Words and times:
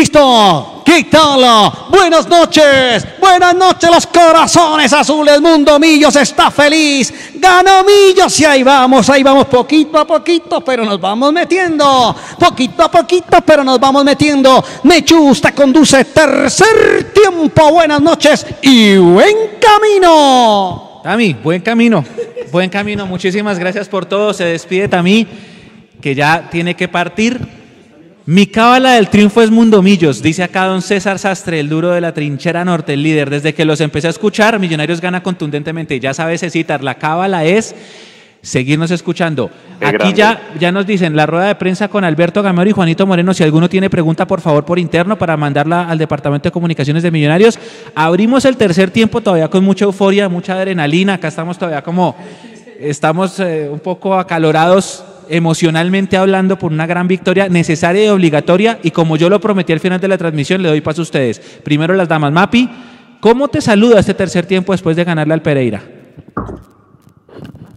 ¡Listo! 0.00 0.82
¡Quítalo! 0.82 1.88
¡Buenas 1.90 2.26
noches! 2.26 3.06
¡Buenas 3.20 3.54
noches 3.54 3.90
los 3.90 4.06
corazones 4.06 4.90
azules! 4.94 5.42
Mundo 5.42 5.78
Millos 5.78 6.16
está 6.16 6.50
feliz. 6.50 7.12
¡Ganó 7.34 7.84
Millos! 7.84 8.40
Y 8.40 8.46
ahí 8.46 8.62
vamos, 8.62 9.10
ahí 9.10 9.22
vamos 9.22 9.44
poquito 9.44 9.98
a 9.98 10.06
poquito, 10.06 10.62
pero 10.62 10.86
nos 10.86 10.98
vamos 10.98 11.34
metiendo. 11.34 12.16
Poquito 12.38 12.84
a 12.84 12.90
poquito, 12.90 13.42
pero 13.44 13.62
nos 13.62 13.78
vamos 13.78 14.02
metiendo. 14.02 14.64
Mechusta 14.84 15.52
conduce 15.52 16.02
tercer 16.06 17.12
tiempo. 17.12 17.70
Buenas 17.70 18.00
noches 18.00 18.46
y 18.62 18.96
buen 18.96 19.36
camino. 19.60 21.02
Tami, 21.04 21.34
buen 21.34 21.60
camino. 21.60 22.02
Buen 22.50 22.70
camino. 22.70 23.04
Muchísimas 23.04 23.58
gracias 23.58 23.86
por 23.86 24.06
todo. 24.06 24.32
Se 24.32 24.44
despide 24.44 24.88
Tami, 24.88 25.26
que 26.00 26.14
ya 26.14 26.48
tiene 26.50 26.74
que 26.74 26.88
partir. 26.88 27.59
Mi 28.26 28.46
cábala 28.46 28.92
del 28.92 29.08
triunfo 29.08 29.40
es 29.40 29.50
Mundo 29.50 29.80
Millos, 29.80 30.20
dice 30.20 30.42
acá 30.42 30.66
don 30.66 30.82
César 30.82 31.18
Sastre, 31.18 31.58
el 31.58 31.70
duro 31.70 31.90
de 31.90 32.02
la 32.02 32.12
trinchera 32.12 32.66
norte, 32.66 32.92
el 32.92 33.02
líder. 33.02 33.30
Desde 33.30 33.54
que 33.54 33.64
los 33.64 33.80
empecé 33.80 34.08
a 34.08 34.10
escuchar, 34.10 34.58
Millonarios 34.58 35.00
gana 35.00 35.22
contundentemente. 35.22 35.98
Ya 35.98 36.12
sabes, 36.12 36.42
citar, 36.52 36.84
la 36.84 36.96
cábala 36.96 37.46
es 37.46 37.74
seguirnos 38.42 38.90
escuchando. 38.90 39.50
Aquí 39.80 40.12
ya, 40.12 40.52
ya 40.58 40.70
nos 40.70 40.86
dicen 40.86 41.16
la 41.16 41.24
rueda 41.24 41.46
de 41.46 41.54
prensa 41.54 41.88
con 41.88 42.04
Alberto 42.04 42.42
Gamero 42.42 42.68
y 42.68 42.72
Juanito 42.72 43.06
Moreno. 43.06 43.32
Si 43.32 43.42
alguno 43.42 43.70
tiene 43.70 43.88
pregunta, 43.88 44.26
por 44.26 44.42
favor, 44.42 44.66
por 44.66 44.78
interno 44.78 45.16
para 45.16 45.38
mandarla 45.38 45.88
al 45.88 45.96
Departamento 45.96 46.48
de 46.48 46.52
Comunicaciones 46.52 47.02
de 47.02 47.10
Millonarios. 47.10 47.58
Abrimos 47.94 48.44
el 48.44 48.58
tercer 48.58 48.90
tiempo 48.90 49.22
todavía 49.22 49.48
con 49.48 49.64
mucha 49.64 49.86
euforia, 49.86 50.28
mucha 50.28 50.54
adrenalina. 50.54 51.14
Acá 51.14 51.28
estamos 51.28 51.56
todavía 51.58 51.82
como, 51.82 52.14
estamos 52.78 53.40
eh, 53.40 53.66
un 53.72 53.80
poco 53.80 54.14
acalorados 54.14 55.04
emocionalmente 55.30 56.16
hablando 56.16 56.58
por 56.58 56.72
una 56.72 56.86
gran 56.86 57.08
victoria 57.08 57.48
necesaria 57.48 58.04
y 58.04 58.08
obligatoria. 58.08 58.78
Y 58.82 58.90
como 58.90 59.16
yo 59.16 59.30
lo 59.30 59.40
prometí 59.40 59.72
al 59.72 59.80
final 59.80 60.00
de 60.00 60.08
la 60.08 60.18
transmisión, 60.18 60.62
le 60.62 60.68
doy 60.68 60.80
paso 60.80 61.00
a 61.00 61.04
ustedes. 61.04 61.38
Primero 61.64 61.94
las 61.94 62.08
damas. 62.08 62.32
Mapi, 62.32 62.68
¿cómo 63.20 63.48
te 63.48 63.60
saluda 63.60 64.00
este 64.00 64.14
tercer 64.14 64.46
tiempo 64.46 64.72
después 64.72 64.96
de 64.96 65.04
ganarle 65.04 65.34
al 65.34 65.42
Pereira? 65.42 65.82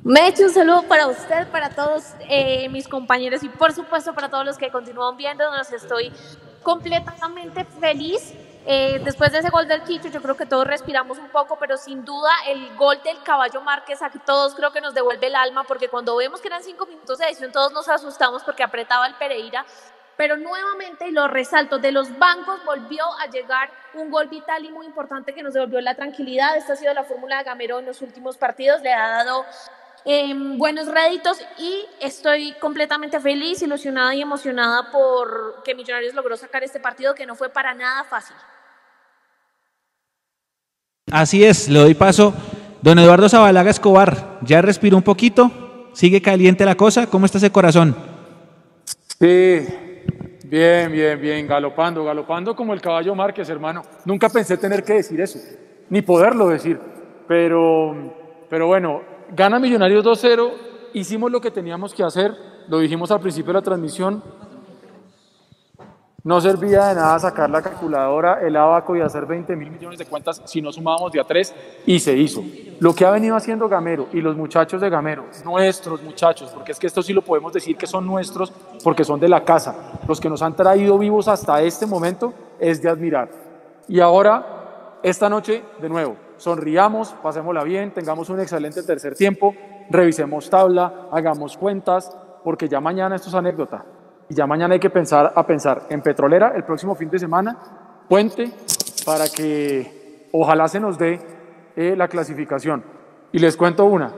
Me 0.04 0.28
echo 0.28 0.44
un 0.44 0.50
saludo 0.50 0.84
para 0.84 1.08
usted, 1.08 1.48
para 1.50 1.70
todos 1.70 2.04
eh, 2.30 2.68
mis 2.70 2.90
compañeros 2.90 3.42
y 3.42 3.48
por 3.48 3.72
supuesto 3.72 4.14
para 4.14 4.30
todos 4.30 4.46
los 4.46 4.58
que 4.58 4.70
continúan 4.70 5.16
viendo. 5.16 5.44
Nos 5.56 5.72
estoy 5.72 6.12
completamente 6.62 7.66
feliz 7.80 8.34
eh, 8.66 9.02
después 9.04 9.32
de 9.32 9.40
ese 9.40 9.50
gol 9.50 9.68
del 9.68 9.84
Quicho, 9.84 10.08
yo 10.08 10.22
creo 10.22 10.38
que 10.38 10.46
todos 10.46 10.66
respiramos 10.66 11.18
un 11.18 11.30
poco, 11.30 11.58
pero 11.60 11.76
sin 11.76 12.06
duda 12.06 12.32
el 12.48 12.76
gol 12.78 13.02
del 13.04 13.22
caballo 13.24 13.62
Márquez 13.62 14.02
a 14.02 14.10
todos 14.10 14.56
creo 14.56 14.72
que 14.72 14.80
nos 14.80 14.94
devuelve 14.94 15.28
el 15.28 15.36
alma, 15.36 15.64
porque 15.66 15.90
cuando 15.90 16.16
vemos 16.16 16.40
que 16.40 16.48
eran 16.48 16.64
cinco 16.64 16.86
minutos 16.86 17.18
de 17.18 17.26
edición, 17.26 17.52
todos 17.52 17.74
nos 17.74 17.90
asustamos 17.90 18.44
porque 18.44 18.64
apretaba 18.64 19.08
el 19.08 19.16
Pereira. 19.16 19.66
Pero 20.16 20.38
nuevamente, 20.38 21.08
y 21.08 21.12
lo 21.12 21.28
resalto, 21.28 21.80
de 21.80 21.92
los 21.92 22.18
bancos 22.20 22.64
volvió 22.66 23.04
a 23.20 23.28
llegar 23.28 23.72
un 23.96 24.12
gol 24.12 24.28
vital 24.28 24.64
y 24.64 24.72
muy 24.72 24.86
importante 24.86 25.34
que 25.34 25.42
nos 25.42 25.54
devolvió 25.54 25.82
la 25.82 25.96
tranquilidad. 25.96 26.56
Esta 26.56 26.74
ha 26.74 26.76
sido 26.76 26.94
la 26.94 27.04
fórmula 27.04 27.40
de 27.40 27.44
Gamero 27.44 27.80
en 27.80 27.88
los 27.88 28.02
últimos 28.02 28.38
partidos, 28.38 28.82
le 28.82 28.94
ha 28.94 29.24
dado 29.24 29.44
buenos 30.58 30.88
réditos 30.88 31.38
y 31.58 31.86
estoy 32.02 32.54
completamente 32.60 33.20
feliz, 33.20 33.62
ilusionada 33.62 34.14
y 34.14 34.22
emocionada 34.22 34.92
por 34.92 35.64
que 35.64 35.76
Millonarios 35.76 36.14
logró 36.14 36.36
sacar 36.36 36.64
este 36.64 36.80
partido 36.80 37.16
que 37.16 37.26
no 37.26 37.36
fue 37.36 37.50
para 37.50 37.74
nada 37.74 38.04
fácil. 38.04 38.36
Así 41.12 41.44
es, 41.44 41.70
le 41.70 41.80
doy 41.80 41.94
paso. 41.94 42.34
Don 42.82 43.00
Eduardo 43.00 43.30
Zabalaga 43.30 43.70
Escobar, 43.70 44.40
ya 44.42 44.62
respiró 44.62 44.98
un 44.98 45.04
poquito, 45.04 45.90
sigue 45.94 46.22
caliente 46.22 46.66
la 46.66 46.76
cosa, 46.76 47.08
¿cómo 47.08 47.26
está 47.26 47.38
ese 47.38 47.52
corazón? 47.52 47.96
Sí, 49.20 49.66
bien, 50.44 50.92
bien, 50.92 51.22
bien, 51.22 51.48
galopando, 51.48 52.04
galopando 52.04 52.54
como 52.56 52.74
el 52.74 52.82
caballo 52.82 53.16
Márquez, 53.16 53.48
hermano. 53.48 53.84
Nunca 54.04 54.28
pensé 54.28 54.58
tener 54.58 54.84
que 54.84 54.94
decir 54.94 55.22
eso, 55.22 55.40
ni 55.90 56.02
poderlo 56.02 56.50
decir, 56.50 56.78
pero, 57.26 58.46
pero 58.50 58.68
bueno, 58.68 59.13
gana 59.36 59.60
Millonarios 59.60 60.06
2-0, 60.06 60.52
hicimos 60.94 61.32
lo 61.32 61.42
que 61.42 61.52
teníamos 61.52 61.94
que 61.94 62.04
hacer, 62.04 62.36
lo 62.68 62.80
dijimos 62.80 63.12
al 63.12 63.20
principio 63.20 63.48
de 63.48 63.60
la 63.60 63.62
transmisión, 63.62 64.24
no 66.24 66.40
servía 66.40 66.86
de 66.86 66.96
nada 66.96 67.20
sacar 67.20 67.50
la 67.50 67.62
calculadora, 67.62 68.40
el 68.42 68.56
abaco 68.56 68.96
y 68.96 69.02
hacer 69.02 69.26
20 69.26 69.58
mil 69.58 69.70
millones 69.70 70.00
de 70.00 70.06
cuentas 70.06 70.42
si 70.46 70.62
no 70.62 70.72
sumábamos 70.72 71.12
de 71.12 71.20
a 71.20 71.26
tres 71.26 71.54
y 71.86 72.00
se 72.00 72.16
hizo. 72.16 72.42
Lo 72.80 72.96
que 72.96 73.06
ha 73.06 73.12
venido 73.12 73.36
haciendo 73.36 73.68
Gamero 73.68 74.08
y 74.14 74.22
los 74.22 74.38
muchachos 74.38 74.80
de 74.80 74.90
Gamero, 74.90 75.26
nuestros 75.44 76.02
muchachos, 76.02 76.52
porque 76.54 76.72
es 76.72 76.80
que 76.80 76.88
esto 76.88 77.04
sí 77.04 77.12
lo 77.12 77.24
podemos 77.24 77.52
decir 77.52 77.76
que 77.76 77.88
son 77.88 78.06
nuestros 78.06 78.54
porque 78.84 79.04
son 79.04 79.20
de 79.20 79.28
la 79.28 79.44
casa, 79.44 80.00
los 80.08 80.22
que 80.22 80.30
nos 80.30 80.42
han 80.42 80.56
traído 80.56 80.98
vivos 80.98 81.28
hasta 81.28 81.62
este 81.62 81.86
momento 81.86 82.34
es 82.58 82.82
de 82.82 82.90
admirar. 82.90 83.30
Y 83.90 84.00
ahora, 84.00 85.00
esta 85.04 85.28
noche, 85.28 85.62
de 85.82 85.90
nuevo, 85.90 86.16
sonriamos, 86.44 87.14
pasémosla 87.24 87.64
bien, 87.64 87.94
tengamos 87.94 88.30
un 88.30 88.42
excelente 88.42 88.84
tercer 88.84 89.16
tiempo, 89.16 89.56
revisemos 89.90 90.50
tabla, 90.50 91.08
hagamos 91.10 91.56
cuentas, 91.56 92.16
porque 92.44 92.68
ya 92.68 92.82
mañana 92.82 93.16
esto 93.16 93.30
es 93.30 93.36
anécdota 93.36 93.86
y 94.28 94.36
ya 94.36 94.46
mañana 94.46 94.74
hay 94.74 94.80
que 94.82 94.90
pensar 94.90 95.32
a 95.34 95.48
pensar 95.48 95.84
en 95.90 96.02
Petrolera 96.02 96.52
el 96.54 96.66
próximo 96.66 96.96
fin 96.96 97.10
de 97.10 97.18
semana, 97.18 97.58
puente, 98.10 98.52
para 99.06 99.30
que 99.30 100.28
ojalá 100.34 100.68
se 100.68 100.82
nos 100.82 100.98
dé 100.98 101.18
eh, 101.78 101.96
la 101.96 102.10
clasificación. 102.10 102.84
Y 103.32 103.40
les 103.40 103.56
cuento 103.56 103.86
una, 103.86 104.12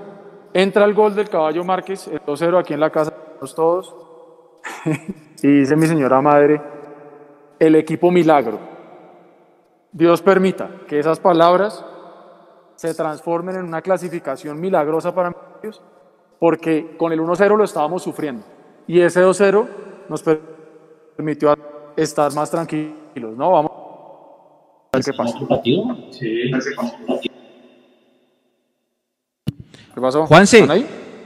entra 0.51 0.83
el 0.85 0.95
gol 0.95 1.13
del 1.13 1.29
caballo 1.29 1.63
Márquez, 1.63 2.07
el 2.07 2.21
2-0 2.21 2.59
aquí 2.59 2.73
en 2.73 2.79
la 2.79 2.89
casa, 2.89 3.13
todos, 3.55 3.95
y 5.43 5.59
dice 5.59 5.75
mi 5.75 5.85
señora 5.85 6.21
madre, 6.21 6.59
el 7.59 7.75
equipo 7.75 8.09
milagro. 8.09 8.57
Dios 9.91 10.23
permita 10.23 10.71
que 10.87 10.97
esas 10.97 11.19
palabras 11.19 11.85
se 12.75 12.93
transformen 12.93 13.55
en 13.55 13.65
una 13.65 13.81
clasificación 13.81 14.59
milagrosa 14.59 15.13
para 15.13 15.33
ellos, 15.63 15.81
porque 16.39 16.95
con 16.97 17.11
el 17.11 17.19
1-0 17.19 17.57
lo 17.57 17.63
estábamos 17.63 18.03
sufriendo. 18.03 18.43
Y 18.87 18.99
ese 18.99 19.23
2-0 19.23 19.67
nos 20.09 20.23
permitió 21.15 21.55
estar 21.95 22.33
más 22.33 22.51
tranquilos, 22.51 23.35
¿no? 23.35 23.51
Vamos 23.51 23.71
a 24.91 24.97
ver 24.97 25.05
qué 25.05 25.13
pasa. 25.13 25.37
¿Qué 29.93 30.01
pasó? 30.01 30.25
Juanse, 30.27 30.67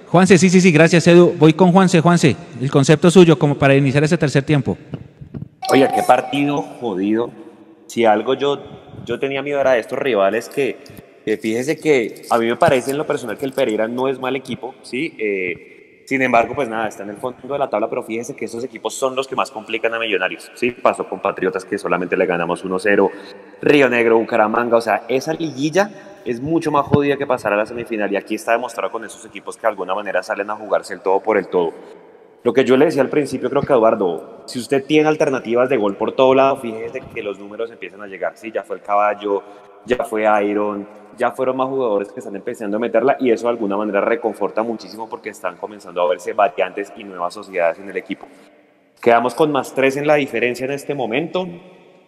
Juanse, 0.07 0.37
sí, 0.37 0.49
sí, 0.49 0.61
sí, 0.61 0.71
gracias 0.71 1.07
Edu. 1.07 1.33
Voy 1.37 1.53
con 1.53 1.71
Juanse, 1.71 2.01
Juanse, 2.01 2.35
el 2.61 2.71
concepto 2.71 3.11
suyo 3.11 3.37
como 3.37 3.55
para 3.55 3.75
iniciar 3.75 4.03
ese 4.03 4.17
tercer 4.17 4.43
tiempo. 4.43 4.77
Oye, 5.71 5.87
qué 5.93 6.03
partido 6.03 6.61
jodido. 6.79 7.31
Si 7.87 8.05
algo 8.05 8.35
yo, 8.35 8.59
yo 9.05 9.19
tenía 9.19 9.41
miedo 9.41 9.59
era 9.59 9.71
de 9.71 9.79
estos 9.79 9.97
rivales 9.97 10.49
que, 10.49 10.77
fíjese 11.25 11.77
que 11.77 12.23
a 12.29 12.37
mí 12.37 12.47
me 12.47 12.55
parece 12.55 12.91
en 12.91 12.97
lo 12.97 13.05
personal 13.05 13.37
que 13.37 13.45
el 13.45 13.53
Pereira 13.53 13.87
no 13.87 14.07
es 14.07 14.19
mal 14.19 14.35
equipo, 14.35 14.75
¿sí? 14.81 15.15
Eh, 15.17 16.03
sin 16.09 16.23
embargo, 16.23 16.55
pues 16.55 16.67
nada, 16.67 16.87
está 16.87 17.03
en 17.03 17.11
el 17.11 17.17
fondo 17.17 17.53
de 17.53 17.59
la 17.59 17.69
tabla, 17.69 17.87
pero 17.87 18.01
fíjense 18.01 18.35
que 18.35 18.45
esos 18.45 18.63
equipos 18.63 18.95
son 18.95 19.15
los 19.15 19.27
que 19.27 19.35
más 19.35 19.51
complican 19.51 19.93
a 19.93 19.99
Millonarios. 19.99 20.51
Sí, 20.55 20.71
pasó 20.71 21.07
con 21.07 21.21
Patriotas 21.21 21.65
que 21.65 21.77
solamente 21.77 22.17
le 22.17 22.25
ganamos 22.25 22.65
1-0, 22.65 23.11
Río 23.61 23.89
Negro, 23.89 24.17
Bucaramanga, 24.17 24.77
o 24.77 24.81
sea, 24.81 25.03
esa 25.07 25.33
liguilla 25.33 25.91
es 26.25 26.41
mucho 26.41 26.71
más 26.71 26.87
jodida 26.87 27.15
que 27.15 27.27
pasar 27.27 27.53
a 27.53 27.57
la 27.57 27.65
semifinal 27.67 28.11
y 28.11 28.15
aquí 28.15 28.33
está 28.33 28.53
demostrado 28.53 28.91
con 28.91 29.05
esos 29.05 29.23
equipos 29.25 29.55
que 29.55 29.61
de 29.61 29.67
alguna 29.67 29.93
manera 29.93 30.23
salen 30.23 30.49
a 30.49 30.55
jugarse 30.55 30.95
el 30.95 31.01
todo 31.01 31.19
por 31.19 31.37
el 31.37 31.47
todo. 31.47 31.73
Lo 32.41 32.53
que 32.53 32.63
yo 32.63 32.77
le 32.77 32.85
decía 32.85 33.01
al 33.01 33.09
principio, 33.09 33.49
creo 33.49 33.61
que 33.61 33.73
Eduardo, 33.73 34.43
si 34.47 34.59
usted 34.59 34.85
tiene 34.85 35.09
alternativas 35.09 35.69
de 35.69 35.77
gol 35.77 35.95
por 35.95 36.13
todo 36.13 36.33
lado, 36.33 36.57
fíjese 36.57 37.01
que 37.13 37.21
los 37.21 37.37
números 37.37 37.69
empiezan 37.69 38.01
a 38.01 38.07
llegar. 38.07 38.37
Sí, 38.37 38.51
ya 38.51 38.63
fue 38.63 38.77
el 38.77 38.81
caballo, 38.81 39.43
ya 39.85 40.05
fue 40.05 40.23
Iron, 40.45 40.87
ya 41.19 41.31
fueron 41.31 41.57
más 41.57 41.67
jugadores 41.67 42.11
que 42.11 42.21
están 42.21 42.35
empezando 42.35 42.77
a 42.77 42.79
meterla 42.79 43.17
y 43.19 43.29
eso 43.29 43.43
de 43.43 43.51
alguna 43.51 43.75
manera 43.75 43.99
reconforta 43.99 44.63
muchísimo 44.63 45.07
porque 45.09 45.29
están 45.29 45.57
comenzando 45.57 46.01
a 46.01 46.07
verse 46.07 46.31
variantes 46.31 46.93
y 46.95 47.03
nuevas 47.03 47.33
sociedades 47.33 47.77
en 47.77 47.89
el 47.89 47.97
equipo. 47.97 48.25
Quedamos 49.01 49.35
con 49.35 49.51
más 49.51 49.73
tres 49.73 49.97
en 49.97 50.07
la 50.07 50.15
diferencia 50.15 50.65
en 50.65 50.71
este 50.71 50.95
momento. 50.95 51.45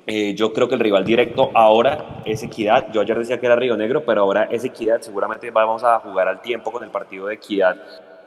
Eh, 0.07 0.33
yo 0.33 0.51
creo 0.53 0.67
que 0.67 0.75
el 0.75 0.79
rival 0.79 1.03
directo 1.03 1.51
ahora 1.53 2.21
es 2.25 2.41
Equidad. 2.41 2.91
Yo 2.91 3.01
ayer 3.01 3.19
decía 3.19 3.39
que 3.39 3.45
era 3.45 3.55
Río 3.55 3.75
Negro, 3.77 4.03
pero 4.03 4.21
ahora 4.21 4.45
es 4.45 4.63
Equidad. 4.63 5.01
Seguramente 5.01 5.51
vamos 5.51 5.83
a 5.83 5.99
jugar 5.99 6.27
al 6.27 6.41
tiempo 6.41 6.71
con 6.71 6.83
el 6.83 6.89
partido 6.89 7.27
de 7.27 7.35
Equidad 7.35 7.75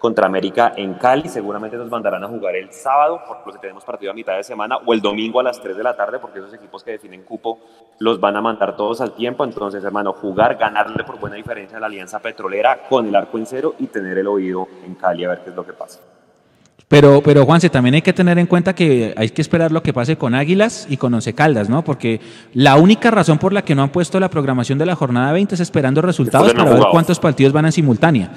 contra 0.04 0.26
América 0.26 0.74
en 0.76 0.92
Cali. 0.92 1.30
Seguramente 1.30 1.78
nos 1.78 1.88
mandarán 1.88 2.22
a 2.22 2.28
jugar 2.28 2.54
el 2.56 2.70
sábado, 2.70 3.22
porque 3.42 3.58
tenemos 3.58 3.84
partido 3.84 4.12
a 4.12 4.14
mitad 4.14 4.36
de 4.36 4.44
semana, 4.44 4.76
o 4.84 4.92
el 4.92 5.00
domingo 5.00 5.40
a 5.40 5.42
las 5.42 5.58
3 5.62 5.78
de 5.78 5.82
la 5.82 5.96
tarde, 5.96 6.18
porque 6.18 6.40
esos 6.40 6.52
equipos 6.52 6.84
que 6.84 6.90
definen 6.90 7.22
cupo 7.22 7.58
los 8.00 8.20
van 8.20 8.36
a 8.36 8.42
mandar 8.42 8.76
todos 8.76 9.00
al 9.00 9.12
tiempo. 9.12 9.44
Entonces, 9.44 9.82
hermano, 9.82 10.12
jugar, 10.12 10.56
ganarle 10.56 11.04
por 11.04 11.18
buena 11.18 11.36
diferencia 11.36 11.78
a 11.78 11.80
la 11.80 11.86
Alianza 11.86 12.18
Petrolera 12.18 12.80
con 12.86 13.06
el 13.06 13.16
arco 13.16 13.38
en 13.38 13.46
cero 13.46 13.76
y 13.78 13.86
tener 13.86 14.18
el 14.18 14.26
oído 14.26 14.68
en 14.84 14.94
Cali 14.94 15.24
a 15.24 15.30
ver 15.30 15.38
qué 15.42 15.48
es 15.48 15.56
lo 15.56 15.64
que 15.64 15.72
pasa. 15.72 16.00
Pero, 16.86 17.22
pero 17.22 17.46
Juanse, 17.46 17.70
también 17.70 17.94
hay 17.94 18.02
que 18.02 18.12
tener 18.12 18.38
en 18.38 18.46
cuenta 18.46 18.74
que 18.74 19.14
hay 19.16 19.30
que 19.30 19.40
esperar 19.40 19.72
lo 19.72 19.82
que 19.82 19.94
pase 19.94 20.18
con 20.18 20.34
Águilas 20.34 20.86
y 20.90 20.98
con 20.98 21.14
Once 21.14 21.32
Caldas, 21.32 21.70
¿no? 21.70 21.82
Porque 21.82 22.20
la 22.52 22.76
única 22.76 23.10
razón 23.10 23.38
por 23.38 23.54
la 23.54 23.62
que 23.62 23.74
no 23.74 23.82
han 23.82 23.88
puesto 23.88 24.20
la 24.20 24.28
programación 24.28 24.78
de 24.78 24.84
la 24.84 24.96
jornada 24.96 25.32
20 25.32 25.54
es 25.54 25.62
esperando 25.62 26.02
resultados 26.02 26.52
para 26.52 26.74
ver 26.74 26.82
cuántos 26.90 27.18
partidos 27.18 27.54
van 27.54 27.64
en 27.64 27.72
simultánea. 27.72 28.30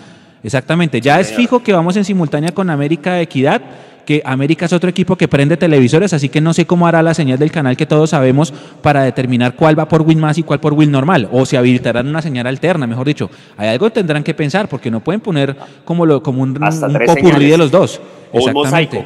Exactamente, 0.43 1.01
ya 1.01 1.19
es 1.19 1.33
fijo 1.33 1.63
que 1.63 1.73
vamos 1.73 1.95
en 1.97 2.05
simultánea 2.05 2.51
con 2.51 2.69
América 2.69 3.19
Equidad 3.19 3.61
que 4.07 4.21
América 4.23 4.65
es 4.65 4.71
otro 4.71 4.89
equipo 4.89 5.17
que 5.17 5.27
prende 5.27 5.57
televisores, 5.57 6.13
así 6.13 6.29
que 6.29 6.39
no 6.39 6.53
sé 6.53 6.65
cómo 6.65 6.87
hará 6.87 7.03
la 7.03 7.13
señal 7.13 7.37
del 7.37 7.51
canal 7.51 7.75
que 7.75 7.85
todos 7.85 8.11
sabemos 8.11 8.53
para 8.81 9.03
determinar 9.03 9.55
cuál 9.57 9.77
va 9.77 9.89
por 9.89 10.01
Win 10.01 10.17
más 10.17 10.37
y 10.37 10.43
cuál 10.43 10.61
por 10.61 10.71
Win 10.73 10.89
normal, 10.89 11.27
o 11.29 11.45
si 11.45 11.57
habilitarán 11.57 12.07
una 12.07 12.21
señal 12.21 12.47
alterna, 12.47 12.87
mejor 12.87 13.05
dicho. 13.05 13.29
Hay 13.57 13.67
algo 13.67 13.87
que 13.87 13.95
tendrán 13.95 14.23
que 14.23 14.33
pensar, 14.33 14.69
porque 14.69 14.89
no 14.89 15.01
pueden 15.01 15.19
poner 15.19 15.57
como, 15.83 16.05
lo, 16.05 16.23
como 16.23 16.41
un, 16.41 16.57
Hasta 16.63 16.87
un 16.87 16.93
popurrí 17.05 17.49
de 17.49 17.57
los 17.57 17.69
dos. 17.69 17.99
O 18.31 18.45
un 18.45 18.53
mosaico. 18.53 19.03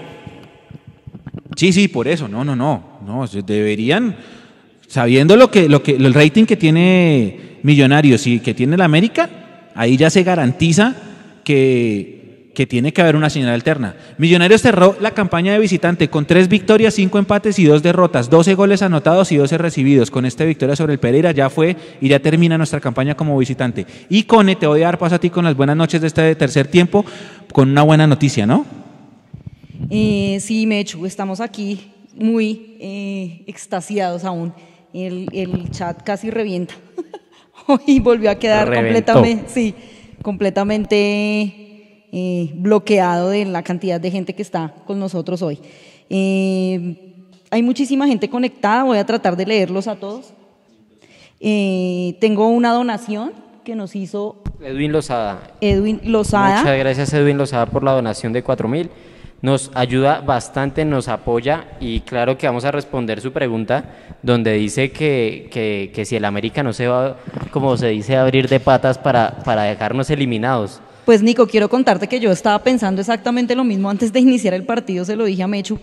Sí, 1.56 1.74
sí, 1.74 1.88
por 1.88 2.08
eso. 2.08 2.28
No, 2.28 2.46
no, 2.46 2.56
no. 2.56 3.00
No, 3.04 3.26
deberían, 3.26 4.16
sabiendo 4.88 5.36
lo 5.36 5.50
que, 5.50 5.68
lo 5.68 5.82
que, 5.82 5.96
el 5.96 6.14
rating 6.14 6.46
que 6.46 6.58
tiene 6.58 7.58
Millonarios 7.64 8.28
y 8.28 8.40
que 8.40 8.54
tiene 8.54 8.78
la 8.78 8.86
América, 8.86 9.28
ahí 9.74 9.98
ya 9.98 10.12
se 10.12 10.22
garantiza 10.22 10.94
que, 11.44 12.22
que 12.54 12.66
tiene 12.66 12.92
que 12.92 13.02
haber 13.02 13.16
una 13.16 13.30
señal 13.30 13.50
alterna. 13.50 13.96
Millonarios 14.18 14.62
cerró 14.62 14.96
la 15.00 15.12
campaña 15.12 15.54
de 15.54 15.60
visitante 15.60 16.10
con 16.10 16.26
tres 16.26 16.48
victorias, 16.48 16.94
cinco 16.94 17.18
empates 17.18 17.58
y 17.60 17.66
dos 17.66 17.82
derrotas, 17.82 18.30
12 18.30 18.56
goles 18.56 18.82
anotados 18.82 19.32
y 19.32 19.38
12 19.38 19.58
recibidos. 19.58 20.12
Con 20.12 20.26
esta 20.26 20.44
victoria 20.44 20.76
sobre 20.76 20.94
el 20.94 21.00
Pereira 21.00 21.32
ya 21.32 21.50
fue 21.50 21.76
y 22.02 22.10
ya 22.10 22.20
termina 22.20 22.58
nuestra 22.58 22.80
campaña 22.80 23.16
como 23.16 23.38
visitante. 23.38 23.86
Y 24.10 24.24
Cone, 24.24 24.56
te 24.56 24.68
voy 24.68 24.82
a 24.82 24.86
dar 24.86 24.98
paso 24.98 25.16
a 25.16 25.20
ti 25.20 25.30
con 25.30 25.46
las 25.46 25.56
buenas 25.56 25.78
noches 25.78 26.02
de 26.02 26.08
este 26.08 26.36
tercer 26.36 26.68
tiempo, 26.68 27.06
con 27.54 27.70
una 27.70 27.84
buena 27.84 28.06
noticia, 28.06 28.46
¿no? 28.46 28.66
Eh, 29.90 30.38
sí, 30.42 30.68
Mechu, 30.68 31.06
estamos 31.06 31.40
aquí 31.40 31.92
muy 32.16 32.78
eh, 32.80 33.44
extasiados 33.48 34.24
aún. 34.26 34.54
El, 34.94 35.30
el 35.32 35.72
chat 35.72 36.02
casi 36.04 36.30
revienta. 36.30 36.76
Hoy 37.68 38.00
volvió 38.00 38.30
a 38.30 38.36
quedar 38.36 38.68
Reventó. 38.68 39.14
completamente, 39.14 39.50
sí, 39.54 39.74
completamente 40.22 40.98
eh, 42.12 42.52
bloqueado 42.56 43.30
de 43.30 43.46
la 43.46 43.64
cantidad 43.64 44.00
de 44.00 44.12
gente 44.12 44.34
que 44.34 44.42
está 44.42 44.74
con 44.86 45.00
nosotros 45.00 45.42
hoy. 45.42 45.60
Eh, 46.10 47.14
hay 47.50 47.64
muchísima 47.64 48.08
gente 48.08 48.30
conectada, 48.30 48.84
voy 48.84 48.98
a 48.98 49.06
tratar 49.06 49.36
de 49.36 49.46
leerlos 49.46 49.88
a 49.88 49.96
todos. 49.96 50.34
Eh, 51.40 52.18
tengo 52.20 52.48
una 52.48 52.74
donación 52.74 53.32
que 53.64 53.76
nos 53.76 53.96
hizo 53.96 54.42
Edwin 54.62 54.92
Lozada. 54.92 55.52
Edwin 55.62 56.02
Lozada. 56.04 56.60
Muchas 56.60 56.78
gracias 56.78 57.14
Edwin 57.14 57.38
Lozada 57.38 57.66
por 57.66 57.84
la 57.84 57.94
donación 57.94 58.34
de 58.34 58.44
4 58.44 58.68
mil. 58.68 58.90
Nos 59.42 59.72
ayuda 59.74 60.22
bastante, 60.22 60.86
nos 60.86 61.08
apoya 61.08 61.66
y 61.80 62.02
claro 62.02 62.38
que 62.38 62.46
vamos 62.46 62.64
a 62.64 62.72
responder 62.72 63.22
su 63.22 63.32
pregunta 63.32 63.86
donde 64.22 64.54
dice 64.54 64.92
que, 64.92 65.50
que, 65.52 65.92
que 65.96 66.06
si 66.06 66.16
el 66.16 66.26
América 66.26 66.62
no 66.62 66.74
se 66.74 66.88
va, 66.88 67.18
como 67.52 67.76
se 67.76 67.88
dice, 67.88 68.16
a 68.18 68.22
abrir 68.22 68.48
de 68.48 68.60
patas 68.60 69.00
para, 69.00 69.40
para 69.44 69.64
dejarnos 69.64 70.12
eliminados. 70.12 70.80
Pues 71.06 71.24
Nico, 71.24 71.48
quiero 71.48 71.70
contarte 71.70 72.08
que 72.08 72.20
yo 72.20 72.32
estaba 72.32 72.60
pensando 72.60 73.02
exactamente 73.02 73.56
lo 73.56 73.64
mismo 73.64 73.90
antes 73.90 74.14
de 74.14 74.20
iniciar 74.20 74.54
el 74.54 74.64
partido, 74.66 75.04
se 75.06 75.16
lo 75.16 75.26
dije 75.26 75.42
a 75.42 75.48
Mechu. 75.48 75.80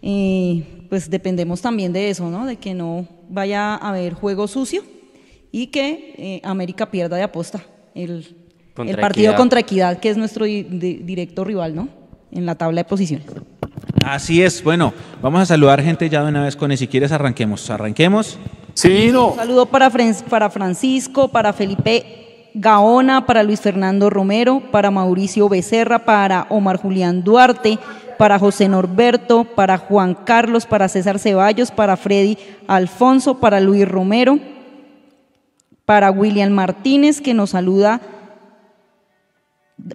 Eh, 0.00 0.86
pues 0.88 1.10
dependemos 1.10 1.60
también 1.60 1.92
de 1.92 2.08
eso, 2.08 2.30
¿no? 2.30 2.46
De 2.46 2.56
que 2.56 2.72
no 2.74 3.06
vaya 3.28 3.74
a 3.74 3.90
haber 3.90 4.14
juego 4.14 4.48
sucio 4.48 4.82
y 5.52 5.66
que 5.66 6.14
eh, 6.16 6.40
América 6.44 6.90
pierda 6.90 7.16
de 7.16 7.22
aposta 7.22 7.62
el, 7.94 8.34
el 8.78 8.96
partido 8.96 9.26
Equidad. 9.26 9.36
contra 9.36 9.60
Equidad, 9.60 10.00
que 10.00 10.08
es 10.08 10.16
nuestro 10.16 10.46
di- 10.46 10.62
di- 10.64 10.94
directo 11.02 11.44
rival, 11.44 11.74
¿no? 11.74 11.88
En 12.32 12.46
la 12.46 12.54
tabla 12.54 12.80
de 12.80 12.84
posiciones. 12.84 13.26
Así 14.04 14.42
es, 14.42 14.64
bueno, 14.64 14.92
vamos 15.20 15.42
a 15.42 15.46
saludar 15.46 15.82
gente 15.82 16.08
ya 16.08 16.22
de 16.22 16.30
una 16.30 16.42
vez 16.42 16.56
con 16.56 16.72
él. 16.72 16.78
Si 16.78 16.88
quieres, 16.88 17.12
arranquemos. 17.12 17.68
Arranquemos. 17.70 18.38
Sí, 18.74 19.10
no. 19.12 19.28
Un 19.28 19.36
saludo 19.36 19.66
para, 19.66 19.90
Fran- 19.90 20.24
para 20.28 20.48
Francisco, 20.50 21.28
para 21.28 21.52
Felipe 21.52 22.50
Gaona, 22.54 23.26
para 23.26 23.42
Luis 23.42 23.60
Fernando 23.60 24.10
Romero, 24.10 24.62
para 24.72 24.90
Mauricio 24.90 25.48
Becerra, 25.48 26.00
para 26.00 26.46
Omar 26.48 26.78
Julián 26.78 27.22
Duarte, 27.22 27.78
para 28.18 28.38
José 28.38 28.68
Norberto, 28.68 29.44
para 29.44 29.78
Juan 29.78 30.14
Carlos, 30.14 30.66
para 30.66 30.88
César 30.88 31.18
Ceballos, 31.18 31.70
para 31.70 31.96
Freddy 31.96 32.38
Alfonso, 32.66 33.38
para 33.40 33.60
Luis 33.60 33.86
Romero, 33.88 34.38
para 35.84 36.10
William 36.10 36.50
Martínez, 36.50 37.20
que 37.20 37.34
nos 37.34 37.50
saluda, 37.50 38.00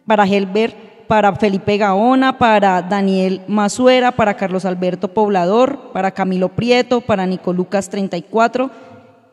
para 0.06 0.26
Helber, 0.26 0.76
para 1.08 1.36
Felipe 1.36 1.78
Gaona, 1.78 2.38
para 2.38 2.82
Daniel 2.82 3.42
Mazuera, 3.48 4.12
para 4.12 4.36
Carlos 4.36 4.66
Alberto 4.66 5.08
Poblador, 5.08 5.92
para 5.94 6.12
Camilo 6.12 6.50
Prieto, 6.50 7.02
para 7.02 7.26
Nico 7.26 7.54
Lucas 7.54 7.90
34, 7.90 8.70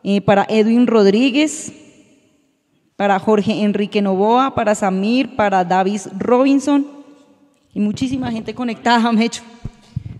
eh, 0.02 0.20
para 0.20 0.46
Edwin 0.48 0.86
Rodríguez, 0.86 1.72
para 2.96 3.18
Jorge 3.18 3.62
Enrique 3.62 4.00
Novoa, 4.00 4.54
para 4.54 4.74
Samir, 4.74 5.36
para 5.36 5.64
Davis 5.64 6.08
Robinson 6.16 6.86
y 7.74 7.80
muchísima 7.80 8.30
gente 8.30 8.54
conectada, 8.54 9.10
Mecho. 9.12 9.42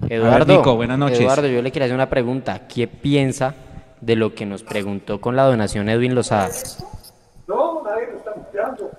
Eduardo, 0.08 0.56
Nico, 0.56 0.76
buenas 0.76 0.98
noches. 0.98 1.20
Eduardo, 1.20 1.46
yo 1.48 1.62
le 1.62 1.70
quería 1.70 1.86
hacer 1.86 1.94
una 1.94 2.10
pregunta. 2.10 2.66
¿Qué 2.68 2.86
piensa 2.86 3.54
de 4.00 4.16
lo 4.16 4.34
que 4.34 4.44
nos 4.44 4.62
preguntó 4.62 5.20
con 5.20 5.34
la 5.34 5.44
donación 5.44 5.88
Edwin 5.88 6.14
Lozada? 6.14 6.50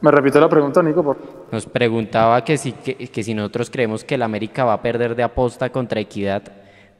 Me 0.06 0.12
repite 0.12 0.40
la 0.40 0.48
pregunta, 0.48 0.84
Nico, 0.84 1.02
por 1.04 1.18
Nos 1.52 1.66
preguntaba 1.66 2.44
que 2.44 2.60
si, 2.60 2.74
que, 2.74 2.96
que 2.96 3.24
si 3.24 3.34
nosotros 3.34 3.72
creemos 3.72 4.04
que 4.04 4.14
el 4.14 4.22
América 4.22 4.64
va 4.64 4.74
a 4.74 4.82
perder 4.84 5.16
de 5.16 5.24
aposta 5.24 5.72
contra 5.72 6.00
Equidad 6.00 6.44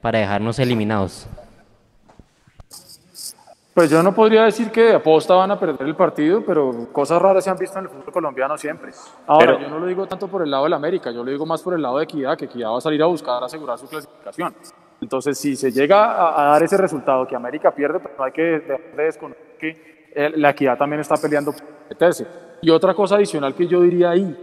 para 0.02 0.18
dejarnos 0.18 0.58
eliminados. 0.58 1.28
Pues 3.76 3.92
yo 3.92 4.02
no 4.02 4.12
podría 4.16 4.46
decir 4.46 4.72
que 4.72 4.82
de 4.86 4.96
aposta 4.96 5.36
van 5.36 5.52
a 5.52 5.60
perder 5.60 5.86
el 5.88 5.96
partido, 5.96 6.44
pero 6.44 6.88
cosas 6.92 7.22
raras 7.22 7.44
se 7.44 7.52
han 7.52 7.58
visto 7.58 7.78
en 7.78 7.86
el 7.86 7.92
fútbol 7.92 8.12
colombiano 8.12 8.58
siempre. 8.58 8.92
Ahora, 9.28 9.46
Pero- 9.58 9.60
yo 9.60 9.70
no 9.70 9.78
lo 9.78 9.86
digo 9.86 10.08
tanto 10.08 10.28
por 10.28 10.42
el 10.42 10.50
lado 10.50 10.64
del 10.64 10.74
América, 10.74 11.12
yo 11.12 11.24
lo 11.24 11.30
digo 11.30 11.46
más 11.46 11.62
por 11.62 11.76
el 11.76 11.84
lado 11.84 12.00
de 12.00 12.06
Equidad, 12.06 12.36
que 12.36 12.46
Equidad 12.46 12.72
va 12.72 12.80
a 12.80 12.82
salir 12.82 13.04
a 13.04 13.06
buscar 13.06 13.44
asegurar 13.44 13.78
su 13.78 13.88
clasificación. 13.88 14.56
Entonces, 15.00 15.38
si 15.38 15.56
se 15.56 15.72
llega 15.72 16.06
a, 16.06 16.42
a 16.42 16.52
dar 16.54 16.64
ese 16.64 16.76
resultado 16.78 17.28
que 17.28 17.36
América 17.36 17.70
pierde, 17.70 18.00
pues 18.00 18.16
no 18.18 18.24
hay 18.24 18.32
que 18.32 18.42
dejar 18.42 18.96
de 18.96 19.04
desconocer 19.04 19.58
que 19.60 20.32
la 20.38 20.50
Equidad 20.50 20.76
también 20.76 21.02
está 21.02 21.18
peleando 21.18 21.52
por 21.52 21.62
meterse. 21.88 22.26
Y 22.66 22.72
otra 22.72 22.96
cosa 22.96 23.18
adicional 23.18 23.54
que 23.54 23.68
yo 23.68 23.80
diría 23.80 24.10
ahí, 24.10 24.36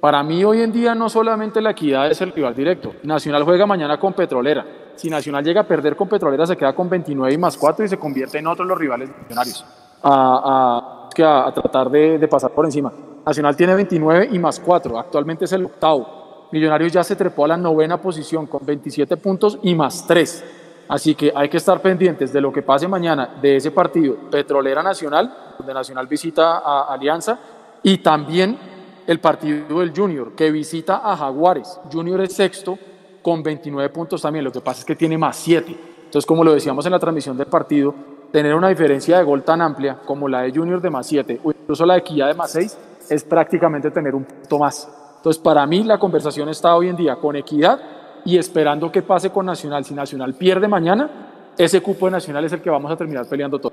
para 0.00 0.24
mí 0.24 0.42
hoy 0.44 0.60
en 0.60 0.72
día 0.72 0.92
no 0.92 1.08
solamente 1.08 1.60
la 1.60 1.70
equidad 1.70 2.10
es 2.10 2.20
el 2.20 2.32
rival 2.32 2.52
directo. 2.52 2.94
Nacional 3.04 3.44
juega 3.44 3.64
mañana 3.64 3.96
con 3.96 4.12
Petrolera. 4.12 4.66
Si 4.96 5.08
Nacional 5.08 5.44
llega 5.44 5.60
a 5.60 5.64
perder 5.68 5.94
con 5.94 6.08
Petrolera 6.08 6.44
se 6.46 6.56
queda 6.56 6.72
con 6.72 6.88
29 6.90 7.32
y 7.32 7.38
más 7.38 7.56
4 7.56 7.84
y 7.84 7.88
se 7.88 7.96
convierte 7.96 8.38
en 8.38 8.48
otro 8.48 8.64
de 8.64 8.70
los 8.70 8.76
rivales 8.78 9.08
millonarios. 9.22 9.64
A, 10.02 11.06
a- 11.22 11.46
a 11.46 11.52
tratar 11.54 11.90
de, 11.90 12.18
de 12.18 12.26
pasar 12.26 12.50
por 12.50 12.64
encima. 12.64 12.92
Nacional 13.24 13.54
tiene 13.54 13.76
29 13.76 14.30
y 14.32 14.38
más 14.40 14.58
4. 14.58 14.98
Actualmente 14.98 15.44
es 15.44 15.52
el 15.52 15.64
octavo. 15.66 16.48
Millonarios 16.50 16.90
ya 16.92 17.04
se 17.04 17.14
trepó 17.14 17.44
a 17.44 17.48
la 17.48 17.56
novena 17.56 18.00
posición 18.00 18.46
con 18.48 18.66
27 18.66 19.16
puntos 19.16 19.60
y 19.62 19.76
más 19.76 20.04
3. 20.08 20.44
Así 20.88 21.14
que 21.14 21.32
hay 21.32 21.48
que 21.48 21.58
estar 21.58 21.80
pendientes 21.80 22.32
de 22.32 22.40
lo 22.40 22.52
que 22.52 22.62
pase 22.62 22.88
mañana 22.88 23.36
de 23.40 23.54
ese 23.56 23.70
partido 23.70 24.16
Petrolera 24.28 24.82
Nacional, 24.82 25.32
donde 25.56 25.72
Nacional 25.72 26.08
visita 26.08 26.58
a 26.58 26.92
Alianza, 26.92 27.38
y 27.82 27.98
también 27.98 28.58
el 29.06 29.18
partido 29.18 29.80
del 29.80 29.92
Junior, 29.94 30.32
que 30.32 30.50
visita 30.50 31.00
a 31.02 31.16
Jaguares. 31.16 31.80
Junior 31.92 32.20
es 32.20 32.32
sexto 32.32 32.78
con 33.22 33.42
29 33.42 33.88
puntos 33.90 34.22
también, 34.22 34.44
lo 34.44 34.52
que 34.52 34.60
pasa 34.60 34.80
es 34.80 34.84
que 34.84 34.96
tiene 34.96 35.18
más 35.18 35.36
7. 35.36 35.76
Entonces, 36.04 36.26
como 36.26 36.44
lo 36.44 36.52
decíamos 36.52 36.84
en 36.86 36.92
la 36.92 36.98
transmisión 36.98 37.36
del 37.36 37.46
partido, 37.46 37.94
tener 38.32 38.54
una 38.54 38.68
diferencia 38.68 39.18
de 39.18 39.24
gol 39.24 39.42
tan 39.42 39.60
amplia 39.60 39.98
como 40.04 40.28
la 40.28 40.42
de 40.42 40.52
Junior 40.52 40.80
de 40.80 40.90
más 40.90 41.06
7 41.06 41.40
o 41.42 41.50
incluso 41.50 41.84
la 41.84 41.94
de 41.94 42.00
Equidad 42.00 42.28
de 42.28 42.34
más 42.34 42.52
6 42.52 42.78
es 43.08 43.24
prácticamente 43.24 43.90
tener 43.90 44.14
un 44.14 44.24
punto 44.24 44.58
más. 44.58 44.88
Entonces, 45.16 45.42
para 45.42 45.66
mí 45.66 45.82
la 45.82 45.98
conversación 45.98 46.48
está 46.48 46.74
hoy 46.76 46.88
en 46.88 46.96
día 46.96 47.16
con 47.16 47.36
Equidad 47.36 47.80
y 48.24 48.38
esperando 48.38 48.90
qué 48.90 49.02
pase 49.02 49.30
con 49.30 49.46
Nacional. 49.46 49.84
Si 49.84 49.94
Nacional 49.94 50.34
pierde 50.34 50.68
mañana, 50.68 51.52
ese 51.58 51.80
cupo 51.80 52.06
de 52.06 52.12
Nacional 52.12 52.44
es 52.44 52.52
el 52.52 52.62
que 52.62 52.70
vamos 52.70 52.90
a 52.90 52.96
terminar 52.96 53.26
peleando 53.26 53.58
todo. 53.58 53.72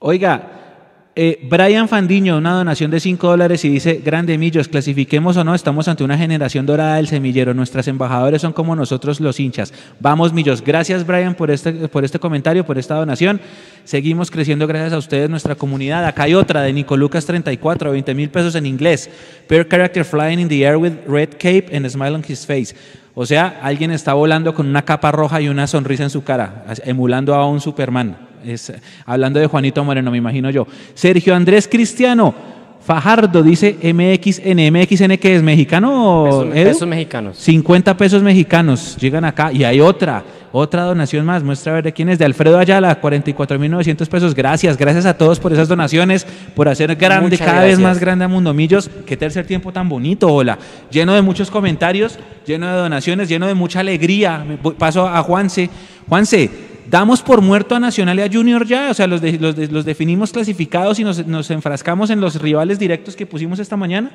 Oiga, 0.00 0.67
eh, 1.20 1.40
Brian 1.42 1.88
Fandiño, 1.88 2.38
una 2.38 2.52
donación 2.52 2.92
de 2.92 3.00
5 3.00 3.26
dólares 3.26 3.64
y 3.64 3.68
dice, 3.68 4.00
grande 4.04 4.38
Millos, 4.38 4.68
clasifiquemos 4.68 5.36
o 5.36 5.42
no, 5.42 5.52
estamos 5.52 5.88
ante 5.88 6.04
una 6.04 6.16
generación 6.16 6.64
dorada 6.64 6.94
del 6.94 7.08
semillero, 7.08 7.54
nuestras 7.54 7.88
embajadores 7.88 8.40
son 8.40 8.52
como 8.52 8.76
nosotros 8.76 9.18
los 9.18 9.40
hinchas. 9.40 9.74
Vamos 9.98 10.32
Millos, 10.32 10.62
gracias 10.62 11.04
Brian 11.04 11.34
por 11.34 11.50
este, 11.50 11.72
por 11.88 12.04
este 12.04 12.20
comentario, 12.20 12.64
por 12.64 12.78
esta 12.78 12.94
donación. 12.94 13.40
Seguimos 13.82 14.30
creciendo 14.30 14.68
gracias 14.68 14.92
a 14.92 14.98
ustedes, 14.98 15.28
nuestra 15.28 15.56
comunidad. 15.56 16.04
Acá 16.06 16.22
hay 16.22 16.34
otra 16.34 16.62
de 16.62 16.72
Nico 16.72 16.96
Lucas 16.96 17.26
34, 17.26 17.90
20 17.90 18.14
mil 18.14 18.30
pesos 18.30 18.54
en 18.54 18.66
inglés. 18.66 19.10
Per 19.48 19.66
character 19.66 20.04
flying 20.04 20.38
in 20.38 20.48
the 20.48 20.64
air 20.64 20.76
with 20.76 20.92
red 21.08 21.30
cape 21.30 21.76
and 21.76 21.84
a 21.84 21.90
smile 21.90 22.14
on 22.14 22.22
his 22.28 22.46
face. 22.46 22.76
O 23.16 23.26
sea, 23.26 23.58
alguien 23.60 23.90
está 23.90 24.14
volando 24.14 24.54
con 24.54 24.68
una 24.68 24.84
capa 24.84 25.10
roja 25.10 25.40
y 25.40 25.48
una 25.48 25.66
sonrisa 25.66 26.04
en 26.04 26.10
su 26.10 26.22
cara, 26.22 26.64
emulando 26.84 27.34
a 27.34 27.44
un 27.48 27.60
Superman. 27.60 28.27
Es, 28.44 28.72
hablando 29.04 29.40
de 29.40 29.46
Juanito 29.46 29.84
Moreno, 29.84 30.10
me 30.10 30.18
imagino 30.18 30.50
yo. 30.50 30.66
Sergio 30.94 31.34
Andrés 31.34 31.68
Cristiano 31.68 32.34
Fajardo 32.88 33.42
dice 33.42 33.76
MXN. 33.82 34.72
¿MXN 34.72 35.18
que 35.18 35.36
es 35.36 35.42
mexicano? 35.42 36.24
Pesos, 36.24 36.54
pesos 36.54 36.88
mexicanos. 36.88 37.36
50 37.36 37.94
pesos 37.98 38.22
mexicanos 38.22 38.96
llegan 38.98 39.26
acá 39.26 39.52
y 39.52 39.62
hay 39.62 39.78
otra. 39.80 40.24
Otra 40.52 40.84
donación 40.84 41.26
más, 41.26 41.42
muestra 41.42 41.72
a 41.72 41.74
ver 41.74 41.84
de 41.84 41.92
quién 41.92 42.08
es, 42.08 42.18
de 42.18 42.24
Alfredo 42.24 42.58
Ayala, 42.58 42.98
44.900 42.98 44.08
pesos. 44.08 44.34
Gracias, 44.34 44.78
gracias 44.78 45.04
a 45.04 45.18
todos 45.18 45.38
por 45.38 45.52
esas 45.52 45.68
donaciones, 45.68 46.26
por 46.54 46.66
hacer 46.70 46.96
grande, 46.96 47.28
Muchas 47.28 47.46
cada 47.46 47.64
vez 47.64 47.78
más 47.78 47.98
grande 48.00 48.24
a 48.24 48.28
Mundomillos. 48.28 48.88
Qué 49.04 49.18
tercer 49.18 49.46
tiempo 49.46 49.70
tan 49.70 49.90
bonito, 49.90 50.32
hola. 50.32 50.58
Lleno 50.90 51.14
de 51.14 51.20
muchos 51.20 51.50
comentarios, 51.50 52.18
lleno 52.46 52.66
de 52.68 52.78
donaciones, 52.78 53.28
lleno 53.28 53.46
de 53.46 53.52
mucha 53.52 53.80
alegría. 53.80 54.46
Paso 54.78 55.06
a 55.06 55.22
Juanse. 55.22 55.68
Juanse, 56.08 56.50
¿damos 56.90 57.22
por 57.22 57.40
muerto 57.42 57.74
a 57.74 57.80
Nacional 57.80 58.18
y 58.18 58.22
a 58.22 58.30
Junior 58.32 58.64
ya? 58.66 58.90
O 58.90 58.94
sea, 58.94 59.06
los, 59.06 59.20
de- 59.20 59.38
los, 59.38 59.56
de- 59.56 59.68
los 59.68 59.84
definimos 59.84 60.32
clasificados 60.32 60.98
y 60.98 61.04
nos, 61.04 61.50
enfrascamos 61.50 62.10
en 62.10 62.20
los 62.20 62.40
rivales 62.40 62.78
directos 62.78 63.16
que 63.16 63.26
pusimos 63.26 63.58
esta 63.58 63.76
mañana. 63.76 64.10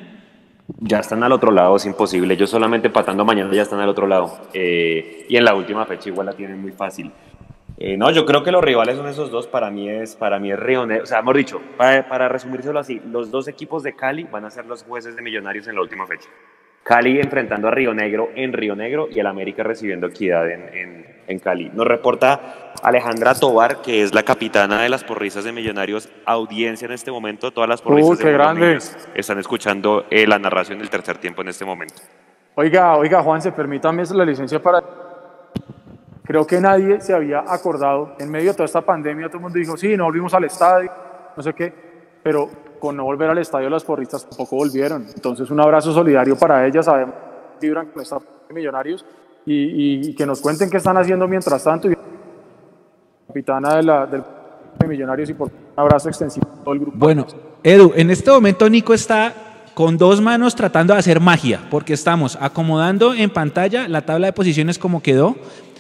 Ya 0.80 1.00
están 1.00 1.24
al 1.24 1.32
otro 1.34 1.52
lado, 1.52 1.76
es 1.76 1.86
imposible. 1.86 2.34
Ellos 2.34 2.50
solamente 2.50 2.88
empatando 2.88 3.26
mañana 3.26 3.54
ya 3.54 3.64
están 3.64 3.80
al 3.80 3.90
otro 3.90 4.08
lado. 4.08 4.40
Eh, 4.54 5.26
y 5.30 5.36
en 5.36 5.44
la 5.44 5.56
última 5.56 5.86
fecha 5.86 6.10
igual 6.10 6.28
la 6.28 6.34
tienen 6.34 6.62
muy 6.62 6.72
fácil. 6.72 7.12
Eh, 7.78 7.98
no, 7.98 8.12
yo 8.12 8.26
creo 8.26 8.44
que 8.44 8.52
los 8.52 8.64
rivales 8.64 8.96
son 8.98 9.08
esos 9.08 9.30
dos. 9.30 9.48
Para 9.48 9.70
mí 9.70 9.90
es, 9.90 10.16
para 10.16 10.40
mí 10.40 10.52
es 10.52 10.60
Río. 10.60 10.84
O 10.84 11.06
sea, 11.06 11.20
hemos 11.20 11.36
dicho, 11.36 11.60
para, 11.76 12.08
para 12.08 12.30
resumírselo 12.30 12.80
así, 12.80 13.02
los 13.12 13.30
dos 13.30 13.48
equipos 13.48 13.84
de 13.84 13.94
Cali 13.96 14.24
van 14.24 14.46
a 14.46 14.50
ser 14.52 14.66
los 14.66 14.84
jueces 14.84 15.16
de 15.16 15.22
Millonarios 15.22 15.68
en 15.68 15.76
la 15.76 15.82
última 15.82 16.08
fecha. 16.08 16.30
Cali 16.84 17.20
enfrentando 17.20 17.68
a 17.68 17.72
Río 17.72 17.94
Negro 17.94 18.30
en 18.36 18.52
Río 18.54 18.76
Negro 18.76 19.08
y 19.10 19.20
el 19.20 19.28
América 19.28 19.64
recibiendo 19.64 20.08
equidad 20.08 20.50
en, 20.50 20.62
en- 20.76 21.14
en 21.26 21.40
Cali. 21.40 21.70
Nos 21.74 21.88
reporta 21.88 22.74
Alejandra 22.84 23.34
Tobar, 23.34 23.82
que 23.82 24.04
es 24.04 24.14
la 24.14 24.24
capitana 24.24 24.82
de 24.82 24.90
las 24.90 25.06
porristas 25.06 25.46
de 25.46 25.54
Millonarios, 25.54 26.10
audiencia 26.26 26.86
en 26.86 26.92
este 26.92 27.12
momento. 27.12 27.52
Todas 27.52 27.70
las 27.70 27.82
porristas 27.82 28.20
Uy, 28.20 28.26
de. 28.26 28.32
Millonarios 28.34 28.98
están 29.16 29.40
escuchando 29.40 30.06
eh, 30.10 30.28
la 30.28 30.38
narración 30.38 30.80
del 30.80 30.90
tercer 30.90 31.18
tiempo 31.20 31.42
en 31.42 31.48
este 31.48 31.64
momento. 31.64 31.96
Oiga, 32.56 32.98
oiga, 32.98 33.24
Juan, 33.24 33.42
se 33.42 33.54
permítame 33.54 34.04
la 34.12 34.26
licencia 34.26 34.62
para. 34.62 34.84
Creo 36.26 36.46
que 36.46 36.60
nadie 36.60 37.00
se 37.00 37.14
había 37.14 37.40
acordado, 37.48 38.16
en 38.20 38.30
medio 38.30 38.50
de 38.52 38.54
toda 38.56 38.66
esta 38.66 38.82
pandemia, 38.82 39.28
todo 39.28 39.38
el 39.38 39.44
mundo 39.44 39.60
dijo, 39.60 39.76
sí, 39.78 39.96
no 39.96 40.06
volvimos 40.06 40.34
al 40.34 40.44
estadio, 40.46 40.92
no 41.36 41.42
sé 41.44 41.54
qué, 41.54 41.74
pero 42.22 42.50
con 42.84 42.98
no 42.98 43.06
volver 43.06 43.30
al 43.30 43.38
estadio 43.38 43.70
las 43.70 43.86
porristas 43.86 44.28
tampoco 44.28 44.58
volvieron. 44.58 45.08
Entonces, 45.16 45.50
un 45.50 45.60
abrazo 45.62 45.94
solidario 45.94 46.36
para 46.38 46.68
ellas, 46.68 46.84
sabemos 46.86 47.16
que 47.60 47.68
vibran 47.68 47.88
con 47.88 48.02
esta 48.02 48.18
millonarios 48.54 49.06
y, 49.46 49.54
y- 49.54 50.10
y 50.10 50.14
que 50.16 50.26
nos 50.26 50.42
cuenten 50.42 50.70
qué 50.70 50.76
están 50.78 50.98
haciendo 50.98 51.26
mientras 51.26 51.64
tanto. 51.64 51.90
Y 51.90 51.96
capitana 53.28 53.76
de 53.78 53.84
la, 53.84 54.06
del 54.06 54.22
de 54.80 54.88
Millonarios 54.88 55.30
y 55.30 55.34
por 55.34 55.48
un 55.48 55.54
abrazo 55.78 56.10
extensivo 56.10 56.46
a 56.60 56.64
todo 56.64 56.74
el 56.74 56.80
grupo. 56.82 56.98
Bueno, 56.98 57.26
Edu, 57.64 57.94
en 57.96 58.10
este 58.12 58.32
momento 58.32 58.70
Nico 58.70 58.94
está 58.94 59.34
con 59.74 59.98
dos 59.98 60.20
manos 60.20 60.54
tratando 60.56 60.94
de 60.94 61.00
hacer 61.00 61.20
magia, 61.22 61.62
porque 61.72 61.94
estamos 61.94 62.38
acomodando 62.42 63.14
en 63.14 63.30
pantalla 63.30 63.88
la 63.88 64.02
tabla 64.06 64.28
de 64.28 64.34
posiciones 64.34 64.78
como 64.78 65.02
quedó, 65.02 65.36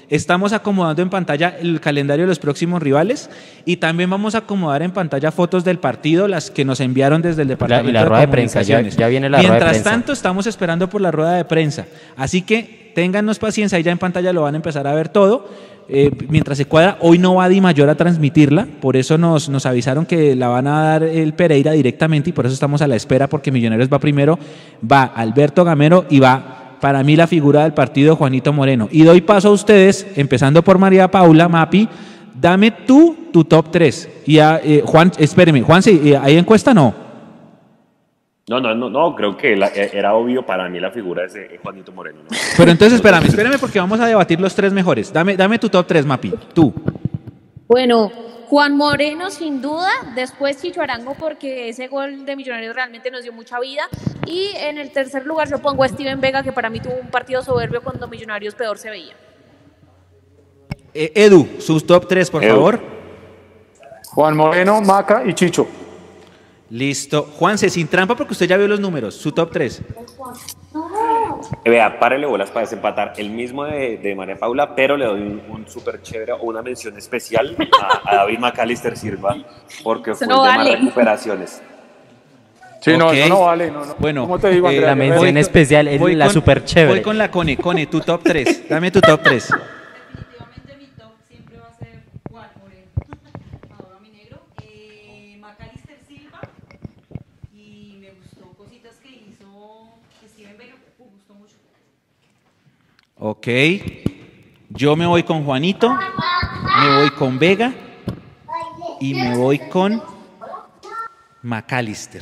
estamos 0.09 0.53
acomodando 0.53 1.01
en 1.01 1.09
pantalla 1.09 1.55
el 1.59 1.79
calendario 1.79 2.23
de 2.25 2.29
los 2.29 2.39
próximos 2.39 2.81
rivales 2.81 3.29
y 3.65 3.77
también 3.77 4.09
vamos 4.09 4.35
a 4.35 4.39
acomodar 4.39 4.81
en 4.81 4.91
pantalla 4.91 5.31
fotos 5.31 5.63
del 5.63 5.79
partido, 5.79 6.27
las 6.27 6.51
que 6.51 6.65
nos 6.65 6.79
enviaron 6.79 7.21
desde 7.21 7.41
el 7.43 7.47
departamento 7.47 7.91
la 7.91 8.05
rueda 8.05 8.21
de 8.21 8.27
prensa, 8.27 8.61
ya- 8.61 8.81
viene 9.07 9.29
la 9.29 9.37
rueda 9.37 9.41
de 9.43 9.49
Mientras 9.49 9.71
prensa. 9.71 9.89
tanto, 9.89 10.13
estamos 10.13 10.47
esperando 10.47 10.89
por 10.89 11.01
la 11.01 11.11
rueda 11.11 11.33
de 11.33 11.45
prensa, 11.45 11.85
así 12.17 12.41
que 12.41 12.91
téngannos 12.95 13.39
paciencia, 13.39 13.77
ahí 13.77 13.83
ya 13.83 13.91
en 13.91 13.97
pantalla 13.97 14.31
lo 14.33 14.43
van 14.43 14.53
a 14.53 14.57
empezar 14.57 14.85
a 14.87 14.93
ver 14.93 15.09
todo. 15.09 15.47
Eh, 15.89 16.11
mientras 16.29 16.57
se 16.57 16.63
cuadra, 16.65 16.97
hoy 17.01 17.17
no 17.17 17.35
va 17.35 17.49
Di 17.49 17.59
Mayor 17.59 17.89
a 17.89 17.95
transmitirla, 17.95 18.67
por 18.79 18.95
eso 18.95 19.17
nos, 19.17 19.49
nos 19.49 19.65
avisaron 19.65 20.05
que 20.05 20.33
la 20.33 20.47
van 20.47 20.65
a 20.67 20.81
dar 20.81 21.03
el 21.03 21.33
Pereira 21.33 21.73
directamente 21.73 22.29
y 22.29 22.33
por 22.33 22.45
eso 22.45 22.53
estamos 22.53 22.81
a 22.81 22.87
la 22.87 22.95
espera 22.95 23.27
porque 23.27 23.51
Millonarios 23.51 23.89
va 23.91 23.99
primero, 23.99 24.39
va 24.89 25.03
Alberto 25.03 25.65
Gamero 25.65 26.05
y 26.09 26.21
va 26.21 26.62
para 26.83 27.01
mí 27.01 27.15
la 27.15 27.27
figura 27.27 27.63
del 27.63 27.73
partido 27.73 28.17
Juanito 28.17 28.51
Moreno. 28.51 28.89
Y 28.91 29.03
doy 29.05 29.21
paso 29.21 29.47
a 29.47 29.51
ustedes, 29.51 30.05
empezando 30.17 30.61
por 30.65 30.77
María 30.77 31.09
Paula 31.09 31.47
Mapi, 31.47 31.87
dame 32.41 32.71
tú 32.71 33.15
tu 33.31 33.45
top 33.45 33.71
3. 33.71 34.09
Y 34.25 34.39
a, 34.39 34.59
eh, 34.61 34.83
Juan, 34.85 35.09
espéreme, 35.17 35.61
Juan, 35.61 35.81
sí, 35.81 36.01
eh, 36.03 36.17
¿hay 36.21 36.35
encuesta 36.37 36.73
no? 36.73 36.93
No, 38.49 38.59
no, 38.59 38.75
no, 38.75 38.89
no, 38.89 39.15
creo 39.15 39.37
que 39.37 39.55
la- 39.55 39.69
eh, 39.69 39.91
era 39.93 40.13
obvio 40.13 40.45
para 40.45 40.67
mí 40.67 40.77
la 40.81 40.91
figura 40.91 41.23
de 41.25 41.57
Juanito 41.63 41.93
Moreno. 41.93 42.19
¿no? 42.29 42.37
Pero 42.57 42.69
entonces 42.71 42.95
espérame, 42.97 43.27
espérame 43.27 43.57
porque 43.61 43.79
vamos 43.79 44.01
a 44.01 44.05
debatir 44.05 44.41
los 44.41 44.53
tres 44.53 44.73
mejores. 44.73 45.13
Dame, 45.13 45.37
dame 45.37 45.57
tu 45.59 45.69
top 45.69 45.87
3, 45.87 46.05
Mapi, 46.05 46.33
tú. 46.53 46.73
Bueno, 47.73 48.11
Juan 48.49 48.77
Moreno 48.77 49.31
sin 49.31 49.59
duda, 49.59 49.89
después 50.13 50.61
Chicho 50.61 50.79
Arango 50.79 51.15
porque 51.15 51.69
ese 51.69 51.87
gol 51.87 52.23
de 52.23 52.35
Millonarios 52.35 52.75
realmente 52.75 53.09
nos 53.09 53.23
dio 53.23 53.33
mucha 53.33 53.59
vida 53.59 53.89
y 54.27 54.51
en 54.57 54.77
el 54.77 54.91
tercer 54.91 55.25
lugar 55.25 55.49
yo 55.49 55.57
pongo 55.57 55.83
a 55.83 55.87
Steven 55.87 56.21
Vega 56.21 56.43
que 56.43 56.51
para 56.51 56.69
mí 56.69 56.79
tuvo 56.79 56.93
un 57.01 57.09
partido 57.09 57.41
soberbio 57.41 57.81
cuando 57.81 58.07
Millonarios 58.07 58.53
peor 58.53 58.77
se 58.77 58.91
veía. 58.91 59.15
Eh, 60.93 61.13
Edu, 61.15 61.47
sus 61.59 61.83
top 61.83 62.07
3, 62.07 62.29
por 62.29 62.43
Edu. 62.43 62.53
favor. 62.53 62.79
Juan 64.11 64.37
Moreno, 64.37 64.79
Maca 64.79 65.23
y 65.25 65.33
Chicho. 65.33 65.65
Listo. 66.69 67.23
Juanse, 67.23 67.71
sin 67.71 67.87
trampa 67.87 68.15
porque 68.15 68.33
usted 68.33 68.45
ya 68.45 68.55
vio 68.55 68.67
los 68.67 68.79
números. 68.79 69.15
Su 69.15 69.31
top 69.31 69.49
3. 69.51 69.81
Vea, 71.65 71.99
párele 71.99 72.25
bolas 72.25 72.49
para 72.51 72.61
desempatar 72.65 73.13
el 73.17 73.29
mismo 73.29 73.63
de, 73.65 73.97
de 73.97 74.15
María 74.15 74.35
Paula, 74.37 74.75
pero 74.75 74.97
le 74.97 75.05
doy 75.05 75.21
un, 75.21 75.41
un 75.49 75.67
súper 75.67 76.01
chévere 76.01 76.33
o 76.33 76.41
una 76.43 76.61
mención 76.61 76.97
especial 76.97 77.55
a, 77.81 78.01
a 78.11 78.15
David 78.17 78.39
McAllister 78.39 78.97
Silva, 78.97 79.37
porque 79.83 80.13
fue 80.13 80.27
no 80.27 80.43
de 80.43 80.49
más 80.49 80.57
vale. 80.57 80.75
recuperaciones. 80.75 81.61
Sí, 82.81 82.97
no, 82.97 83.11
eso 83.13 83.29
no 83.29 83.41
vale. 83.45 83.71
No, 83.71 83.85
no. 83.85 83.95
Bueno, 83.97 84.23
¿Cómo 84.23 84.39
te 84.39 84.49
digo, 84.49 84.69
eh, 84.69 84.81
la 84.81 84.93
mención 84.93 85.19
voy 85.19 85.29
con- 85.29 85.37
especial, 85.37 85.87
es 85.87 86.01
la 86.01 86.29
super 86.29 86.65
chévere. 86.65 86.95
Voy 86.95 87.01
con 87.01 87.17
la 87.17 87.31
Cone. 87.31 87.55
Cone, 87.55 87.85
tu 87.87 88.01
top 88.01 88.21
3. 88.23 88.67
Dame 88.67 88.91
tu 88.91 88.99
top 88.99 89.21
3. 89.23 89.47
Definitivamente 89.47 90.75
mi 90.77 90.87
top 90.97 91.13
siempre 91.29 91.57
va 91.59 91.67
a 91.67 91.77
ser 91.77 92.03
Juan 92.29 92.49
Moreno. 92.61 92.89
Ahora 93.71 93.99
mi 94.01 94.09
negro. 94.09 94.37
Eh, 94.61 95.37
Macalister 95.39 95.95
Silva. 96.05 96.41
Y 97.55 97.99
me 98.01 98.09
gustó 98.19 98.51
cositas 98.57 98.95
que 99.01 99.07
hizo 99.11 99.87
Steven 100.27 100.57
Vega. 100.57 100.75
Me 100.99 101.05
gustó 101.05 101.33
mucho. 101.35 101.55
Ok. 103.25 103.47
Yo 104.67 104.97
me 104.97 105.05
voy 105.05 105.23
con 105.23 105.45
Juanito. 105.45 105.89
Me 105.89 106.95
voy 106.97 107.09
con 107.11 107.39
Vega. 107.39 107.73
Y 108.99 109.13
me 109.13 109.37
voy 109.37 109.59
con 109.59 110.03
McAllister. 111.41 112.21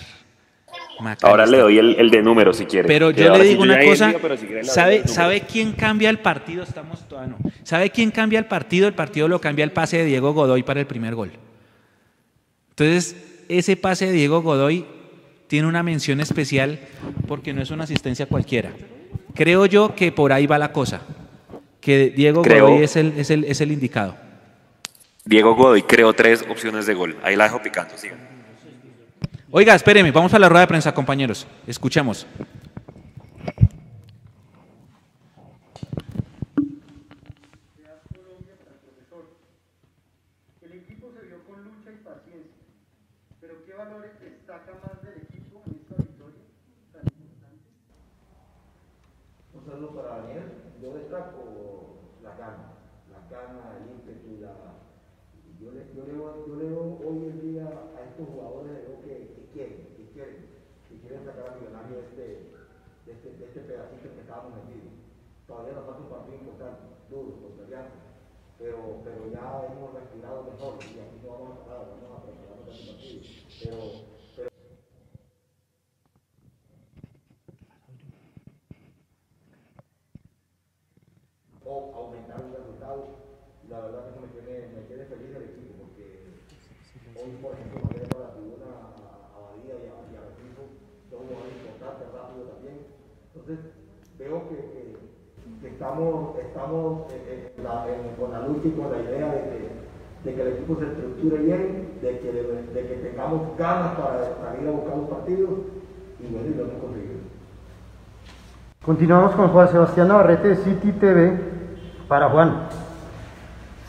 Ahora 1.24 1.48
le 1.48 1.58
doy 1.58 1.80
el, 1.80 1.96
el 1.96 2.12
de 2.12 2.22
número 2.22 2.54
si 2.54 2.66
quiere. 2.66 2.88
Pero 2.88 3.10
yo 3.10 3.36
le 3.36 3.44
digo 3.44 3.64
una 3.64 3.84
cosa, 3.84 4.14
si 4.38 4.70
¿sabe. 4.70 5.08
¿sabe 5.08 5.42
quién 5.42 5.72
cambia 5.72 6.12
el 6.12 6.20
partido? 6.20 6.62
Estamos 6.62 7.08
todavía 7.08 7.36
no. 7.36 7.52
¿Sabe 7.64 7.90
quién 7.90 8.12
cambia 8.12 8.38
el 8.38 8.46
partido? 8.46 8.88
El 8.88 8.94
partido 8.94 9.28
lo 9.28 9.42
cambia 9.42 9.64
el 9.64 9.72
pase 9.72 9.98
de 9.98 10.06
Diego 10.06 10.34
Godoy 10.34 10.62
para 10.62 10.82
el 10.82 10.86
primer 10.86 11.16
gol. 11.16 11.32
Entonces, 12.70 13.44
ese 13.50 13.76
pase 13.76 14.06
de 14.06 14.12
Diego 14.12 14.44
Godoy 14.44 14.86
tiene 15.48 15.68
una 15.68 15.82
mención 15.82 16.20
especial 16.20 16.80
porque 17.28 17.54
no 17.54 17.64
es 17.64 17.72
una 17.72 17.86
asistencia 17.86 18.28
cualquiera. 18.28 18.72
Creo 19.34 19.66
yo 19.66 19.96
que 19.96 20.12
por 20.12 20.34
ahí 20.34 20.46
va 20.48 20.58
la 20.58 20.72
cosa, 20.74 21.02
que 21.80 22.10
Diego 22.10 22.42
Creo- 22.42 22.68
Godoy 22.68 22.84
es 22.84 22.96
el, 22.96 23.14
es, 23.18 23.30
el, 23.30 23.44
es 23.46 23.62
el 23.62 23.72
indicado. 23.72 24.16
Diego 25.26 25.56
Godoy 25.56 25.84
creó 25.84 26.14
tres 26.14 26.44
opciones 26.50 26.86
de 26.86 26.94
gol. 26.94 27.18
Ahí 27.24 27.36
la 27.36 27.46
dejo 27.46 27.62
picando, 27.62 27.98
sigan. 27.98 28.20
Oiga, 29.52 29.76
espéreme, 29.76 30.12
vamos 30.12 30.34
a 30.34 30.40
la 30.40 30.48
rueda 30.50 30.62
de 30.62 30.68
prensa, 30.68 30.94
compañeros. 30.94 31.46
Escuchemos. 31.68 32.26
El 40.62 40.74
equipo 40.74 41.12
se 41.12 41.26
vio 41.26 41.44
con 41.46 41.64
lucha 41.64 41.92
y 41.92 42.04
paciencia, 42.04 42.62
pero 43.40 43.66
¿qué 43.66 43.74
valores 43.74 44.12
destaca 44.22 44.74
más 44.84 45.02
del 45.04 45.24
equipo 45.24 45.62
en 45.66 45.74
esta 45.82 45.96
victoria 45.96 46.46
tan 46.94 47.02
importante? 47.10 47.66
Un 49.54 49.66
saludo 49.66 49.96
para 49.96 50.22
Daniel. 50.22 50.44
Destaco 51.12 51.44
la 52.24 52.32
gana, 52.38 52.72
la 53.12 53.20
gana, 53.28 53.76
el 53.84 54.00
ímpetu, 54.00 54.40
la... 54.40 54.80
Yo 55.60 55.72
le, 55.76 55.84
yo, 55.94 56.08
le, 56.08 56.16
yo 56.16 56.56
le 56.56 56.70
veo 56.70 57.00
hoy 57.04 57.28
en 57.28 57.42
día 57.42 57.68
a 57.68 58.00
estos 58.08 58.30
jugadores 58.30 58.88
veo 58.88 59.02
que, 59.02 59.50
quieren, 59.52 59.92
que 59.98 60.08
quieren, 60.14 60.48
quieren 60.88 61.26
sacar 61.26 61.50
a 61.50 61.56
Millonario 61.60 61.98
de 61.98 62.04
este, 62.08 62.24
de 63.06 63.12
este, 63.12 63.30
de 63.36 63.46
este 63.46 63.60
pedacito 63.60 64.08
que 64.08 64.22
estábamos 64.22 64.56
metidos. 64.64 64.94
Todavía 65.48 65.74
nos 65.74 65.86
falta 65.86 66.00
un 66.00 66.10
partido 66.16 66.36
importante, 66.40 66.82
duro, 67.10 67.36
contra 67.44 67.92
pero, 68.58 68.80
pero 69.04 69.28
ya 69.34 69.68
hemos 69.68 69.94
respirado 69.94 70.44
mejor 70.48 70.80
y 70.80 70.96
aquí 70.96 71.20
no 71.28 71.28
vamos 71.28 71.60
a 71.60 71.66
parar, 71.66 71.88
vamos 71.92 72.20
a 72.20 72.24
prepararnos 72.24 72.64
para 72.64 72.72
este 72.72 72.88
partido. 72.88 73.22
Pero, 73.60 73.76
pero 74.38 74.52
o 81.72 81.96
aumentar 81.96 82.44
un 82.44 82.54
resultado. 82.54 83.32
La 83.70 83.80
verdad 83.80 84.04
que 84.04 84.10
eso 84.12 84.22
me 84.22 84.28
tiene, 84.28 84.68
me 84.76 84.82
tiene 84.84 85.06
feliz 85.06 85.36
el 85.36 85.44
equipo 85.44 85.72
porque 85.80 86.06
hoy, 87.16 87.32
por 87.42 87.54
ejemplo, 87.54 87.80
mandé 87.84 88.08
para 88.12 88.28
la 88.28 88.34
tribuna 88.34 88.68
a, 88.68 89.32
a 89.32 89.40
Badía 89.40 89.76
y 89.80 89.88
a, 89.88 89.96
y 90.12 90.16
a 90.20 90.22
Recife, 90.28 90.64
todo 91.10 91.24
lo 91.24 91.40
importante, 91.48 92.12
rápido 92.12 92.44
también. 92.52 92.78
Entonces, 93.32 93.60
veo 94.18 94.50
que, 94.50 94.58
que, 94.58 94.84
que 95.62 95.68
estamos 96.72 97.02
eh, 97.12 97.52
en 97.58 97.64
la- 97.66 97.86
en- 97.88 98.16
con 98.16 98.32
la 98.32 98.48
lucha 98.48 98.68
y 98.68 98.72
con 98.72 98.92
la 98.92 99.00
idea 99.00 99.28
de 99.28 99.42
que, 99.42 100.30
de 100.30 100.36
que 100.36 100.42
el 100.42 100.48
equipo 100.54 100.78
se 100.80 100.86
estructure 100.86 101.38
bien, 101.44 101.90
de 102.02 102.20
que, 102.20 102.32
de 102.32 102.88
que 102.88 102.96
tengamos 103.10 103.58
ganas 103.58 103.96
para 103.96 104.20
salir 104.42 104.68
a 104.68 104.72
buscar 104.72 104.98
los 104.98 105.10
partidos 105.10 105.50
y 106.20 106.32
bueno, 106.34 106.48
y 106.50 106.54
lo 106.56 106.64
hemos 106.64 106.82
conseguido. 106.82 107.20
Continuamos 108.86 109.36
con 109.36 109.50
Juan 109.50 109.68
Sebastián 109.70 110.08
Navarrete 110.08 110.48
de 110.50 110.56
City 110.56 110.92
TV 110.94 111.34
para 112.08 112.30
Juan. 112.30 112.54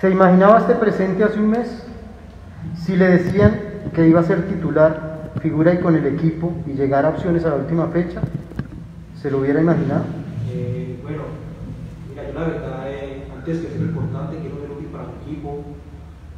¿Se 0.00 0.10
imaginaba 0.10 0.58
este 0.58 0.74
presente 0.74 1.22
hace 1.22 1.38
un 1.38 1.50
mes? 1.50 1.86
Si 2.76 2.96
le 2.96 3.06
decían 3.08 3.60
que 3.94 4.08
iba 4.08 4.20
a 4.20 4.24
ser 4.24 4.48
titular, 4.48 5.30
figura 5.40 5.72
y 5.72 5.78
con 5.78 5.94
el 5.94 6.06
equipo 6.06 6.52
y 6.66 6.72
llegar 6.72 7.06
a 7.06 7.10
opciones 7.10 7.44
a 7.44 7.50
la 7.50 7.56
última 7.56 7.86
fecha, 7.88 8.20
¿se 9.20 9.30
lo 9.30 9.38
hubiera 9.38 9.60
imaginado? 9.60 10.02
Eh, 10.50 10.98
bueno, 11.02 11.22
mira, 12.10 12.26
yo 12.28 12.34
la 12.38 12.46
verdad, 12.46 12.71
antes 13.42 13.58
que 13.58 13.74
ser 13.74 13.82
importante, 13.82 14.38
quiero 14.38 14.54
ser 14.62 14.70
útil 14.70 14.86
para 14.94 15.10
mi 15.10 15.18
equipo. 15.26 15.66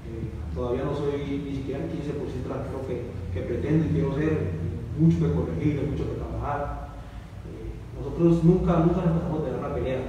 Eh, 0.09 0.25
todavía 0.57 0.89
no 0.89 0.97
soy 0.97 1.21
ni 1.45 1.53
siquiera 1.53 1.85
el 1.85 1.93
15% 1.93 2.49
delantero 2.49 2.81
que, 2.89 3.13
que 3.37 3.45
pretendo 3.45 3.85
y 3.85 3.93
quiero 3.93 4.17
ser. 4.17 4.65
Mucho 4.97 5.21
que 5.21 5.35
corregir, 5.37 5.85
mucho 5.85 6.09
que 6.09 6.17
trabajar. 6.17 6.97
Eh, 7.45 7.77
nosotros 8.01 8.41
nunca, 8.45 8.81
nunca 8.81 9.05
nos 9.05 9.21
pasamos 9.21 9.45
de 9.45 9.53
dar 9.53 9.69
la 9.69 9.75
pelea. 9.75 10.01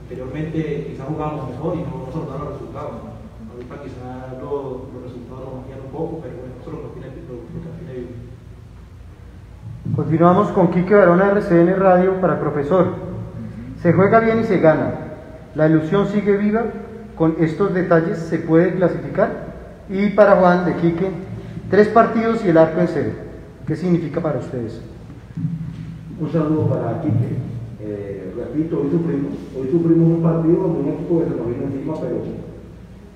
Anteriormente 0.00 0.88
quizás 0.88 1.08
jugábamos 1.08 1.50
mejor 1.50 1.76
y 1.76 1.84
no, 1.84 2.08
nos 2.08 2.24
daban 2.24 2.48
los 2.48 2.52
resultados. 2.56 3.04
Ahorita 3.52 3.74
quizás 3.84 4.40
los, 4.40 4.88
los 4.96 5.02
resultados 5.04 5.44
nos 5.44 5.54
maquillan 5.60 5.84
un 5.84 5.92
poco, 5.92 6.24
pero 6.24 6.40
bueno, 6.40 6.56
eso 6.56 6.72
es 6.72 6.76
lo 6.80 6.88
que 6.88 7.00
tiene 7.00 7.20
lo, 7.28 7.36
lo 7.36 7.60
que 7.60 7.84
tiene 7.84 7.92
vivo. 8.00 8.16
Continuamos 9.92 10.48
con 10.56 10.72
Quique 10.72 10.94
Barona 10.94 11.34
de 11.34 11.40
RCN 11.44 11.76
Radio 11.76 12.18
para 12.22 12.40
profesor. 12.40 13.12
Se 13.82 13.92
juega 13.92 14.20
bien 14.20 14.40
y 14.40 14.44
se 14.44 14.58
gana. 14.60 15.04
La 15.54 15.68
ilusión 15.68 16.08
sigue 16.08 16.36
viva. 16.36 16.64
Con 17.16 17.36
estos 17.38 17.72
detalles 17.74 18.18
se 18.18 18.38
puede 18.38 18.74
clasificar. 18.74 19.54
Y 19.88 20.10
para 20.10 20.36
Juan 20.36 20.64
de 20.64 20.74
Quique, 20.74 21.10
tres 21.70 21.88
partidos 21.88 22.44
y 22.44 22.48
el 22.48 22.58
arco 22.58 22.80
en 22.80 22.88
cero. 22.88 23.10
¿Qué 23.66 23.76
significa 23.76 24.20
para 24.20 24.40
ustedes? 24.40 24.80
Un 26.20 26.32
saludo 26.32 26.68
para 26.68 27.00
Quique. 27.00 27.54
Eh, 27.80 28.32
repito, 28.36 28.80
hoy 28.80 28.90
sufrimos, 28.90 29.32
hoy 29.56 29.68
sufrimos 29.70 30.08
un 30.16 30.22
partido 30.22 30.56
donde 30.56 30.80
un 30.80 30.88
equipo 30.88 31.20
que 31.20 31.24
se 31.28 31.36
nos 31.36 31.46
vino 31.46 31.64
encima, 31.64 31.94
pero, 32.00 32.16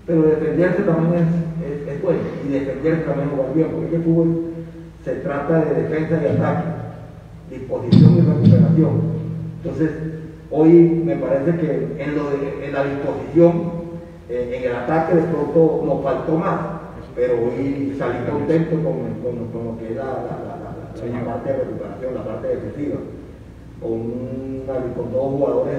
pero 0.07 0.23
defenderse 0.23 0.83
también 0.83 1.25
es, 1.65 2.03
bueno 2.03 2.19
y 2.47 2.53
defenderse 2.53 3.03
también 3.05 3.29
es 3.29 3.35
jugar 3.35 3.55
bien, 3.55 3.69
porque 3.75 3.97
el 3.97 4.03
fútbol 4.03 4.45
se 5.05 5.15
trata 5.17 5.65
de 5.65 5.83
defensa 5.83 6.21
y 6.23 6.27
ataque, 6.37 6.69
disposición 7.51 8.13
y 8.13 8.21
recuperación. 8.21 8.91
Entonces, 9.63 9.91
hoy 10.51 11.03
me 11.05 11.17
parece 11.17 11.57
que 11.59 12.03
en, 12.03 12.15
lo 12.17 12.31
de- 12.31 12.67
en 12.67 12.73
la 12.73 12.85
disposición, 12.85 13.73
eh, 14.29 14.55
en 14.57 14.71
el 14.71 14.77
ataque 14.77 15.15
de 15.17 15.23
pronto 15.23 15.83
nos 15.85 16.03
faltó 16.03 16.37
más, 16.37 16.59
pero 17.15 17.35
hoy 17.35 17.95
salí 17.99 18.19
contento 18.31 18.77
con, 18.77 18.95
con- 19.23 19.47
con 19.53 19.65
lo 19.65 19.79
que 19.79 19.91
es 19.91 19.97
la, 19.97 20.05
la- 20.05 20.13
la- 20.13 20.59
la- 20.61 21.19
la 21.19 21.25
parte 21.25 21.53
de 21.53 21.59
recuperación, 21.59 22.15
la 22.15 22.25
parte 22.25 22.49
defensiva, 22.49 22.97
con, 23.81 23.93
una- 23.93 24.95
con 24.95 25.13
dos 25.13 25.23
jugadores 25.33 25.79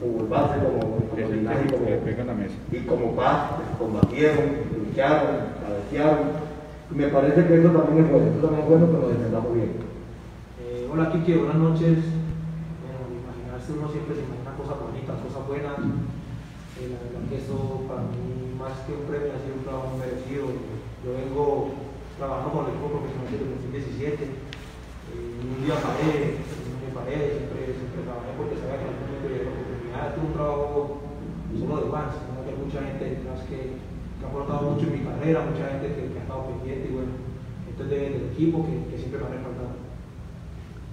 fútbol 0.00 0.26
base 0.28 0.58
como, 0.58 0.80
como 0.82 1.30
Linares 1.30 1.62
y 1.62 1.70
como, 1.70 1.84
y 2.72 2.78
como 2.86 3.12
Paz, 3.14 3.38
combatieron, 3.78 4.44
lucharon, 4.74 5.30
cabecearon. 5.62 6.42
Me 6.90 7.06
parece 7.08 7.46
que 7.46 7.54
eso 7.60 7.70
también 7.70 8.04
es 8.04 8.10
bueno, 8.10 8.26
eso 8.34 8.40
también 8.42 8.62
es 8.62 8.68
bueno 8.68 8.86
que 8.90 8.98
nos 8.98 9.08
defendamos 9.14 9.54
bien. 9.54 9.70
Eh, 10.60 10.88
hola 10.90 11.06
Kike, 11.12 11.36
buenas 11.38 11.56
noches. 11.56 12.02
Bueno, 12.82 13.00
imaginarse 13.14 13.72
uno 13.78 13.86
siempre 13.94 14.12
se 14.18 14.26
imagina 14.26 14.58
cosas 14.58 14.76
bonitas, 14.82 15.16
cosas 15.22 15.42
buenas. 15.46 15.78
Eh, 16.82 16.90
la 16.90 16.98
verdad 16.98 17.22
que 17.30 17.36
eso 17.38 17.56
para 17.86 18.02
mí, 18.10 18.58
más 18.58 18.74
que 18.84 18.92
un 18.98 19.06
premio, 19.06 19.30
ha 19.32 19.40
sido 19.40 19.54
un 19.54 19.64
trabajo 19.64 19.86
muy 19.94 20.02
merecido. 20.02 20.50
Yo 21.06 21.10
trabajando 22.22 22.54
con 22.54 22.62
el 22.62 22.70
equipo 22.78 22.88
profesional 22.94 23.26
desde 23.34 23.42
el 23.42 23.54
2017. 23.58 24.22
Eh, 24.22 25.42
un 25.42 25.58
día 25.66 25.74
paré, 25.82 26.38
no 26.70 26.76
me 26.78 26.90
paré, 26.94 27.18
siempre, 27.34 27.60
siempre 27.74 28.06
trabajé 28.06 28.30
porque 28.38 28.54
sabía 28.62 28.78
que 28.78 28.86
en 28.86 28.90
algún 28.94 29.02
momento 29.10 29.26
llegaría 29.26 29.50
la 29.50 29.58
oportunidad. 29.58 30.06
Tuve 30.14 30.26
un 30.30 30.36
trabajo 30.38 30.78
solo 31.58 31.74
de 31.82 31.88
más, 31.90 32.08
sino 32.14 32.38
que 32.46 32.52
mucha 32.62 32.78
gente 32.86 33.04
detrás 33.18 33.40
que, 33.50 33.58
que 33.74 34.22
ha 34.22 34.28
aportado 34.30 34.62
mucho 34.70 34.86
en 34.86 34.94
mi 34.94 35.02
carrera, 35.02 35.38
mucha 35.50 35.66
gente 35.66 35.86
que, 35.98 36.02
que 36.14 36.18
ha 36.18 36.22
estado 36.22 36.42
pendiente 36.46 36.84
y 36.86 36.94
bueno, 36.94 37.12
esto 37.66 37.82
es 37.82 37.90
de- 37.90 38.06
del 38.14 38.24
equipo 38.30 38.56
que, 38.70 38.74
que 38.86 38.96
siempre 39.02 39.18
me 39.18 39.26
ha 39.26 39.34
respaldado. 39.34 39.74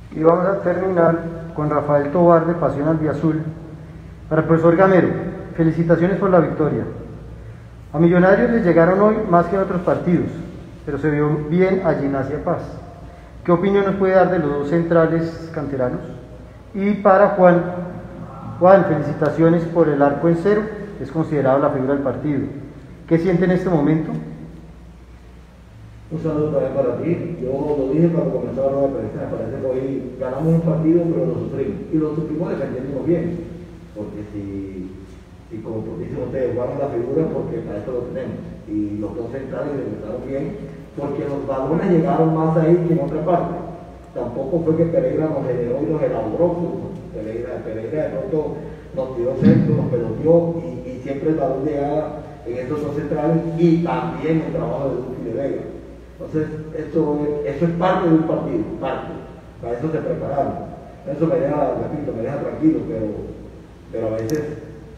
Y 0.09 0.19
vamos 0.25 0.45
a 0.49 0.61
terminar 0.65 1.13
con 1.53 1.69
Rafael 1.69 2.09
Tobar 2.09 2.49
de 2.49 2.57
Pasión 2.57 2.89
Albiazul. 2.89 3.45
Para 4.27 4.41
el 4.41 4.47
profesor 4.47 4.75
Gamero, 4.75 5.09
felicitaciones 5.55 6.17
por 6.17 6.29
la 6.33 6.39
victoria. 6.41 6.83
A 7.93 7.97
Millonarios 7.99 8.49
les 8.51 8.65
llegaron 8.65 8.99
hoy 9.01 9.15
más 9.29 9.45
que 9.47 9.55
en 9.55 9.61
otros 9.61 9.81
partidos, 9.81 10.29
pero 10.89 10.97
se 10.97 11.11
vio 11.11 11.29
bien 11.51 11.83
a 11.85 11.93
Gimnasia 11.93 12.43
Paz. 12.43 12.63
¿Qué 13.45 13.51
opinión 13.51 13.85
nos 13.85 13.97
puede 13.97 14.15
dar 14.15 14.31
de 14.31 14.39
los 14.39 14.49
dos 14.49 14.69
centrales 14.69 15.51
canteranos? 15.53 16.01
Y 16.73 16.95
para 16.95 17.27
Juan, 17.37 17.61
Juan, 18.59 18.85
felicitaciones 18.85 19.63
por 19.65 19.87
el 19.87 20.01
arco 20.01 20.29
en 20.29 20.37
cero, 20.37 20.63
es 20.99 21.11
considerado 21.11 21.59
la 21.59 21.69
figura 21.69 21.93
del 21.93 22.01
partido. 22.01 22.39
¿Qué 23.07 23.19
siente 23.19 23.45
en 23.45 23.51
este 23.51 23.69
momento? 23.69 24.09
Un 26.09 26.23
saludo 26.23 26.57
también 26.57 26.73
para 26.73 26.97
ti. 26.97 27.37
Yo 27.39 27.75
lo 27.77 27.93
dije 27.93 28.07
cuando 28.07 28.33
comenzó 28.33 28.63
la 28.63 28.97
prensa, 28.97 29.29
me 29.29 29.37
parece 29.37 29.61
que 29.61 29.67
hoy 29.67 30.11
ganamos 30.19 30.53
un 30.55 30.61
partido, 30.61 31.03
pero 31.03 31.25
lo 31.27 31.33
sufrimos. 31.35 31.81
Y 31.93 31.97
lo 31.97 32.15
sufrimos 32.15 32.49
defendiéndonos 32.49 33.05
bien. 33.05 33.37
Porque 33.95 34.25
si, 34.33 34.89
si 35.51 35.61
como 35.61 35.83
dicen 35.99 36.23
ustedes, 36.23 36.55
jugamos 36.55 36.79
la 36.79 36.87
figura, 36.87 37.27
porque 37.31 37.57
para 37.59 37.77
eso 37.77 37.91
lo 37.91 37.99
tenemos. 38.09 38.49
Y 38.69 38.99
los 38.99 39.15
dos 39.15 39.31
centrales 39.31 39.73
ejecutaron 39.73 40.27
bien, 40.27 40.57
porque 40.99 41.25
los 41.27 41.47
balones 41.47 41.89
llegaron 41.91 42.35
más 42.35 42.57
ahí 42.57 42.75
que 42.87 42.93
en 42.93 42.99
otra 42.99 43.23
parte. 43.25 43.55
Tampoco 44.13 44.61
fue 44.65 44.75
que 44.77 44.85
Pereira 44.85 45.25
nos 45.29 45.45
generó 45.47 45.79
y 45.81 45.91
nos 45.91 46.01
elaboró. 46.01 46.47
fútbol. 46.55 46.89
Pereira, 47.13 47.61
Pereira 47.63 48.03
de 48.03 48.09
pronto 48.09 48.55
nos 48.95 49.15
tiró 49.15 49.35
centro, 49.39 49.75
nos 49.75 49.85
peloteó 49.91 50.55
y, 50.65 50.89
y 50.89 50.99
siempre 51.03 51.29
el 51.29 51.35
balón 51.35 51.65
llegaba 51.65 52.17
en 52.45 52.57
estos 52.57 52.81
dos 52.81 52.95
centrales 52.95 53.37
y 53.57 53.83
también 53.83 54.41
el 54.47 54.51
trabajo 54.53 54.89
de 54.89 54.95
Duque 54.95 55.17
y 55.21 55.25
de 55.25 55.33
Vega. 55.33 55.61
Entonces, 56.17 56.47
eso, 56.75 57.19
es- 57.45 57.55
eso 57.55 57.65
es 57.65 57.71
parte 57.71 58.07
de 58.09 58.13
un 58.15 58.23
partido, 58.23 58.63
parte. 58.81 59.13
Para 59.61 59.73
eso 59.77 59.91
se 59.91 59.97
prepararon. 59.99 60.53
Eso 61.09 61.27
me 61.27 61.35
deja, 61.35 61.73
repito, 61.81 62.13
me 62.15 62.23
deja 62.23 62.39
tranquilo, 62.41 62.79
pero, 62.87 63.05
pero 63.91 64.07
a 64.07 64.17
veces 64.19 64.43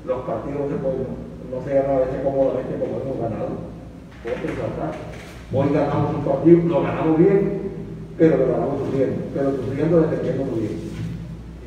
los 0.05 0.19
partidos 0.25 0.61
no 0.71 1.63
se, 1.65 1.73
ganan 1.73 1.91
a 1.95 1.99
veces 1.99 2.21
cómodamente 2.23 2.73
como 2.79 3.01
hemos 3.01 3.19
ganado. 3.19 3.71
Hoy 5.53 5.67
ganamos 5.73 6.15
un 6.15 6.23
partido, 6.23 6.63
lo 6.63 6.81
ganamos 6.81 7.19
bien, 7.19 7.59
pero 8.17 8.37
lo 8.37 8.55
ganamos 8.55 8.87
sufriendo, 8.87 9.19
pero 9.35 9.51
sufriendo 9.51 9.99
defendiendo 9.99 10.45
muy 10.47 10.59
bien. 10.63 10.79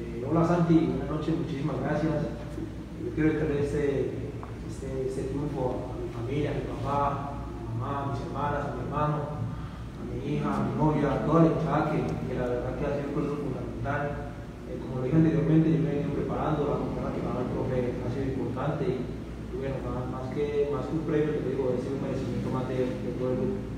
Eh, 0.01 0.25
hola 0.25 0.41
Santi, 0.49 0.89
buenas 0.89 1.11
noches, 1.13 1.37
muchísimas 1.37 1.77
gracias. 1.85 2.33
Yo 3.05 3.13
quiero 3.13 3.29
entregar 3.37 3.61
este, 3.61 4.25
este, 4.73 4.89
este 5.05 5.23
triunfo 5.29 5.93
a 5.93 6.01
mi 6.01 6.09
familia, 6.17 6.57
a 6.57 6.65
mi 6.65 6.65
papá, 6.65 7.05
a 7.05 7.61
mi 7.61 7.77
mamá, 7.77 7.93
a 7.93 8.07
mis 8.09 8.25
hermanas, 8.25 8.65
a 8.65 8.73
mi 8.73 8.81
hermano, 8.89 9.17
a 9.37 10.03
mi 10.09 10.17
hija, 10.33 10.49
a 10.49 10.65
mi 10.65 10.73
novia, 10.81 11.05
a 11.13 11.29
toda 11.29 11.45
la 11.45 11.93
que, 11.93 12.09
que 12.09 12.41
la 12.41 12.49
verdad 12.57 12.81
que 12.81 12.89
ha 12.89 12.97
sido 12.97 13.13
un 13.13 13.17
proceso 13.21 13.37
fundamental. 13.37 14.33
Eh, 14.73 14.81
como 14.81 15.05
dije 15.05 15.13
anteriormente, 15.13 15.69
yo 15.69 15.85
me 15.85 15.93
he 15.93 16.01
ido 16.01 16.17
preparando, 16.17 16.73
la 16.73 16.81
confianza 16.81 17.13
que 17.13 17.21
me 17.21 17.37
ha 17.37 17.53
profe 17.53 18.01
ha 18.01 18.09
sido 18.09 18.33
importante 18.33 18.81
y, 18.89 19.61
bueno, 19.61 19.77
más, 20.09 20.33
que, 20.33 20.73
más 20.73 20.89
que 20.89 20.97
un 20.97 21.05
premio, 21.05 21.37
te 21.37 21.53
digo, 21.53 21.69
sido 21.85 22.01
un 22.01 22.05
merecimiento 22.09 22.49
más 22.49 22.65
de, 22.73 22.81
de 22.81 23.13
todo 23.21 23.29
el 23.29 23.45
grupo. 23.45 23.74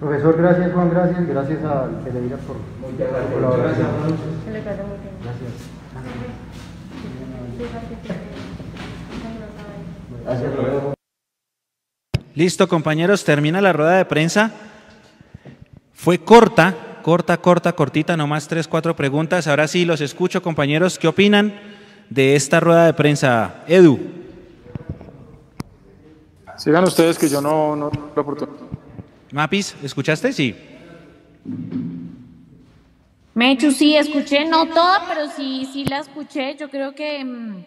Profesor, 0.00 0.36
gracias 0.36 0.72
Juan, 0.72 0.90
gracias, 0.90 1.26
gracias 1.26 1.64
a 1.64 1.88
Pereira 2.04 2.36
por 2.36 2.56
Muchas 2.80 3.08
su 3.08 3.62
gracias. 3.62 3.88
gracias. 5.22 5.76
Listo, 12.34 12.68
compañeros, 12.68 13.24
termina 13.24 13.62
la 13.62 13.72
rueda 13.72 13.96
de 13.96 14.04
prensa. 14.04 14.50
Fue 15.94 16.18
corta, 16.18 16.74
corta, 17.02 17.38
corta, 17.38 17.72
cortita, 17.72 18.18
nomás 18.18 18.48
tres, 18.48 18.68
cuatro 18.68 18.94
preguntas. 18.94 19.46
Ahora 19.46 19.66
sí, 19.66 19.86
los 19.86 20.02
escucho, 20.02 20.42
compañeros. 20.42 20.98
¿Qué 20.98 21.08
opinan 21.08 21.54
de 22.10 22.36
esta 22.36 22.60
rueda 22.60 22.84
de 22.84 22.92
prensa? 22.92 23.64
Edu. 23.66 23.98
Sigan 26.58 26.84
ustedes 26.84 27.18
que 27.18 27.28
yo 27.30 27.40
no, 27.40 27.74
no 27.74 27.90
la 28.14 28.20
oportunidad. 28.22 28.75
Mapis, 29.32 29.74
¿escuchaste? 29.82 30.32
Sí. 30.32 30.54
Mechu, 33.34 33.70
sí, 33.70 33.96
escuché, 33.96 34.44
no 34.46 34.66
toda, 34.66 35.04
pero 35.06 35.28
sí, 35.30 35.68
sí 35.72 35.84
la 35.84 35.98
escuché. 35.98 36.56
Yo 36.56 36.70
creo 36.70 36.94
que 36.94 37.22
mm, 37.22 37.64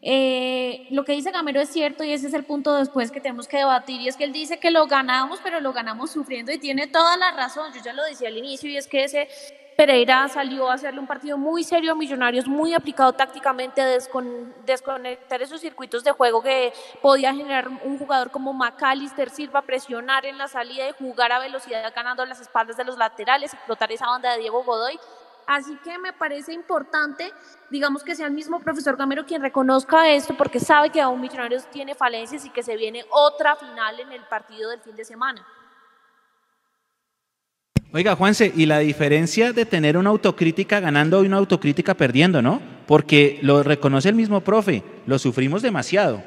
eh, 0.00 0.86
lo 0.90 1.04
que 1.04 1.12
dice 1.12 1.32
Gamero 1.32 1.60
es 1.60 1.70
cierto 1.70 2.04
y 2.04 2.12
ese 2.12 2.28
es 2.28 2.34
el 2.34 2.44
punto 2.44 2.74
después 2.74 3.10
que 3.10 3.20
tenemos 3.20 3.48
que 3.48 3.56
debatir. 3.56 4.00
Y 4.00 4.08
es 4.08 4.16
que 4.16 4.24
él 4.24 4.32
dice 4.32 4.60
que 4.60 4.70
lo 4.70 4.86
ganamos, 4.86 5.40
pero 5.42 5.60
lo 5.60 5.72
ganamos 5.72 6.12
sufriendo 6.12 6.52
y 6.52 6.58
tiene 6.58 6.86
toda 6.86 7.16
la 7.16 7.32
razón. 7.32 7.72
Yo 7.74 7.82
ya 7.84 7.92
lo 7.92 8.04
decía 8.04 8.28
al 8.28 8.36
inicio 8.36 8.70
y 8.70 8.76
es 8.76 8.86
que 8.86 9.04
ese 9.04 9.28
Pereira 9.78 10.26
salió 10.26 10.68
a 10.68 10.74
hacerle 10.74 10.98
un 10.98 11.06
partido 11.06 11.38
muy 11.38 11.62
serio 11.62 11.92
a 11.92 11.94
Millonarios, 11.94 12.48
muy 12.48 12.74
aplicado 12.74 13.12
tácticamente, 13.12 13.80
descon 13.80 14.52
desconectar 14.66 15.40
esos 15.40 15.60
circuitos 15.60 16.02
de 16.02 16.10
juego 16.10 16.42
que 16.42 16.72
podía 17.00 17.32
generar 17.32 17.68
un 17.68 17.96
jugador 17.96 18.32
como 18.32 18.52
Macalister 18.52 19.30
Silva, 19.30 19.62
presionar 19.62 20.26
en 20.26 20.36
la 20.36 20.48
salida 20.48 20.88
y 20.88 20.92
jugar 20.98 21.30
a 21.30 21.38
velocidad 21.38 21.92
ganando 21.94 22.26
las 22.26 22.40
espaldas 22.40 22.76
de 22.76 22.82
los 22.82 22.98
laterales, 22.98 23.54
explotar 23.54 23.92
esa 23.92 24.08
banda 24.08 24.32
de 24.32 24.40
Diego 24.40 24.64
Godoy. 24.64 24.98
Así 25.46 25.76
que 25.84 25.96
me 25.96 26.12
parece 26.12 26.52
importante, 26.52 27.32
digamos 27.70 28.02
que 28.02 28.16
sea 28.16 28.26
el 28.26 28.32
mismo 28.32 28.58
profesor 28.58 28.96
Gamero 28.96 29.26
quien 29.26 29.42
reconozca 29.42 30.08
esto, 30.10 30.36
porque 30.36 30.58
sabe 30.58 30.90
que 30.90 31.00
aún 31.00 31.20
Millonarios 31.20 31.70
tiene 31.70 31.94
falencias 31.94 32.44
y 32.44 32.50
que 32.50 32.64
se 32.64 32.76
viene 32.76 33.04
otra 33.10 33.54
final 33.54 34.00
en 34.00 34.10
el 34.10 34.24
partido 34.24 34.70
del 34.70 34.80
fin 34.80 34.96
de 34.96 35.04
semana. 35.04 35.46
Oiga, 37.90 38.16
Juanse, 38.16 38.52
y 38.54 38.66
la 38.66 38.80
diferencia 38.80 39.54
de 39.54 39.64
tener 39.64 39.96
una 39.96 40.10
autocrítica 40.10 40.78
ganando 40.78 41.24
y 41.24 41.26
una 41.26 41.38
autocrítica 41.38 41.94
perdiendo, 41.94 42.42
¿no? 42.42 42.60
Porque 42.86 43.38
lo 43.40 43.62
reconoce 43.62 44.10
el 44.10 44.14
mismo 44.14 44.42
profe, 44.42 44.82
lo 45.06 45.18
sufrimos 45.18 45.62
demasiado. 45.62 46.22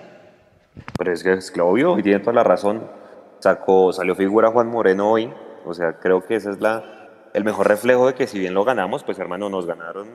Pero 0.98 1.14
es 1.14 1.22
que 1.22 1.34
es 1.34 1.54
obvio, 1.60 2.00
y 2.00 2.02
tiene 2.02 2.20
toda 2.20 2.34
la 2.34 2.44
razón. 2.44 2.90
Sacó, 3.38 3.94
salió 3.94 4.16
figura 4.16 4.50
Juan 4.50 4.70
Moreno 4.70 5.12
hoy. 5.12 5.32
O 5.64 5.76
sea, 5.76 6.00
creo 6.00 6.26
que 6.26 6.38
ese 6.38 6.50
es 6.50 6.62
la, 6.62 6.84
el 7.36 7.44
mejor 7.44 7.68
reflejo 7.68 8.08
de 8.08 8.16
que 8.16 8.26
si 8.26 8.40
bien 8.40 8.56
lo 8.56 8.64
ganamos, 8.64 9.04
pues 9.04 9.20
hermano, 9.20 9.48
nos 9.48 9.68
ganaron 9.68 10.08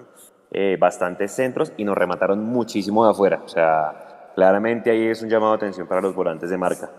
eh, 0.50 0.76
bastantes 0.80 1.30
centros 1.30 1.72
y 1.76 1.84
nos 1.84 1.96
remataron 1.96 2.42
muchísimo 2.42 3.04
de 3.04 3.12
afuera. 3.12 3.42
O 3.44 3.48
sea, 3.48 4.32
claramente 4.34 4.90
ahí 4.90 5.06
es 5.06 5.22
un 5.22 5.28
llamado 5.28 5.52
de 5.52 5.58
atención 5.58 5.86
para 5.86 6.00
los 6.00 6.12
volantes 6.12 6.50
de 6.50 6.58
marca, 6.58 6.90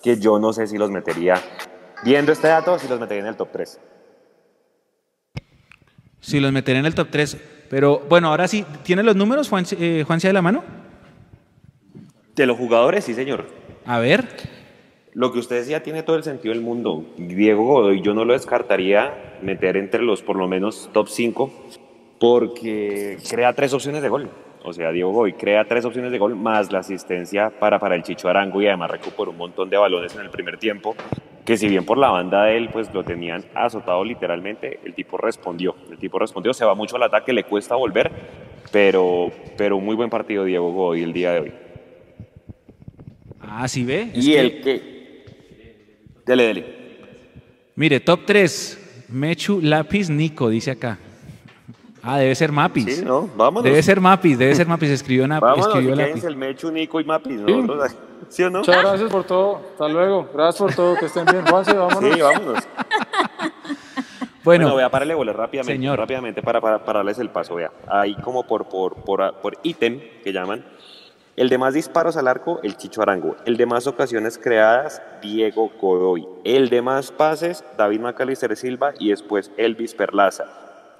que 0.00 0.16
yo 0.16 0.38
no 0.38 0.52
sé 0.52 0.68
si 0.68 0.78
los 0.78 0.92
metería, 0.92 1.34
viendo 2.04 2.30
este 2.30 2.46
dato, 2.46 2.78
si 2.78 2.86
los 2.86 3.00
metería 3.00 3.24
en 3.24 3.28
el 3.30 3.36
top 3.36 3.48
3. 3.50 3.80
Si 6.26 6.40
los 6.40 6.50
metería 6.50 6.80
en 6.80 6.86
el 6.86 6.94
top 6.96 7.06
3. 7.08 7.36
Pero 7.70 8.02
bueno, 8.08 8.28
ahora 8.28 8.48
sí, 8.48 8.64
¿tiene 8.82 9.04
los 9.04 9.14
números, 9.14 9.48
Juan, 9.48 9.64
eh, 9.78 10.02
Juanse 10.04 10.26
de 10.26 10.32
la 10.32 10.42
mano? 10.42 10.64
De 12.34 12.46
los 12.46 12.58
jugadores, 12.58 13.04
sí, 13.04 13.14
señor. 13.14 13.46
A 13.84 14.00
ver. 14.00 14.24
Lo 15.12 15.32
que 15.32 15.38
usted 15.38 15.60
decía 15.60 15.84
tiene 15.84 16.02
todo 16.02 16.16
el 16.16 16.24
sentido 16.24 16.52
del 16.52 16.64
mundo. 16.64 17.04
Diego 17.16 17.64
Godoy 17.64 18.02
yo 18.02 18.12
no 18.12 18.24
lo 18.24 18.32
descartaría 18.32 19.38
meter 19.40 19.76
entre 19.76 20.02
los 20.02 20.22
por 20.22 20.34
lo 20.34 20.48
menos 20.48 20.90
top 20.92 21.08
5 21.08 21.52
porque 22.18 23.18
crea 23.30 23.52
tres 23.52 23.72
opciones 23.72 24.02
de 24.02 24.08
gol. 24.08 24.28
O 24.66 24.72
sea, 24.72 24.90
Diego 24.90 25.12
Godoy 25.12 25.34
crea 25.34 25.64
tres 25.64 25.84
opciones 25.84 26.10
de 26.10 26.18
gol 26.18 26.34
más 26.34 26.72
la 26.72 26.80
asistencia 26.80 27.50
para, 27.50 27.78
para 27.78 27.94
el 27.94 28.02
Chicho 28.02 28.28
Arango 28.28 28.60
y 28.60 28.66
además 28.66 28.90
recuperó 28.90 29.30
un 29.30 29.36
montón 29.36 29.70
de 29.70 29.76
balones 29.76 30.14
en 30.14 30.22
el 30.22 30.30
primer 30.30 30.58
tiempo 30.58 30.96
que 31.44 31.56
si 31.56 31.68
bien 31.68 31.84
por 31.84 31.96
la 31.96 32.10
banda 32.10 32.44
de 32.44 32.56
él 32.56 32.68
pues 32.72 32.92
lo 32.92 33.04
tenían 33.04 33.44
azotado 33.54 34.04
literalmente, 34.04 34.80
el 34.84 34.94
tipo 34.94 35.16
respondió. 35.16 35.76
El 35.88 35.98
tipo 35.98 36.18
respondió, 36.18 36.52
se 36.52 36.64
va 36.64 36.74
mucho 36.74 36.96
al 36.96 37.04
ataque, 37.04 37.32
le 37.32 37.44
cuesta 37.44 37.76
volver, 37.76 38.10
pero, 38.72 39.30
pero 39.56 39.78
muy 39.78 39.94
buen 39.94 40.10
partido 40.10 40.44
Diego 40.44 40.72
Godoy 40.72 41.04
el 41.04 41.12
día 41.12 41.32
de 41.32 41.40
hoy. 41.40 41.52
Ah, 43.40 43.68
¿sí 43.68 43.84
ve? 43.84 44.10
y 44.12 44.34
el 44.34 44.60
que 44.60 44.96
Dele, 46.26 46.42
dele. 46.42 46.64
Mire, 47.76 48.00
top 48.00 48.26
3. 48.26 49.04
Mechu, 49.10 49.60
lápiz, 49.62 50.10
Nico, 50.10 50.48
dice 50.48 50.72
acá. 50.72 50.98
Ah, 52.06 52.18
debe 52.18 52.34
ser 52.36 52.52
Mapis. 52.52 52.98
Sí, 52.98 53.04
¿no? 53.04 53.28
Vámonos. 53.36 53.64
Debe 53.64 53.82
ser 53.82 54.00
Mapis, 54.00 54.38
debe 54.38 54.54
ser 54.54 54.66
Mapis. 54.68 54.90
Escribió, 54.90 55.26
na, 55.26 55.40
Vámonos, 55.40 55.66
escribió 55.66 55.96
que 55.96 56.06
lápiz. 56.06 56.24
el 56.24 56.36
Mechu, 56.36 56.70
Nico 56.70 57.00
y 57.00 57.04
Mapis. 57.04 57.40
¿no? 57.40 57.84
¿Sí 58.28 58.42
o 58.44 58.50
no? 58.50 58.60
Muchas 58.60 58.80
gracias 58.80 59.10
por 59.10 59.24
todo. 59.24 59.60
Hasta 59.72 59.88
luego. 59.88 60.28
Gracias 60.32 60.56
por 60.58 60.74
todo. 60.74 60.96
Que 60.96 61.06
estén 61.06 61.24
bien. 61.26 61.44
Juanse, 61.46 61.72
vámonos. 61.74 62.14
Sí, 62.14 62.20
vámonos. 62.20 62.64
Bueno, 64.44 64.70
voy 64.70 64.84
a 64.84 64.88
pararle 64.88 65.12
bolas 65.12 65.34
rápidamente, 65.34 65.72
señor. 65.72 65.98
rápidamente 65.98 66.40
para, 66.40 66.60
para, 66.60 66.84
para 66.84 67.00
darles 67.00 67.18
el 67.18 67.30
paso. 67.30 67.56
Vea, 67.56 67.72
ahí 67.88 68.14
como 68.14 68.46
por, 68.46 68.66
por, 68.68 68.94
por, 68.94 69.34
por 69.40 69.54
ítem 69.64 70.00
que 70.22 70.32
llaman. 70.32 70.64
El 71.34 71.48
de 71.48 71.58
más 71.58 71.74
disparos 71.74 72.16
al 72.16 72.28
arco, 72.28 72.60
el 72.62 72.76
Chicho 72.76 73.02
Arango. 73.02 73.34
El 73.44 73.56
de 73.56 73.66
más 73.66 73.88
ocasiones 73.88 74.38
creadas, 74.38 75.02
Diego 75.20 75.72
Godoy. 75.80 76.28
El 76.44 76.68
de 76.68 76.80
más 76.80 77.10
pases, 77.10 77.64
David 77.76 77.98
Macalister 77.98 78.56
Silva 78.56 78.92
y 79.00 79.10
después 79.10 79.50
Elvis 79.56 79.94
Perlaza. 79.94 80.44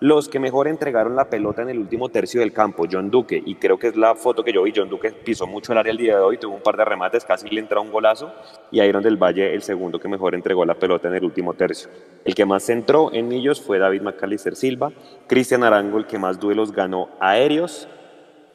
Los 0.00 0.28
que 0.28 0.38
mejor 0.38 0.68
entregaron 0.68 1.16
la 1.16 1.30
pelota 1.30 1.62
en 1.62 1.70
el 1.70 1.78
último 1.78 2.10
tercio 2.10 2.40
del 2.40 2.52
campo, 2.52 2.84
John 2.90 3.10
Duque, 3.10 3.42
y 3.42 3.54
creo 3.54 3.78
que 3.78 3.86
es 3.86 3.96
la 3.96 4.14
foto 4.14 4.44
que 4.44 4.52
yo 4.52 4.62
vi, 4.62 4.72
John 4.76 4.90
Duque 4.90 5.10
pisó 5.10 5.46
mucho 5.46 5.72
el 5.72 5.78
área 5.78 5.90
el 5.90 5.96
día 5.96 6.16
de 6.16 6.22
hoy, 6.22 6.36
tuvo 6.36 6.54
un 6.54 6.62
par 6.62 6.76
de 6.76 6.84
remates, 6.84 7.24
casi 7.24 7.48
le 7.48 7.60
entró 7.60 7.80
un 7.80 7.90
golazo, 7.90 8.30
y 8.70 8.82
Iron 8.82 9.02
del 9.02 9.16
Valle 9.16 9.54
el 9.54 9.62
segundo 9.62 9.98
que 9.98 10.06
mejor 10.06 10.34
entregó 10.34 10.66
la 10.66 10.74
pelota 10.74 11.08
en 11.08 11.14
el 11.14 11.24
último 11.24 11.54
tercio. 11.54 11.88
El 12.26 12.34
que 12.34 12.44
más 12.44 12.66
centró 12.66 13.10
en 13.14 13.26
Millos 13.26 13.62
fue 13.62 13.78
David 13.78 14.02
Macalister 14.02 14.54
Silva, 14.54 14.92
Cristian 15.26 15.64
Arango 15.64 15.96
el 15.96 16.06
que 16.06 16.18
más 16.18 16.38
duelos 16.38 16.72
ganó 16.72 17.08
aéreos, 17.18 17.88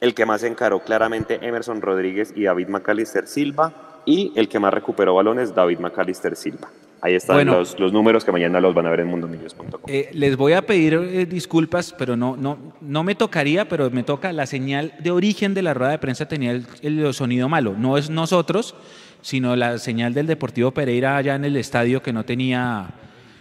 el 0.00 0.14
que 0.14 0.24
más 0.24 0.44
encaró 0.44 0.84
claramente 0.84 1.40
Emerson 1.42 1.82
Rodríguez 1.82 2.32
y 2.36 2.44
David 2.44 2.68
Macalister 2.68 3.26
Silva, 3.26 4.00
y 4.04 4.32
el 4.36 4.48
que 4.48 4.60
más 4.60 4.72
recuperó 4.72 5.16
balones, 5.16 5.52
David 5.52 5.80
Macalister 5.80 6.36
Silva. 6.36 6.70
Ahí 7.04 7.16
están 7.16 7.36
Bueno. 7.36 7.58
los, 7.58 7.78
los 7.80 7.92
números 7.92 8.24
que 8.24 8.30
mañana 8.30 8.60
los 8.60 8.74
van 8.74 8.86
a 8.86 8.90
ver 8.90 9.00
en 9.00 9.08
mundomillos.com. 9.08 9.68
Eh, 9.88 10.08
les 10.12 10.36
voy 10.36 10.52
a 10.52 10.62
pedir 10.62 10.94
eh, 10.94 11.26
disculpas, 11.26 11.92
pero 11.98 12.16
no, 12.16 12.36
no, 12.36 12.56
no 12.80 13.02
me 13.02 13.16
tocaría, 13.16 13.68
pero 13.68 13.90
me 13.90 14.04
toca 14.04 14.32
la 14.32 14.46
señal 14.46 14.94
de 15.00 15.10
origen 15.10 15.52
de 15.52 15.62
la 15.62 15.74
rueda 15.74 15.90
de 15.90 15.98
prensa 15.98 16.26
tenía 16.26 16.52
el, 16.52 16.64
el 16.80 17.12
sonido 17.12 17.48
malo. 17.48 17.74
No 17.76 17.98
es 17.98 18.08
nosotros, 18.08 18.76
sino 19.20 19.56
la 19.56 19.78
señal 19.78 20.14
del 20.14 20.28
Deportivo 20.28 20.70
Pereira 20.70 21.16
allá 21.16 21.34
en 21.34 21.44
el 21.44 21.56
estadio 21.56 22.02
que 22.02 22.12
no 22.12 22.24
tenía 22.24 22.90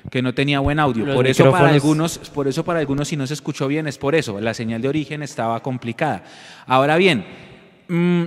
que 0.09 0.23
no 0.23 0.33
tenía 0.33 0.59
buen 0.59 0.79
audio. 0.79 1.05
Los 1.05 1.15
por 1.15 1.27
eso 1.27 1.51
para 1.51 1.69
algunos, 1.69 2.17
por 2.17 2.47
eso 2.47 2.65
para 2.65 2.79
algunos 2.79 3.07
si 3.07 3.15
no 3.15 3.27
se 3.27 3.35
escuchó 3.35 3.67
bien 3.67 3.87
es 3.87 3.99
por 3.99 4.15
eso. 4.15 4.41
La 4.41 4.55
señal 4.55 4.81
de 4.81 4.87
origen 4.87 5.21
estaba 5.21 5.61
complicada. 5.61 6.23
Ahora 6.65 6.97
bien, 6.97 7.23
mm, 7.87 8.23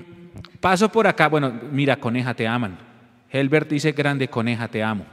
paso 0.60 0.88
por 0.90 1.08
acá. 1.08 1.28
Bueno, 1.28 1.52
mira, 1.72 1.96
coneja, 1.96 2.34
te 2.34 2.46
aman. 2.46 2.78
Helbert 3.30 3.68
dice 3.68 3.90
grande 3.90 4.28
coneja, 4.28 4.68
te 4.68 4.80
amo. 4.80 5.04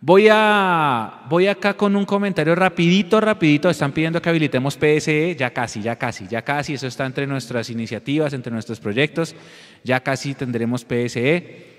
Voy 0.00 0.28
a 0.30 1.22
voy 1.28 1.48
acá 1.48 1.74
con 1.74 1.96
un 1.96 2.04
comentario 2.04 2.54
rapidito, 2.54 3.20
rapidito. 3.20 3.68
Están 3.68 3.90
pidiendo 3.90 4.22
que 4.22 4.28
habilitemos 4.28 4.76
PSE, 4.76 5.34
ya 5.36 5.50
casi, 5.50 5.82
ya 5.82 5.96
casi, 5.96 6.28
ya 6.28 6.42
casi. 6.42 6.74
Eso 6.74 6.86
está 6.86 7.04
entre 7.04 7.26
nuestras 7.26 7.68
iniciativas, 7.68 8.32
entre 8.32 8.52
nuestros 8.52 8.78
proyectos. 8.78 9.34
Ya 9.82 9.98
casi 9.98 10.34
tendremos 10.34 10.84
PSE. 10.84 11.78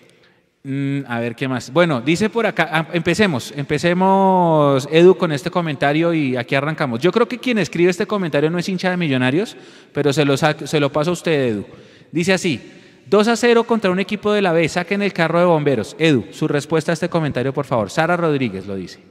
Mm, 0.64 1.00
a 1.08 1.22
ver 1.22 1.34
qué 1.34 1.48
más. 1.48 1.72
Bueno, 1.72 2.02
dice 2.02 2.30
por 2.30 2.46
acá, 2.46 2.68
ah, 2.70 2.88
empecemos, 2.92 3.54
empecemos, 3.56 4.90
Edu, 4.92 5.16
con 5.16 5.32
este 5.32 5.50
comentario 5.50 6.14
y 6.14 6.36
aquí 6.36 6.56
arrancamos. 6.56 7.00
Yo 7.00 7.14
creo 7.14 7.30
que 7.30 7.40
quien 7.40 7.58
escribe 7.58 7.90
este 7.90 8.06
comentario 8.06 8.50
no 8.50 8.60
es 8.60 8.68
hincha 8.68 8.90
de 8.90 8.98
Millonarios, 8.98 9.56
pero 9.94 10.12
se 10.12 10.26
lo, 10.26 10.36
se 10.36 10.80
lo 10.82 10.92
paso 10.92 11.12
a 11.12 11.14
usted, 11.14 11.52
Edu. 11.52 11.66
Dice 12.12 12.34
así, 12.34 12.62
2 13.10 13.28
a 13.28 13.36
0 13.36 13.64
contra 13.64 13.90
un 13.90 14.00
equipo 14.00 14.32
de 14.32 14.44
la 14.44 14.54
B, 14.54 14.70
saquen 14.70 15.02
el 15.02 15.14
carro 15.14 15.40
de 15.40 15.46
bomberos. 15.46 15.96
Edu, 15.98 16.26
su 16.32 16.48
respuesta 16.48 16.92
a 16.92 16.94
este 16.94 17.10
comentario, 17.10 17.52
por 17.52 17.66
favor. 17.66 17.90
Sara 17.90 18.16
Rodríguez 18.16 18.68
lo 18.68 18.76
dice. 18.76 19.04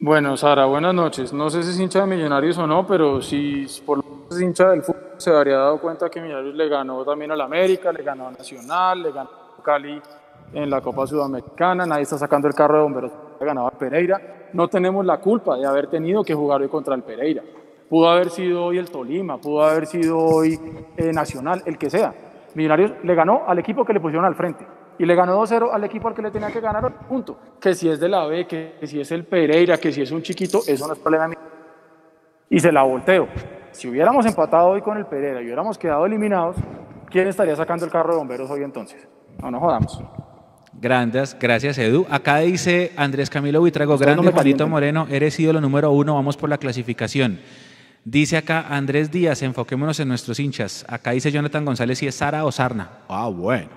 Bueno, 0.00 0.34
Sara, 0.38 0.64
buenas 0.64 0.94
noches. 0.94 1.30
No 1.34 1.50
sé 1.50 1.62
si 1.62 1.70
es 1.70 1.78
hincha 1.78 2.00
de 2.00 2.06
Millonarios 2.06 2.56
o 2.56 2.66
no, 2.66 2.86
pero 2.86 3.20
si 3.20 3.66
por 3.84 3.98
lo 3.98 4.04
menos 4.04 4.34
es 4.34 4.40
hincha 4.40 4.70
del 4.70 4.82
fútbol, 4.82 5.16
se 5.18 5.30
habría 5.30 5.58
dado 5.58 5.78
cuenta 5.78 6.08
que 6.08 6.22
Millonarios 6.22 6.54
le 6.54 6.68
ganó 6.70 7.04
también 7.04 7.32
al 7.32 7.40
América, 7.42 7.92
le 7.92 8.02
ganó 8.02 8.28
a 8.28 8.30
Nacional, 8.30 9.02
le 9.02 9.12
ganó 9.12 9.28
a 9.58 9.62
Cali 9.62 10.00
en 10.54 10.70
la 10.70 10.80
Copa 10.80 11.06
Sudamericana, 11.06 11.84
nadie 11.84 12.04
está 12.04 12.16
sacando 12.16 12.48
el 12.48 12.54
carro 12.54 12.76
de 12.76 12.82
bomberos, 12.84 13.12
le 13.38 13.44
ganó 13.44 13.66
a 13.66 13.70
Pereira. 13.72 14.48
No 14.54 14.68
tenemos 14.68 15.04
la 15.04 15.18
culpa 15.18 15.58
de 15.58 15.66
haber 15.66 15.88
tenido 15.88 16.24
que 16.24 16.32
jugar 16.32 16.62
hoy 16.62 16.68
contra 16.68 16.94
el 16.94 17.02
Pereira. 17.02 17.42
Pudo 17.88 18.08
haber 18.08 18.30
sido 18.30 18.64
hoy 18.64 18.78
el 18.78 18.90
Tolima, 18.90 19.38
pudo 19.38 19.62
haber 19.62 19.86
sido 19.86 20.18
hoy 20.18 20.58
eh, 20.96 21.12
Nacional, 21.12 21.62
el 21.64 21.78
que 21.78 21.88
sea. 21.88 22.14
Millonarios 22.54 22.92
le 23.02 23.14
ganó 23.14 23.42
al 23.46 23.58
equipo 23.58 23.84
que 23.84 23.92
le 23.92 24.00
pusieron 24.00 24.24
al 24.24 24.34
frente 24.34 24.66
y 24.98 25.06
le 25.06 25.14
ganó 25.14 25.40
2-0 25.40 25.70
al 25.72 25.84
equipo 25.84 26.08
al 26.08 26.14
que 26.14 26.22
le 26.22 26.30
tenía 26.30 26.50
que 26.50 26.60
ganar, 26.60 26.92
punto. 27.08 27.38
Que 27.60 27.74
si 27.74 27.88
es 27.88 28.00
de 28.00 28.08
la 28.08 28.26
B, 28.26 28.46
que, 28.46 28.76
que 28.80 28.86
si 28.86 29.00
es 29.00 29.10
el 29.12 29.24
Pereira, 29.24 29.78
que 29.78 29.92
si 29.92 30.02
es 30.02 30.10
un 30.10 30.22
chiquito, 30.22 30.60
eso 30.66 30.86
no 30.86 30.92
es 30.92 30.98
problema 30.98 31.28
mío. 31.28 31.38
Y 32.50 32.58
se 32.58 32.72
la 32.72 32.82
volteo. 32.82 33.28
Si 33.70 33.88
hubiéramos 33.88 34.26
empatado 34.26 34.68
hoy 34.68 34.82
con 34.82 34.98
el 34.98 35.06
Pereira 35.06 35.40
y 35.40 35.44
hubiéramos 35.44 35.78
quedado 35.78 36.04
eliminados, 36.04 36.56
¿quién 37.10 37.28
estaría 37.28 37.54
sacando 37.54 37.84
el 37.84 37.90
carro 37.90 38.12
de 38.12 38.18
bomberos 38.18 38.50
hoy 38.50 38.62
entonces? 38.64 39.06
No 39.40 39.50
nos 39.50 39.60
jodamos. 39.60 40.02
Grandes, 40.80 41.36
gracias 41.38 41.78
Edu. 41.78 42.06
Acá 42.10 42.38
dice 42.38 42.92
Andrés 42.96 43.30
Camilo 43.30 43.60
Buitrago, 43.60 43.92
no 43.92 43.98
grande 43.98 44.22
me 44.22 44.32
Juanito. 44.32 44.66
Moreno, 44.68 45.06
eres 45.10 45.38
ídolo 45.38 45.60
número 45.60 45.90
uno, 45.92 46.14
vamos 46.14 46.36
por 46.36 46.48
la 46.48 46.58
clasificación. 46.58 47.40
Dice 48.10 48.38
acá 48.38 48.64
Andrés 48.70 49.10
Díaz, 49.10 49.42
enfoquémonos 49.42 50.00
en 50.00 50.08
nuestros 50.08 50.40
hinchas. 50.40 50.86
Acá 50.88 51.10
dice 51.10 51.30
Jonathan 51.30 51.62
González 51.62 51.98
si 51.98 52.06
es 52.06 52.14
Sara 52.14 52.46
o 52.46 52.50
Sarna. 52.50 52.88
Ah, 53.06 53.28
bueno. 53.28 53.68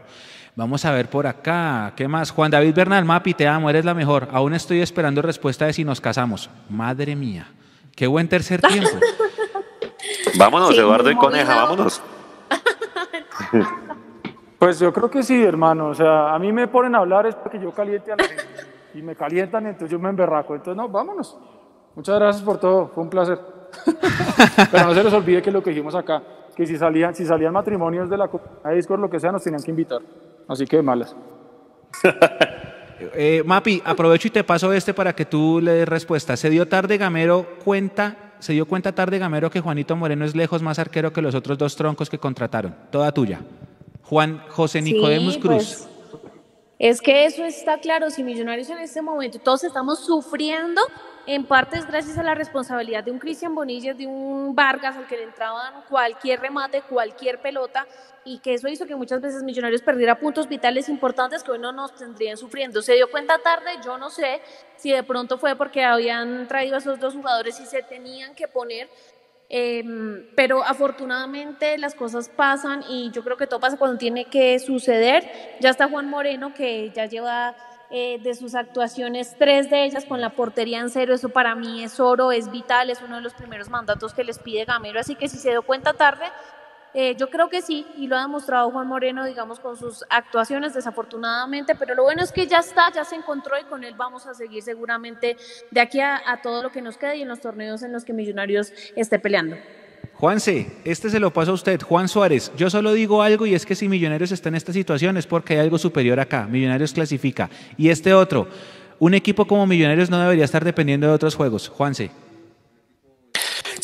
Vamos 0.55 0.85
a 0.85 0.91
ver 0.93 1.09
por 1.09 1.27
acá. 1.27 1.91
¿Qué 1.97 2.07
más? 2.07 2.31
Juan 2.31 2.49
David 2.49 2.73
Bernal, 2.73 3.03
Mapi, 3.03 3.33
te 3.33 3.45
amo, 3.45 3.69
eres 3.69 3.83
la 3.83 3.93
mejor. 3.93 4.29
Aún 4.31 4.53
estoy 4.53 4.79
esperando 4.79 5.21
respuesta 5.21 5.65
de 5.65 5.73
si 5.73 5.83
nos 5.83 5.99
casamos. 5.99 6.49
Madre 6.69 7.13
mía. 7.13 7.51
Qué 7.93 8.07
buen 8.07 8.29
tercer 8.29 8.61
tiempo. 8.69 8.89
Vámonos, 10.37 10.69
Sí, 10.69 10.77
Eduardo 10.79 11.11
y 11.11 11.15
Coneja, 11.15 11.53
vámonos. 11.53 12.01
Pues 14.59 14.79
yo 14.79 14.93
creo 14.93 15.09
que 15.09 15.23
sí, 15.23 15.43
hermano. 15.43 15.87
O 15.87 15.95
sea, 15.95 16.33
a 16.33 16.39
mí 16.39 16.53
me 16.53 16.67
ponen 16.69 16.95
a 16.95 16.99
hablar 16.99 17.25
es 17.25 17.35
porque 17.35 17.59
yo 17.59 17.73
caliente 17.73 18.13
a 18.13 18.15
la 18.15 18.23
gente. 18.23 18.43
Y 18.93 19.01
me 19.01 19.15
calientan, 19.15 19.65
entonces 19.65 19.89
yo 19.89 19.97
me 19.99 20.07
emberraco. 20.07 20.53
Entonces, 20.53 20.77
no, 20.77 20.87
vámonos. 20.87 21.35
Muchas 21.95 22.17
gracias 22.17 22.43
por 22.43 22.59
todo, 22.59 22.87
fue 22.93 23.03
un 23.03 23.09
placer. 23.09 23.39
Pero 24.71 24.85
no 24.85 24.93
se 24.93 25.03
les 25.03 25.13
olvide 25.13 25.41
que 25.41 25.51
lo 25.51 25.61
que 25.63 25.69
dijimos 25.71 25.95
acá, 25.95 26.21
que 26.55 26.65
si 26.65 26.77
salían, 26.77 27.15
si 27.15 27.25
salían 27.25 27.53
matrimonios 27.53 28.09
de 28.09 28.17
la 28.17 28.27
comunidad 28.27 28.69
de 28.69 28.75
Discord, 28.75 28.99
lo 29.01 29.09
que 29.09 29.19
sea, 29.19 29.31
nos 29.31 29.43
tenían 29.43 29.61
que 29.63 29.71
invitar. 29.71 30.01
Así 30.47 30.65
que 30.65 30.81
malas. 30.81 31.15
Eh, 33.15 33.41
Mapi, 33.45 33.81
aprovecho 33.83 34.27
y 34.27 34.31
te 34.31 34.43
paso 34.43 34.71
este 34.73 34.93
para 34.93 35.13
que 35.13 35.25
tú 35.25 35.59
le 35.61 35.71
des 35.71 35.87
respuesta. 35.89 36.37
¿Se 36.37 36.49
dio 36.49 36.67
tarde 36.67 36.97
Gamero 36.97 37.47
cuenta, 37.63 38.33
se 38.39 38.53
dio 38.53 38.67
cuenta 38.67 38.91
tarde 38.93 39.17
Gamero 39.17 39.49
que 39.49 39.59
Juanito 39.59 39.95
Moreno 39.95 40.23
es 40.23 40.35
lejos 40.35 40.61
más 40.61 40.77
arquero 40.77 41.11
que 41.11 41.21
los 41.21 41.33
otros 41.33 41.57
dos 41.57 41.75
troncos 41.75 42.09
que 42.11 42.19
contrataron? 42.19 42.75
Toda 42.91 43.11
tuya. 43.11 43.39
Juan 44.03 44.43
José 44.49 44.81
Nicodemus 44.83 45.33
Sí, 45.35 45.39
Cruz. 45.39 45.51
pues, 45.55 45.89
es 46.81 46.99
que 46.99 47.25
eso 47.25 47.45
está 47.45 47.77
claro, 47.77 48.09
si 48.09 48.23
Millonarios 48.23 48.67
en 48.71 48.79
este 48.79 49.03
momento 49.03 49.37
todos 49.37 49.63
estamos 49.63 50.03
sufriendo, 50.03 50.81
en 51.27 51.45
parte 51.45 51.77
es 51.77 51.85
gracias 51.85 52.17
a 52.17 52.23
la 52.23 52.33
responsabilidad 52.33 53.03
de 53.03 53.11
un 53.11 53.19
Cristian 53.19 53.53
Bonilla, 53.53 53.93
de 53.93 54.07
un 54.07 54.55
Vargas 54.55 54.97
al 54.97 55.05
que 55.05 55.15
le 55.15 55.25
entraban 55.25 55.83
cualquier 55.87 56.39
remate, 56.39 56.81
cualquier 56.81 57.39
pelota, 57.39 57.85
y 58.25 58.39
que 58.39 58.55
eso 58.55 58.67
hizo 58.67 58.87
que 58.87 58.95
muchas 58.95 59.21
veces 59.21 59.43
Millonarios 59.43 59.83
perdiera 59.83 60.17
puntos 60.17 60.49
vitales 60.49 60.89
importantes 60.89 61.43
que 61.43 61.51
hoy 61.51 61.59
no 61.59 61.71
nos 61.71 61.93
tendrían 61.93 62.35
sufriendo. 62.35 62.81
Se 62.81 62.93
dio 62.93 63.11
cuenta 63.11 63.37
tarde, 63.37 63.69
yo 63.85 63.99
no 63.99 64.09
sé 64.09 64.41
si 64.75 64.91
de 64.91 65.03
pronto 65.03 65.37
fue 65.37 65.55
porque 65.55 65.83
habían 65.83 66.47
traído 66.47 66.75
a 66.75 66.79
esos 66.79 66.99
dos 66.99 67.13
jugadores 67.13 67.59
y 67.59 67.67
se 67.67 67.83
tenían 67.83 68.33
que 68.33 68.47
poner, 68.47 68.89
Em, 69.53 70.25
pero 70.33 70.63
afortunadamente 70.63 71.77
las 71.77 71.93
cosas 71.93 72.29
pasan 72.29 72.85
y 72.87 73.11
yo 73.11 73.21
creo 73.21 73.35
que 73.35 73.47
todo 73.47 73.59
pasa 73.59 73.75
cuando 73.75 73.97
tiene 73.97 74.23
que 74.23 74.57
suceder. 74.59 75.29
Ya 75.59 75.71
está 75.71 75.89
Juan 75.89 76.09
Moreno 76.09 76.53
que 76.53 76.89
ya 76.95 77.05
lleva 77.05 77.53
eh, 77.89 78.17
de 78.23 78.33
sus 78.33 78.55
actuaciones 78.55 79.35
tres 79.37 79.69
de 79.69 79.83
ellas 79.83 80.05
con 80.05 80.21
la 80.21 80.29
portería 80.29 80.79
en 80.79 80.89
cero. 80.89 81.13
Eso 81.13 81.27
para 81.27 81.53
mí 81.53 81.83
es 81.83 81.99
oro, 81.99 82.31
es 82.31 82.49
vital, 82.49 82.89
es 82.89 83.01
uno 83.01 83.17
de 83.17 83.21
los 83.23 83.33
primeros 83.33 83.67
mandatos 83.67 84.13
que 84.13 84.23
les 84.23 84.39
pide 84.39 84.63
Gamero. 84.63 85.01
Así 85.01 85.15
que 85.15 85.27
si 85.27 85.35
se 85.35 85.49
dio 85.49 85.63
cuenta 85.63 85.91
tarde, 85.91 86.23
eh, 86.93 87.15
yo 87.17 87.29
creo 87.29 87.49
que 87.49 87.61
sí, 87.61 87.85
y 87.97 88.07
lo 88.07 88.17
ha 88.17 88.21
demostrado 88.21 88.69
Juan 88.69 88.87
Moreno, 88.87 89.25
digamos, 89.25 89.59
con 89.59 89.77
sus 89.77 90.03
actuaciones, 90.09 90.73
desafortunadamente, 90.73 91.73
pero 91.75 91.95
lo 91.95 92.03
bueno 92.03 92.21
es 92.21 92.33
que 92.33 92.47
ya 92.47 92.59
está, 92.59 92.91
ya 92.93 93.05
se 93.05 93.15
encontró 93.15 93.55
y 93.59 93.63
con 93.63 93.83
él 93.85 93.93
vamos 93.95 94.27
a 94.27 94.33
seguir 94.33 94.61
seguramente 94.61 95.37
de 95.71 95.79
aquí 95.79 96.01
a, 96.01 96.21
todo 96.43 96.61
lo 96.61 96.71
que 96.71 96.81
nos 96.81 96.97
quede 96.97 97.17
y 97.17 97.21
en 97.21 97.29
los 97.29 97.39
torneos 97.39 97.81
en 97.83 97.93
los 97.93 98.03
que 98.03 98.11
Millonarios 98.11 98.73
esté 98.95 99.19
peleando. 99.19 99.55
Juanse, 100.15 100.79
este 100.83 101.09
se 101.09 101.19
lo 101.19 101.31
paso 101.31 101.51
a 101.51 101.53
usted. 101.53 101.81
Juan 101.81 102.07
Suárez, 102.09 102.51
yo 102.57 102.69
solo 102.69 102.91
digo 102.93 103.21
algo 103.21 103.45
y 103.45 103.55
es 103.55 103.65
que 103.65 103.75
si 103.75 103.87
Millonarios 103.87 104.31
está 104.31 104.49
en 104.49 104.55
esta 104.55 104.73
situación 104.73 105.17
es 105.17 105.25
porque 105.25 105.53
hay 105.53 105.59
algo 105.61 105.77
superior 105.77 106.19
acá. 106.19 106.45
Millonarios 106.45 106.93
clasifica. 106.93 107.49
Y 107.77 107.89
este 107.89 108.13
otro, 108.13 108.47
un 108.99 109.13
equipo 109.13 109.47
como 109.47 109.65
Millonarios 109.65 110.09
no 110.09 110.19
debería 110.19 110.45
estar 110.45 110.65
dependiendo 110.65 111.07
de 111.07 111.13
otros 111.13 111.35
juegos. 111.35 111.69
Juanse. 111.69 112.11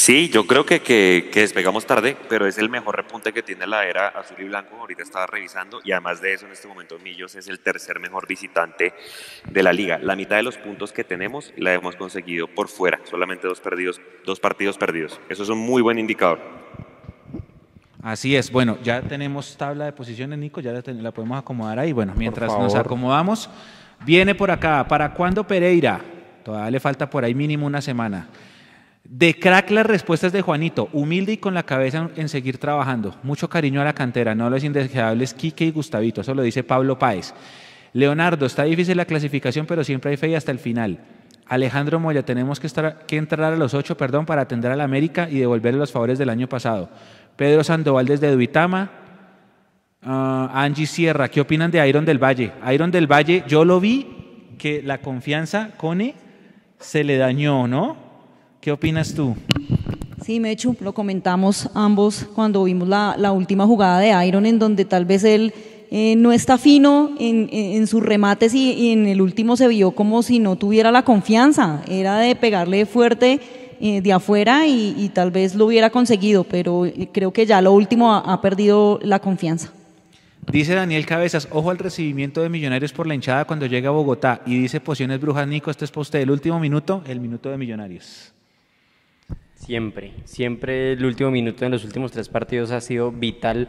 Sí, 0.07 0.29
yo 0.29 0.47
creo 0.47 0.65
que, 0.65 0.79
que, 0.79 1.29
que 1.33 1.41
despegamos 1.41 1.85
tarde, 1.85 2.15
pero 2.29 2.47
es 2.47 2.57
el 2.57 2.69
mejor 2.69 2.95
repunte 2.95 3.33
que 3.33 3.43
tiene 3.43 3.67
la 3.67 3.83
era 3.85 4.07
azul 4.07 4.37
y 4.39 4.45
blanco. 4.45 4.77
Ahorita 4.79 5.03
estaba 5.03 5.27
revisando 5.27 5.81
y 5.83 5.91
además 5.91 6.21
de 6.21 6.31
eso, 6.31 6.45
en 6.45 6.53
este 6.53 6.65
momento 6.65 6.97
Millos 6.97 7.35
es 7.35 7.49
el 7.49 7.59
tercer 7.59 7.99
mejor 7.99 8.25
visitante 8.25 8.93
de 9.51 9.63
la 9.63 9.73
liga. 9.73 9.99
La 10.01 10.15
mitad 10.15 10.37
de 10.37 10.43
los 10.43 10.57
puntos 10.57 10.93
que 10.93 11.03
tenemos 11.03 11.51
la 11.57 11.73
hemos 11.73 11.97
conseguido 11.97 12.47
por 12.47 12.69
fuera, 12.69 13.01
solamente 13.03 13.49
dos, 13.49 13.59
perdidos, 13.59 13.99
dos 14.25 14.39
partidos 14.39 14.77
perdidos. 14.77 15.19
Eso 15.27 15.43
es 15.43 15.49
un 15.49 15.57
muy 15.59 15.81
buen 15.81 15.99
indicador. 15.99 16.39
Así 18.01 18.33
es. 18.33 18.49
Bueno, 18.49 18.77
ya 18.81 19.01
tenemos 19.01 19.57
tabla 19.57 19.83
de 19.83 19.91
posiciones, 19.91 20.39
Nico, 20.39 20.61
ya 20.61 20.71
la, 20.71 20.81
ten- 20.81 21.03
la 21.03 21.11
podemos 21.11 21.37
acomodar 21.37 21.79
ahí. 21.79 21.91
Bueno, 21.91 22.13
mientras 22.15 22.57
nos 22.57 22.75
acomodamos, 22.75 23.49
viene 24.05 24.35
por 24.35 24.51
acá. 24.51 24.87
¿Para 24.87 25.13
cuándo 25.13 25.45
Pereira? 25.45 25.99
Todavía 26.45 26.71
le 26.71 26.79
falta 26.79 27.09
por 27.09 27.25
ahí 27.25 27.35
mínimo 27.35 27.65
una 27.65 27.81
semana. 27.81 28.29
De 29.09 29.39
crack 29.39 29.71
las 29.71 29.85
respuestas 29.85 30.33
de 30.33 30.41
Juanito, 30.41 30.89
humilde 30.91 31.31
y 31.31 31.37
con 31.37 31.53
la 31.53 31.63
cabeza 31.63 32.09
en, 32.17 32.27
seguir 32.27 32.57
trabajando. 32.57 33.15
Mucho 33.23 33.49
cariño 33.49 33.81
a 33.81 33.85
la 33.85 33.93
cantera, 33.93 34.35
no 34.35 34.49
los 34.49 34.65
indeseables 34.65 35.33
Quique 35.33 35.63
y 35.63 35.71
Gustavito, 35.71 36.21
eso 36.21 36.33
lo 36.33 36.41
dice 36.41 36.63
Pablo 36.63 36.99
Páez. 36.99 37.33
Leonardo, 37.93 38.45
está 38.45 38.63
difícil 38.63 38.97
la 38.97 39.05
clasificación, 39.05 39.65
pero 39.65 39.85
siempre 39.85 40.11
hay 40.11 40.17
fe 40.17 40.29
y 40.29 40.35
hasta 40.35 40.51
el 40.51 40.59
final. 40.59 40.99
Alejandro 41.47 42.01
Moya, 42.01 42.23
tenemos 42.23 42.59
que, 42.59 42.67
estar, 42.67 43.05
que 43.05 43.15
entrar 43.15 43.53
a 43.53 43.55
los 43.55 43.73
ocho, 43.73 43.95
perdón, 43.95 44.25
para 44.25 44.41
atender 44.41 44.71
a 44.71 44.75
la 44.75 44.83
América 44.83 45.29
y 45.29 45.39
devolverle 45.39 45.79
los 45.79 45.93
favores 45.93 46.19
del 46.19 46.29
año 46.29 46.49
pasado. 46.49 46.89
Pedro 47.37 47.63
Sandoval 47.63 48.07
desde 48.07 48.31
Duitama. 48.31 48.91
Ah, 50.03 50.51
Angie 50.53 50.85
Sierra, 50.85 51.29
¿qué 51.29 51.39
opinan 51.39 51.71
de 51.71 51.87
Iron 51.87 52.03
del 52.03 52.21
Valle? 52.21 52.51
Iron 52.73 52.91
del 52.91 53.07
Valle, 53.09 53.45
yo 53.47 53.63
lo 53.63 53.79
vi 53.79 54.53
que 54.57 54.81
la 54.83 54.97
confianza, 54.99 55.71
Cone, 55.77 56.15
se 56.77 57.05
le 57.05 57.17
dañó, 57.17 57.67
¿no? 57.67 58.06
¿Qué 58.67 58.73
opinas 58.73 59.13
tú? 59.13 59.33
Sí, 60.25 60.41
Mechu, 60.41 60.75
lo 60.81 60.91
comentamos 60.93 61.69
ambos 61.73 62.27
cuando 62.35 62.65
vimos 62.65 62.89
la, 62.89 63.15
la 63.17 63.31
última 63.31 63.65
jugada 63.65 63.97
de 64.01 64.27
Iron, 64.27 64.45
en 64.45 64.59
donde 64.59 64.83
tal 64.83 65.05
vez 65.05 65.23
él 65.23 65.53
eh, 65.89 66.17
no 66.17 66.33
está 66.33 66.57
fino 66.57 67.11
en, 67.17 67.47
en- 67.49 67.77
en 67.77 67.87
sus 67.87 68.03
remates 68.03 68.53
y, 68.53 68.73
y 68.73 68.91
en 68.91 69.07
el 69.07 69.21
último 69.21 69.55
se 69.55 69.69
vio 69.69 69.91
como 69.91 70.21
si 70.21 70.39
no 70.39 70.57
tuviera 70.57 70.91
la 70.91 71.03
confianza. 71.03 71.81
Era 71.87 72.17
de 72.17 72.35
pegarle 72.35 72.85
fuerte 72.85 73.39
eh, 73.79 74.01
de 74.01 74.11
afuera 74.11 74.67
y, 74.67 74.95
y 74.97 75.07
tal 75.13 75.31
vez 75.31 75.55
lo 75.55 75.67
hubiera 75.67 75.89
conseguido, 75.89 76.43
pero 76.43 76.85
eh, 76.85 77.07
creo 77.13 77.31
que 77.31 77.45
ya 77.45 77.61
lo 77.61 77.71
último 77.71 78.13
ha, 78.13 78.17
ha 78.19 78.41
perdido 78.41 78.99
la 79.01 79.19
confianza. 79.19 79.71
Dice 80.51 80.75
Daniel 80.75 81.05
Cabezas, 81.05 81.47
ojo 81.53 81.71
al 81.71 81.77
recibimiento 81.77 82.41
de 82.41 82.49
Millonarios 82.49 82.91
por 82.91 83.07
la 83.07 83.15
hinchada 83.15 83.45
cuando 83.45 83.65
llega 83.65 83.87
a 83.87 83.93
Bogotá. 83.93 84.41
Y 84.45 84.59
dice 84.59 84.81
Pociones 84.81 85.21
Brujas, 85.21 85.47
Nico, 85.47 85.71
este 85.71 85.85
es 85.85 85.91
para 85.91 86.01
usted 86.01 86.19
el 86.19 86.31
último 86.31 86.59
minuto, 86.59 87.01
el 87.07 87.21
minuto 87.21 87.49
de 87.49 87.57
Millonarios. 87.57 88.33
Siempre, 89.67 90.13
siempre 90.23 90.93
el 90.93 91.03
último 91.03 91.29
minuto 91.29 91.65
en 91.65 91.71
los 91.71 91.83
últimos 91.83 92.13
tres 92.13 92.29
partidos 92.29 92.71
ha 92.71 92.79
sido 92.79 93.11
vital 93.11 93.67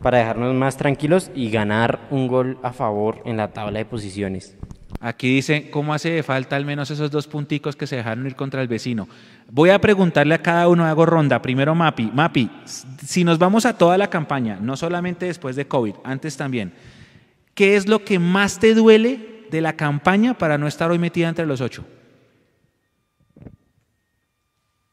para 0.00 0.18
dejarnos 0.18 0.54
más 0.54 0.76
tranquilos 0.76 1.32
y 1.34 1.50
ganar 1.50 2.06
un 2.12 2.28
gol 2.28 2.58
a 2.62 2.72
favor 2.72 3.20
en 3.24 3.36
la 3.36 3.48
tabla 3.48 3.80
de 3.80 3.84
posiciones. 3.84 4.56
Aquí 5.00 5.34
dice, 5.34 5.68
¿cómo 5.68 5.92
hace 5.92 6.22
falta 6.22 6.54
al 6.54 6.64
menos 6.64 6.92
esos 6.92 7.10
dos 7.10 7.26
punticos 7.26 7.74
que 7.74 7.88
se 7.88 7.96
dejaron 7.96 8.28
ir 8.28 8.36
contra 8.36 8.62
el 8.62 8.68
vecino? 8.68 9.08
Voy 9.50 9.70
a 9.70 9.80
preguntarle 9.80 10.36
a 10.36 10.42
cada 10.42 10.68
uno, 10.68 10.84
hago 10.84 11.04
ronda. 11.04 11.42
Primero 11.42 11.74
Mapi. 11.74 12.12
Mapi, 12.14 12.48
si 13.04 13.24
nos 13.24 13.36
vamos 13.36 13.66
a 13.66 13.76
toda 13.76 13.98
la 13.98 14.08
campaña, 14.08 14.56
no 14.62 14.76
solamente 14.76 15.26
después 15.26 15.56
de 15.56 15.66
COVID, 15.66 15.94
antes 16.04 16.36
también, 16.36 16.74
¿qué 17.54 17.74
es 17.74 17.88
lo 17.88 18.04
que 18.04 18.20
más 18.20 18.60
te 18.60 18.72
duele 18.72 19.46
de 19.50 19.60
la 19.60 19.72
campaña 19.72 20.38
para 20.38 20.58
no 20.58 20.68
estar 20.68 20.92
hoy 20.92 21.00
metida 21.00 21.28
entre 21.28 21.46
los 21.46 21.60
ocho? 21.60 21.84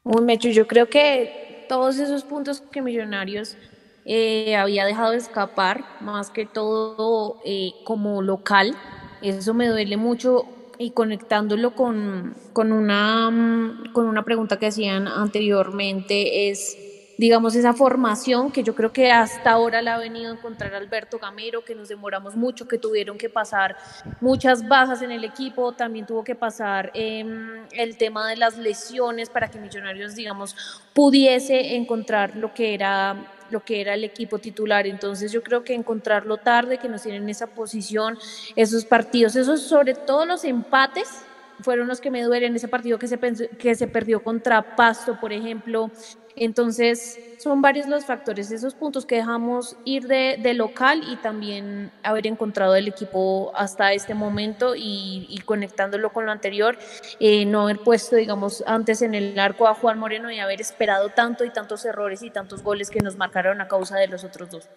Un 0.09 0.25
Mecho, 0.25 0.47
yo 0.47 0.67
creo 0.67 0.87
que 0.89 1.65
todos 1.67 1.99
esos 1.99 2.23
puntos 2.23 2.61
que 2.61 2.81
Millonarios 2.81 3.57
eh, 4.05 4.55
había 4.55 4.85
dejado 4.85 5.11
escapar, 5.11 5.83
más 5.99 6.29
que 6.29 6.45
todo 6.45 7.41
eh, 7.43 7.73
como 7.83 8.21
local, 8.21 8.73
eso 9.21 9.53
me 9.53 9.67
duele 9.67 9.97
mucho 9.97 10.45
y 10.77 10.91
conectándolo 10.91 11.75
con, 11.75 12.37
con, 12.53 12.71
una, 12.71 13.29
mm, 13.29 13.91
con 13.91 14.07
una 14.07 14.23
pregunta 14.23 14.57
que 14.57 14.67
hacían 14.67 15.09
anteriormente 15.09 16.49
es, 16.49 16.77
digamos, 17.17 17.55
esa 17.55 17.73
formación 17.73 18.51
que 18.51 18.63
yo 18.63 18.75
creo 18.75 18.93
que 18.93 19.11
hasta 19.11 19.51
ahora 19.51 19.81
la 19.81 19.95
ha 19.95 19.97
venido 19.97 20.31
a 20.31 20.35
encontrar 20.35 20.73
Alberto 20.73 21.19
Gamero, 21.19 21.65
que 21.65 21.75
nos 21.75 21.89
demoramos 21.89 22.35
mucho, 22.35 22.67
que 22.67 22.77
tuvieron 22.77 23.17
que 23.17 23.29
pasar 23.29 23.75
muchas 24.21 24.67
bajas 24.67 25.01
en 25.01 25.11
el 25.11 25.23
equipo, 25.23 25.71
también 25.71 26.05
tuvo 26.05 26.23
que 26.23 26.35
pasar 26.35 26.91
em, 26.93 27.65
el 27.71 27.97
tema 27.97 28.29
de 28.29 28.37
las 28.37 28.57
lesiones 28.57 29.29
para 29.29 29.49
que 29.49 29.57
Millonarios, 29.57 30.15
digamos, 30.15 30.55
pudiese 30.93 31.75
encontrar 31.75 32.35
lo 32.35 32.53
que 32.53 32.73
era 32.73 33.33
lo 33.49 33.63
que 33.63 33.79
era 33.79 33.93
el 33.93 34.03
equipo 34.03 34.39
titular. 34.39 34.87
Entonces 34.87 35.31
yo 35.31 35.41
creo 35.41 35.63
que 35.63 35.73
encontrarlo 35.73 36.35
tarde, 36.35 36.77
que 36.79 36.89
nos 36.89 37.03
tienen 37.03 37.23
en 37.23 37.29
esa 37.29 37.47
posición, 37.47 38.17
esos 38.57 38.83
partidos, 38.83 39.37
esos 39.37 39.61
sobre 39.61 39.93
todo 39.93 40.25
los 40.25 40.43
empates 40.43 41.23
fueron 41.61 41.87
los 41.87 42.01
que 42.01 42.11
me 42.11 42.21
duelen, 42.23 42.55
ese 42.55 42.67
partido 42.67 42.97
que 42.99 43.07
se, 43.07 43.17
pensó- 43.17 43.47
que 43.57 43.75
se 43.75 43.87
perdió 43.87 44.21
contra 44.23 44.75
Pasto, 44.75 45.15
por 45.19 45.33
ejemplo. 45.33 45.91
Entonces, 46.35 47.19
son 47.39 47.61
varios 47.61 47.87
los 47.87 48.05
factores, 48.05 48.51
esos 48.51 48.75
puntos 48.75 49.05
que 49.05 49.15
dejamos 49.15 49.75
ir 49.85 50.07
de, 50.07 50.37
de 50.39 50.53
local 50.53 51.01
y 51.03 51.17
también 51.17 51.91
haber 52.03 52.27
encontrado 52.27 52.75
el 52.75 52.87
equipo 52.87 53.51
hasta 53.55 53.93
este 53.93 54.13
momento 54.13 54.75
y, 54.75 55.25
y 55.29 55.39
conectándolo 55.45 56.11
con 56.11 56.25
lo 56.25 56.31
anterior, 56.31 56.77
eh, 57.19 57.45
no 57.45 57.61
haber 57.63 57.79
puesto, 57.79 58.15
digamos, 58.15 58.63
antes 58.67 59.01
en 59.01 59.13
el 59.15 59.37
arco 59.39 59.67
a 59.67 59.73
Juan 59.75 59.97
Moreno 59.99 60.31
y 60.31 60.39
haber 60.39 60.61
esperado 60.61 61.09
tanto 61.09 61.43
y 61.43 61.49
tantos 61.51 61.85
errores 61.85 62.21
y 62.23 62.29
tantos 62.29 62.61
goles 62.63 62.89
que 62.89 62.99
nos 63.01 63.17
marcaron 63.17 63.61
a 63.61 63.67
causa 63.67 63.97
de 63.97 64.07
los 64.07 64.23
otros 64.23 64.49
dos. 64.51 64.67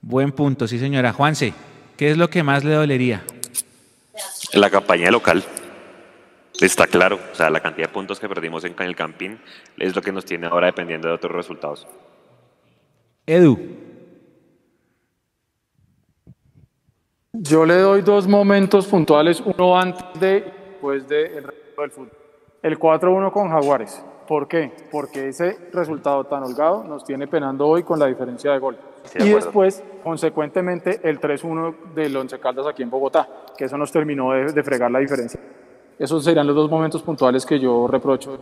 Buen 0.00 0.32
punto, 0.32 0.66
sí 0.68 0.78
señora. 0.78 1.12
Juanse, 1.12 1.54
¿qué 1.96 2.10
es 2.10 2.16
lo 2.16 2.28
que 2.28 2.42
más 2.42 2.64
le 2.64 2.74
dolería? 2.74 3.22
La 4.52 4.68
campaña 4.68 5.10
local. 5.10 5.42
Está 6.62 6.86
claro, 6.86 7.18
o 7.32 7.34
sea, 7.34 7.50
la 7.50 7.60
cantidad 7.60 7.88
de 7.88 7.92
puntos 7.92 8.20
que 8.20 8.28
perdimos 8.28 8.64
en 8.64 8.74
el 8.78 8.94
Campín 8.94 9.40
es 9.76 9.96
lo 9.96 10.00
que 10.00 10.12
nos 10.12 10.24
tiene 10.24 10.46
ahora 10.46 10.68
dependiendo 10.68 11.08
de 11.08 11.14
otros 11.14 11.32
resultados. 11.32 11.88
Edu, 13.26 13.58
Yo 17.32 17.64
le 17.64 17.78
doy 17.78 18.02
dos 18.02 18.28
momentos 18.28 18.86
puntuales, 18.86 19.40
uno 19.40 19.76
antes 19.76 20.04
de 20.20 20.36
y 20.36 20.70
después 20.70 21.08
del 21.08 21.42
resto 21.42 21.80
del 21.80 21.90
fútbol. 21.90 22.12
El 22.62 22.78
4-1 22.78 23.32
con 23.32 23.50
Jaguares. 23.50 24.04
¿Por 24.28 24.46
qué? 24.46 24.70
Porque 24.90 25.28
ese 25.28 25.58
resultado 25.72 26.24
tan 26.24 26.44
holgado 26.44 26.84
nos 26.84 27.04
tiene 27.04 27.26
penando 27.26 27.66
hoy 27.66 27.82
con 27.82 27.98
la 27.98 28.06
diferencia 28.06 28.52
de 28.52 28.58
gol. 28.58 28.78
Sí, 29.04 29.18
de 29.18 29.26
y 29.26 29.30
después, 29.30 29.82
consecuentemente, 30.04 31.00
el 31.02 31.20
3-1 31.20 31.94
del 31.94 32.16
Once 32.16 32.38
Caldas 32.38 32.66
aquí 32.66 32.82
en 32.82 32.90
Bogotá, 32.90 33.26
que 33.56 33.64
eso 33.64 33.76
nos 33.76 33.90
terminó 33.90 34.32
de, 34.32 34.52
de 34.52 34.62
fregar 34.62 34.90
la 34.90 34.98
diferencia. 34.98 35.40
Esos 35.98 36.24
serían 36.24 36.46
los 36.46 36.56
dos 36.56 36.70
momentos 36.70 37.02
puntuales 37.02 37.46
que 37.46 37.58
yo 37.58 37.86
reprocho. 37.86 38.38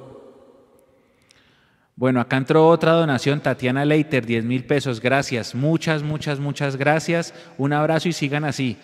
Bueno, 1.96 2.20
acá 2.20 2.38
entró 2.38 2.66
otra 2.66 2.92
donación, 2.92 3.40
Tatiana 3.40 3.84
Leiter, 3.84 4.24
10 4.24 4.44
mil 4.44 4.64
pesos. 4.64 5.00
Gracias, 5.00 5.54
muchas, 5.54 6.02
muchas, 6.02 6.40
muchas 6.40 6.76
gracias. 6.76 7.34
Un 7.58 7.74
abrazo 7.74 8.08
y 8.08 8.14
sigan 8.14 8.44
así. 8.44 8.78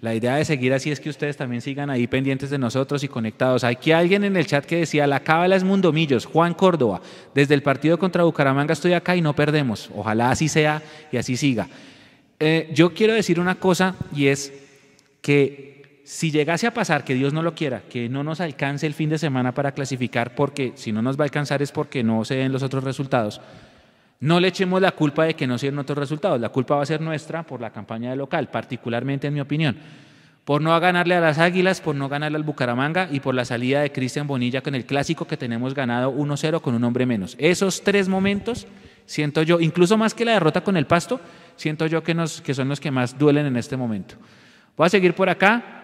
La 0.00 0.14
idea 0.14 0.36
de 0.36 0.44
seguir 0.46 0.72
así 0.72 0.90
es 0.90 0.98
que 0.98 1.10
ustedes 1.10 1.36
también 1.36 1.60
sigan 1.60 1.90
ahí 1.90 2.06
pendientes 2.06 2.48
de 2.48 2.58
nosotros 2.58 3.02
y 3.04 3.08
conectados. 3.08 3.64
Aquí 3.64 3.92
alguien 3.92 4.24
en 4.24 4.36
el 4.36 4.46
chat 4.46 4.64
que 4.64 4.76
decía, 4.76 5.06
la 5.06 5.20
cábala 5.20 5.56
es 5.56 5.64
Mundomillos, 5.64 6.24
Juan 6.24 6.54
Córdoba. 6.54 7.02
Desde 7.34 7.54
el 7.54 7.62
partido 7.62 7.98
contra 7.98 8.24
Bucaramanga 8.24 8.72
estoy 8.72 8.94
acá 8.94 9.14
y 9.14 9.20
no 9.20 9.34
perdemos. 9.34 9.90
Ojalá 9.94 10.30
así 10.30 10.48
sea 10.48 10.82
y 11.12 11.18
así 11.18 11.36
siga. 11.36 11.68
Eh, 12.38 12.70
yo 12.72 12.94
quiero 12.94 13.12
decir 13.12 13.38
una 13.38 13.56
cosa 13.56 13.94
y 14.14 14.28
es 14.28 14.52
que 15.20 15.69
si 16.04 16.30
llegase 16.30 16.66
a 16.66 16.74
pasar, 16.74 17.04
que 17.04 17.14
Dios 17.14 17.32
no 17.32 17.42
lo 17.42 17.54
quiera, 17.54 17.82
que 17.88 18.08
no 18.08 18.24
nos 18.24 18.40
alcance 18.40 18.86
el 18.86 18.94
fin 18.94 19.10
de 19.10 19.18
semana 19.18 19.52
para 19.52 19.72
clasificar, 19.72 20.34
porque 20.34 20.72
si 20.74 20.92
no 20.92 21.02
nos 21.02 21.18
va 21.18 21.24
a 21.24 21.26
alcanzar 21.26 21.62
es 21.62 21.72
porque 21.72 22.02
no 22.02 22.24
se 22.24 22.36
den 22.36 22.52
los 22.52 22.62
otros 22.62 22.84
resultados, 22.84 23.40
no 24.20 24.38
le 24.38 24.48
echemos 24.48 24.82
la 24.82 24.92
culpa 24.92 25.24
de 25.24 25.34
que 25.34 25.46
no 25.46 25.56
se 25.56 25.66
den 25.66 25.78
otros 25.78 25.96
resultados. 25.96 26.38
La 26.40 26.50
culpa 26.50 26.76
va 26.76 26.82
a 26.82 26.86
ser 26.86 27.00
nuestra 27.00 27.42
por 27.42 27.60
la 27.60 27.70
campaña 27.70 28.10
de 28.10 28.16
local, 28.16 28.50
particularmente 28.50 29.26
en 29.26 29.34
mi 29.34 29.40
opinión. 29.40 29.76
Por 30.44 30.60
no 30.60 30.78
ganarle 30.78 31.14
a 31.14 31.20
las 31.20 31.38
Águilas, 31.38 31.80
por 31.80 31.94
no 31.94 32.08
ganarle 32.08 32.36
al 32.36 32.42
Bucaramanga 32.42 33.08
y 33.10 33.20
por 33.20 33.34
la 33.34 33.46
salida 33.46 33.80
de 33.80 33.92
Cristian 33.92 34.26
Bonilla 34.26 34.62
con 34.62 34.74
el 34.74 34.84
clásico 34.84 35.26
que 35.26 35.38
tenemos 35.38 35.74
ganado 35.74 36.12
1-0 36.12 36.60
con 36.60 36.74
un 36.74 36.84
hombre 36.84 37.06
menos. 37.06 37.34
Esos 37.38 37.82
tres 37.82 38.08
momentos, 38.08 38.66
siento 39.06 39.42
yo, 39.42 39.58
incluso 39.58 39.96
más 39.96 40.12
que 40.12 40.26
la 40.26 40.32
derrota 40.32 40.62
con 40.62 40.76
el 40.76 40.86
Pasto, 40.86 41.20
siento 41.56 41.86
yo 41.86 42.02
que, 42.02 42.14
nos, 42.14 42.42
que 42.42 42.52
son 42.52 42.68
los 42.68 42.80
que 42.80 42.90
más 42.90 43.18
duelen 43.18 43.46
en 43.46 43.56
este 43.56 43.76
momento. 43.76 44.16
Voy 44.76 44.86
a 44.86 44.90
seguir 44.90 45.14
por 45.14 45.30
acá. 45.30 45.79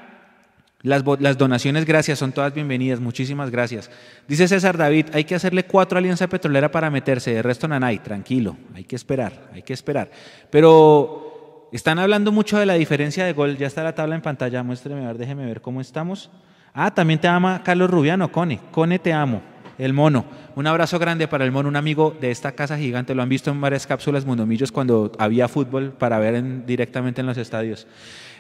Las, 0.83 1.03
donaciones, 1.39 1.85
gracias, 1.85 2.19
son 2.19 2.33
todas 2.33 2.55
bienvenidas. 2.55 3.01
Muchísimas 3.01 3.51
gracias. 3.51 3.91
Dice 4.29 4.47
César 4.47 4.77
David, 4.77 5.07
hay 5.13 5.25
que 5.25 5.35
hacerle 5.35 5.65
cuatro 5.65 5.99
Alianza 5.99 6.29
Petrolera 6.29 6.71
para 6.71 6.91
meterse, 6.91 7.33
de 7.35 7.43
resto 7.43 7.67
nanay. 7.67 7.99
Tranquilo, 7.99 8.57
hay 8.75 8.85
que 8.85 8.95
esperar, 8.95 9.49
hay 9.53 9.63
que 9.63 9.73
esperar. 9.73 10.11
Pero 10.51 11.69
están 11.73 11.99
hablando 11.99 12.31
mucho 12.31 12.59
de 12.59 12.67
la 12.67 12.75
diferencia 12.75 13.25
de 13.25 13.33
gol. 13.33 13.57
Ya 13.57 13.67
está 13.67 13.83
la 13.83 13.95
tabla 13.95 14.15
en 14.15 14.23
pantalla. 14.23 14.63
Muéstreme, 14.63 15.05
ver, 15.05 15.19
déjeme 15.19 15.45
ver 15.47 15.61
cómo 15.61 15.81
estamos. 15.81 16.31
Ah, 16.73 16.93
también 16.95 17.21
te 17.21 17.27
ama 17.27 17.63
Carlos 17.65 17.91
Rubiano, 17.91 18.31
Cone. 18.31 18.61
Cone, 18.71 18.99
te 18.99 19.13
amo. 19.13 19.43
El 19.79 19.93
mono. 19.93 20.25
Un 20.55 20.67
abrazo 20.67 20.99
grande 20.99 21.27
para 21.27 21.45
el 21.45 21.53
mono, 21.53 21.69
un 21.69 21.77
amigo 21.77 22.17
de 22.21 22.31
esta 22.31 22.53
casa 22.53 22.79
gigante. 22.79 23.15
Lo 23.15 23.23
han 23.23 23.29
visto 23.29 23.51
en 23.51 23.61
varias 23.61 23.87
cápsulas 23.87 24.25
Mundomillos 24.25 24.71
cuando 24.73 25.11
había 25.19 25.49
fútbol 25.49 25.93
para 25.93 26.19
ver 26.19 26.35
en- 26.37 26.65
directamente 26.65 27.23
en 27.23 27.27
los 27.27 27.37
estadios. 27.39 27.87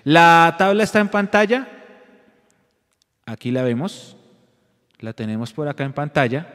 La 0.04 0.54
tabla 0.58 0.84
está 0.84 1.00
en 1.00 1.08
pantalla. 1.08 1.68
Aquí 3.26 3.50
la 3.50 3.62
vemos. 3.62 4.16
La 5.00 5.12
tenemos 5.12 5.52
por 5.52 5.68
acá 5.68 5.84
en 5.84 5.92
pantalla. 5.92 6.46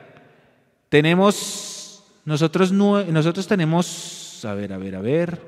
Tenemos, 0.90 2.04
nosotros, 2.26 2.72
nosotros 2.72 3.48
tenemos, 3.48 4.44
a 4.46 4.54
ver, 4.54 4.74
a 4.74 4.78
ver, 4.78 4.96
a 4.96 5.02
ver. 5.02 5.42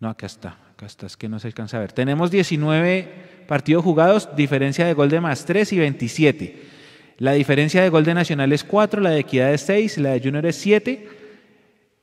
No, 0.00 0.08
acá 0.08 0.26
está, 0.26 0.56
acá 0.72 0.86
está, 0.86 1.06
es 1.06 1.16
que 1.16 1.28
no 1.28 1.38
se 1.38 1.48
alcanza 1.48 1.76
a 1.76 1.80
ver. 1.80 1.92
Tenemos 1.92 2.30
19 2.30 3.44
partidos 3.46 3.84
jugados, 3.84 4.28
diferencia 4.36 4.86
de 4.86 4.94
gol 4.94 5.10
de 5.10 5.20
más 5.20 5.44
3 5.44 5.72
y 5.72 5.78
27. 5.78 6.62
La 7.18 7.32
diferencia 7.32 7.82
de 7.82 7.88
gol 7.88 8.04
de 8.04 8.14
Nacional 8.14 8.52
es 8.52 8.62
4, 8.62 9.00
la 9.00 9.10
de 9.10 9.20
Equidad 9.20 9.52
es 9.52 9.62
6, 9.62 9.98
la 9.98 10.10
de 10.10 10.20
Junior 10.20 10.46
es 10.46 10.56
7. 10.56 11.08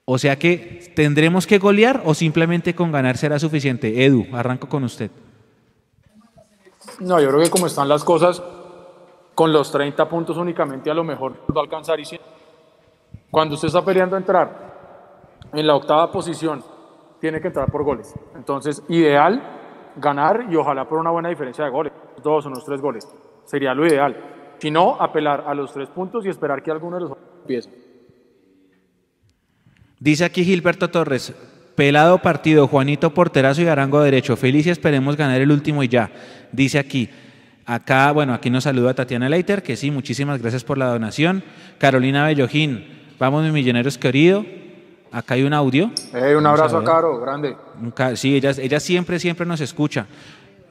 O 0.03 0.17
sea 0.19 0.38
que 0.38 0.91
tendremos 0.95 1.47
que 1.47 1.58
golear 1.58 2.01
o 2.05 2.13
simplemente 2.13 2.75
con 2.75 2.91
ganar 2.91 3.17
será 3.17 3.39
suficiente. 3.39 4.05
Edu, 4.05 4.27
arranco 4.34 4.69
con 4.69 4.84
usted. 4.84 5.10
No, 7.00 7.19
yo 7.19 7.30
creo 7.30 7.41
que 7.41 7.50
como 7.50 7.67
están 7.67 7.88
las 7.89 8.04
cosas, 8.04 8.41
con 9.34 9.52
los 9.52 9.71
30 9.71 10.08
puntos 10.08 10.38
únicamente 10.38 10.89
a 10.89 10.93
lo 10.93 11.04
mejor 11.04 11.34
va 11.56 11.62
a 11.62 11.63
alcanzar. 11.63 12.00
Y 12.00 12.06
cuando 13.30 13.56
usted 13.56 13.67
está 13.67 13.84
peleando 13.84 14.17
entrar 14.17 15.45
en 15.52 15.67
la 15.67 15.76
octava 15.76 16.12
posición, 16.12 16.63
tiene 17.19 17.41
que 17.41 17.48
entrar 17.48 17.71
por 17.71 17.84
goles. 17.84 18.13
Entonces, 18.36 18.84
ideal 18.89 19.41
ganar 19.98 20.48
y 20.50 20.56
ojalá 20.56 20.88
por 20.88 21.00
una 21.00 21.12
buena 21.12 21.30
diferencia 21.30 21.65
de 21.65 21.71
goles, 21.71 21.93
dos 22.21 22.45
o 22.45 22.50
unos 22.50 22.65
tres 22.65 22.82
goles. 22.82 23.08
Sería 23.45 23.74
lo 23.74 23.86
ideal. 23.86 24.56
Si 24.60 24.71
no, 24.71 24.95
apelar 25.00 25.43
a 25.48 25.54
los 25.54 25.74
tres 25.74 25.89
puntos 25.89 26.26
y 26.26 26.30
esperar 26.30 26.63
que 26.63 26.71
alguno 26.71 26.98
de 26.98 27.04
los 27.04 27.17
empiece. 27.41 27.69
Dice 30.00 30.26
aquí 30.26 30.43
Gilberto 30.43 30.89
Torres, 30.89 31.34
pelado 31.75 32.19
partido, 32.19 32.67
Juanito 32.67 33.13
Porterazo 33.13 33.61
y 33.61 33.67
Arango 33.67 34.01
Derecho. 34.01 34.35
Feliz 34.35 34.65
y 34.67 34.69
esperemos 34.69 35.17
ganar 35.17 35.41
el 35.41 35.51
último 35.51 35.83
y 35.83 35.88
ya. 35.88 36.09
Dice 36.51 36.79
aquí. 36.79 37.09
Acá, 37.67 38.11
bueno, 38.11 38.33
aquí 38.33 38.51
nos 38.51 38.63
saluda 38.63 38.93
Tatiana 38.93 39.27
Leiter, 39.27 39.63
que 39.63 39.75
sí, 39.75 39.89
muchísimas 39.89 40.39
gracias 40.39 40.63
por 40.63 40.77
la 40.77 40.85
donación. 40.85 41.43
Carolina 41.79 42.25
Bellojín, 42.25 42.85
vamos 43.17 43.43
mis 43.43 43.53
milloneros 43.53 43.97
querido. 43.97 44.45
Acá 45.11 45.33
hay 45.33 45.43
un 45.43 45.53
audio. 45.53 45.91
Un 46.13 46.45
abrazo 46.45 46.77
a. 46.77 46.83
Caro, 46.83 47.19
grande. 47.19 47.55
Sí, 48.15 48.35
ella, 48.35 48.51
ella 48.57 48.79
siempre, 48.79 49.17
siempre 49.19 49.47
nos 49.47 49.61
escucha. 49.61 50.05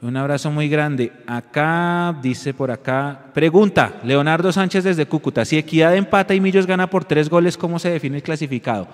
Un 0.01 0.15
abrazo 0.15 0.51
muy 0.51 0.69
grande. 0.69 1.11
Acá 1.25 2.15
dice 2.21 2.53
por 2.53 2.71
acá, 2.71 3.25
pregunta, 3.33 3.93
Leonardo 4.03 4.51
Sánchez 4.51 4.83
desde 4.83 5.05
Cúcuta, 5.05 5.43
si 5.45 5.57
Equidad 5.57 5.95
empata 5.95 6.33
y 6.33 6.39
Millos 6.39 6.67
gana 6.67 6.89
por 6.89 7.05
tres 7.05 7.29
goles, 7.29 7.57
¿cómo 7.57 7.79
se 7.79 7.89
define 7.89 8.17
el 8.17 8.23
clasificado? 8.23 8.87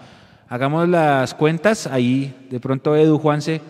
Hagamos 0.52 0.90
las 0.90 1.34
cuentas, 1.34 1.88
ahí 1.88 2.36
de 2.50 2.60
pronto 2.60 2.94
Edu, 2.94 3.18
Juanse, 3.18 3.62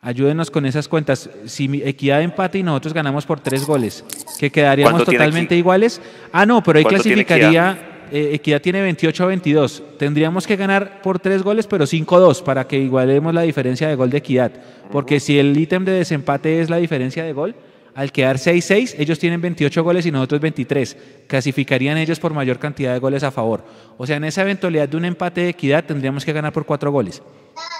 ayúdenos 0.00 0.50
con 0.50 0.64
esas 0.64 0.88
cuentas. 0.88 1.28
Si 1.44 1.82
Equidad 1.84 2.22
empata 2.22 2.56
y 2.56 2.62
nosotros 2.62 2.94
ganamos 2.94 3.26
por 3.26 3.38
tres 3.38 3.66
goles, 3.66 4.02
que 4.38 4.50
quedaríamos 4.50 4.92
¿Cuánto 4.92 5.10
tiene 5.10 5.22
totalmente 5.26 5.56
iguales. 5.56 6.00
Ah, 6.32 6.46
no, 6.46 6.62
pero 6.62 6.78
ahí 6.78 6.84
¿Cuánto 6.84 7.02
tiene 7.02 7.26
clasificaría, 7.26 8.06
eh, 8.10 8.30
Equidad 8.32 8.62
tiene 8.62 8.80
28 8.80 9.24
a 9.24 9.26
22. 9.26 9.82
Tendríamos 9.98 10.46
que 10.46 10.56
ganar 10.56 11.02
por 11.02 11.18
tres 11.18 11.42
goles, 11.42 11.66
pero 11.66 11.84
5-2 11.84 12.42
para 12.44 12.66
que 12.66 12.78
igualemos 12.78 13.34
la 13.34 13.42
diferencia 13.42 13.86
de 13.86 13.94
gol 13.94 14.08
de 14.08 14.16
Equidad. 14.16 14.52
Porque 14.90 15.20
si 15.20 15.38
el 15.38 15.54
ítem 15.54 15.84
de 15.84 15.92
desempate 15.92 16.62
es 16.62 16.70
la 16.70 16.78
diferencia 16.78 17.24
de 17.24 17.34
gol, 17.34 17.54
al 17.94 18.12
quedar 18.12 18.36
6-6, 18.36 18.94
ellos 18.98 19.18
tienen 19.18 19.40
28 19.40 19.82
goles 19.82 20.06
y 20.06 20.10
nosotros 20.10 20.40
23. 20.40 20.96
Clasificarían 21.26 21.98
ellos 21.98 22.20
por 22.20 22.32
mayor 22.32 22.58
cantidad 22.58 22.92
de 22.92 22.98
goles 22.98 23.22
a 23.22 23.30
favor. 23.30 23.64
O 23.98 24.06
sea, 24.06 24.16
en 24.16 24.24
esa 24.24 24.42
eventualidad 24.42 24.88
de 24.88 24.96
un 24.96 25.04
empate 25.04 25.42
de 25.42 25.48
equidad 25.50 25.84
tendríamos 25.84 26.24
que 26.24 26.32
ganar 26.32 26.52
por 26.52 26.64
cuatro 26.64 26.90
goles. 26.90 27.22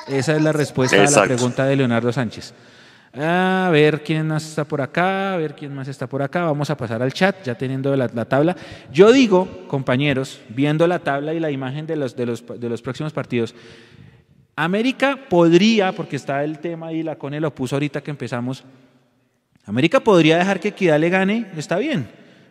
Esa 0.09 0.37
es 0.37 0.43
la 0.43 0.53
respuesta 0.53 1.03
a 1.03 1.11
la 1.11 1.23
pregunta 1.25 1.65
de 1.65 1.77
Leonardo 1.77 2.13
Sánchez. 2.13 2.53
A 3.13 3.69
ver 3.73 4.05
quién 4.05 4.29
más 4.29 4.47
está 4.47 4.65
por 4.65 4.81
acá, 4.81 5.35
a 5.35 5.37
ver 5.37 5.55
quién 5.55 5.75
más 5.75 5.89
está 5.89 6.07
por 6.07 6.23
acá. 6.23 6.45
Vamos 6.45 6.71
a 6.71 6.77
pasar 6.77 7.03
al 7.03 7.13
chat, 7.13 7.45
ya 7.45 7.57
teniendo 7.57 7.95
la, 7.97 8.09
la 8.13 8.25
tabla. 8.25 8.57
Yo 8.93 9.11
digo, 9.11 9.67
compañeros, 9.67 10.41
viendo 10.49 10.87
la 10.87 11.01
tabla 11.01 11.35
y 11.35 11.41
la 11.41 11.51
imagen 11.51 11.87
de 11.87 11.97
los, 11.97 12.15
de 12.15 12.27
los, 12.27 12.45
de 12.47 12.69
los 12.69 12.83
próximos 12.83 13.13
partidos, 13.13 13.55
América 14.55 15.19
podría, 15.29 15.93
porque 15.93 16.17
está 16.17 16.45
el 16.45 16.59
tema 16.59 16.89
ahí, 16.89 17.03
la 17.03 17.17
Cone 17.17 17.41
lo 17.41 17.53
puso 17.55 17.77
ahorita 17.77 18.03
que 18.03 18.11
empezamos, 18.11 18.63
América 19.71 20.01
podría 20.01 20.37
dejar 20.37 20.59
que 20.59 20.69
Equidad 20.69 20.99
le 20.99 21.11
gane, 21.11 21.47
está 21.57 21.79
bien, 21.79 22.09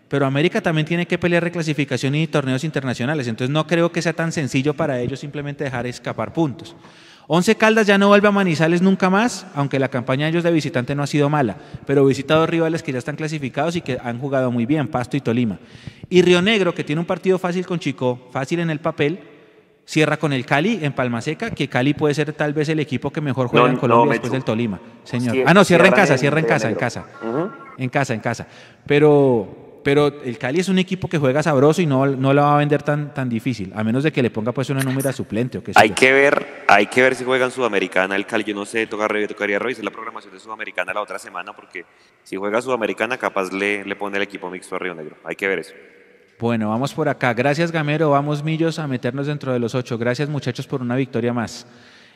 pero 0.07 0.25
América 0.25 0.61
también 0.61 0.87
tiene 0.87 1.05
que 1.05 1.17
pelear 1.17 1.43
reclasificación 1.43 2.15
y 2.15 2.27
torneos 2.27 2.63
internacionales, 2.63 3.27
entonces 3.27 3.51
no 3.53 3.67
creo 3.67 3.91
que 3.91 4.01
sea 4.01 4.13
tan 4.13 4.31
sencillo 4.31 4.73
para 4.73 5.01
ellos 5.01 5.19
simplemente 5.19 5.65
dejar 5.65 5.85
escapar 5.85 6.31
puntos. 6.31 6.77
Once 7.27 7.53
Caldas 7.57 7.87
ya 7.87 7.97
no 7.97 8.07
vuelve 8.07 8.29
a 8.29 8.31
Manizales 8.31 8.81
nunca 8.81 9.09
más, 9.09 9.45
aunque 9.53 9.79
la 9.79 9.89
campaña 9.89 10.27
de 10.27 10.31
ellos 10.31 10.45
de 10.45 10.51
visitante 10.51 10.95
no 10.95 11.03
ha 11.03 11.07
sido 11.07 11.29
mala, 11.29 11.57
pero 11.85 12.05
visita 12.05 12.35
dos 12.35 12.49
rivales 12.49 12.83
que 12.83 12.93
ya 12.93 12.99
están 12.99 13.17
clasificados 13.17 13.75
y 13.75 13.81
que 13.81 13.97
han 14.01 14.17
jugado 14.17 14.49
muy 14.49 14.65
bien, 14.65 14.87
Pasto 14.87 15.17
y 15.17 15.19
Tolima. 15.19 15.59
Y 16.09 16.21
Río 16.21 16.41
Negro, 16.41 16.73
que 16.73 16.85
tiene 16.85 17.01
un 17.01 17.05
partido 17.05 17.37
fácil 17.37 17.65
con 17.65 17.79
Chico, 17.79 18.29
fácil 18.31 18.61
en 18.61 18.69
el 18.69 18.79
papel, 18.79 19.19
cierra 19.89 20.17
con 20.17 20.33
el 20.33 20.45
Cali 20.45 20.79
en 20.83 20.93
Palma 20.93 21.19
Seca, 21.19 21.49
que 21.49 21.67
Cali 21.67 21.95
puede 21.95 22.13
ser 22.13 22.31
tal 22.33 22.53
vez 22.53 22.69
el 22.69 22.79
equipo 22.79 23.09
que 23.09 23.21
mejor 23.21 23.47
juega 23.47 23.65
No, 23.65 23.73
en 23.73 23.79
Colombia 23.79 24.05
no, 24.05 24.11
después 24.11 24.31
del 24.31 24.43
Tolima. 24.43 24.79
Señor. 25.03 25.35
Cier- 25.35 25.43
Ah, 25.47 25.53
no, 25.55 25.63
cierra 25.63 25.87
en 25.87 25.93
casa, 25.93 26.13
en 26.13 26.19
cierra 26.19 26.39
en 26.39 26.45
casa, 26.45 26.69
en 26.69 26.75
casa. 26.75 27.05
En 27.77 27.89
casa, 27.89 28.13
en 28.13 28.19
casa. 28.19 28.47
Pero, 28.85 29.81
pero 29.83 30.07
el 30.23 30.37
Cali 30.37 30.59
es 30.59 30.69
un 30.69 30.77
equipo 30.77 31.07
que 31.07 31.17
juega 31.17 31.41
sabroso 31.41 31.81
y 31.81 31.87
no, 31.87 32.05
no 32.05 32.33
la 32.33 32.43
va 32.43 32.55
a 32.55 32.57
vender 32.59 32.83
tan, 32.83 33.15
tan 33.15 33.29
difícil, 33.29 33.71
a 33.75 33.83
menos 33.83 34.03
de 34.03 34.11
que 34.11 34.21
le 34.21 34.29
ponga 34.29 34.51
pues 34.51 34.69
una 34.69 34.81
número 34.83 35.11
suplente 35.11 35.57
o 35.57 35.63
qué 35.63 35.73
sé 35.73 35.79
Hay 35.79 35.89
que 35.89 36.11
ver, 36.13 36.45
hay 36.67 36.85
que 36.85 37.01
ver 37.01 37.15
si 37.15 37.23
juegan 37.23 37.49
Sudamericana 37.49 38.15
el 38.15 38.27
Cali. 38.27 38.43
Yo 38.43 38.53
no 38.53 38.65
sé, 38.65 38.85
toca, 38.85 39.07
tocaría 39.27 39.57
revisar 39.57 39.83
la 39.83 39.91
programación 39.91 40.31
de 40.33 40.39
Sudamericana 40.39 40.93
la 40.93 41.01
otra 41.01 41.17
semana 41.17 41.53
porque 41.53 41.85
si 42.23 42.35
juega 42.35 42.61
Sudamericana 42.61 43.17
capaz 43.17 43.51
le, 43.51 43.83
le 43.83 43.95
pone 43.95 44.17
el 44.17 44.23
equipo 44.23 44.51
mixto 44.51 44.75
a 44.75 44.79
Río 44.79 44.93
Negro. 44.93 45.15
Hay 45.23 45.35
que 45.35 45.47
ver 45.47 45.57
eso. 45.59 45.73
Bueno, 46.39 46.69
vamos 46.69 46.93
por 46.93 47.09
acá. 47.09 47.33
Gracias, 47.33 47.69
Gamero. 47.69 48.11
Vamos, 48.11 48.43
Millos, 48.43 48.79
a 48.79 48.87
meternos 48.87 49.27
dentro 49.27 49.51
de 49.51 49.59
los 49.59 49.75
ocho. 49.75 49.97
Gracias, 49.97 50.29
muchachos, 50.29 50.67
por 50.67 50.81
una 50.81 50.95
victoria 50.95 51.33
más. 51.33 51.67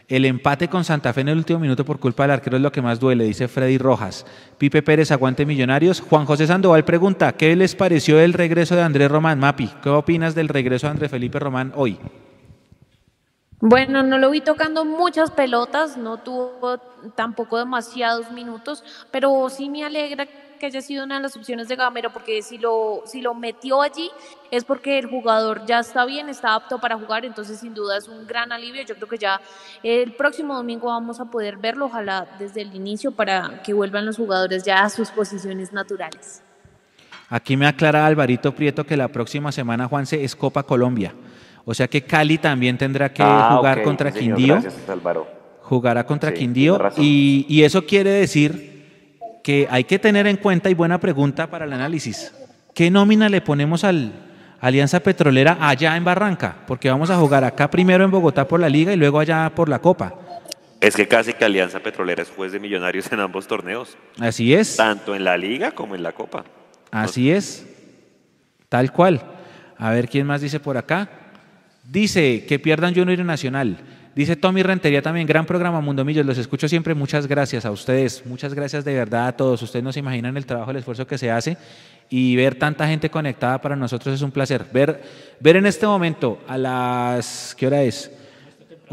El 0.08 0.24
empate 0.24 0.70
con 0.70 0.86
Santa 0.86 1.12
Fe 1.12 1.22
en 1.22 1.30
el 1.30 1.38
último 1.38 1.60
minuto 1.60 1.84
por 1.84 2.00
culpa 2.00 2.24
del 2.24 2.32
arquero 2.32 2.56
es 2.56 2.64
lo 2.64 2.72
que 2.72 2.82
más 2.82 3.02
duele, 3.02 3.26
dice 3.26 3.50
Freddy 3.50 3.78
Rojas. 3.78 4.26
Pipe 4.58 4.82
Pérez, 4.82 5.12
aguante 5.12 5.46
Millonarios. 5.46 6.00
Juan 6.00 6.26
José 6.26 6.48
Sandoval 6.48 6.86
pregunta, 6.86 7.34
¿qué 7.34 7.54
les 7.56 7.76
pareció 7.76 8.18
el 8.20 8.32
regreso 8.32 8.76
de 8.76 8.82
Andrés 8.82 9.12
Román? 9.12 9.40
Mapi, 9.40 9.70
¿qué 9.82 9.90
opinas 9.90 10.36
del 10.36 10.48
regreso 10.48 10.88
de 10.88 10.92
Andrés 10.92 11.12
Felipe 11.12 11.40
Román 11.40 11.74
hoy? 11.76 12.00
Bueno, 13.60 14.04
no 14.04 14.18
lo 14.18 14.30
vi 14.30 14.42
tocando 14.42 14.84
muchas 14.84 15.32
pelotas, 15.32 15.96
no 15.96 16.18
tuvo 16.18 16.80
tampoco 17.16 17.58
demasiados 17.58 18.30
minutos, 18.32 18.84
pero 19.10 19.50
sí 19.50 19.70
me 19.70 19.86
alegra 19.86 20.28
que 20.64 20.68
haya 20.68 20.82
sido 20.82 21.04
una 21.04 21.16
de 21.18 21.22
las 21.24 21.36
opciones 21.36 21.68
de 21.68 21.76
Gamero, 21.76 22.10
porque 22.14 22.42
si 22.42 22.58
lo, 22.58 23.04
si 23.06 23.20
lo 23.20 23.34
metió 23.34 23.82
allí 23.82 24.10
es 24.50 24.64
porque 24.64 24.98
el 24.98 25.08
jugador 25.08 25.66
ya 25.66 25.80
está 25.80 26.06
bien, 26.06 26.30
está 26.30 26.56
apto 26.56 26.80
para 26.80 26.98
jugar, 26.98 27.26
entonces 27.26 27.60
sin 27.60 27.74
duda 27.74 27.98
es 27.98 28.08
un 28.08 28.26
gran 28.26 28.54
alivio. 28.54 28.82
Yo 28.86 28.96
creo 28.96 29.10
que 29.10 29.18
ya 29.18 29.42
el 29.84 30.14
próximo 30.14 30.56
domingo 30.56 30.88
vamos 30.88 31.20
a 31.20 31.26
poder 31.26 31.58
verlo, 31.58 31.88
ojalá 31.88 32.26
desde 32.40 32.62
el 32.62 32.74
inicio, 32.74 33.12
para 33.12 33.62
que 33.62 33.74
vuelvan 33.74 34.06
los 34.06 34.16
jugadores 34.16 34.64
ya 34.64 34.84
a 34.86 34.90
sus 34.90 35.10
posiciones 35.10 35.74
naturales. 35.74 36.42
Aquí 37.28 37.58
me 37.58 37.68
aclara 37.68 38.06
Alvarito 38.06 38.56
Prieto 38.56 38.86
que 38.86 38.96
la 38.96 39.10
próxima 39.10 39.52
semana, 39.52 39.90
Juanse, 39.90 40.24
es 40.24 40.34
Copa 40.34 40.64
Colombia. 40.64 41.14
O 41.66 41.74
sea 41.74 41.90
que 41.90 42.04
Cali 42.04 42.38
también 42.38 42.78
tendrá 42.78 43.12
que 43.12 43.22
Ah, 43.22 43.56
jugar 43.58 43.80
ok, 43.80 43.84
contra 43.84 44.14
señor, 44.14 44.38
Quindío. 44.38 44.62
Gracias, 44.62 44.90
Álvaro. 44.90 45.28
Jugará 45.64 46.06
contra 46.06 46.30
Sí, 46.30 46.38
Quindío. 46.38 46.80
Y, 46.96 47.46
y 47.50 47.64
eso 47.64 47.86
quiere 47.86 48.12
decir 48.12 48.73
que 49.44 49.68
hay 49.70 49.84
que 49.84 50.00
tener 50.00 50.26
en 50.26 50.38
cuenta, 50.38 50.70
y 50.70 50.74
buena 50.74 51.00
pregunta 51.00 51.48
para 51.48 51.66
el 51.66 51.74
análisis, 51.74 52.34
¿qué 52.74 52.90
nómina 52.90 53.30
le 53.30 53.42
ponemos 53.42 53.84
al 53.84 54.12
Alianza 54.62 55.02
Petrolera 55.02 55.58
allá 55.60 55.96
en 55.98 56.04
Barranca? 56.06 56.56
Porque 56.66 56.90
vamos 56.90 57.10
a 57.10 57.18
jugar 57.18 57.44
acá 57.44 57.70
primero 57.70 58.06
en 58.06 58.12
Bogotá 58.12 58.48
por 58.48 58.60
la 58.60 58.70
liga 58.70 58.94
y 58.94 58.96
luego 58.96 59.20
allá 59.20 59.52
por 59.54 59.68
la 59.70 59.80
Copa. 59.80 60.16
Es 60.80 60.96
que 60.96 61.08
casi 61.08 61.34
que 61.34 61.46
Alianza 61.46 61.80
Petrolera 61.80 62.24
es 62.24 62.30
juez 62.30 62.52
de 62.52 62.60
millonarios 62.60 63.10
en 63.12 63.20
ambos 63.22 63.48
torneos, 63.48 63.98
Así 64.20 64.54
es. 64.54 64.76
tanto 64.76 65.16
en 65.16 65.24
la 65.24 65.38
liga 65.38 65.72
como 65.72 65.96
en 65.96 66.04
la 66.04 66.12
copa. 66.12 66.44
Así 66.92 67.32
es. 67.32 67.66
Tal 68.68 68.92
cual. 68.92 69.22
A 69.78 69.92
ver 69.92 70.10
quién 70.10 70.28
más 70.28 70.42
dice 70.42 70.60
por 70.60 70.76
acá. 70.78 71.10
Dice 71.90 72.46
que 72.46 72.60
pierdan 72.60 72.94
Junior 72.94 73.20
Nacional. 73.20 73.78
Dice 74.16 74.36
Tommy 74.36 74.62
Rentería 74.62 75.02
también, 75.02 75.26
gran 75.26 75.46
programa 75.46 75.82
Mundo 75.82 76.06
Millos, 76.06 76.24
los 76.24 76.38
escucho 76.38 76.70
siempre, 76.70 76.94
muchas 76.94 77.26
gracias 77.26 77.66
a 77.66 77.72
ustedes, 77.72 78.24
muchas 78.28 78.54
gracias 78.54 78.86
de 78.86 78.94
verdad 78.94 79.28
a 79.28 79.32
todos, 79.36 79.60
ustedes 79.64 79.84
no 79.84 79.92
se 79.92 80.00
imaginan 80.00 80.38
el 80.38 80.46
trabajo, 80.46 80.70
el 80.70 80.78
esfuerzo 80.78 81.08
que 81.08 81.18
se 81.18 81.32
hace 81.32 81.58
y 82.12 82.36
ver 82.36 82.54
tanta 82.54 82.88
gente 82.88 83.10
conectada 83.10 83.60
para 83.60 83.76
nosotros 83.76 84.14
es 84.14 84.22
un 84.22 84.30
placer. 84.30 84.66
Ver, 84.72 85.02
ver 85.40 85.56
en 85.56 85.66
este 85.66 85.88
momento 85.88 86.40
a 86.48 86.60
las, 86.60 87.56
¿qué 87.58 87.66
hora 87.66 87.82
es? 87.82 88.12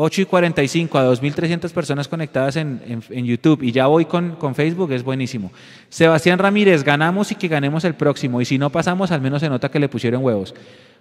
8 0.03 0.23
y 0.23 0.25
45 0.25 0.99
a 0.99 1.05
2.300 1.13 1.71
personas 1.73 2.09
conectadas 2.09 2.57
en, 2.57 2.81
en- 2.87 3.03
en 3.11 3.25
YouTube 3.27 3.63
y 3.63 3.71
ya 3.73 3.87
voy 3.87 4.07
con, 4.07 4.37
con 4.37 4.55
Facebook, 4.55 4.91
es 4.93 5.03
buenísimo. 5.03 5.53
Sebastián 5.91 6.39
Ramírez, 6.39 6.83
ganamos 6.85 7.31
y 7.33 7.35
que 7.35 7.49
ganemos 7.49 7.85
el 7.85 7.95
próximo 7.95 8.41
y 8.41 8.45
si 8.47 8.57
no 8.57 8.71
pasamos 8.71 9.11
al 9.11 9.21
menos 9.21 9.41
se 9.41 9.49
nota 9.51 9.71
que 9.71 9.79
le 9.79 9.89
pusieron 9.89 10.25
huevos. 10.25 10.55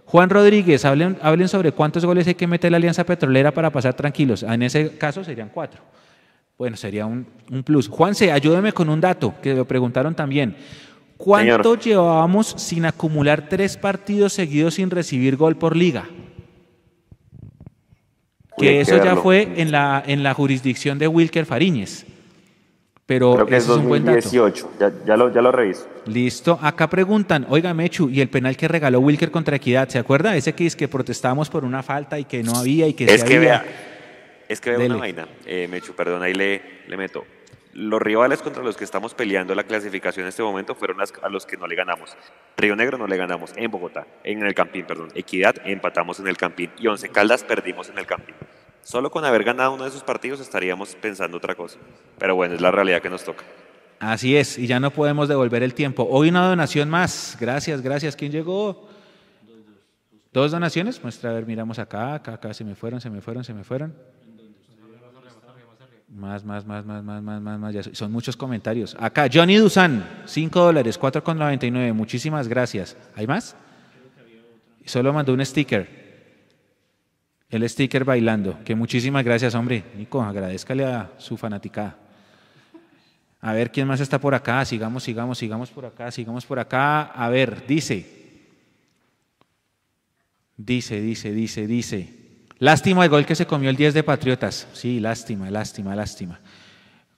Juan 0.05 0.29
Rodríguez, 0.29 0.83
hablen, 0.85 1.17
hablen 1.21 1.47
sobre 1.47 1.71
cuántos 1.71 2.03
goles 2.03 2.27
hay 2.27 2.35
que 2.35 2.47
meter 2.47 2.71
la 2.71 2.77
Alianza 2.77 3.05
Petrolera 3.05 3.51
para 3.51 3.69
pasar 3.69 3.93
tranquilos. 3.93 4.43
En 4.43 4.63
ese 4.63 4.97
caso 4.97 5.23
serían 5.23 5.49
cuatro. 5.53 5.81
Bueno, 6.57 6.75
sería 6.75 7.05
un, 7.05 7.25
un 7.51 7.63
plus. 7.63 7.87
Juanse, 7.87 8.31
ayúdeme 8.33 8.73
con 8.73 8.89
un 8.89 8.99
dato 8.99 9.33
que 9.41 9.53
lo 9.53 9.65
preguntaron 9.65 10.13
también. 10.13 10.55
¿Cuánto 11.15 11.75
llevábamos 11.75 12.47
sin 12.57 12.85
acumular 12.85 13.47
tres 13.47 13.77
partidos 13.77 14.33
seguidos 14.33 14.73
sin 14.73 14.89
recibir 14.89 15.37
gol 15.37 15.55
por 15.57 15.75
liga? 15.75 16.05
Que 18.59 18.81
eso 18.81 19.03
ya 19.03 19.15
fue 19.15 19.47
en 19.57 19.71
la, 19.71 20.03
en 20.05 20.23
la 20.23 20.33
jurisdicción 20.33 20.99
de 20.99 21.07
Wilker 21.07 21.45
Fariñez. 21.45 22.05
Pero 23.05 23.33
Creo 23.33 23.45
que 23.47 23.57
es 23.57 23.63
ese 23.63 23.71
es 23.73 23.77
un 23.79 23.87
buen 23.87 24.05
dato. 24.05 24.17
2018, 24.17 24.71
ya, 24.79 24.91
ya, 25.05 25.17
lo, 25.17 25.33
ya 25.33 25.41
lo 25.41 25.51
reviso. 25.51 25.87
Listo. 26.05 26.59
Acá 26.61 26.87
preguntan, 26.87 27.45
oiga 27.49 27.73
Mechu, 27.73 28.07
¿y 28.09 28.21
el 28.21 28.29
penal 28.29 28.55
que 28.55 28.67
regaló 28.67 28.99
Wilker 28.99 29.31
contra 29.31 29.55
Equidad? 29.55 29.89
¿Se 29.89 29.97
acuerda? 29.97 30.35
Ese 30.35 30.53
que 30.53 30.67
es 30.67 30.75
que 30.75 30.87
protestábamos 30.87 31.49
por 31.49 31.65
una 31.65 31.81
falta 31.81 32.19
y 32.19 32.25
que 32.25 32.43
no 32.43 32.55
había 32.55 32.85
y 32.87 32.93
que 32.93 33.05
Es 33.05 33.23
que 33.23 33.37
había. 33.37 33.49
vea, 33.49 33.65
es 34.47 34.61
que 34.61 34.69
vea 34.69 34.79
Dele. 34.79 34.91
una 34.91 34.99
vaina, 34.99 35.27
eh, 35.47 35.67
Mechu, 35.71 35.93
perdón, 35.93 36.21
ahí 36.21 36.35
le, 36.35 36.61
le 36.87 36.97
meto. 36.97 37.25
Los 37.79 38.01
rivales 38.01 38.41
contra 38.41 38.61
los 38.61 38.75
que 38.75 38.83
estamos 38.83 39.13
peleando 39.13 39.55
la 39.55 39.63
clasificación 39.63 40.25
en 40.25 40.29
este 40.29 40.43
momento 40.43 40.75
fueron 40.75 40.97
a 40.99 41.29
los 41.29 41.45
que 41.45 41.55
no 41.55 41.65
le 41.65 41.75
ganamos. 41.75 42.17
Río 42.57 42.75
Negro 42.75 42.97
no 42.97 43.07
le 43.07 43.15
ganamos 43.15 43.53
en 43.55 43.71
Bogotá, 43.71 44.05
en 44.25 44.43
el 44.43 44.53
Campín, 44.53 44.85
perdón. 44.85 45.07
Equidad 45.15 45.55
empatamos 45.63 46.19
en 46.19 46.27
el 46.27 46.35
Campín 46.35 46.71
y 46.77 46.87
Once 46.87 47.07
Caldas 47.07 47.45
perdimos 47.45 47.87
en 47.87 47.97
el 47.97 48.05
Campín. 48.05 48.35
Solo 48.83 49.09
con 49.09 49.23
haber 49.23 49.45
ganado 49.45 49.75
uno 49.75 49.83
de 49.83 49.91
esos 49.91 50.03
partidos 50.03 50.41
estaríamos 50.41 50.93
pensando 50.95 51.37
otra 51.37 51.55
cosa. 51.55 51.79
Pero 52.17 52.35
bueno, 52.35 52.55
es 52.55 52.59
la 52.59 52.69
realidad 52.69 53.01
que 53.01 53.09
nos 53.09 53.23
toca. 53.23 53.45
Así 53.99 54.35
es, 54.35 54.57
y 54.57 54.67
ya 54.67 54.81
no 54.81 54.91
podemos 54.91 55.29
devolver 55.29 55.63
el 55.63 55.73
tiempo. 55.73 56.05
Hoy 56.11 56.27
una 56.27 56.49
donación 56.49 56.89
más. 56.89 57.37
Gracias, 57.39 57.81
gracias. 57.81 58.17
¿Quién 58.17 58.33
llegó? 58.33 58.89
¿Dos 60.33 60.51
donaciones? 60.51 61.01
Muestra, 61.01 61.29
a 61.29 61.33
ver, 61.33 61.45
miramos 61.45 61.79
acá, 61.79 62.15
acá, 62.15 62.33
acá, 62.33 62.53
se 62.53 62.65
me 62.65 62.75
fueron, 62.75 62.99
se 62.99 63.09
me 63.09 63.21
fueron, 63.21 63.45
se 63.45 63.53
me 63.53 63.63
fueron. 63.63 63.95
Más, 66.19 66.43
más, 66.43 66.65
más, 66.65 66.85
más, 66.85 67.01
más, 67.01 67.21
más, 67.23 67.41
más, 67.41 67.59
más. 67.59 67.89
son 67.93 68.11
muchos 68.11 68.35
comentarios. 68.35 68.93
Acá, 68.99 69.29
Johnny 69.31 69.55
Dusan, 69.55 70.05
5 70.25 70.59
dólares, 70.59 70.99
4,99. 70.99 71.93
Muchísimas 71.93 72.49
gracias. 72.49 72.97
¿Hay 73.15 73.25
más? 73.25 73.55
Solo 74.83 75.13
mandó 75.13 75.33
un 75.33 75.45
sticker. 75.45 75.87
El 77.49 77.67
sticker 77.69 78.03
bailando. 78.03 78.59
Que 78.65 78.75
muchísimas 78.75 79.23
gracias, 79.23 79.55
hombre. 79.55 79.85
Nico, 79.95 80.21
agradezcale 80.21 80.83
a 80.83 81.09
su 81.17 81.37
fanaticada. 81.37 81.95
A 83.39 83.53
ver, 83.53 83.71
¿quién 83.71 83.87
más 83.87 84.01
está 84.01 84.19
por 84.19 84.35
acá? 84.35 84.65
Sigamos, 84.65 85.03
sigamos, 85.03 85.37
sigamos 85.37 85.69
por 85.69 85.85
acá, 85.85 86.11
sigamos 86.11 86.45
por 86.45 86.59
acá. 86.59 87.03
A 87.03 87.29
ver, 87.29 87.65
dice. 87.65 88.05
Dice, 90.57 90.99
dice, 90.99 91.31
dice, 91.31 91.65
dice. 91.65 92.18
Lástima 92.59 93.05
el 93.05 93.09
gol 93.09 93.25
que 93.25 93.35
se 93.35 93.45
comió 93.45 93.69
el 93.69 93.77
10 93.77 93.93
de 93.93 94.03
Patriotas. 94.03 94.67
Sí, 94.73 94.99
lástima, 94.99 95.49
lástima, 95.49 95.95
lástima. 95.95 96.39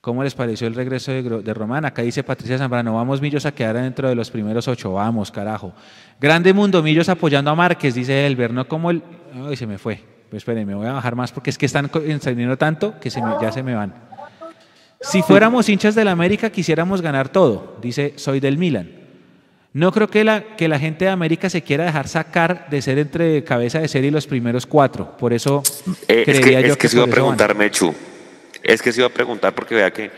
¿Cómo 0.00 0.24
les 0.24 0.34
pareció 0.34 0.66
el 0.66 0.74
regreso 0.74 1.12
de, 1.12 1.22
de 1.22 1.54
Román? 1.54 1.84
Acá 1.84 2.02
dice 2.02 2.24
Patricia 2.24 2.58
Zambrano, 2.58 2.94
vamos 2.94 3.20
Millos 3.20 3.46
a 3.46 3.52
quedar 3.52 3.76
dentro 3.76 4.08
de 4.08 4.14
los 4.14 4.30
primeros 4.30 4.66
ocho, 4.66 4.92
vamos, 4.92 5.30
carajo. 5.30 5.72
Grande 6.20 6.52
Mundo 6.52 6.82
Millos 6.82 7.08
apoyando 7.08 7.50
a 7.50 7.54
Márquez, 7.54 7.94
dice 7.94 8.26
Elber, 8.26 8.52
no 8.52 8.66
como 8.66 8.90
el... 8.90 9.02
Ay, 9.48 9.56
se 9.56 9.66
me 9.66 9.78
fue. 9.78 10.00
Pues 10.30 10.40
esperen, 10.40 10.66
me 10.66 10.74
voy 10.74 10.86
a 10.86 10.92
bajar 10.92 11.14
más 11.14 11.30
porque 11.30 11.50
es 11.50 11.58
que 11.58 11.66
están 11.66 11.90
encendiendo 12.06 12.56
tanto 12.56 12.98
que 12.98 13.10
ya 13.10 13.52
se 13.52 13.62
me 13.62 13.74
van. 13.74 13.94
Si 15.00 15.22
fuéramos 15.22 15.68
hinchas 15.68 15.94
del 15.94 16.08
América 16.08 16.50
quisiéramos 16.50 17.02
ganar 17.02 17.28
todo, 17.28 17.76
dice 17.82 18.14
soy 18.16 18.40
del 18.40 18.58
Milan. 18.58 19.01
No 19.74 19.90
creo 19.90 20.08
que 20.08 20.22
la, 20.22 20.42
que 20.56 20.68
la 20.68 20.78
gente 20.78 21.06
de 21.06 21.10
América 21.10 21.48
se 21.48 21.62
quiera 21.62 21.84
dejar 21.84 22.06
sacar 22.06 22.68
de 22.68 22.82
ser 22.82 22.98
entre 22.98 23.42
cabeza 23.42 23.78
de 23.80 23.88
serie 23.88 24.08
y 24.08 24.10
los 24.10 24.26
primeros 24.26 24.66
cuatro. 24.66 25.16
Por 25.16 25.32
eso 25.32 25.62
Eh, 26.08 26.24
es 26.26 26.38
creería 26.40 26.60
que, 26.60 26.66
yo 26.68 26.72
es 26.74 26.78
que 26.78 26.88
se 26.88 26.96
iba 26.96 27.06
a 27.06 27.08
preguntar, 27.08 27.54
Mechu. 27.54 27.94
Es 28.62 28.82
que 28.82 28.92
se 28.92 29.00
iba 29.00 29.06
a 29.06 29.10
preguntar 29.12 29.54
porque 29.54 29.74
vea 29.74 29.90
que 29.90 30.10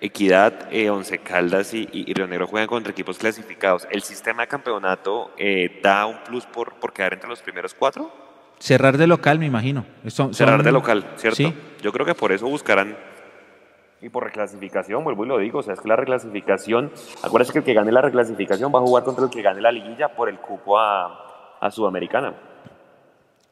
Equidad, 0.00 0.68
eh, 0.72 0.90
Once 0.90 1.16
Caldas 1.18 1.72
y, 1.72 1.88
y- 1.90 2.10
y 2.10 2.12
Río 2.14 2.26
Negro 2.26 2.46
juegan 2.46 2.68
contra 2.68 2.90
equipos 2.92 3.16
clasificados. 3.16 3.86
¿El 3.90 4.02
sistema 4.02 4.42
de 4.42 4.48
campeonato 4.48 5.30
eh, 5.38 5.80
da 5.82 6.04
un 6.04 6.18
plus 6.24 6.44
por, 6.44 6.74
por 6.74 6.92
quedar 6.92 7.14
entre 7.14 7.28
los 7.30 7.40
primeros 7.40 7.72
cuatro? 7.74 8.12
Cerrar 8.58 8.98
de 8.98 9.06
local, 9.06 9.38
me 9.38 9.46
imagino. 9.46 9.86
Son- 10.08 10.34
Cerrar 10.34 10.56
son- 10.58 10.64
de 10.66 10.72
local, 10.72 11.06
¿cierto? 11.16 11.36
Sí. 11.36 11.54
Yo 11.82 11.92
creo 11.92 12.04
que 12.04 12.14
por 12.14 12.32
eso 12.32 12.46
buscarán. 12.46 12.94
Y 14.02 14.08
por 14.10 14.24
reclasificación, 14.24 15.02
vuelvo 15.04 15.24
y 15.24 15.28
lo 15.28 15.38
digo, 15.38 15.60
o 15.60 15.62
sea, 15.62 15.74
es 15.74 15.80
que 15.80 15.88
la 15.88 15.96
reclasificación, 15.96 16.92
acuérdense 17.22 17.52
que 17.52 17.58
el 17.60 17.64
que 17.64 17.74
gane 17.74 17.90
la 17.92 18.02
reclasificación 18.02 18.70
va 18.74 18.78
a 18.78 18.82
jugar 18.82 19.04
contra 19.04 19.24
el 19.24 19.30
que 19.30 19.40
gane 19.42 19.60
la 19.60 19.72
liguilla 19.72 20.08
por 20.08 20.28
el 20.28 20.38
cupo 20.38 20.78
a, 20.78 21.56
a 21.60 21.70
Sudamericana. 21.70 22.34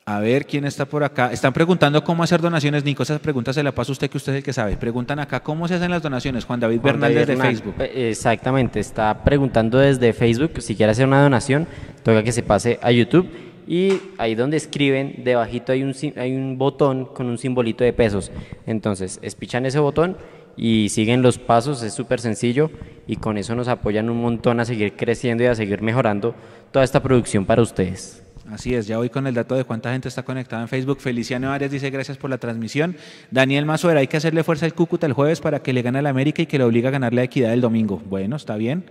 A 0.07 0.20
ver 0.20 0.45
quién 0.45 0.66
está 0.66 0.84
por 0.84 1.03
acá. 1.03 1.32
Están 1.32 1.55
preguntando 1.55 2.05
cómo 2.05 2.22
hacer 2.22 2.42
donaciones, 2.42 2.84
Nico. 2.84 3.03
Esas 3.03 3.20
preguntas 3.20 3.55
se 3.55 3.62
las 3.62 3.72
pasa 3.72 3.90
usted 3.90 4.11
que 4.11 4.18
usted 4.18 4.32
es 4.34 4.38
el 4.38 4.45
que 4.45 4.53
sabe. 4.53 4.76
Preguntan 4.76 5.18
acá 5.18 5.40
cómo 5.40 5.66
se 5.66 5.76
hacen 5.76 5.90
las 5.90 6.03
donaciones. 6.03 6.45
Juan 6.45 6.61
David 6.61 6.80
Juan 6.82 7.01
Bernal 7.01 7.14
David 7.14 7.20
desde 7.20 7.32
Hernán, 7.32 7.47
Facebook. 7.47 7.74
eh, 7.78 8.11
Exactamente, 8.11 8.80
está 8.80 9.24
preguntando 9.24 9.78
desde 9.78 10.12
Facebook 10.12 10.61
si 10.61 10.76
quiere 10.76 10.92
hacer 10.92 11.07
una 11.07 11.22
donación, 11.22 11.66
toca 12.03 12.22
que 12.22 12.32
se 12.32 12.42
pase 12.42 12.78
a 12.82 12.90
YouTube 12.92 13.26
y 13.67 14.01
ahí 14.19 14.35
donde 14.35 14.57
escriben, 14.57 15.23
debajito 15.25 15.73
hay 15.73 15.83
un, 15.83 15.95
hay 16.17 16.35
un 16.35 16.59
botón 16.59 17.07
con 17.07 17.27
un 17.27 17.39
simbolito 17.39 17.85
de 17.85 17.93
pesos. 17.93 18.31
Entonces, 18.67 19.19
espichan 19.23 19.67
ese 19.67 19.79
botón 19.79 20.17
y 20.57 20.89
siguen 20.91 21.23
los 21.23 21.39
pasos, 21.39 21.83
es 21.83 21.95
súper 21.95 22.21
sencillo 22.21 22.71
y 23.07 23.17
con 23.17 23.39
eso 23.39 23.55
nos 23.55 23.69
apoyan 23.69 24.11
un 24.11 24.21
montón 24.21 24.61
a 24.61 24.65
seguir 24.65 24.95
creciendo 24.95 25.45
y 25.45 25.47
a 25.47 25.55
seguir 25.55 25.83
mejorando 25.83 26.35
toda 26.71 26.85
esta 26.85 27.03
producción 27.03 27.45
para 27.47 27.62
ustedes. 27.62 28.23
Así 28.51 28.75
es, 28.75 28.87
ya 28.87 28.99
voy 28.99 29.09
con 29.09 29.27
el 29.27 29.35
dato 29.35 29.55
de 29.55 29.65
cuánta 29.65 29.91
gente 29.93 30.09
está 30.09 30.23
conectada 30.23 30.61
en 30.61 30.69
Facebook. 30.69 31.01
Feliciano 31.01 31.51
Arias 31.51 31.71
dice 31.71 31.89
gracias 31.89 32.19
por 32.19 32.29
la 32.29 32.37
transmisión. 32.37 32.95
Daniel 33.31 33.65
Mazuera, 33.65 34.01
hay 34.01 34.07
que 34.07 34.19
hacerle 34.19 34.45
fuerza 34.45 34.67
al 34.67 34.75
Cúcuta 34.75 35.07
el 35.07 35.15
jueves 35.15 35.41
para 35.41 35.62
que 35.62 35.73
le 35.73 35.81
gane 35.81 36.01
al 36.01 36.07
América 36.07 36.43
y 36.43 36.47
que 36.47 36.59
le 36.59 36.65
obliga 36.65 36.91
a 36.91 36.93
ganarle 36.93 37.23
a 37.23 37.25
Equidad 37.25 37.55
el 37.55 37.62
domingo. 37.62 38.03
Bueno, 38.05 38.37
está 38.37 38.57
bien. 38.57 38.85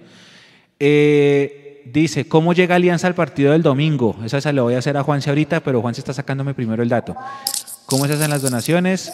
Eh, 0.80 1.63
dice, 1.86 2.28
¿cómo 2.28 2.54
llega 2.54 2.76
Alianza 2.76 3.08
al 3.08 3.16
partido 3.16 3.52
del 3.52 3.62
domingo? 3.62 4.16
Esa 4.24 4.42
se 4.42 4.54
la 4.54 4.62
voy 4.62 4.76
a 4.76 4.80
hacer 4.80 4.98
a 4.98 5.04
Juanse 5.04 5.30
ahorita, 5.30 5.62
pero 5.62 5.82
Juanse 5.82 6.02
está 6.02 6.14
sacándome 6.14 6.54
primero 6.54 6.84
el 6.84 6.90
dato. 6.90 7.16
¿Cómo 7.86 8.08
se 8.08 8.14
hacen 8.14 8.30
las 8.30 8.42
donaciones? 8.42 9.12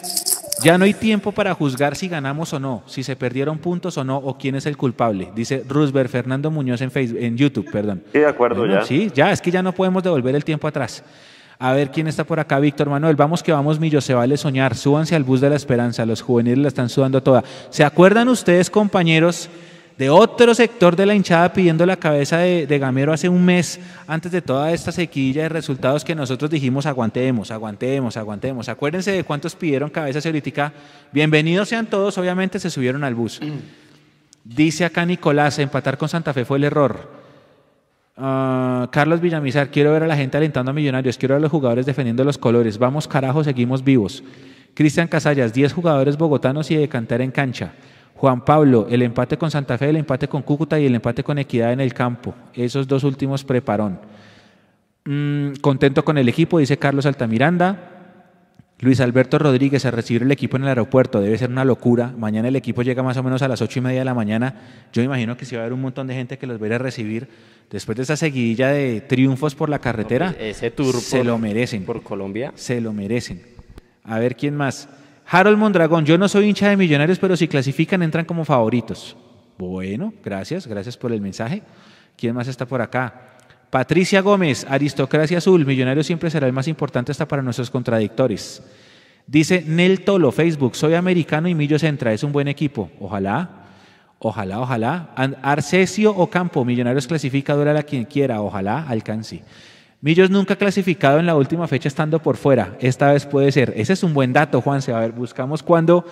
Ya 0.62 0.76
no 0.76 0.84
hay 0.84 0.94
tiempo 0.94 1.32
para 1.32 1.54
juzgar 1.54 1.96
si 1.96 2.08
ganamos 2.08 2.52
o 2.52 2.60
no, 2.60 2.82
si 2.86 3.02
se 3.02 3.16
perdieron 3.16 3.58
puntos 3.58 3.96
o 3.96 4.04
no, 4.04 4.18
o 4.18 4.36
quién 4.36 4.54
es 4.54 4.66
el 4.66 4.76
culpable. 4.76 5.30
Dice 5.34 5.64
Roosevelt 5.66 6.10
Fernando 6.10 6.50
Muñoz 6.50 6.82
en, 6.82 6.90
Facebook, 6.90 7.18
en 7.20 7.36
YouTube, 7.36 7.70
perdón. 7.70 8.02
Sí, 8.12 8.18
de 8.18 8.26
acuerdo, 8.26 8.60
Bueno, 8.60 8.74
ya. 8.74 8.84
Sí, 8.84 9.10
ya, 9.14 9.32
es 9.32 9.40
que 9.40 9.50
ya 9.50 9.62
no 9.62 9.72
podemos 9.72 10.02
devolver 10.02 10.34
el 10.34 10.44
tiempo 10.44 10.68
atrás. 10.68 11.02
A 11.58 11.72
ver 11.72 11.90
quién 11.90 12.06
está 12.06 12.24
por 12.24 12.40
acá, 12.40 12.58
Víctor 12.58 12.88
Manuel. 12.88 13.16
Vamos 13.16 13.42
que 13.42 13.52
vamos, 13.52 13.78
Millo, 13.78 14.00
se 14.00 14.14
vale 14.14 14.38
soñar. 14.38 14.74
Súbanse 14.74 15.14
al 15.14 15.24
bus 15.24 15.42
de 15.42 15.50
la 15.50 15.56
esperanza. 15.56 16.06
Los 16.06 16.22
juveniles 16.22 16.58
la 16.58 16.68
están 16.68 16.88
sudando 16.88 17.22
toda. 17.22 17.44
¿Se 17.68 17.84
acuerdan 17.84 18.28
ustedes, 18.28 18.70
compañeros, 18.70 19.50
de 20.00 20.08
otro 20.08 20.54
sector 20.54 20.96
de 20.96 21.04
la 21.04 21.14
hinchada 21.14 21.52
pidiendo 21.52 21.84
la 21.84 21.98
cabeza 21.98 22.38
de, 22.38 22.78
Gamero 22.78 23.12
hace 23.12 23.28
un 23.28 23.44
mes, 23.44 23.78
antes 24.06 24.32
de 24.32 24.40
toda 24.40 24.72
esta 24.72 24.92
sequilla 24.92 25.42
de 25.42 25.50
resultados 25.50 26.06
que 26.06 26.14
nosotros 26.14 26.50
dijimos 26.50 26.86
aguantemos, 26.86 27.50
aguantemos, 27.50 28.16
aguantemos? 28.16 28.70
Acuérdense 28.70 29.12
de 29.12 29.24
cuántos 29.24 29.54
pidieron 29.54 29.90
cabezas 29.90 30.24
ahorita. 30.24 30.72
Bienvenidos 31.12 31.68
sean 31.68 31.84
todos, 31.84 32.16
obviamente 32.16 32.58
se 32.58 32.70
subieron 32.70 33.04
al 33.04 33.14
bus. 33.14 33.42
Dice 34.42 34.86
acá 34.86 35.04
Nicolás, 35.04 35.58
empatar 35.58 35.98
con 35.98 36.08
Santa 36.08 36.32
Fe 36.32 36.46
fue 36.46 36.56
el 36.56 36.64
error. 36.64 37.10
Ah, 38.16 38.88
Carlos 38.90 39.20
Villamizar, 39.20 39.70
quiero 39.70 39.92
ver 39.92 40.04
a 40.04 40.06
la 40.06 40.16
gente 40.16 40.38
alentando 40.38 40.70
a 40.70 40.72
Millonarios, 40.72 41.18
quiero 41.18 41.34
ver 41.34 41.40
a 41.40 41.42
los 41.42 41.50
jugadores 41.50 41.84
defendiendo 41.84 42.24
los 42.24 42.38
colores. 42.38 42.78
Vamos 42.78 43.06
carajo, 43.06 43.44
seguimos 43.44 43.84
vivos. 43.84 44.24
Cristian 44.72 45.08
Casallas, 45.08 45.52
10 45.52 45.74
jugadores 45.74 46.16
bogotanos 46.16 46.70
y 46.70 46.76
de 46.76 46.88
cantera 46.88 47.22
en 47.22 47.32
cancha. 47.32 47.74
Juan 48.14 48.44
Pablo, 48.44 48.86
el 48.90 49.02
empate 49.02 49.38
con 49.38 49.50
Santa 49.50 49.78
Fe, 49.78 49.88
el 49.90 49.96
empate 49.96 50.28
con 50.28 50.42
Cúcuta 50.42 50.78
y 50.78 50.86
el 50.86 50.94
empate 50.94 51.24
con 51.24 51.38
Equidad 51.38 51.72
en 51.72 51.80
el 51.80 51.94
campo. 51.94 52.34
Esos 52.54 52.86
dos 52.86 53.02
últimos 53.04 53.44
preparón. 53.44 53.98
Mm, 55.04 55.52
contento 55.60 56.04
con 56.04 56.18
el 56.18 56.28
equipo, 56.28 56.58
dice 56.58 56.78
Carlos 56.78 57.06
Altamiranda. 57.06 57.96
Luis 58.82 59.00
Alberto 59.00 59.38
Rodríguez 59.38 59.84
a 59.84 59.90
recibir 59.90 60.22
el 60.22 60.32
equipo 60.32 60.56
en 60.56 60.62
el 60.62 60.68
aeropuerto 60.70 61.20
debe 61.20 61.36
ser 61.36 61.50
una 61.50 61.66
locura. 61.66 62.14
Mañana 62.16 62.48
el 62.48 62.56
equipo 62.56 62.80
llega 62.82 63.02
más 63.02 63.16
o 63.18 63.22
menos 63.22 63.42
a 63.42 63.48
las 63.48 63.60
ocho 63.60 63.78
y 63.78 63.82
media 63.82 63.98
de 64.00 64.04
la 64.06 64.14
mañana. 64.14 64.54
Yo 64.92 65.02
imagino 65.02 65.36
que 65.36 65.44
sí 65.44 65.54
va 65.54 65.60
a 65.60 65.64
haber 65.64 65.74
un 65.74 65.82
montón 65.82 66.06
de 66.06 66.14
gente 66.14 66.38
que 66.38 66.46
los 66.46 66.58
va 66.58 66.64
a 66.64 66.66
ir 66.68 66.72
a 66.74 66.78
recibir 66.78 67.28
después 67.70 67.96
de 67.96 68.04
esa 68.04 68.16
seguidilla 68.16 68.68
de 68.68 69.02
triunfos 69.02 69.54
por 69.54 69.68
la 69.68 69.80
carretera. 69.80 70.34
Ese 70.40 70.70
tour 70.70 70.94
se 70.94 71.18
por- 71.18 71.26
lo 71.26 71.38
merecen. 71.38 71.84
por 71.84 72.02
Colombia. 72.02 72.52
Se 72.54 72.80
lo 72.80 72.94
merecen. 72.94 73.42
A 74.02 74.18
ver 74.18 74.34
quién 74.34 74.56
más. 74.56 74.88
Harold 75.32 75.58
Mondragón, 75.58 76.04
yo 76.04 76.18
no 76.18 76.28
soy 76.28 76.48
hincha 76.48 76.70
de 76.70 76.76
millonarios, 76.76 77.20
pero 77.20 77.36
si 77.36 77.46
clasifican 77.46 78.02
entran 78.02 78.24
como 78.24 78.44
favoritos. 78.44 79.16
Bueno, 79.56 80.12
gracias, 80.24 80.66
gracias 80.66 80.96
por 80.96 81.12
el 81.12 81.20
mensaje. 81.20 81.62
¿Quién 82.16 82.34
más 82.34 82.48
está 82.48 82.66
por 82.66 82.82
acá? 82.82 83.36
Patricia 83.70 84.22
Gómez, 84.22 84.66
Aristocracia 84.68 85.38
Azul, 85.38 85.64
Millonarios 85.64 86.06
siempre 86.06 86.30
será 86.30 86.48
el 86.48 86.52
más 86.52 86.66
importante 86.66 87.12
hasta 87.12 87.28
para 87.28 87.42
nuestros 87.42 87.70
contradictores. 87.70 88.60
Dice 89.24 89.62
Nel 89.64 90.00
Tolo, 90.00 90.32
Facebook, 90.32 90.74
soy 90.74 90.94
americano 90.94 91.46
y 91.46 91.54
Millos 91.54 91.84
entra, 91.84 92.12
es 92.12 92.24
un 92.24 92.32
buen 92.32 92.48
equipo. 92.48 92.90
Ojalá, 92.98 93.68
ojalá, 94.18 94.58
ojalá. 94.58 95.10
Arcesio 95.42 96.10
Ocampo, 96.10 96.64
Millonarios 96.64 97.06
clasifica, 97.06 97.52
a 97.52 97.82
quien 97.84 98.04
quiera, 98.04 98.42
ojalá 98.42 98.84
alcance. 98.88 99.44
Millos 100.02 100.30
nunca 100.30 100.54
ha 100.54 100.56
clasificado 100.56 101.18
en 101.18 101.26
la 101.26 101.36
última 101.36 101.68
fecha 101.68 101.88
estando 101.88 102.20
por 102.20 102.38
fuera. 102.38 102.74
Esta 102.80 103.12
vez 103.12 103.26
puede 103.26 103.52
ser. 103.52 103.74
Ese 103.76 103.92
es 103.92 104.02
un 104.02 104.14
buen 104.14 104.32
dato, 104.32 104.62
Juanse. 104.62 104.94
A 104.94 105.00
ver, 105.00 105.12
buscamos 105.12 105.62
cuando 105.62 106.06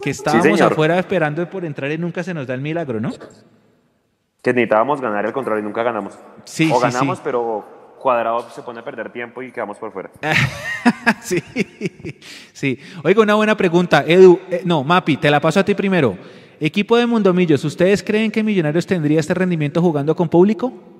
que 0.00 0.10
estábamos 0.10 0.60
afuera 0.60 0.96
esperando 0.98 1.48
por 1.50 1.64
entrar 1.64 1.90
y 1.90 1.98
nunca 1.98 2.22
se 2.22 2.34
nos 2.34 2.46
da 2.46 2.54
el 2.54 2.60
milagro, 2.60 3.00
¿no? 3.00 3.10
Que 4.42 4.52
necesitábamos 4.52 5.00
ganar 5.00 5.26
el 5.26 5.32
control 5.32 5.58
y 5.58 5.62
nunca 5.62 5.82
ganamos. 5.82 6.16
Sí, 6.44 6.70
o 6.72 6.76
sí, 6.76 6.82
ganamos, 6.82 7.18
sí. 7.18 7.22
pero 7.24 7.96
cuadrado 7.98 8.48
se 8.50 8.62
pone 8.62 8.78
a 8.78 8.84
perder 8.84 9.10
tiempo 9.10 9.42
y 9.42 9.50
quedamos 9.50 9.76
por 9.76 9.92
fuera. 9.92 10.10
sí, 11.20 11.42
sí. 12.52 12.78
Oiga, 13.02 13.22
una 13.22 13.34
buena 13.34 13.56
pregunta. 13.56 14.04
Edu, 14.06 14.38
eh, 14.50 14.62
no, 14.64 14.84
Mapi, 14.84 15.16
te 15.16 15.30
la 15.30 15.40
paso 15.40 15.58
a 15.58 15.64
ti 15.64 15.74
primero. 15.74 16.16
Equipo 16.60 16.96
de 16.96 17.06
Mundomillos, 17.06 17.64
¿ustedes 17.64 18.04
creen 18.04 18.30
que 18.30 18.44
Millonarios 18.44 18.86
tendría 18.86 19.18
este 19.18 19.34
rendimiento 19.34 19.82
jugando 19.82 20.14
con 20.14 20.28
público? 20.28 20.91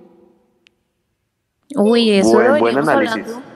Uy, 1.77 2.11
eso 2.13 2.33
Buen- 2.33 2.45
lo 2.45 2.51
buen 2.59 2.65
veníamos 2.65 2.89
análisis. 2.89 3.19
hablando. 3.35 3.53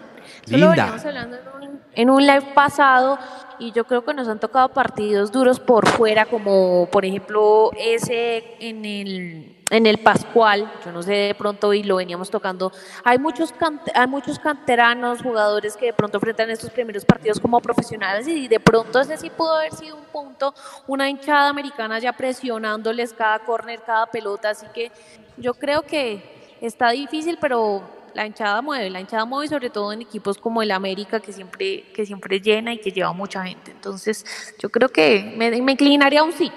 Eso 0.46 0.56
Linda. 0.56 0.66
lo 0.66 0.70
veníamos 0.70 1.04
hablando 1.04 1.36
en 1.36 1.68
un, 1.70 1.80
en 1.94 2.10
un 2.10 2.26
live 2.26 2.52
pasado 2.54 3.18
y 3.58 3.72
yo 3.72 3.84
creo 3.84 4.04
que 4.04 4.14
nos 4.14 4.28
han 4.28 4.38
tocado 4.38 4.68
partidos 4.68 5.32
duros 5.32 5.58
por 5.58 5.88
fuera, 5.88 6.26
como 6.26 6.88
por 6.92 7.04
ejemplo 7.04 7.70
ese 7.76 8.44
en 8.60 8.84
el, 8.84 9.56
en 9.70 9.86
el 9.86 9.98
Pascual, 9.98 10.70
yo 10.84 10.92
no 10.92 11.02
sé 11.02 11.12
de 11.12 11.34
pronto 11.34 11.72
y 11.74 11.82
lo 11.82 11.96
veníamos 11.96 12.30
tocando. 12.30 12.70
Hay 13.02 13.18
muchos, 13.18 13.52
cante- 13.52 13.90
hay 13.94 14.06
muchos 14.06 14.38
canteranos, 14.38 15.22
jugadores 15.22 15.76
que 15.76 15.86
de 15.86 15.92
pronto 15.94 16.18
enfrentan 16.18 16.50
estos 16.50 16.70
primeros 16.70 17.04
partidos 17.04 17.40
como 17.40 17.60
profesionales 17.60 18.28
y 18.28 18.46
de 18.46 18.60
pronto 18.60 19.00
ese 19.00 19.16
sí 19.16 19.30
pudo 19.30 19.54
haber 19.56 19.72
sido 19.74 19.96
un 19.96 20.04
punto, 20.04 20.54
una 20.86 21.08
hinchada 21.10 21.48
americana 21.48 21.98
ya 21.98 22.12
presionándoles 22.12 23.12
cada 23.14 23.40
córner, 23.40 23.80
cada 23.84 24.06
pelota, 24.06 24.50
así 24.50 24.66
que 24.72 24.92
yo 25.38 25.54
creo 25.54 25.82
que 25.82 26.22
está 26.60 26.90
difícil, 26.90 27.38
pero 27.40 27.82
la 28.16 28.26
hinchada 28.26 28.62
mueve, 28.62 28.88
la 28.88 29.00
hinchada 29.00 29.26
mueve 29.26 29.46
sobre 29.46 29.68
todo 29.68 29.92
en 29.92 30.00
equipos 30.00 30.38
como 30.38 30.62
el 30.62 30.70
América 30.70 31.20
que 31.20 31.32
siempre, 31.32 31.84
que 31.94 32.06
siempre 32.06 32.40
llena 32.40 32.72
y 32.72 32.78
que 32.78 32.90
lleva 32.90 33.12
mucha 33.12 33.44
gente. 33.44 33.70
Entonces, 33.70 34.24
yo 34.58 34.70
creo 34.70 34.88
que 34.88 35.34
me, 35.36 35.60
me 35.60 35.72
inclinaría 35.72 36.20
a 36.20 36.24
un 36.24 36.32
sí 36.32 36.50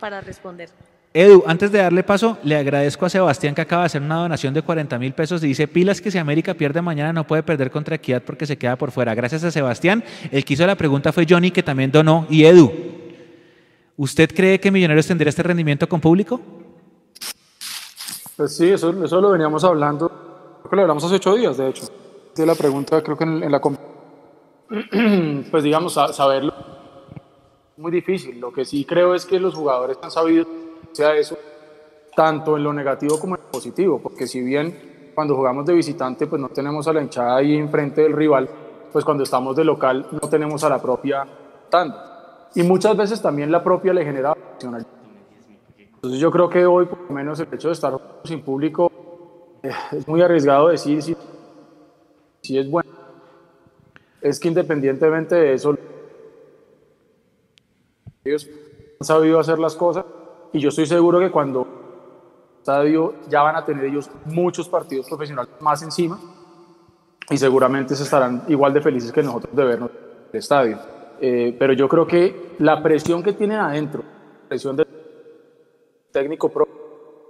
para 0.00 0.22
responder. 0.22 0.70
Edu, 1.12 1.44
antes 1.46 1.70
de 1.72 1.78
darle 1.78 2.02
paso, 2.02 2.38
le 2.42 2.56
agradezco 2.56 3.04
a 3.04 3.10
Sebastián 3.10 3.54
que 3.54 3.60
acaba 3.60 3.82
de 3.82 3.86
hacer 3.86 4.00
una 4.00 4.16
donación 4.16 4.54
de 4.54 4.62
40 4.62 4.98
mil 4.98 5.12
pesos. 5.12 5.42
Dice, 5.42 5.68
pilas 5.68 6.00
que 6.00 6.10
si 6.10 6.16
América 6.16 6.54
pierde 6.54 6.80
mañana 6.80 7.12
no 7.12 7.26
puede 7.26 7.42
perder 7.42 7.70
contra 7.70 7.96
Equidad 7.96 8.22
porque 8.22 8.46
se 8.46 8.56
queda 8.56 8.76
por 8.76 8.90
fuera. 8.90 9.14
Gracias 9.14 9.44
a 9.44 9.50
Sebastián. 9.50 10.02
El 10.30 10.44
que 10.44 10.54
hizo 10.54 10.66
la 10.66 10.76
pregunta 10.76 11.12
fue 11.12 11.26
Johnny, 11.28 11.50
que 11.50 11.62
también 11.62 11.90
donó. 11.92 12.26
Y 12.30 12.44
Edu, 12.44 12.72
¿usted 13.96 14.30
cree 14.34 14.58
que 14.58 14.70
Millonarios 14.70 15.06
tendría 15.06 15.28
este 15.28 15.42
rendimiento 15.42 15.86
con 15.86 16.00
público? 16.00 16.40
Pues 18.36 18.56
sí, 18.56 18.70
eso, 18.70 19.04
eso 19.04 19.20
lo 19.20 19.30
veníamos 19.30 19.64
hablando, 19.64 20.27
creo 20.60 20.70
que 20.70 20.76
lo 20.76 20.82
hablamos 20.82 21.04
hace 21.04 21.16
ocho 21.16 21.34
días, 21.34 21.56
de 21.56 21.68
hecho. 21.68 21.86
De 22.34 22.46
la 22.46 22.54
pregunta, 22.54 23.02
creo 23.02 23.16
que 23.16 23.24
en, 23.24 23.42
en 23.42 23.52
la... 23.52 23.60
Pues 25.50 25.62
digamos, 25.62 25.94
sa- 25.94 26.12
saberlo 26.12 26.52
muy 27.76 27.90
difícil. 27.92 28.38
Lo 28.40 28.52
que 28.52 28.64
sí 28.64 28.84
creo 28.84 29.14
es 29.14 29.24
que 29.24 29.38
los 29.38 29.54
jugadores 29.54 29.98
han 30.02 30.10
sabido 30.10 30.46
sea 30.92 31.14
eso, 31.16 31.36
tanto 32.16 32.56
en 32.56 32.64
lo 32.64 32.72
negativo 32.72 33.18
como 33.20 33.36
en 33.36 33.42
lo 33.42 33.50
positivo, 33.50 34.00
porque 34.02 34.26
si 34.26 34.40
bien 34.40 35.12
cuando 35.14 35.36
jugamos 35.36 35.64
de 35.66 35.74
visitante, 35.74 36.26
pues 36.26 36.40
no 36.40 36.48
tenemos 36.48 36.86
a 36.88 36.92
la 36.92 37.02
hinchada 37.02 37.36
ahí 37.36 37.56
enfrente 37.56 38.02
del 38.02 38.12
rival, 38.14 38.48
pues 38.92 39.04
cuando 39.04 39.22
estamos 39.24 39.54
de 39.56 39.64
local 39.64 40.06
no 40.10 40.28
tenemos 40.28 40.64
a 40.64 40.68
la 40.68 40.80
propia 40.80 41.26
tanda. 41.70 42.48
Y 42.54 42.62
muchas 42.62 42.96
veces 42.96 43.20
también 43.22 43.52
la 43.52 43.62
propia 43.62 43.92
le 43.92 44.04
genera 44.04 44.34
entonces 45.94 46.20
yo 46.20 46.30
creo 46.30 46.48
que 46.48 46.64
hoy, 46.64 46.86
por 46.86 46.98
lo 47.00 47.10
menos, 47.14 47.38
el 47.40 47.52
hecho 47.52 47.68
de 47.68 47.74
estar 47.74 47.98
sin 48.24 48.42
público 48.42 48.90
es 49.62 50.06
muy 50.06 50.22
arriesgado 50.22 50.68
decir 50.68 51.02
si, 51.02 51.16
si 52.42 52.58
es 52.58 52.70
bueno. 52.70 52.90
Es 54.20 54.40
que 54.40 54.48
independientemente 54.48 55.34
de 55.34 55.52
eso, 55.54 55.76
ellos 58.24 58.48
han 59.00 59.06
sabido 59.06 59.38
hacer 59.38 59.58
las 59.58 59.76
cosas 59.76 60.04
y 60.52 60.60
yo 60.60 60.70
estoy 60.70 60.86
seguro 60.86 61.20
que 61.20 61.30
cuando 61.30 61.66
estadio 62.58 63.14
ya 63.28 63.42
van 63.42 63.56
a 63.56 63.64
tener 63.64 63.84
ellos 63.84 64.10
muchos 64.26 64.68
partidos 64.68 65.08
profesionales 65.08 65.50
más 65.60 65.82
encima 65.82 66.18
y 67.30 67.36
seguramente 67.36 67.94
se 67.94 68.02
estarán 68.02 68.42
igual 68.48 68.72
de 68.72 68.80
felices 68.80 69.10
que 69.12 69.22
nosotros 69.22 69.54
de 69.54 69.64
vernos 69.64 69.90
en 69.90 69.96
el 70.32 70.38
estadio. 70.38 70.78
Eh, 71.20 71.56
pero 71.58 71.72
yo 71.72 71.88
creo 71.88 72.06
que 72.06 72.54
la 72.58 72.82
presión 72.82 73.22
que 73.22 73.32
tienen 73.32 73.58
adentro, 73.58 74.02
presión 74.48 74.76
del 74.76 74.86
técnico 76.12 76.48
pro, 76.48 76.68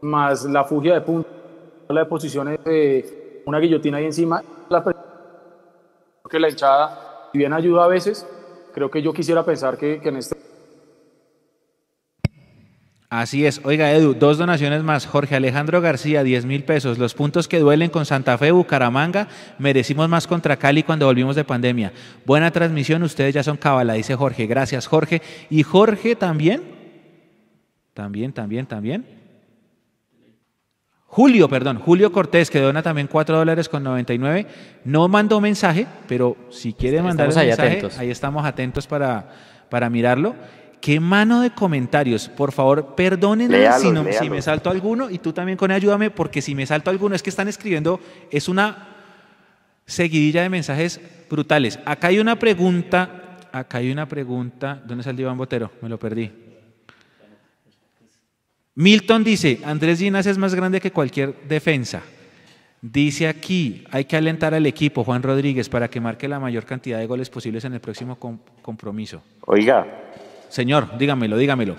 más 0.02 0.44
la 0.44 0.64
fugia 0.64 0.94
de 0.94 1.00
puntos, 1.00 1.32
la 1.88 2.00
de 2.00 2.06
posiciones 2.06 2.62
de 2.64 3.42
una 3.46 3.58
guillotina 3.58 3.98
ahí 3.98 4.04
encima, 4.04 4.42
la 4.68 4.84
que 6.28 6.38
la 6.38 6.50
hinchada, 6.50 7.28
si 7.32 7.38
bien 7.38 7.52
ayuda 7.52 7.84
a 7.84 7.88
veces, 7.88 8.26
creo 8.74 8.90
que 8.90 9.00
yo 9.00 9.12
quisiera 9.12 9.44
pensar 9.44 9.78
que, 9.78 10.00
que 10.00 10.08
en 10.10 10.16
este 10.16 10.36
Así 13.10 13.46
es. 13.46 13.62
Oiga, 13.64 13.90
Edu, 13.92 14.12
dos 14.12 14.36
donaciones 14.36 14.82
más. 14.82 15.06
Jorge 15.06 15.34
Alejandro 15.34 15.80
García, 15.80 16.22
10 16.22 16.44
mil 16.44 16.62
pesos. 16.64 16.98
Los 16.98 17.14
puntos 17.14 17.48
que 17.48 17.58
duelen 17.58 17.88
con 17.88 18.04
Santa 18.04 18.36
Fe, 18.36 18.50
Bucaramanga, 18.50 19.28
merecimos 19.58 20.10
más 20.10 20.26
contra 20.26 20.58
Cali 20.58 20.82
cuando 20.82 21.06
volvimos 21.06 21.34
de 21.34 21.42
pandemia. 21.42 21.94
Buena 22.26 22.50
transmisión, 22.50 23.02
ustedes 23.02 23.32
ya 23.34 23.42
son 23.42 23.56
cábala, 23.56 23.94
dice 23.94 24.14
Jorge. 24.14 24.46
Gracias, 24.46 24.86
Jorge. 24.86 25.22
Y 25.48 25.62
Jorge 25.62 26.16
también. 26.16 26.62
También, 27.94 28.34
también, 28.34 28.66
también. 28.66 29.17
Julio, 31.18 31.48
perdón, 31.48 31.80
Julio 31.80 32.12
Cortés, 32.12 32.48
que 32.48 32.60
dona 32.60 32.80
también 32.80 33.08
4 33.08 33.36
dólares 33.38 33.68
con 33.68 33.82
99. 33.82 34.46
No 34.84 35.08
mandó 35.08 35.40
mensaje, 35.40 35.84
pero 36.06 36.36
si 36.48 36.72
quiere 36.72 37.02
mandar 37.02 37.26
Estamos 37.30 37.34
el 37.34 37.40
ahí 37.40 37.46
mensaje, 37.48 37.68
atentos. 37.70 37.98
ahí 37.98 38.10
estamos 38.12 38.46
atentos 38.46 38.86
para, 38.86 39.28
para 39.68 39.90
mirarlo. 39.90 40.36
Qué 40.80 41.00
mano 41.00 41.40
de 41.40 41.50
comentarios. 41.50 42.28
Por 42.28 42.52
favor, 42.52 42.94
perdónenme 42.94 43.58
Léalos, 43.58 43.82
si, 43.82 43.90
no- 43.90 44.04
si 44.12 44.30
me 44.30 44.40
salto 44.40 44.70
alguno 44.70 45.10
y 45.10 45.18
tú 45.18 45.32
también 45.32 45.58
con 45.58 45.72
ayúdame, 45.72 46.12
porque 46.12 46.40
si 46.40 46.54
me 46.54 46.64
salto 46.66 46.88
alguno 46.88 47.16
es 47.16 47.22
que 47.24 47.30
están 47.30 47.48
escribiendo, 47.48 47.98
es 48.30 48.48
una 48.48 48.86
seguidilla 49.86 50.42
de 50.42 50.50
mensajes 50.50 51.00
brutales. 51.28 51.80
Acá 51.84 52.06
hay 52.08 52.20
una 52.20 52.38
pregunta, 52.38 53.38
acá 53.50 53.78
hay 53.78 53.90
una 53.90 54.06
pregunta, 54.06 54.80
¿dónde 54.86 55.00
está 55.02 55.10
el 55.10 55.18
Iván 55.18 55.36
Botero? 55.36 55.72
Me 55.82 55.88
lo 55.88 55.98
perdí. 55.98 56.30
Milton 58.78 59.24
dice, 59.24 59.58
Andrés 59.64 59.98
Ginas 59.98 60.24
es 60.26 60.38
más 60.38 60.54
grande 60.54 60.80
que 60.80 60.92
cualquier 60.92 61.34
defensa. 61.48 62.00
Dice 62.80 63.26
aquí, 63.26 63.82
hay 63.90 64.04
que 64.04 64.16
alentar 64.16 64.54
al 64.54 64.64
equipo, 64.66 65.02
Juan 65.02 65.20
Rodríguez, 65.20 65.68
para 65.68 65.88
que 65.90 66.00
marque 66.00 66.28
la 66.28 66.38
mayor 66.38 66.64
cantidad 66.64 66.96
de 67.00 67.06
goles 67.08 67.28
posibles 67.28 67.64
en 67.64 67.72
el 67.74 67.80
próximo 67.80 68.14
com- 68.20 68.38
compromiso. 68.62 69.20
Oiga, 69.46 69.84
Señor, 70.48 70.96
dígamelo, 70.96 71.36
dígamelo. 71.36 71.76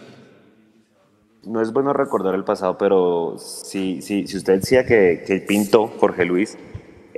no 1.45 1.61
es 1.61 1.71
bueno 1.71 1.93
recordar 1.93 2.35
el 2.35 2.43
pasado, 2.43 2.77
pero 2.77 3.37
si, 3.37 4.01
si, 4.01 4.27
si 4.27 4.35
usted 4.35 4.55
decía 4.59 4.85
que, 4.85 5.23
que 5.25 5.37
Pinto, 5.39 5.87
Jorge 5.87 6.25
Luis, 6.25 6.57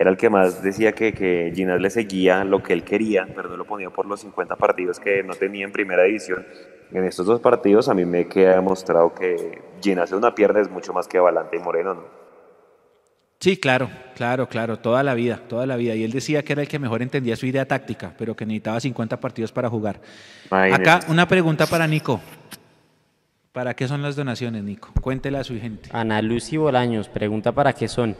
era 0.01 0.09
el 0.09 0.17
que 0.17 0.29
más 0.31 0.63
decía 0.63 0.93
que, 0.93 1.13
que 1.13 1.51
Ginás 1.55 1.79
le 1.79 1.91
seguía 1.91 2.43
lo 2.43 2.63
que 2.63 2.73
él 2.73 2.83
quería, 2.83 3.27
pero 3.35 3.49
no 3.49 3.57
lo 3.57 3.65
ponía 3.65 3.91
por 3.91 4.07
los 4.07 4.21
50 4.21 4.55
partidos 4.55 4.99
que 4.99 5.21
no 5.21 5.35
tenía 5.35 5.63
en 5.63 5.71
primera 5.71 6.03
división. 6.03 6.43
En 6.91 7.05
estos 7.05 7.27
dos 7.27 7.39
partidos 7.39 7.87
a 7.87 7.93
mí 7.93 8.03
me 8.03 8.27
queda 8.27 8.55
demostrado 8.55 9.13
que 9.13 9.61
Ginás 9.81 10.11
es 10.11 10.17
una 10.17 10.33
pierna, 10.33 10.59
es 10.59 10.71
mucho 10.71 10.91
más 10.91 11.07
que 11.07 11.19
Valante 11.19 11.57
y 11.57 11.59
Moreno, 11.59 11.93
¿no? 11.93 12.21
Sí, 13.39 13.57
claro, 13.57 13.89
claro, 14.15 14.47
claro, 14.47 14.77
toda 14.77 15.01
la 15.01 15.13
vida, 15.13 15.41
toda 15.47 15.65
la 15.65 15.75
vida. 15.75 15.95
Y 15.95 16.03
él 16.03 16.11
decía 16.11 16.43
que 16.43 16.53
era 16.53 16.61
el 16.61 16.67
que 16.67 16.77
mejor 16.77 17.01
entendía 17.01 17.35
su 17.35 17.47
idea 17.47 17.67
táctica, 17.67 18.13
pero 18.17 18.35
que 18.35 18.45
necesitaba 18.45 18.79
50 18.79 19.19
partidos 19.19 19.51
para 19.51 19.69
jugar. 19.69 19.99
Acá 20.49 20.99
una 21.07 21.27
pregunta 21.27 21.65
para 21.65 21.87
Nico. 21.87 22.19
¿Para 23.51 23.75
qué 23.75 23.87
son 23.87 24.01
las 24.01 24.15
donaciones, 24.15 24.63
Nico? 24.63 24.89
Cuéntele 25.01 25.37
a 25.37 25.43
su 25.43 25.59
gente. 25.59 25.89
Ana 25.91 26.21
Lucy 26.21 26.57
Bolaños 26.57 27.09
pregunta 27.09 27.51
para 27.51 27.73
qué 27.73 27.87
son. 27.87 28.15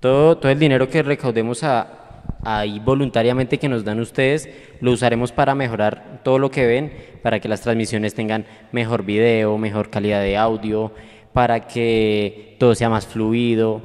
Todo, 0.00 0.38
todo 0.38 0.50
el 0.50 0.58
dinero 0.58 0.88
que 0.88 1.02
recaudemos 1.02 1.62
ahí 2.42 2.78
voluntariamente 2.78 3.58
que 3.58 3.68
nos 3.68 3.84
dan 3.84 4.00
ustedes, 4.00 4.48
lo 4.80 4.92
usaremos 4.92 5.30
para 5.30 5.54
mejorar 5.54 6.20
todo 6.24 6.38
lo 6.38 6.50
que 6.50 6.66
ven, 6.66 6.92
para 7.22 7.38
que 7.38 7.48
las 7.48 7.60
transmisiones 7.60 8.14
tengan 8.14 8.46
mejor 8.72 9.04
video, 9.04 9.58
mejor 9.58 9.90
calidad 9.90 10.22
de 10.22 10.36
audio, 10.36 10.92
para 11.32 11.66
que 11.66 12.56
todo 12.58 12.74
sea 12.74 12.88
más 12.88 13.06
fluido, 13.06 13.82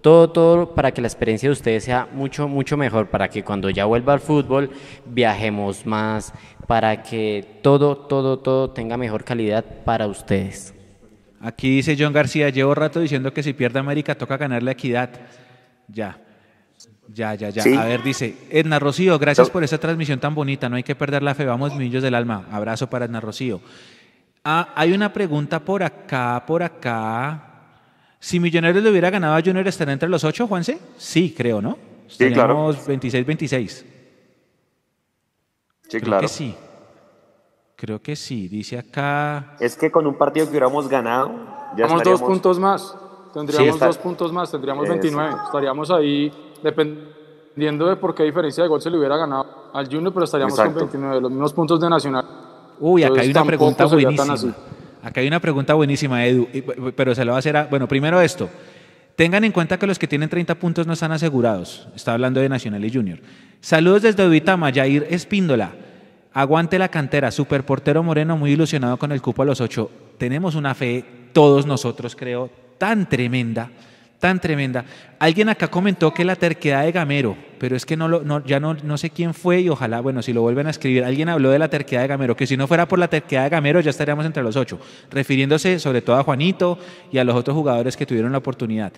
todo, 0.00 0.30
todo 0.30 0.74
para 0.74 0.92
que 0.92 1.00
la 1.00 1.08
experiencia 1.08 1.48
de 1.48 1.54
ustedes 1.54 1.82
sea 1.82 2.08
mucho, 2.12 2.46
mucho 2.46 2.76
mejor, 2.76 3.08
para 3.08 3.28
que 3.28 3.42
cuando 3.42 3.68
ya 3.70 3.86
vuelva 3.86 4.12
al 4.12 4.20
fútbol 4.20 4.70
viajemos 5.04 5.84
más, 5.84 6.32
para 6.68 7.02
que 7.02 7.44
todo, 7.62 7.96
todo, 7.96 8.38
todo 8.38 8.70
tenga 8.70 8.96
mejor 8.96 9.24
calidad 9.24 9.64
para 9.84 10.06
ustedes. 10.06 10.74
Aquí 11.40 11.70
dice 11.70 11.96
John 11.98 12.12
García, 12.12 12.50
llevo 12.50 12.74
rato 12.74 13.00
diciendo 13.00 13.32
que 13.32 13.42
si 13.42 13.52
pierde 13.52 13.78
América 13.80 14.16
toca 14.16 14.36
ganarle 14.36 14.70
a 14.70 14.72
Equidad. 14.72 15.10
Ya, 15.88 16.18
ya, 17.12 17.34
ya, 17.34 17.50
ya. 17.50 17.62
Sí. 17.62 17.74
A 17.74 17.84
ver, 17.84 18.02
dice, 18.02 18.36
Edna 18.50 18.78
Rocío, 18.78 19.18
gracias 19.18 19.50
por 19.50 19.62
esta 19.64 19.78
transmisión 19.78 20.18
tan 20.18 20.34
bonita, 20.34 20.68
no 20.68 20.76
hay 20.76 20.82
que 20.82 20.94
perder 20.94 21.22
la 21.22 21.34
fe, 21.34 21.44
vamos 21.44 21.74
millos 21.76 22.02
del 22.02 22.14
alma. 22.14 22.46
Abrazo 22.50 22.88
para 22.88 23.04
Edna 23.04 23.20
Rocío. 23.20 23.60
Ah, 24.44 24.72
hay 24.74 24.92
una 24.92 25.12
pregunta 25.12 25.60
por 25.60 25.82
acá, 25.82 26.44
por 26.46 26.62
acá. 26.62 27.42
Si 28.20 28.40
Millonarios 28.40 28.82
le 28.82 28.90
hubiera 28.90 29.10
ganado 29.10 29.34
a 29.34 29.42
Junior, 29.42 29.66
¿estaría 29.66 29.92
entre 29.92 30.08
los 30.08 30.24
ocho, 30.24 30.46
Juanse? 30.46 30.78
Sí, 30.96 31.34
creo, 31.36 31.60
¿no? 31.60 31.78
Sí, 32.08 32.30
claro. 32.32 32.70
Estaríamos 32.70 32.88
26-26. 32.88 33.68
Sí, 33.68 33.84
Creo 35.88 36.00
claro. 36.02 36.20
que 36.22 36.28
sí. 36.28 36.54
Creo 37.76 38.00
que 38.00 38.16
sí. 38.16 38.48
Dice 38.48 38.78
acá. 38.78 39.56
Es 39.60 39.76
que 39.76 39.90
con 39.90 40.06
un 40.06 40.16
partido 40.16 40.46
que 40.46 40.50
hubiéramos 40.50 40.88
ganado, 40.88 41.32
ya 41.76 41.86
Tenemos 41.86 42.02
dos 42.04 42.22
puntos 42.22 42.58
más. 42.58 42.96
Tendríamos 43.40 43.74
está- 43.74 43.86
dos 43.86 43.98
puntos 43.98 44.32
más, 44.32 44.50
tendríamos 44.50 44.84
Eso. 44.84 44.92
29. 44.94 45.34
Estaríamos 45.44 45.90
ahí 45.90 46.32
dependiendo 46.62 47.86
de 47.86 47.96
por 47.96 48.14
qué 48.14 48.22
diferencia 48.24 48.62
de 48.62 48.68
gol 48.68 48.80
se 48.80 48.90
le 48.90 48.98
hubiera 48.98 49.16
ganado 49.16 49.70
al 49.72 49.86
Junior, 49.86 50.12
pero 50.12 50.24
estaríamos 50.24 50.54
Exacto. 50.54 50.72
con 50.80 50.88
29, 50.90 51.20
los 51.20 51.30
mismos 51.30 51.52
puntos 51.52 51.80
de 51.80 51.90
Nacional. 51.90 52.24
Uy, 52.80 53.04
acá 53.04 53.20
hay 53.20 53.30
una 53.30 53.44
pregunta 53.44 53.86
buenísima. 53.86 54.54
Acá 55.02 55.20
hay 55.20 55.28
una 55.28 55.40
pregunta 55.40 55.74
buenísima, 55.74 56.26
Edu, 56.26 56.48
pero 56.96 57.14
se 57.14 57.24
lo 57.24 57.32
va 57.32 57.36
a 57.36 57.38
hacer 57.38 57.56
a... 57.56 57.66
Bueno, 57.66 57.86
primero 57.86 58.20
esto. 58.20 58.48
Tengan 59.14 59.44
en 59.44 59.52
cuenta 59.52 59.78
que 59.78 59.86
los 59.86 59.98
que 59.98 60.06
tienen 60.06 60.28
30 60.28 60.56
puntos 60.56 60.86
no 60.86 60.92
están 60.92 61.12
asegurados. 61.12 61.88
Está 61.94 62.12
hablando 62.12 62.40
de 62.40 62.48
Nacional 62.48 62.84
y 62.84 62.92
Junior. 62.92 63.18
Saludos 63.60 64.02
desde 64.02 64.24
Duitama, 64.24 64.72
Jair 64.72 65.06
Espíndola. 65.08 65.72
Aguante 66.34 66.78
la 66.78 66.88
cantera, 66.88 67.30
super 67.30 67.64
portero 67.64 68.02
Moreno, 68.02 68.36
muy 68.36 68.52
ilusionado 68.52 68.98
con 68.98 69.12
el 69.12 69.22
cupo 69.22 69.40
a 69.42 69.44
los 69.46 69.60
ocho. 69.62 69.90
Tenemos 70.18 70.54
una 70.54 70.74
fe, 70.74 71.04
todos 71.32 71.64
nosotros 71.66 72.14
creo, 72.14 72.50
tan 72.78 73.08
tremenda, 73.08 73.70
tan 74.18 74.40
tremenda. 74.40 74.84
Alguien 75.18 75.48
acá 75.48 75.68
comentó 75.68 76.12
que 76.12 76.24
la 76.24 76.36
terquedad 76.36 76.84
de 76.84 76.92
Gamero, 76.92 77.36
pero 77.58 77.76
es 77.76 77.86
que 77.86 77.96
no 77.96 78.08
lo, 78.08 78.22
no, 78.22 78.44
ya 78.44 78.60
no, 78.60 78.74
no 78.74 78.98
sé 78.98 79.10
quién 79.10 79.34
fue 79.34 79.60
y 79.60 79.68
ojalá, 79.68 80.00
bueno, 80.00 80.22
si 80.22 80.32
lo 80.32 80.42
vuelven 80.42 80.66
a 80.66 80.70
escribir, 80.70 81.04
alguien 81.04 81.28
habló 81.28 81.50
de 81.50 81.58
la 81.58 81.68
terquedad 81.68 82.02
de 82.02 82.08
Gamero, 82.08 82.36
que 82.36 82.46
si 82.46 82.56
no 82.56 82.66
fuera 82.66 82.86
por 82.86 82.98
la 82.98 83.08
terquedad 83.08 83.44
de 83.44 83.50
Gamero 83.50 83.80
ya 83.80 83.90
estaríamos 83.90 84.26
entre 84.26 84.42
los 84.42 84.56
ocho, 84.56 84.78
refiriéndose 85.10 85.78
sobre 85.78 86.02
todo 86.02 86.16
a 86.16 86.22
Juanito 86.22 86.78
y 87.10 87.18
a 87.18 87.24
los 87.24 87.34
otros 87.34 87.54
jugadores 87.56 87.96
que 87.96 88.06
tuvieron 88.06 88.32
la 88.32 88.38
oportunidad. 88.38 88.92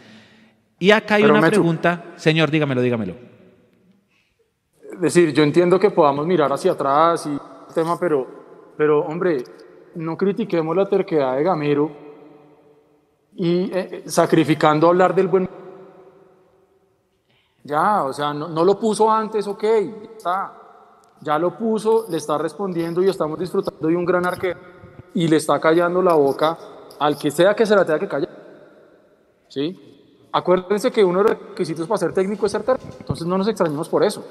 Y 0.78 0.90
acá 0.92 1.16
hay 1.16 1.22
Pero, 1.22 1.34
una 1.34 1.48
pregunta, 1.48 2.04
señor, 2.16 2.50
dígamelo, 2.50 2.80
dígamelo. 2.80 3.14
Es 4.92 5.00
decir, 5.00 5.32
yo 5.32 5.42
entiendo 5.42 5.78
que 5.78 5.90
podamos 5.90 6.26
mirar 6.26 6.52
hacia 6.52 6.72
atrás 6.72 7.26
y 7.26 7.30
el 7.30 7.74
tema, 7.74 7.98
pero, 7.98 8.74
pero 8.76 9.00
hombre, 9.00 9.44
no 9.94 10.16
critiquemos 10.16 10.76
la 10.76 10.88
terquedad 10.88 11.36
de 11.36 11.42
Gamero 11.42 12.07
y 13.38 13.70
eh, 13.72 14.02
sacrificando 14.06 14.88
hablar 14.88 15.14
del 15.14 15.28
buen. 15.28 15.48
Ya, 17.64 18.04
o 18.04 18.12
sea, 18.12 18.32
no, 18.32 18.48
no 18.48 18.64
lo 18.64 18.78
puso 18.78 19.10
antes, 19.10 19.46
ok, 19.46 19.62
ya 19.62 20.10
está. 20.16 20.52
Ya 21.20 21.38
lo 21.38 21.56
puso, 21.56 22.06
le 22.08 22.16
está 22.16 22.38
respondiendo 22.38 23.02
y 23.02 23.08
estamos 23.08 23.38
disfrutando 23.38 23.88
de 23.88 23.96
un 23.96 24.04
gran 24.04 24.24
arquero 24.24 24.58
y 25.14 25.26
le 25.26 25.36
está 25.36 25.58
callando 25.60 26.00
la 26.00 26.14
boca 26.14 26.56
al 27.00 27.18
que 27.18 27.30
sea 27.32 27.54
que 27.54 27.66
se 27.66 27.74
la 27.74 27.84
tenga 27.84 27.98
que 27.98 28.06
callar. 28.08 28.28
¿Sí? 29.48 30.28
Acuérdense 30.30 30.92
que 30.92 31.02
uno 31.04 31.22
de 31.24 31.30
los 31.30 31.38
requisitos 31.48 31.88
para 31.88 31.98
ser 31.98 32.12
técnico 32.12 32.46
es 32.46 32.52
ser 32.52 32.62
técnico, 32.62 32.96
entonces 33.00 33.26
no 33.26 33.36
nos 33.36 33.48
extrañemos 33.48 33.88
por 33.88 34.04
eso. 34.04 34.24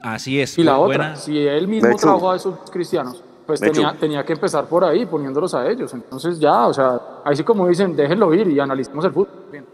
Así 0.00 0.38
es. 0.40 0.58
Y 0.58 0.64
la 0.64 0.72
bu- 0.72 0.80
otra, 0.82 0.86
buena- 0.86 1.16
si 1.16 1.38
él 1.46 1.66
mismo 1.66 1.88
Mechu. 1.88 2.00
trajo 2.02 2.30
a 2.30 2.36
esos 2.36 2.70
cristianos, 2.70 3.24
pues 3.46 3.60
tenía, 3.60 3.94
tenía 3.98 4.24
que 4.24 4.32
empezar 4.32 4.66
por 4.66 4.84
ahí, 4.84 5.04
poniéndolos 5.06 5.54
a 5.54 5.66
ellos. 5.68 5.92
Entonces 5.94 6.38
ya, 6.38 6.66
o 6.66 6.74
sea, 6.74 7.00
ahí 7.24 7.36
sí 7.36 7.44
como 7.44 7.66
dicen, 7.68 7.94
déjenlo 7.94 8.32
ir 8.34 8.48
y 8.48 8.58
analicemos 8.60 9.04
el 9.04 9.12
fútbol. 9.12 9.28
Bien. 9.52 9.66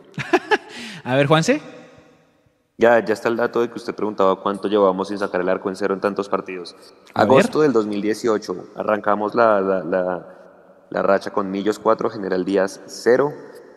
A 1.04 1.14
ver, 1.16 1.26
Juanse. 1.26 1.62
Ya, 2.78 3.04
ya 3.04 3.12
está 3.12 3.28
el 3.28 3.36
dato 3.36 3.60
de 3.60 3.68
que 3.68 3.74
usted 3.74 3.94
preguntaba 3.94 4.40
cuánto 4.42 4.66
llevamos 4.68 5.08
sin 5.08 5.18
sacar 5.18 5.40
el 5.42 5.48
arco 5.50 5.68
en 5.68 5.76
cero 5.76 5.92
en 5.94 6.00
tantos 6.00 6.28
partidos. 6.28 6.74
A 7.14 7.22
Agosto 7.22 7.60
del 7.60 7.72
2018, 7.74 8.56
arrancamos 8.76 9.34
la, 9.34 9.60
la, 9.60 9.84
la- 9.84 10.36
la 10.88 11.02
racha 11.02 11.30
con 11.30 11.48
Millos 11.52 11.78
4, 11.78 12.10
General 12.10 12.44
Díaz 12.44 12.80
0. 12.86 13.32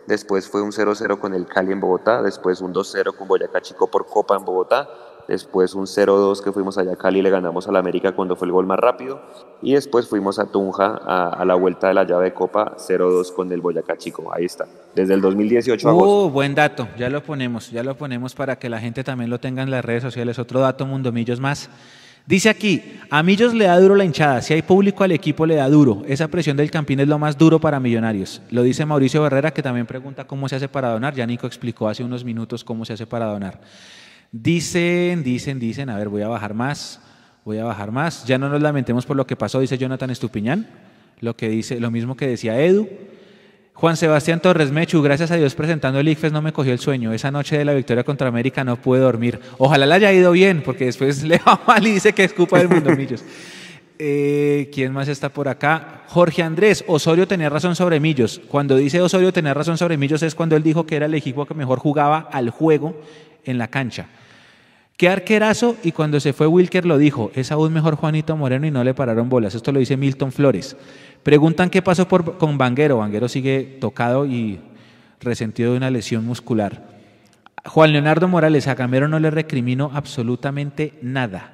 Después 0.08 0.48
fue 0.48 0.62
un 0.62 0.72
0-0 0.72 1.20
con 1.20 1.32
el 1.32 1.46
Cali 1.46 1.70
en 1.70 1.78
Bogotá. 1.80 2.20
Después 2.22 2.60
un 2.60 2.74
2-0 2.74 3.14
con 3.16 3.28
Boyacá 3.28 3.60
Chico 3.60 3.86
por 3.88 4.04
Copa 4.06 4.36
en 4.36 4.44
Bogotá. 4.44 4.88
Después 5.28 5.74
un 5.74 5.86
0-2 5.86 6.42
que 6.42 6.52
fuimos 6.52 6.78
allá 6.78 6.92
a 6.92 6.96
Cali 6.96 7.20
y 7.20 7.22
le 7.22 7.30
ganamos 7.30 7.66
al 7.68 7.76
América 7.76 8.12
cuando 8.12 8.36
fue 8.36 8.46
el 8.46 8.52
gol 8.52 8.66
más 8.66 8.78
rápido. 8.78 9.20
Y 9.62 9.74
después 9.74 10.08
fuimos 10.08 10.38
a 10.38 10.46
Tunja 10.46 11.00
a, 11.04 11.28
a 11.30 11.44
la 11.44 11.54
vuelta 11.54 11.88
de 11.88 11.94
la 11.94 12.04
llave 12.04 12.26
de 12.26 12.34
Copa 12.34 12.76
0-2 12.76 13.32
con 13.32 13.50
el 13.52 13.60
Boyacá 13.60 13.96
Chico. 13.96 14.32
Ahí 14.32 14.44
está. 14.44 14.66
Desde 14.94 15.14
el 15.14 15.20
2018 15.20 15.88
a 15.88 15.90
agosto. 15.90 16.26
Uh, 16.26 16.30
buen 16.30 16.54
dato, 16.54 16.88
ya 16.98 17.08
lo 17.08 17.22
ponemos, 17.22 17.70
ya 17.70 17.82
lo 17.82 17.96
ponemos 17.96 18.34
para 18.34 18.58
que 18.58 18.68
la 18.68 18.80
gente 18.80 19.02
también 19.02 19.30
lo 19.30 19.40
tenga 19.40 19.62
en 19.62 19.70
las 19.70 19.84
redes 19.84 20.02
sociales. 20.02 20.38
Otro 20.38 20.60
dato, 20.60 20.86
Mundo 20.86 21.12
Millos 21.12 21.40
más. 21.40 21.70
Dice 22.26 22.48
aquí, 22.48 22.82
a 23.10 23.22
Millos 23.22 23.52
le 23.52 23.66
da 23.66 23.78
duro 23.78 23.94
la 23.94 24.04
hinchada, 24.04 24.40
si 24.40 24.54
hay 24.54 24.62
público 24.62 25.04
al 25.04 25.12
equipo 25.12 25.44
le 25.44 25.56
da 25.56 25.68
duro. 25.68 26.02
Esa 26.08 26.28
presión 26.28 26.56
del 26.56 26.70
Campín 26.70 27.00
es 27.00 27.06
lo 27.06 27.18
más 27.18 27.36
duro 27.36 27.60
para 27.60 27.78
Millonarios. 27.80 28.40
Lo 28.50 28.62
dice 28.62 28.86
Mauricio 28.86 29.26
Herrera, 29.26 29.52
que 29.52 29.62
también 29.62 29.84
pregunta 29.84 30.24
cómo 30.24 30.48
se 30.48 30.56
hace 30.56 30.66
para 30.66 30.88
donar. 30.88 31.14
Ya 31.14 31.26
Nico 31.26 31.46
explicó 31.46 31.86
hace 31.86 32.02
unos 32.02 32.24
minutos 32.24 32.64
cómo 32.64 32.86
se 32.86 32.94
hace 32.94 33.06
para 33.06 33.26
donar. 33.26 33.60
Dicen, 34.36 35.22
dicen, 35.22 35.60
dicen, 35.60 35.88
a 35.88 35.96
ver, 35.96 36.08
voy 36.08 36.22
a 36.22 36.26
bajar 36.26 36.54
más, 36.54 37.00
voy 37.44 37.58
a 37.58 37.64
bajar 37.64 37.92
más. 37.92 38.26
Ya 38.26 38.36
no 38.36 38.48
nos 38.48 38.60
lamentemos 38.60 39.06
por 39.06 39.16
lo 39.16 39.28
que 39.28 39.36
pasó, 39.36 39.60
dice 39.60 39.78
Jonathan 39.78 40.10
Estupiñán. 40.10 40.66
Lo 41.20 41.36
que 41.36 41.48
dice, 41.48 41.78
lo 41.78 41.92
mismo 41.92 42.16
que 42.16 42.26
decía 42.26 42.60
Edu. 42.60 42.88
Juan 43.74 43.96
Sebastián 43.96 44.40
Torres 44.40 44.72
Mechu, 44.72 45.02
gracias 45.02 45.30
a 45.30 45.36
Dios 45.36 45.54
presentando 45.54 46.00
el 46.00 46.08
ICFES 46.08 46.32
no 46.32 46.42
me 46.42 46.52
cogió 46.52 46.72
el 46.72 46.80
sueño. 46.80 47.12
Esa 47.12 47.30
noche 47.30 47.56
de 47.56 47.64
la 47.64 47.74
victoria 47.74 48.02
contra 48.02 48.26
América 48.26 48.64
no 48.64 48.74
pude 48.74 48.98
dormir. 48.98 49.38
Ojalá 49.58 49.86
le 49.86 49.94
haya 49.94 50.12
ido 50.12 50.32
bien, 50.32 50.64
porque 50.64 50.86
después 50.86 51.22
le 51.22 51.38
va 51.38 51.60
mal 51.64 51.86
y 51.86 51.92
dice 51.92 52.12
que 52.12 52.24
es 52.24 52.32
culpa 52.32 52.58
del 52.58 52.68
mundo 52.68 52.90
Millos. 52.90 53.22
Eh, 54.00 54.68
¿Quién 54.74 54.92
más 54.92 55.06
está 55.06 55.28
por 55.28 55.46
acá? 55.46 56.02
Jorge 56.08 56.42
Andrés, 56.42 56.84
Osorio 56.88 57.28
tenía 57.28 57.50
razón 57.50 57.76
sobre 57.76 58.00
Millos. 58.00 58.40
Cuando 58.48 58.74
dice 58.74 59.00
Osorio 59.00 59.32
tenía 59.32 59.54
razón 59.54 59.78
sobre 59.78 59.96
Millos 59.96 60.24
es 60.24 60.34
cuando 60.34 60.56
él 60.56 60.64
dijo 60.64 60.86
que 60.86 60.96
era 60.96 61.06
el 61.06 61.14
equipo 61.14 61.46
que 61.46 61.54
mejor 61.54 61.78
jugaba 61.78 62.28
al 62.32 62.50
juego 62.50 63.00
en 63.44 63.58
la 63.58 63.68
cancha. 63.68 64.08
Qué 64.96 65.08
arquerazo 65.08 65.76
y 65.82 65.90
cuando 65.90 66.20
se 66.20 66.32
fue 66.32 66.46
Wilker 66.46 66.86
lo 66.86 66.98
dijo, 66.98 67.32
es 67.34 67.50
aún 67.50 67.72
mejor 67.72 67.96
Juanito 67.96 68.36
Moreno 68.36 68.66
y 68.66 68.70
no 68.70 68.84
le 68.84 68.94
pararon 68.94 69.28
bolas. 69.28 69.54
Esto 69.54 69.72
lo 69.72 69.80
dice 69.80 69.96
Milton 69.96 70.30
Flores. 70.30 70.76
Preguntan 71.24 71.68
qué 71.68 71.82
pasó 71.82 72.06
con 72.06 72.58
Vanguero. 72.58 72.98
Vanguero 72.98 73.28
sigue 73.28 73.78
tocado 73.80 74.24
y 74.24 74.60
resentido 75.20 75.72
de 75.72 75.78
una 75.78 75.90
lesión 75.90 76.24
muscular. 76.24 76.94
Juan 77.64 77.92
Leonardo 77.92 78.28
Morales, 78.28 78.68
a 78.68 78.74
Gamero 78.74 79.08
no 79.08 79.18
le 79.18 79.30
recrimino 79.30 79.90
absolutamente 79.92 80.94
nada. 81.02 81.52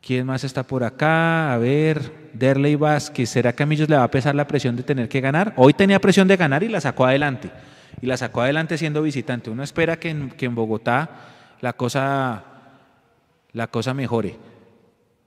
¿Quién 0.00 0.26
más 0.26 0.44
está 0.44 0.62
por 0.62 0.84
acá? 0.84 1.52
A 1.52 1.58
ver, 1.58 2.12
Derley 2.32 2.76
Vázquez. 2.76 3.30
¿Será 3.30 3.54
que 3.54 3.62
a 3.62 3.66
Millos 3.66 3.88
le 3.88 3.96
va 3.96 4.04
a 4.04 4.10
pesar 4.10 4.34
la 4.34 4.46
presión 4.46 4.76
de 4.76 4.82
tener 4.82 5.08
que 5.08 5.20
ganar? 5.20 5.52
Hoy 5.56 5.72
tenía 5.72 6.00
presión 6.00 6.28
de 6.28 6.36
ganar 6.36 6.62
y 6.62 6.68
la 6.68 6.80
sacó 6.80 7.06
adelante. 7.06 7.50
Y 8.00 8.06
la 8.06 8.16
sacó 8.16 8.42
adelante 8.42 8.78
siendo 8.78 9.02
visitante. 9.02 9.50
Uno 9.50 9.62
espera 9.62 9.98
que 9.98 10.28
que 10.36 10.46
en 10.46 10.54
Bogotá 10.54 11.08
la 11.62 11.72
cosa, 11.72 12.42
la 13.52 13.66
cosa 13.68 13.94
mejore. 13.94 14.36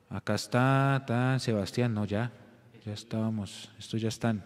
Acá 0.09 0.35
está, 0.35 0.97
está 1.01 1.39
Sebastián, 1.39 1.93
no, 1.93 2.05
ya, 2.05 2.31
ya 2.85 2.93
estábamos, 2.93 3.71
estos 3.79 4.01
ya 4.01 4.09
están. 4.09 4.43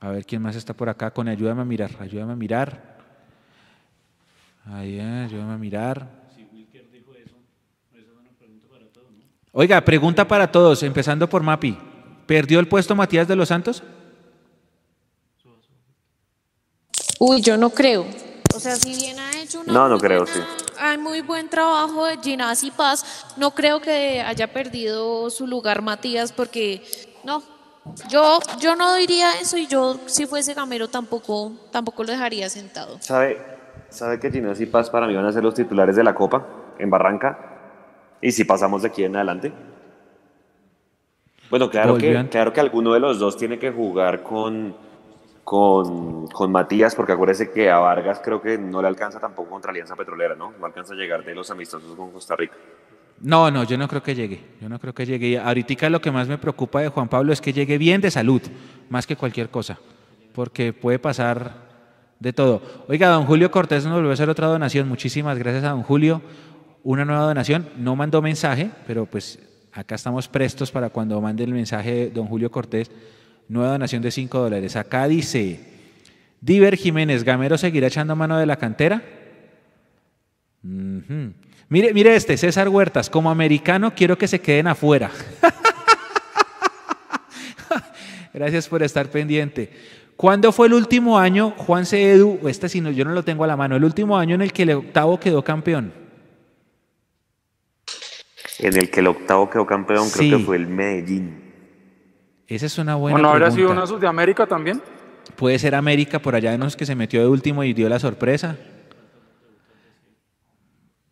A 0.00 0.10
ver 0.10 0.24
quién 0.24 0.42
más 0.42 0.56
está 0.56 0.74
por 0.74 0.88
acá 0.88 1.10
con 1.10 1.28
ayúdame 1.28 1.62
a 1.62 1.64
mirar, 1.64 1.90
ayúdame 2.00 2.32
a 2.32 2.36
mirar. 2.36 2.96
Ahí, 4.66 4.98
eh, 4.98 5.26
ayúdame 5.26 5.54
a 5.54 5.58
mirar. 5.58 6.26
Oiga, 9.52 9.80
pregunta 9.80 10.28
para 10.28 10.50
todos, 10.52 10.82
empezando 10.82 11.28
por 11.28 11.42
Mapi. 11.42 11.78
¿Perdió 12.26 12.60
el 12.60 12.68
puesto 12.68 12.94
Matías 12.94 13.26
de 13.26 13.36
los 13.36 13.48
Santos? 13.48 13.82
Uy, 17.18 17.40
yo 17.40 17.56
no 17.56 17.70
creo. 17.70 18.04
O 18.56 18.60
sea, 18.60 18.74
si 18.76 18.94
bien 18.96 19.18
ha 19.18 19.30
hecho 19.38 19.60
una 19.60 19.72
No, 19.72 19.88
no 19.88 19.96
muy 19.96 20.00
creo, 20.00 20.24
buena- 20.24 20.34
sí. 20.34 20.40
Hay 20.78 20.96
muy 20.98 21.20
buen 21.20 21.48
trabajo 21.48 22.06
de 22.06 22.16
Ginás 22.18 22.62
y 22.64 22.70
Paz. 22.70 23.26
No 23.36 23.50
creo 23.52 23.80
que 23.80 24.22
haya 24.22 24.50
perdido 24.52 25.28
su 25.30 25.46
lugar 25.46 25.82
Matías 25.82 26.32
porque 26.32 26.82
no. 27.24 27.42
Yo, 28.08 28.40
yo 28.60 28.74
no 28.74 28.94
diría 28.96 29.38
eso 29.40 29.56
y 29.58 29.66
yo 29.68 30.00
si 30.06 30.26
fuese 30.26 30.54
Gamero 30.54 30.88
tampoco, 30.88 31.52
tampoco 31.70 32.02
lo 32.02 32.10
dejaría 32.12 32.48
sentado. 32.50 32.96
¿Sabe, 33.00 33.38
sabe 33.90 34.18
que 34.18 34.30
Ginás 34.30 34.60
y 34.60 34.66
Paz 34.66 34.90
para 34.90 35.06
mí 35.06 35.14
van 35.14 35.24
a 35.26 35.32
ser 35.32 35.42
los 35.44 35.54
titulares 35.54 35.94
de 35.94 36.02
la 36.02 36.14
Copa 36.14 36.44
en 36.78 36.90
Barranca? 36.90 37.38
¿Y 38.20 38.32
si 38.32 38.44
pasamos 38.44 38.82
de 38.82 38.88
aquí 38.88 39.04
en 39.04 39.14
adelante? 39.16 39.52
Bueno, 41.50 41.70
claro 41.70 41.96
que, 41.96 42.26
claro 42.28 42.52
que 42.52 42.60
alguno 42.60 42.92
de 42.92 42.98
los 43.00 43.18
dos 43.20 43.36
tiene 43.36 43.58
que 43.58 43.70
jugar 43.70 44.22
con, 44.24 44.74
con, 45.46 46.26
con 46.26 46.50
Matías, 46.50 46.96
porque 46.96 47.12
acuérdese 47.12 47.52
que 47.52 47.70
a 47.70 47.78
Vargas 47.78 48.20
creo 48.20 48.42
que 48.42 48.58
no 48.58 48.82
le 48.82 48.88
alcanza 48.88 49.20
tampoco 49.20 49.50
contra 49.50 49.70
Alianza 49.70 49.94
Petrolera, 49.94 50.34
¿no? 50.34 50.52
No 50.58 50.66
alcanza 50.66 50.94
a 50.94 50.96
llegar 50.96 51.24
de 51.24 51.36
los 51.36 51.52
amistosos 51.52 51.94
con 51.94 52.10
Costa 52.10 52.34
Rica. 52.34 52.56
No, 53.20 53.48
no, 53.52 53.62
yo 53.62 53.78
no 53.78 53.86
creo 53.86 54.02
que 54.02 54.16
llegue. 54.16 54.44
Yo 54.60 54.68
no 54.68 54.80
creo 54.80 54.92
que 54.92 55.06
llegue. 55.06 55.38
Ahorita 55.38 55.88
lo 55.88 56.00
que 56.00 56.10
más 56.10 56.26
me 56.26 56.36
preocupa 56.36 56.80
de 56.80 56.88
Juan 56.88 57.08
Pablo 57.08 57.32
es 57.32 57.40
que 57.40 57.52
llegue 57.52 57.78
bien 57.78 58.00
de 58.00 58.10
salud, 58.10 58.42
más 58.88 59.06
que 59.06 59.14
cualquier 59.14 59.48
cosa, 59.48 59.78
porque 60.34 60.72
puede 60.72 60.98
pasar 60.98 61.52
de 62.18 62.32
todo. 62.32 62.60
Oiga, 62.88 63.06
don 63.10 63.24
Julio 63.24 63.48
Cortés 63.52 63.84
nos 63.84 63.94
volvió 63.94 64.10
a 64.10 64.14
hacer 64.14 64.28
otra 64.28 64.48
donación. 64.48 64.88
Muchísimas 64.88 65.38
gracias 65.38 65.62
a 65.62 65.70
don 65.70 65.84
Julio. 65.84 66.22
Una 66.82 67.04
nueva 67.04 67.22
donación. 67.22 67.68
No 67.76 67.94
mandó 67.94 68.20
mensaje, 68.20 68.72
pero 68.84 69.06
pues 69.06 69.38
acá 69.72 69.94
estamos 69.94 70.26
prestos 70.26 70.72
para 70.72 70.90
cuando 70.90 71.20
mande 71.20 71.44
el 71.44 71.52
mensaje 71.52 72.10
don 72.12 72.26
Julio 72.26 72.50
Cortés. 72.50 72.90
Nueva 73.48 73.72
donación 73.72 74.02
de 74.02 74.10
5 74.10 74.38
dólares. 74.38 74.76
Acá 74.76 75.06
dice, 75.06 75.60
Diver 76.40 76.76
Jiménez, 76.76 77.24
¿Gamero 77.24 77.58
seguirá 77.58 77.86
echando 77.86 78.16
mano 78.16 78.38
de 78.38 78.46
la 78.46 78.56
cantera? 78.56 79.02
Mire, 80.62 81.94
mire 81.94 82.16
este, 82.16 82.36
César 82.36 82.68
Huertas, 82.68 83.08
como 83.08 83.30
americano 83.30 83.94
quiero 83.94 84.18
que 84.18 84.26
se 84.28 84.40
queden 84.40 84.66
afuera. 84.66 85.10
Gracias 88.34 88.68
por 88.68 88.82
estar 88.82 89.08
pendiente. 89.10 89.70
¿Cuándo 90.16 90.50
fue 90.50 90.66
el 90.66 90.74
último 90.74 91.18
año, 91.18 91.52
Juan 91.56 91.86
C. 91.86 92.12
Edu, 92.12 92.40
este 92.48 92.68
sí 92.68 92.80
no, 92.80 92.90
yo 92.90 93.04
no 93.04 93.12
lo 93.12 93.22
tengo 93.22 93.44
a 93.44 93.46
la 93.46 93.56
mano, 93.56 93.76
el 93.76 93.84
último 93.84 94.18
año 94.18 94.34
en 94.34 94.42
el 94.42 94.52
que 94.52 94.62
el 94.62 94.70
octavo 94.72 95.20
quedó 95.20 95.44
campeón? 95.44 95.92
En 98.58 98.76
el 98.76 98.90
que 98.90 99.00
el 99.00 99.06
octavo 99.08 99.50
quedó 99.50 99.66
campeón 99.66 100.08
Sí. 100.08 100.28
creo 100.28 100.38
que 100.38 100.44
fue 100.44 100.56
el 100.56 100.66
Medellín. 100.66 101.45
Esa 102.48 102.66
es 102.66 102.78
una 102.78 102.94
buena 102.94 103.18
¿O 103.18 103.22
no 103.22 103.28
habría 103.30 103.50
sido 103.50 103.68
pregunta. 103.68 103.80
una 103.82 103.86
Sudamérica 103.86 104.46
también? 104.46 104.80
Puede 105.36 105.58
ser 105.58 105.74
América 105.74 106.20
por 106.20 106.34
allá 106.34 106.52
de 106.52 106.58
los 106.58 106.76
que 106.76 106.86
se 106.86 106.94
metió 106.94 107.20
de 107.20 107.26
último 107.28 107.64
y 107.64 107.72
dio 107.72 107.88
la 107.88 107.98
sorpresa. 107.98 108.56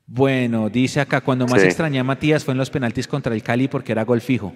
Bueno, 0.06 0.68
dice 0.70 1.00
acá, 1.00 1.20
cuando 1.22 1.46
más 1.46 1.60
Sí. 1.60 1.66
extrañé 1.66 1.98
a 1.98 2.04
Matías 2.04 2.44
fue 2.44 2.52
en 2.52 2.58
los 2.58 2.70
penaltis 2.70 3.08
contra 3.08 3.34
el 3.34 3.42
Cali 3.42 3.68
porque 3.68 3.92
era 3.92 4.04
gol 4.04 4.20
fijo. 4.20 4.52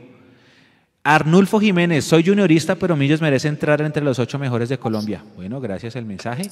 Arnulfo 1.02 1.58
Jiménez, 1.58 2.04
soy 2.04 2.24
juniorista, 2.24 2.74
pero 2.74 2.94
Millos 2.96 3.20
merece 3.22 3.48
entrar 3.48 3.80
entre 3.80 4.02
los 4.04 4.18
ocho 4.18 4.38
mejores 4.38 4.68
de 4.68 4.78
Colombia. 4.78 5.24
Bueno, 5.36 5.58
gracias 5.60 5.96
el 5.96 6.04
mensaje. 6.04 6.50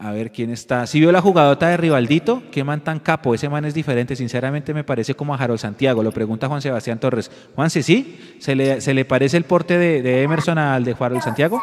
A 0.00 0.12
ver 0.12 0.30
quién 0.30 0.50
está. 0.50 0.86
Si 0.86 1.00
vio 1.00 1.10
la 1.10 1.20
jugadota 1.20 1.68
de 1.68 1.76
Rivaldito, 1.76 2.44
qué 2.52 2.62
man 2.62 2.84
tan 2.84 3.00
capo, 3.00 3.34
ese 3.34 3.48
man 3.48 3.64
es 3.64 3.74
diferente. 3.74 4.14
Sinceramente 4.14 4.72
me 4.72 4.84
parece 4.84 5.16
como 5.16 5.34
a 5.34 5.38
Harold 5.38 5.58
Santiago. 5.58 6.04
Lo 6.04 6.12
pregunta 6.12 6.46
Juan 6.46 6.62
Sebastián 6.62 7.00
Torres. 7.00 7.32
Juan, 7.56 7.68
sí, 7.68 7.82
sí, 7.82 8.36
¿se 8.38 8.54
le, 8.54 8.80
se 8.80 8.94
le 8.94 9.04
parece 9.04 9.36
el 9.36 9.42
porte 9.42 9.76
de, 9.76 10.22
Emerson 10.22 10.56
al 10.56 10.84
de 10.84 10.94
Harold 10.96 11.22
Santiago? 11.22 11.60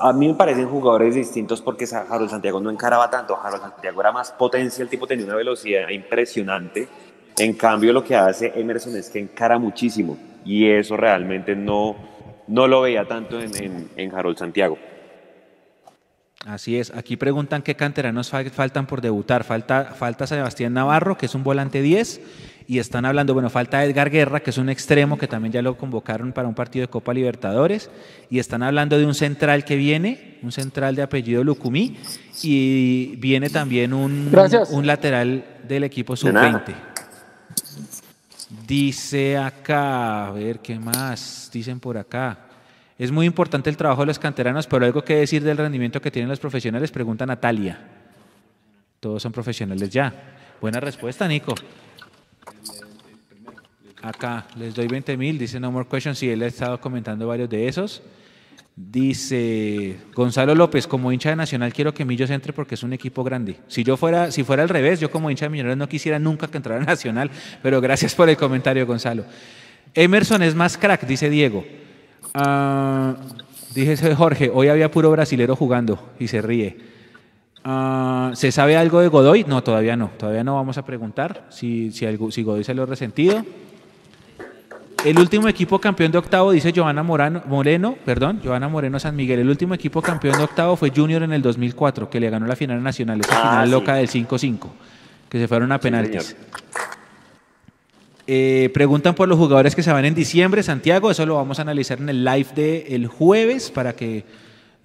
A 0.00 0.12
mí 0.14 0.28
me 0.28 0.34
parecen 0.34 0.68
jugadores 0.68 1.14
distintos 1.14 1.60
porque 1.60 1.84
Harold 1.84 2.30
Santiago 2.30 2.60
no 2.62 2.70
encaraba 2.70 3.10
tanto. 3.10 3.38
Harold 3.38 3.60
Santiago 3.60 4.00
era 4.00 4.10
más 4.10 4.32
potencia, 4.32 4.82
el 4.82 4.88
tipo 4.88 5.06
tenía 5.06 5.26
una 5.26 5.34
velocidad 5.34 5.90
impresionante. 5.90 6.88
En 7.36 7.54
cambio, 7.54 7.92
lo 7.92 8.02
que 8.02 8.16
hace 8.16 8.58
Emerson 8.58 8.96
es 8.96 9.10
que 9.10 9.18
encara 9.18 9.58
muchísimo 9.58 10.16
y 10.46 10.70
eso 10.70 10.96
realmente 10.96 11.54
no, 11.54 11.94
no 12.48 12.66
lo 12.66 12.80
veía 12.80 13.04
tanto 13.06 13.38
en, 13.38 13.54
en, 13.62 13.90
en 13.96 14.14
Harold 14.14 14.38
Santiago. 14.38 14.78
Así 16.46 16.76
es. 16.78 16.90
Aquí 16.94 17.16
preguntan 17.18 17.60
qué 17.62 17.74
canteranos 17.76 18.32
fal- 18.32 18.50
faltan 18.50 18.86
por 18.86 19.00
debutar. 19.02 19.44
Falta, 19.44 19.84
falta 19.96 20.26
Sebastián 20.26 20.72
Navarro, 20.72 21.18
que 21.18 21.26
es 21.26 21.34
un 21.34 21.44
volante 21.44 21.82
10. 21.82 22.20
Y 22.66 22.78
están 22.78 23.04
hablando, 23.04 23.34
bueno, 23.34 23.50
falta 23.50 23.84
Edgar 23.84 24.10
Guerra, 24.10 24.40
que 24.40 24.50
es 24.50 24.56
un 24.58 24.68
extremo 24.70 25.18
que 25.18 25.26
también 25.26 25.52
ya 25.52 25.60
lo 25.60 25.76
convocaron 25.76 26.32
para 26.32 26.48
un 26.48 26.54
partido 26.54 26.84
de 26.86 26.88
Copa 26.90 27.12
Libertadores. 27.12 27.90
Y 28.30 28.38
están 28.38 28.62
hablando 28.62 28.96
de 28.98 29.04
un 29.06 29.14
central 29.14 29.64
que 29.64 29.76
viene, 29.76 30.38
un 30.42 30.50
central 30.52 30.94
de 30.96 31.02
apellido 31.02 31.44
Lucumí. 31.44 31.98
Y 32.42 33.16
viene 33.16 33.50
también 33.50 33.92
un, 33.92 34.30
Gracias. 34.30 34.70
un 34.70 34.86
lateral 34.86 35.44
del 35.68 35.84
equipo 35.84 36.14
De 36.14 36.32
nada. 36.32 36.52
sub-20. 36.64 36.74
Dice 38.66 39.36
acá, 39.36 40.28
a 40.28 40.32
ver 40.32 40.60
qué 40.60 40.78
más 40.78 41.50
dicen 41.52 41.80
por 41.80 41.98
acá. 41.98 42.38
Es 43.00 43.10
muy 43.10 43.24
importante 43.24 43.70
el 43.70 43.78
trabajo 43.78 44.02
de 44.02 44.08
los 44.08 44.18
canteranos, 44.18 44.66
pero 44.66 44.84
algo 44.84 45.02
que 45.02 45.14
decir 45.14 45.42
del 45.42 45.56
rendimiento 45.56 46.02
que 46.02 46.10
tienen 46.10 46.28
los 46.28 46.38
profesionales, 46.38 46.90
pregunta 46.90 47.24
Natalia. 47.24 47.78
Todos 49.00 49.22
son 49.22 49.32
profesionales 49.32 49.88
ya. 49.88 50.12
Buena 50.60 50.80
respuesta, 50.80 51.26
Nico. 51.26 51.54
Acá 54.02 54.48
les 54.54 54.74
doy 54.74 54.86
20 54.86 55.16
mil, 55.16 55.38
dice 55.38 55.58
No 55.58 55.72
More 55.72 55.88
Questions, 55.88 56.18
sí, 56.18 56.28
él 56.28 56.42
ha 56.42 56.46
estado 56.46 56.78
comentando 56.78 57.26
varios 57.26 57.48
de 57.48 57.68
esos. 57.68 58.02
Dice 58.76 59.96
Gonzalo 60.14 60.54
López, 60.54 60.86
como 60.86 61.10
hincha 61.10 61.30
de 61.30 61.36
Nacional 61.36 61.72
quiero 61.72 61.94
que 61.94 62.04
Millos 62.04 62.28
entre 62.28 62.52
porque 62.52 62.74
es 62.74 62.82
un 62.82 62.92
equipo 62.92 63.24
grande. 63.24 63.56
Si 63.68 63.82
yo 63.82 63.96
fuera, 63.96 64.30
si 64.30 64.44
fuera 64.44 64.62
al 64.62 64.68
revés, 64.68 65.00
yo 65.00 65.10
como 65.10 65.30
hincha 65.30 65.46
de 65.46 65.50
Millonarios 65.50 65.78
no 65.78 65.88
quisiera 65.88 66.18
nunca 66.18 66.48
que 66.48 66.58
entrara 66.58 66.84
Nacional, 66.84 67.30
pero 67.62 67.80
gracias 67.80 68.14
por 68.14 68.28
el 68.28 68.36
comentario, 68.36 68.86
Gonzalo. 68.86 69.24
Emerson 69.94 70.42
es 70.42 70.54
más 70.54 70.76
crack, 70.76 71.06
dice 71.06 71.30
Diego. 71.30 71.64
Ah, 72.34 73.14
dice 73.74 74.14
Jorge, 74.14 74.50
hoy 74.52 74.68
había 74.68 74.90
puro 74.90 75.10
brasilero 75.10 75.56
jugando 75.56 76.10
y 76.18 76.28
se 76.28 76.40
ríe. 76.42 76.76
Ah, 77.64 78.30
¿Se 78.34 78.52
sabe 78.52 78.76
algo 78.76 79.00
de 79.00 79.08
Godoy? 79.08 79.44
No, 79.44 79.62
todavía 79.62 79.96
no. 79.96 80.10
Todavía 80.18 80.44
no 80.44 80.54
vamos 80.54 80.78
a 80.78 80.84
preguntar 80.84 81.46
si, 81.50 81.90
si, 81.92 82.06
algo- 82.06 82.30
si 82.30 82.42
Godoy 82.42 82.64
se 82.64 82.74
lo 82.74 82.84
ha 82.84 82.86
resentido. 82.86 83.44
El 85.04 85.18
último 85.18 85.48
equipo 85.48 85.78
campeón 85.78 86.12
de 86.12 86.18
octavo, 86.18 86.52
dice 86.52 86.72
Giovanna 86.72 87.02
Morano, 87.02 87.42
Moreno, 87.46 87.96
perdón, 88.04 88.40
Giovanna 88.42 88.68
Moreno 88.68 88.98
San 89.00 89.16
Miguel. 89.16 89.40
El 89.40 89.48
último 89.48 89.72
equipo 89.74 90.02
campeón 90.02 90.36
de 90.36 90.44
octavo 90.44 90.76
fue 90.76 90.92
Junior 90.94 91.22
en 91.22 91.32
el 91.32 91.40
2004, 91.40 92.10
que 92.10 92.20
le 92.20 92.28
ganó 92.28 92.46
la 92.46 92.54
final 92.54 92.82
nacional, 92.82 93.20
esa 93.20 93.32
Ah, 93.34 93.50
final 93.50 93.66
sí. 93.66 93.72
loca 93.72 93.94
del 93.94 94.08
5-5, 94.08 94.68
que 95.30 95.38
se 95.38 95.48
fueron 95.48 95.72
a 95.72 95.78
penaltis. 95.80 96.36
Eh, 98.32 98.70
preguntan 98.72 99.16
por 99.16 99.26
los 99.26 99.36
jugadores 99.36 99.74
que 99.74 99.82
se 99.82 99.92
van 99.92 100.04
en 100.04 100.14
diciembre, 100.14 100.62
Santiago, 100.62 101.10
eso 101.10 101.26
lo 101.26 101.34
vamos 101.34 101.58
a 101.58 101.62
analizar 101.62 101.98
en 101.98 102.10
el 102.10 102.24
live 102.24 102.46
del 102.54 103.08
jueves 103.08 103.72
para 103.72 103.94
que 103.94 104.24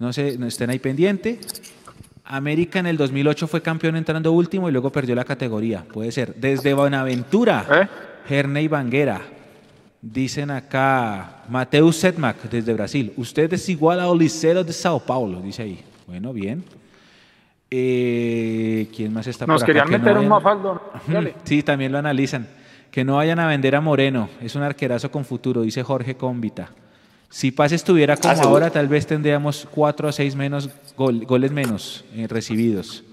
no, 0.00 0.12
se, 0.12 0.36
no 0.36 0.48
estén 0.48 0.68
ahí 0.70 0.80
pendiente. 0.80 1.38
América 2.24 2.80
en 2.80 2.86
el 2.86 2.96
2008 2.96 3.46
fue 3.46 3.62
campeón 3.62 3.94
entrando 3.94 4.32
último 4.32 4.68
y 4.68 4.72
luego 4.72 4.90
perdió 4.90 5.14
la 5.14 5.22
categoría. 5.24 5.84
Puede 5.84 6.10
ser. 6.10 6.34
Desde 6.34 6.74
Buenaventura, 6.74 7.88
¿Eh? 8.28 8.34
Herney 8.34 8.66
Banguera. 8.66 9.20
Dicen 10.02 10.50
acá, 10.50 11.44
Mateus 11.48 11.98
Setmac 11.98 12.50
desde 12.50 12.72
Brasil. 12.72 13.12
Usted 13.16 13.52
es 13.52 13.68
igual 13.68 14.00
a 14.00 14.08
Olicero 14.08 14.64
de 14.64 14.72
Sao 14.72 14.98
Paulo, 14.98 15.40
dice 15.40 15.62
ahí. 15.62 15.84
Bueno, 16.08 16.32
bien. 16.32 16.64
Eh, 17.70 18.88
¿Quién 18.92 19.12
más 19.12 19.28
está 19.28 19.46
Nos 19.46 19.62
por 19.62 19.70
acá? 19.70 19.84
querían 19.84 19.86
Que 19.86 19.98
no 19.98 20.04
meter 20.04 20.18
un 20.18 20.28
mafaldo. 20.28 20.82
Dale. 21.06 21.34
Sí, 21.44 21.62
también 21.62 21.92
lo 21.92 21.98
analizan. 21.98 22.55
Que 22.96 23.04
no 23.04 23.16
vayan 23.16 23.38
a 23.38 23.46
vender 23.46 23.76
a 23.76 23.82
Moreno. 23.82 24.30
Es 24.40 24.54
un 24.54 24.62
arquerazo 24.62 25.10
con 25.10 25.26
futuro, 25.26 25.60
dice 25.60 25.82
Jorge 25.82 26.14
Cómbita. 26.14 26.70
Si 27.28 27.50
Paz 27.50 27.72
estuviera 27.72 28.16
como 28.16 28.32
Ah, 28.32 28.40
ahora, 28.44 28.70
tal 28.70 28.88
vez 28.88 29.06
tendríamos 29.06 29.68
cuatro 29.70 30.08
o 30.08 30.12
seis 30.12 30.34
menos 30.34 30.70
gol- 30.96 31.26
goles 31.26 31.52
menos 31.52 32.06
eh, 32.14 32.26
recibidos. 32.26 33.04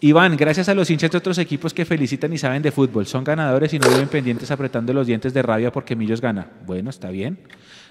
Iván, 0.00 0.34
gracias 0.38 0.70
a 0.70 0.74
los 0.74 0.88
hinchas 0.88 1.10
de 1.10 1.18
otros 1.18 1.36
equipos 1.36 1.74
que 1.74 1.84
felicitan 1.84 2.32
y 2.32 2.38
saben 2.38 2.62
de 2.62 2.72
fútbol. 2.72 3.04
Son 3.04 3.22
ganadores 3.22 3.74
y 3.74 3.78
no 3.78 3.86
viven 3.86 4.08
pendientes 4.08 4.50
apretando 4.50 4.94
los 4.94 5.06
dientes 5.06 5.34
de 5.34 5.42
rabia 5.42 5.70
porque 5.70 5.94
Millos 5.94 6.22
gana. 6.22 6.46
Bueno, 6.64 6.88
está 6.88 7.10
bien. 7.10 7.36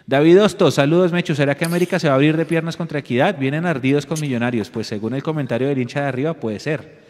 David 0.07 0.41
Osto, 0.41 0.71
saludos 0.71 1.11
Mechu. 1.11 1.35
¿Será 1.35 1.53
que 1.53 1.65
América 1.65 1.99
se 1.99 2.07
va 2.07 2.13
a 2.13 2.15
abrir 2.15 2.35
de 2.35 2.45
piernas 2.47 2.75
contra 2.77 2.97
Equidad? 2.97 3.37
Vienen 3.37 3.67
ardidos 3.67 4.07
con 4.07 4.19
Millonarios. 4.19 4.71
Pues 4.71 4.87
según 4.87 5.13
el 5.13 5.21
comentario 5.21 5.67
del 5.67 5.77
hincha 5.77 6.01
de 6.01 6.07
arriba, 6.07 6.33
puede 6.33 6.59
ser. 6.59 7.03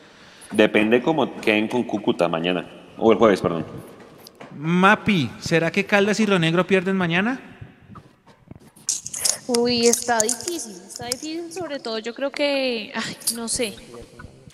Depende 0.52 1.02
cómo 1.02 1.34
queden 1.40 1.70
con 1.70 1.84
Cúcuta 1.84 2.28
mañana. 2.28 2.76
O 3.00 3.12
el 3.12 3.18
jueves, 3.18 3.42
perdón. 3.42 3.66
Mapi, 4.56 5.32
¿será 5.40 5.72
que 5.72 5.86
Caldas 5.86 6.20
y 6.20 6.26
Ronegro 6.26 6.68
pierden 6.68 6.98
mañana? 6.98 7.40
Uy, 9.48 9.88
está 9.88 10.20
difícil, 10.20 10.76
está 10.76 11.06
difícil 11.06 11.52
sobre 11.52 11.80
todo. 11.80 11.98
Yo 12.00 12.14
creo 12.14 12.30
que, 12.30 12.92
ay, 12.94 13.18
no 13.36 13.48
sé. 13.48 13.74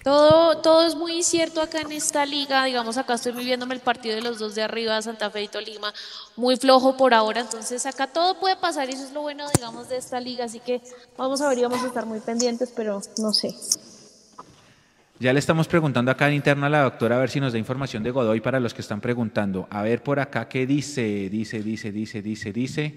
Todo, 0.04 0.60
todo 0.60 0.86
es 0.86 0.96
muy 0.96 1.18
incierto 1.18 1.60
acá 1.60 1.82
en 1.82 1.92
esta 1.92 2.26
liga. 2.28 2.64
Digamos, 2.66 2.98
acá 2.98 3.16
estoy 3.16 3.32
viviéndome 3.32 3.74
el 3.74 3.82
partido 3.82 4.16
de 4.16 4.22
los 4.22 4.38
dos 4.38 4.54
de 4.54 4.62
arriba, 4.62 5.02
Santa 5.02 5.32
Fe 5.32 5.42
y 5.42 5.48
Tolima, 5.48 5.92
muy 6.36 6.56
flojo 6.58 6.96
por 6.96 7.16
ahora. 7.16 7.42
Entonces, 7.42 7.86
acá 7.88 8.06
todo 8.06 8.40
puede 8.40 8.56
pasar 8.56 8.88
y 8.90 8.94
eso 8.94 9.06
es 9.06 9.12
lo 9.12 9.24
bueno, 9.24 9.48
digamos, 9.56 9.90
de 9.90 9.98
esta 9.98 10.20
liga. 10.20 10.46
Así 10.46 10.60
que 10.60 10.82
vamos 11.18 11.42
a 11.42 11.50
ver 11.50 11.58
y 11.58 11.64
vamos 11.64 11.84
a 11.84 11.88
estar 11.88 12.06
muy 12.06 12.20
pendientes, 12.20 12.72
pero 12.76 13.02
no 13.18 13.34
sé. 13.34 13.56
Ya 15.18 15.32
le 15.32 15.40
estamos 15.40 15.70
preguntando 15.70 16.12
acá 16.12 16.28
en 16.28 16.34
interno 16.34 16.66
a 16.66 16.70
la 16.70 16.82
doctora 16.82 17.16
a 17.16 17.20
ver 17.20 17.30
si 17.30 17.40
nos 17.40 17.54
da 17.54 17.60
información 17.60 18.04
de 18.04 18.12
Godoy 18.12 18.42
para 18.42 18.60
los 18.60 18.74
que 18.74 18.82
están 18.82 19.00
preguntando. 19.00 19.66
A 19.70 19.82
ver 19.82 20.04
por 20.04 20.20
acá 20.20 20.50
qué 20.50 20.68
dice, 20.68 21.30
dice, 21.30 21.64
dice, 21.64 21.92
dice, 21.94 22.22
dice, 22.22 22.52
dice. 22.52 22.96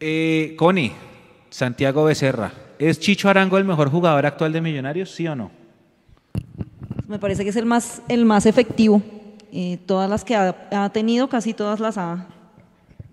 Eh, 0.00 0.54
Connie, 0.58 0.92
Santiago 1.48 2.04
Becerra, 2.04 2.50
¿es 2.80 2.98
Chicho 2.98 3.28
Arango 3.28 3.56
el 3.56 3.64
mejor 3.64 3.88
jugador 3.88 4.26
actual 4.26 4.52
de 4.52 4.60
Millonarios, 4.60 5.12
sí 5.12 5.28
o 5.28 5.36
no? 5.36 5.52
Me 7.06 7.20
parece 7.20 7.44
que 7.44 7.50
es 7.50 7.56
el 7.56 7.66
más, 7.66 8.02
el 8.08 8.24
más 8.24 8.46
efectivo. 8.46 9.00
Eh, 9.52 9.78
todas 9.86 10.10
las 10.10 10.24
que 10.24 10.34
ha, 10.34 10.68
ha 10.72 10.90
tenido, 10.90 11.28
casi 11.28 11.54
todas 11.54 11.78
las 11.78 11.98
ha 11.98 12.26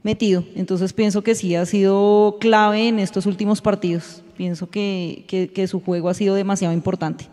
metido. 0.06 0.46
Entonces 0.56 0.94
pienso 0.94 1.22
que 1.24 1.36
sí 1.36 1.56
ha 1.56 1.66
sido 1.66 2.38
clave 2.40 2.88
en 2.88 3.00
estos 3.00 3.26
últimos 3.26 3.60
partidos. 3.62 4.24
Pienso 4.38 4.70
que, 4.70 5.26
que- 5.28 5.50
que 5.52 5.68
su 5.68 5.82
juego 5.82 6.08
ha 6.10 6.14
sido 6.14 6.36
demasiado 6.36 6.74
importante. 6.74 7.28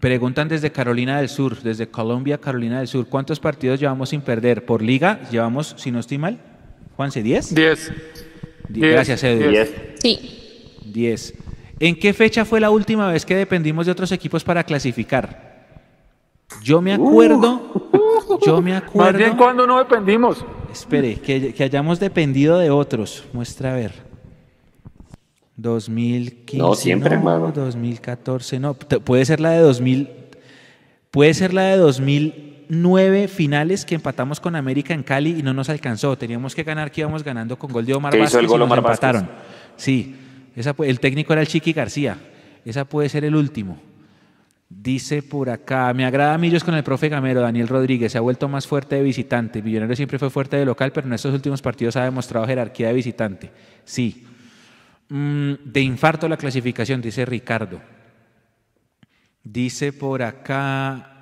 Preguntan 0.00 0.48
desde 0.48 0.70
Carolina 0.70 1.18
del 1.18 1.28
Sur, 1.28 1.60
desde 1.60 1.88
Colombia, 1.88 2.38
Carolina 2.38 2.78
del 2.78 2.86
Sur, 2.86 3.06
¿cuántos 3.08 3.40
partidos 3.40 3.80
llevamos 3.80 4.10
sin 4.10 4.20
perder? 4.20 4.64
Por 4.64 4.80
liga 4.80 5.20
llevamos, 5.30 5.74
si 5.76 5.90
no 5.90 5.98
estoy 5.98 6.18
mal, 6.18 6.38
Juanse, 6.96 7.22
¿10? 7.24 7.48
10. 7.52 7.92
Di- 8.68 8.80
Gracias, 8.80 9.24
Edu. 9.24 9.50
Diez. 9.50 9.74
Sí. 10.00 10.18
10. 10.86 11.34
¿En 11.80 11.98
qué 11.98 12.12
fecha 12.12 12.44
fue 12.44 12.60
la 12.60 12.70
última 12.70 13.10
vez 13.10 13.26
que 13.26 13.34
dependimos 13.34 13.86
de 13.86 13.92
otros 13.92 14.12
equipos 14.12 14.44
para 14.44 14.62
clasificar? 14.62 15.48
Yo 16.62 16.80
me 16.80 16.92
acuerdo, 16.94 17.90
yo 18.46 18.62
me 18.62 18.72
Más 18.72 18.82
acuerdo. 18.84 19.18
bien 19.18 19.36
cuando 19.36 19.66
no 19.66 19.78
dependimos. 19.78 20.44
Espere, 20.80 21.16
que, 21.16 21.52
que 21.54 21.64
hayamos 21.64 22.00
dependido 22.00 22.58
de 22.58 22.70
otros. 22.70 23.24
Muestra 23.32 23.72
a 23.72 23.76
ver. 23.76 23.92
2015. 25.56 26.56
No, 26.58 26.74
siempre, 26.74 27.14
hermano. 27.14 27.52
2014, 27.54 28.60
no. 28.60 28.74
Puede 28.74 29.24
ser 29.24 29.40
la 29.40 29.50
de 29.50 29.58
2000. 29.60 30.08
Puede 31.10 31.34
ser 31.34 31.52
la 31.54 31.62
de 31.64 31.76
2009 31.78 33.28
finales 33.28 33.84
que 33.84 33.94
empatamos 33.94 34.40
con 34.40 34.54
América 34.56 34.94
en 34.94 35.02
Cali 35.02 35.38
y 35.38 35.42
no 35.42 35.52
nos 35.54 35.68
alcanzó. 35.68 36.16
Teníamos 36.16 36.54
que 36.54 36.62
ganar, 36.62 36.90
que 36.90 37.00
íbamos 37.00 37.24
ganando 37.24 37.58
con 37.58 37.72
gol 37.72 37.84
de 37.86 37.94
Omar 37.94 38.12
Que 38.12 38.18
hizo 38.18 38.24
Vázquez 38.24 38.38
el 38.40 38.44
y 38.44 38.48
gol 38.48 38.58
nos 38.60 38.66
Omar 38.66 38.82
Vázquez. 38.82 39.08
empataron. 39.08 39.30
Sí, 39.76 40.14
esa, 40.54 40.76
pu- 40.76 40.86
el 40.86 41.00
técnico 41.00 41.32
era 41.32 41.42
el 41.42 41.48
Chiqui 41.48 41.72
García. 41.72 42.18
Esa 42.64 42.84
puede 42.84 43.08
ser 43.08 43.24
el 43.24 43.34
último. 43.34 43.78
Dice 44.70 45.22
por 45.22 45.48
acá, 45.48 45.94
me 45.94 46.04
agrada 46.04 46.36
Millos 46.36 46.62
con 46.62 46.74
el 46.74 46.84
profe 46.84 47.08
Gamero, 47.08 47.40
Daniel 47.40 47.68
Rodríguez, 47.68 48.12
se 48.12 48.18
ha 48.18 48.20
vuelto 48.20 48.48
más 48.48 48.66
fuerte 48.66 48.96
de 48.96 49.02
visitante. 49.02 49.62
Millonario 49.62 49.96
siempre 49.96 50.18
fue 50.18 50.28
fuerte 50.28 50.56
de 50.56 50.66
local, 50.66 50.92
pero 50.92 51.06
en 51.06 51.14
estos 51.14 51.32
últimos 51.32 51.62
partidos 51.62 51.96
ha 51.96 52.04
demostrado 52.04 52.46
jerarquía 52.46 52.88
de 52.88 52.92
visitante. 52.92 53.50
Sí. 53.84 54.26
Mm, 55.08 55.54
de 55.64 55.80
infarto 55.80 56.28
la 56.28 56.36
clasificación, 56.36 57.00
dice 57.00 57.24
Ricardo. 57.24 57.80
Dice 59.42 59.94
por 59.94 60.22
acá, 60.22 61.14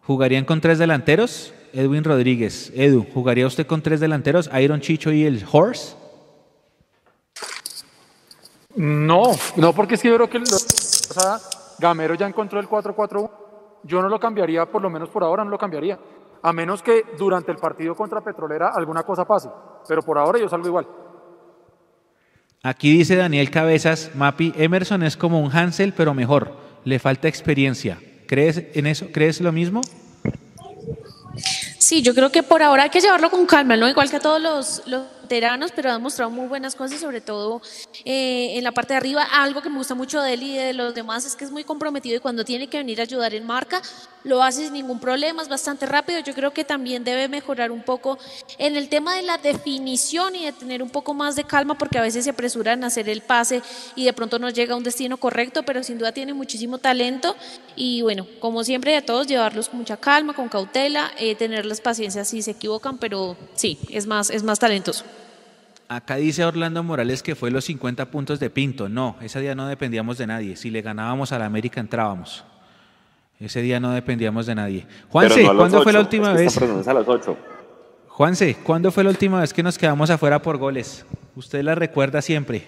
¿jugarían 0.00 0.44
con 0.44 0.60
tres 0.60 0.78
delanteros? 0.78 1.54
Edwin 1.72 2.02
Rodríguez. 2.02 2.72
Edu, 2.74 3.06
¿jugaría 3.14 3.46
usted 3.46 3.68
con 3.68 3.82
tres 3.82 4.00
delanteros? 4.00 4.50
Iron 4.60 4.80
Chicho 4.80 5.12
y 5.12 5.24
el 5.24 5.44
Horse. 5.50 5.94
No, 8.74 9.22
no, 9.56 9.72
porque 9.72 9.94
es 9.94 10.02
que 10.02 10.08
yo 10.08 10.16
creo 10.16 10.30
que 10.30 10.40
Gamero 11.78 12.14
ya 12.14 12.26
encontró 12.26 12.60
el 12.60 12.68
4-4-1. 12.68 13.30
Yo 13.84 14.00
no 14.00 14.08
lo 14.08 14.18
cambiaría, 14.18 14.66
por 14.66 14.82
lo 14.82 14.90
menos 14.90 15.10
por 15.10 15.22
ahora 15.22 15.44
no 15.44 15.50
lo 15.50 15.58
cambiaría. 15.58 15.98
A 16.42 16.52
menos 16.52 16.82
que 16.82 17.04
durante 17.18 17.52
el 17.52 17.58
partido 17.58 17.94
contra 17.94 18.22
Petrolera 18.22 18.70
alguna 18.74 19.02
cosa 19.02 19.24
pase. 19.24 19.48
Pero 19.86 20.02
por 20.02 20.18
ahora 20.18 20.38
yo 20.38 20.48
salgo 20.48 20.66
igual. 20.66 20.86
Aquí 22.62 22.96
dice 22.96 23.16
Daniel 23.16 23.50
Cabezas, 23.50 24.12
Mapi, 24.14 24.54
Emerson 24.56 25.02
es 25.02 25.16
como 25.16 25.40
un 25.40 25.54
Hansel, 25.54 25.92
pero 25.92 26.14
mejor. 26.14 26.52
Le 26.84 26.98
falta 26.98 27.28
experiencia. 27.28 27.98
¿Crees 28.26 28.62
en 28.74 28.86
eso? 28.86 29.06
¿Crees 29.12 29.40
lo 29.40 29.52
mismo? 29.52 29.82
Sí, 31.78 32.00
yo 32.02 32.14
creo 32.14 32.32
que 32.32 32.42
por 32.42 32.62
ahora 32.62 32.84
hay 32.84 32.90
que 32.90 33.00
llevarlo 33.00 33.30
con 33.30 33.44
calma, 33.44 33.76
¿no? 33.76 33.88
Igual 33.88 34.08
que 34.08 34.16
a 34.16 34.20
todos 34.20 34.40
los, 34.40 34.82
los 34.86 35.02
veteranos, 35.24 35.72
pero 35.72 35.90
ha 35.90 35.94
demostrado 35.94 36.30
muy 36.30 36.46
buenas 36.46 36.74
cosas, 36.74 37.00
sobre 37.00 37.20
todo 37.20 37.60
eh, 38.04 38.56
en 38.56 38.64
la 38.64 38.72
parte 38.72 38.94
de 38.94 38.98
arriba. 38.98 39.24
Algo 39.24 39.62
que 39.62 39.70
me 39.70 39.78
gusta 39.78 39.94
mucho 39.94 40.20
de 40.20 40.34
él 40.34 40.42
y 40.42 40.56
de 40.56 40.72
los 40.72 40.94
demás 40.94 41.24
es 41.24 41.34
que 41.34 41.44
es 41.44 41.50
muy 41.50 41.64
comprometido 41.64 42.16
y 42.16 42.20
cuando 42.20 42.44
tiene 42.44 42.68
que 42.68 42.78
venir 42.78 43.00
a 43.00 43.04
ayudar 43.04 43.34
en 43.34 43.46
marca, 43.46 43.80
lo 44.24 44.42
hace 44.42 44.64
sin 44.64 44.72
ningún 44.72 44.98
problema, 44.98 45.42
es 45.42 45.48
bastante 45.48 45.86
rápido. 45.86 46.20
Yo 46.20 46.34
creo 46.34 46.52
que 46.52 46.64
también 46.64 47.04
debe 47.04 47.28
mejorar 47.28 47.70
un 47.70 47.82
poco 47.82 48.18
en 48.58 48.76
el 48.76 48.88
tema 48.88 49.16
de 49.16 49.22
la 49.22 49.38
definición 49.38 50.34
y 50.34 50.44
de 50.46 50.52
tener 50.52 50.82
un 50.82 50.90
poco 50.90 51.14
más 51.14 51.36
de 51.36 51.44
calma, 51.44 51.76
porque 51.76 51.98
a 51.98 52.02
veces 52.02 52.24
se 52.24 52.30
apresuran 52.30 52.84
a 52.84 52.88
hacer 52.88 53.08
el 53.08 53.20
pase 53.20 53.62
y 53.94 54.04
de 54.04 54.12
pronto 54.12 54.38
no 54.38 54.50
llega 54.50 54.74
a 54.74 54.76
un 54.76 54.84
destino 54.84 55.16
correcto, 55.18 55.62
pero 55.64 55.82
sin 55.82 55.98
duda 55.98 56.12
tiene 56.12 56.32
muchísimo 56.34 56.78
talento. 56.78 57.36
Y 57.76 58.02
bueno, 58.02 58.26
como 58.40 58.64
siempre, 58.64 58.96
a 58.96 59.04
todos 59.04 59.26
llevarlos 59.26 59.68
con 59.68 59.78
mucha 59.78 59.96
calma, 59.96 60.34
con 60.34 60.48
cautela, 60.48 61.12
eh, 61.18 61.34
tenerles 61.34 61.80
paciencia 61.80 62.24
si 62.24 62.42
se 62.42 62.52
equivocan, 62.52 62.98
pero 62.98 63.36
sí, 63.54 63.78
es 63.90 64.06
más, 64.06 64.30
es 64.30 64.42
más 64.42 64.58
talentoso. 64.58 65.04
Acá 65.94 66.16
dice 66.16 66.44
Orlando 66.44 66.82
Morales 66.82 67.22
que 67.22 67.36
fue 67.36 67.52
los 67.52 67.66
50 67.66 68.06
puntos 68.10 68.40
de 68.40 68.50
Pinto. 68.50 68.88
No, 68.88 69.14
ese 69.20 69.40
día 69.40 69.54
no 69.54 69.68
dependíamos 69.68 70.18
de 70.18 70.26
nadie. 70.26 70.56
Si 70.56 70.68
le 70.68 70.82
ganábamos 70.82 71.30
a 71.30 71.38
la 71.38 71.46
América 71.46 71.80
entrábamos. 71.80 72.44
Ese 73.38 73.62
día 73.62 73.78
no 73.78 73.92
dependíamos 73.92 74.46
de 74.46 74.56
nadie. 74.56 74.86
Juanse, 75.08 75.44
no 75.44 75.56
¿cuándo 75.56 75.82
fue 75.82 75.92
la 75.92 76.00
última 76.00 76.32
es 76.32 76.58
que 76.58 76.66
vez? 76.66 76.88
a 76.88 76.94
las 76.94 77.06
8. 77.06 77.36
Juanse, 78.08 78.56
¿cuándo 78.64 78.90
fue 78.90 79.04
la 79.04 79.10
última 79.10 79.40
vez 79.40 79.52
que 79.52 79.62
nos 79.62 79.78
quedamos 79.78 80.10
afuera 80.10 80.42
por 80.42 80.56
goles? 80.56 81.06
Usted 81.36 81.62
la 81.62 81.76
recuerda 81.76 82.20
siempre. 82.20 82.64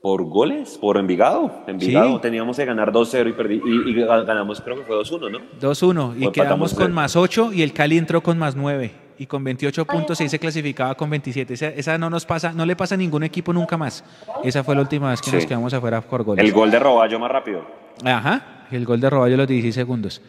¿Por 0.00 0.24
goles? 0.24 0.78
¿Por 0.80 0.96
Envigado? 0.96 1.64
Envigado 1.66 2.14
Sí. 2.14 2.22
teníamos 2.22 2.56
que 2.56 2.64
ganar 2.64 2.92
2-0 2.92 3.28
y, 3.28 3.32
perdí, 3.34 3.60
y, 3.62 3.90
y 3.90 3.94
ganamos, 4.04 4.62
creo 4.62 4.76
que 4.76 4.84
fue 4.84 4.96
2-1, 4.96 5.30
¿no? 5.30 5.40
2-1 5.60 6.14
y 6.18 6.32
quedamos 6.32 6.72
con 6.72 6.92
más 6.92 7.14
8 7.14 7.52
y 7.52 7.60
el 7.62 7.74
Cali 7.74 7.98
entró 7.98 8.22
con 8.22 8.38
más 8.38 8.56
9 8.56 9.07
y 9.18 9.26
con 9.26 9.42
28 9.44 9.84
puntos 9.84 10.20
y 10.20 10.28
se 10.28 10.38
clasificaba 10.38 10.94
con 10.94 11.10
27. 11.10 11.54
Esa, 11.54 11.68
esa 11.68 11.98
no 11.98 12.08
nos 12.10 12.24
pasa, 12.24 12.52
no 12.52 12.64
le 12.64 12.76
pasa 12.76 12.94
a 12.94 12.98
ningún 12.98 13.22
equipo 13.24 13.52
nunca 13.52 13.76
más. 13.76 14.04
Esa 14.44 14.62
fue 14.64 14.74
la 14.74 14.82
última 14.82 15.10
vez 15.10 15.20
que 15.20 15.30
Sí. 15.30 15.36
nos 15.36 15.46
quedamos 15.46 15.72
afuera 15.74 16.00
por 16.00 16.22
goles. 16.22 16.44
El 16.44 16.52
gol 16.52 16.70
de 16.70 16.78
Roballo 16.78 17.18
más 17.18 17.30
rápido. 17.30 17.66
Ajá, 18.04 18.66
el 18.70 18.84
gol 18.84 19.00
de 19.00 19.10
Roballo 19.10 19.34
a 19.34 19.38
los 19.38 19.48
16 19.48 19.74
segundos. 19.74 20.22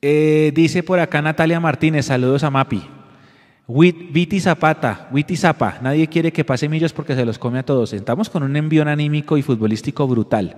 Eh, 0.00 0.52
dice 0.54 0.82
por 0.82 1.00
acá 1.00 1.22
Natalia 1.22 1.58
Martínez, 1.60 2.06
saludos 2.06 2.44
a 2.44 2.50
Mapi. 2.50 2.82
Viti 3.66 4.40
Zapata, 4.40 5.08
Witi 5.10 5.36
Zapa, 5.38 5.78
nadie 5.80 6.06
quiere 6.06 6.30
que 6.34 6.44
pase 6.44 6.68
Millos 6.68 6.92
porque 6.92 7.14
se 7.14 7.24
los 7.24 7.38
come 7.38 7.60
a 7.60 7.62
todos. 7.62 7.94
Estamos 7.94 8.28
con 8.28 8.42
un 8.42 8.56
envión 8.56 8.88
anímico 8.88 9.38
y 9.38 9.42
futbolístico 9.42 10.06
brutal. 10.06 10.56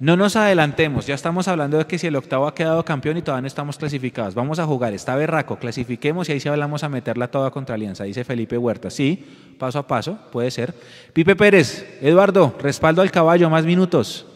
No 0.00 0.16
nos 0.16 0.34
adelantemos, 0.34 1.06
ya 1.06 1.14
estamos 1.14 1.46
hablando 1.46 1.78
de 1.78 1.86
que 1.86 1.98
si 1.98 2.08
el 2.08 2.16
octavo 2.16 2.48
ha 2.48 2.54
quedado 2.56 2.84
campeón 2.84 3.16
y 3.16 3.22
todavía 3.22 3.42
no 3.42 3.46
estamos 3.46 3.78
clasificados. 3.78 4.34
Vamos 4.34 4.58
a 4.58 4.66
jugar, 4.66 4.92
está 4.92 5.14
berraco, 5.14 5.56
clasifiquemos 5.56 6.28
y 6.28 6.32
ahí 6.32 6.40
sí 6.40 6.48
hablamos 6.48 6.82
a 6.82 6.88
meterla 6.88 7.30
toda 7.30 7.52
contra 7.52 7.76
Alianza, 7.76 8.02
dice 8.04 8.24
Felipe 8.24 8.58
Huerta. 8.58 8.90
Sí, 8.90 9.54
paso 9.58 9.78
a 9.78 9.86
paso, 9.86 10.18
puede 10.32 10.50
ser. 10.50 10.74
Pipe 11.12 11.36
Pérez, 11.36 11.98
Eduardo, 12.02 12.54
respaldo 12.60 13.02
al 13.02 13.10
caballo, 13.12 13.48
más 13.50 13.64
minutos. 13.66 14.26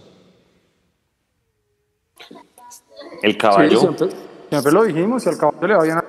El 3.22 3.32
Sí, 3.32 3.38
caballo. 3.38 3.80
siempre, 3.80 4.08
siempre 4.48 4.72
lo 4.72 4.84
dijimos, 4.84 5.22
si 5.24 5.28
al 5.28 5.38
caballo 5.38 5.66
le 5.66 5.74
va 5.76 5.82
bien 5.82 5.98
a... 5.98 6.04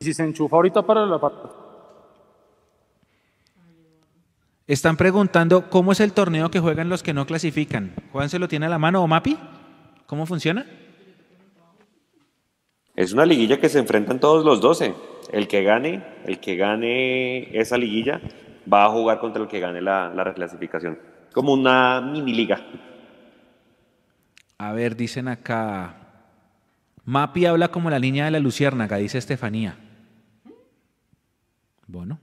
Y 0.00 0.04
si 0.04 0.14
se 0.14 0.24
enchufa 0.24 0.56
ahorita 0.56 0.82
para 0.82 1.06
la 1.06 1.20
parte... 1.20 1.48
Están 4.68 4.98
preguntando 4.98 5.70
cómo 5.70 5.92
es 5.92 6.00
el 6.00 6.12
torneo 6.12 6.50
que 6.50 6.60
juegan 6.60 6.90
los 6.90 7.02
que 7.02 7.14
no 7.14 7.24
clasifican. 7.24 7.94
Juan 8.12 8.28
se 8.28 8.38
lo 8.38 8.48
tiene 8.48 8.66
a 8.66 8.68
la 8.68 8.78
mano 8.78 9.02
o 9.02 9.06
Mapi. 9.06 9.38
¿Cómo 10.04 10.26
funciona? 10.26 10.66
Es 12.94 13.14
una 13.14 13.24
liguilla 13.24 13.58
que 13.58 13.70
se 13.70 13.78
enfrentan 13.78 14.20
todos 14.20 14.44
los 14.44 14.60
12. 14.60 14.94
El 15.32 15.48
que 15.48 15.62
gane, 15.62 16.04
el 16.26 16.38
que 16.38 16.56
gane 16.56 17.58
esa 17.58 17.78
liguilla 17.78 18.20
va 18.70 18.84
a 18.84 18.90
jugar 18.90 19.20
contra 19.20 19.42
el 19.42 19.48
que 19.48 19.58
gane 19.58 19.80
la, 19.80 20.12
la 20.14 20.22
reclasificación. 20.22 20.98
como 21.32 21.54
una 21.54 22.02
mini 22.02 22.34
liga. 22.34 22.60
A 24.58 24.72
ver, 24.72 24.96
dicen 24.96 25.28
acá. 25.28 25.94
Mapi 27.06 27.46
habla 27.46 27.68
como 27.68 27.88
la 27.88 27.98
niña 27.98 28.26
de 28.26 28.32
la 28.32 28.38
luciérnaga, 28.38 28.98
dice 28.98 29.16
Estefanía. 29.16 29.78
Bueno. 31.88 32.18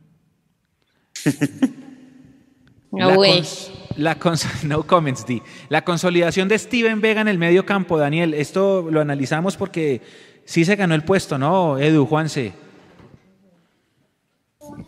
No 2.91 3.09
La 3.09 3.17
way. 3.17 3.39
cons- 3.41 3.71
la 3.97 4.19
cons- 4.19 4.63
no 4.63 4.83
comments, 4.87 5.25
Di. 5.25 5.41
La 5.69 5.83
consolidación 5.83 6.47
de 6.47 6.57
Steven 6.57 7.01
Vega 7.01 7.21
en 7.21 7.27
el 7.27 7.37
medio 7.37 7.65
campo, 7.65 7.97
Daniel. 7.97 8.33
Esto 8.33 8.87
lo 8.89 9.01
analizamos 9.01 9.57
porque 9.57 10.01
sí 10.45 10.63
se 10.65 10.75
ganó 10.75 10.95
el 10.95 11.03
puesto, 11.03 11.37
¿no? 11.37 11.77
Edu, 11.77 12.05
Juanse. 12.05 12.53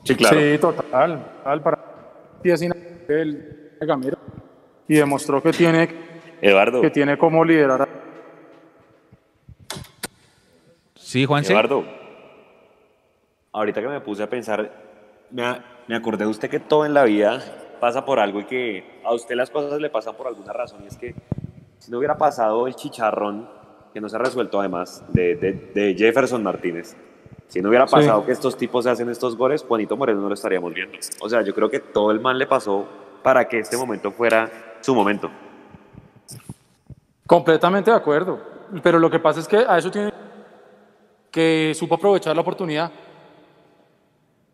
Sí, 0.04 0.16
claro. 0.16 0.40
Sí, 0.40 0.58
total. 0.60 1.26
total 1.38 1.62
para 1.64 1.80
el 3.10 3.78
Gamero. 3.82 4.18
Y 4.88 4.96
demostró 4.96 5.42
que 5.42 5.52
tiene, 5.52 5.90
Eduardo, 6.42 6.82
que 6.82 6.90
tiene 6.90 7.18
cómo 7.18 7.44
liderar. 7.44 7.82
a- 7.82 7.90
Sí, 10.96 11.26
Juanse. 11.26 11.52
Eduardo, 11.54 11.84
ahorita 13.58 13.82
que 13.82 13.88
me 13.88 14.02
puse 14.02 14.24
a 14.24 14.30
pensar, 14.30 14.72
me, 15.32 15.44
me 15.88 15.96
acordé 15.96 16.26
de 16.26 16.30
usted 16.32 16.50
que 16.50 16.60
todo 16.60 16.86
en 16.86 16.94
la 16.94 17.04
vida 17.04 17.42
pasa 17.80 18.06
por 18.06 18.20
algo 18.20 18.40
y 18.40 18.46
que 18.46 19.02
a 19.04 19.14
usted 19.14 19.36
las 19.36 19.50
cosas 19.50 19.80
le 19.80 19.90
pasan 19.90 20.16
por 20.16 20.28
alguna 20.28 20.54
razón. 20.54 20.84
Y 20.84 20.88
es 20.88 20.98
que 20.98 21.16
si 21.80 21.92
no 21.92 21.98
hubiera 21.98 22.18
pasado 22.18 22.68
el 22.68 22.76
chicharrón, 22.76 23.50
que 23.94 24.02
no 24.02 24.10
se 24.10 24.16
ha 24.16 24.20
resuelto 24.20 24.60
además, 24.60 25.04
de, 25.10 25.36
de- 25.36 25.72
de 25.74 25.96
Jefferson 25.96 26.44
Martínez, 26.44 26.96
si 27.48 27.62
no 27.62 27.70
hubiera 27.70 27.88
Sí. 27.88 27.96
pasado 27.96 28.26
que 28.26 28.32
estos 28.32 28.58
tipos 28.58 28.84
se 28.84 28.90
hacen 28.92 29.10
estos 29.10 29.38
goles, 29.38 29.64
Juanito 29.68 29.96
Moreno 29.96 30.22
no 30.22 30.28
lo 30.28 30.34
estaríamos 30.34 30.74
viendo. 30.74 30.98
O 31.22 31.30
sea, 31.30 31.42
yo 31.44 31.54
creo 31.56 31.70
que 31.70 31.80
todo 31.80 32.12
el 32.12 32.20
mal 32.20 32.38
le 32.38 32.46
pasó 32.48 32.86
para 33.24 33.48
que 33.48 33.60
este 33.60 33.78
momento 33.78 34.12
fuera 34.12 34.50
su 34.82 34.94
momento. 34.94 35.30
Completamente 37.26 37.92
de 37.92 37.98
acuerdo. 37.98 38.40
Pero 38.84 39.00
lo 39.00 39.10
que 39.10 39.20
pasa 39.20 39.40
es 39.40 39.48
que 39.48 39.58
a 39.58 39.78
eso 39.78 39.90
tiene 39.92 40.12
que 41.32 41.74
supo 41.76 41.96
aprovechar 41.96 42.36
la 42.36 42.42
oportunidad. 42.42 42.92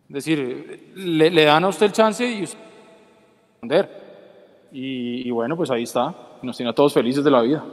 Es 0.10 0.14
decir, 0.16 0.92
le, 0.96 1.30
le 1.32 1.46
dan 1.46 1.64
a 1.64 1.68
usted 1.70 1.88
el 1.88 1.92
chance 1.92 2.26
y 2.26 2.44
usted 2.44 2.60
responder. 3.62 4.04
Y, 4.72 5.28
y 5.28 5.32
bueno, 5.32 5.56
pues 5.56 5.70
ahí 5.72 5.84
está. 5.84 6.14
Nos 6.42 6.58
tiene 6.58 6.70
a 6.72 6.74
todos 6.74 6.94
felices 6.94 7.24
de 7.24 7.32
la 7.32 7.42
vida. 7.42 7.64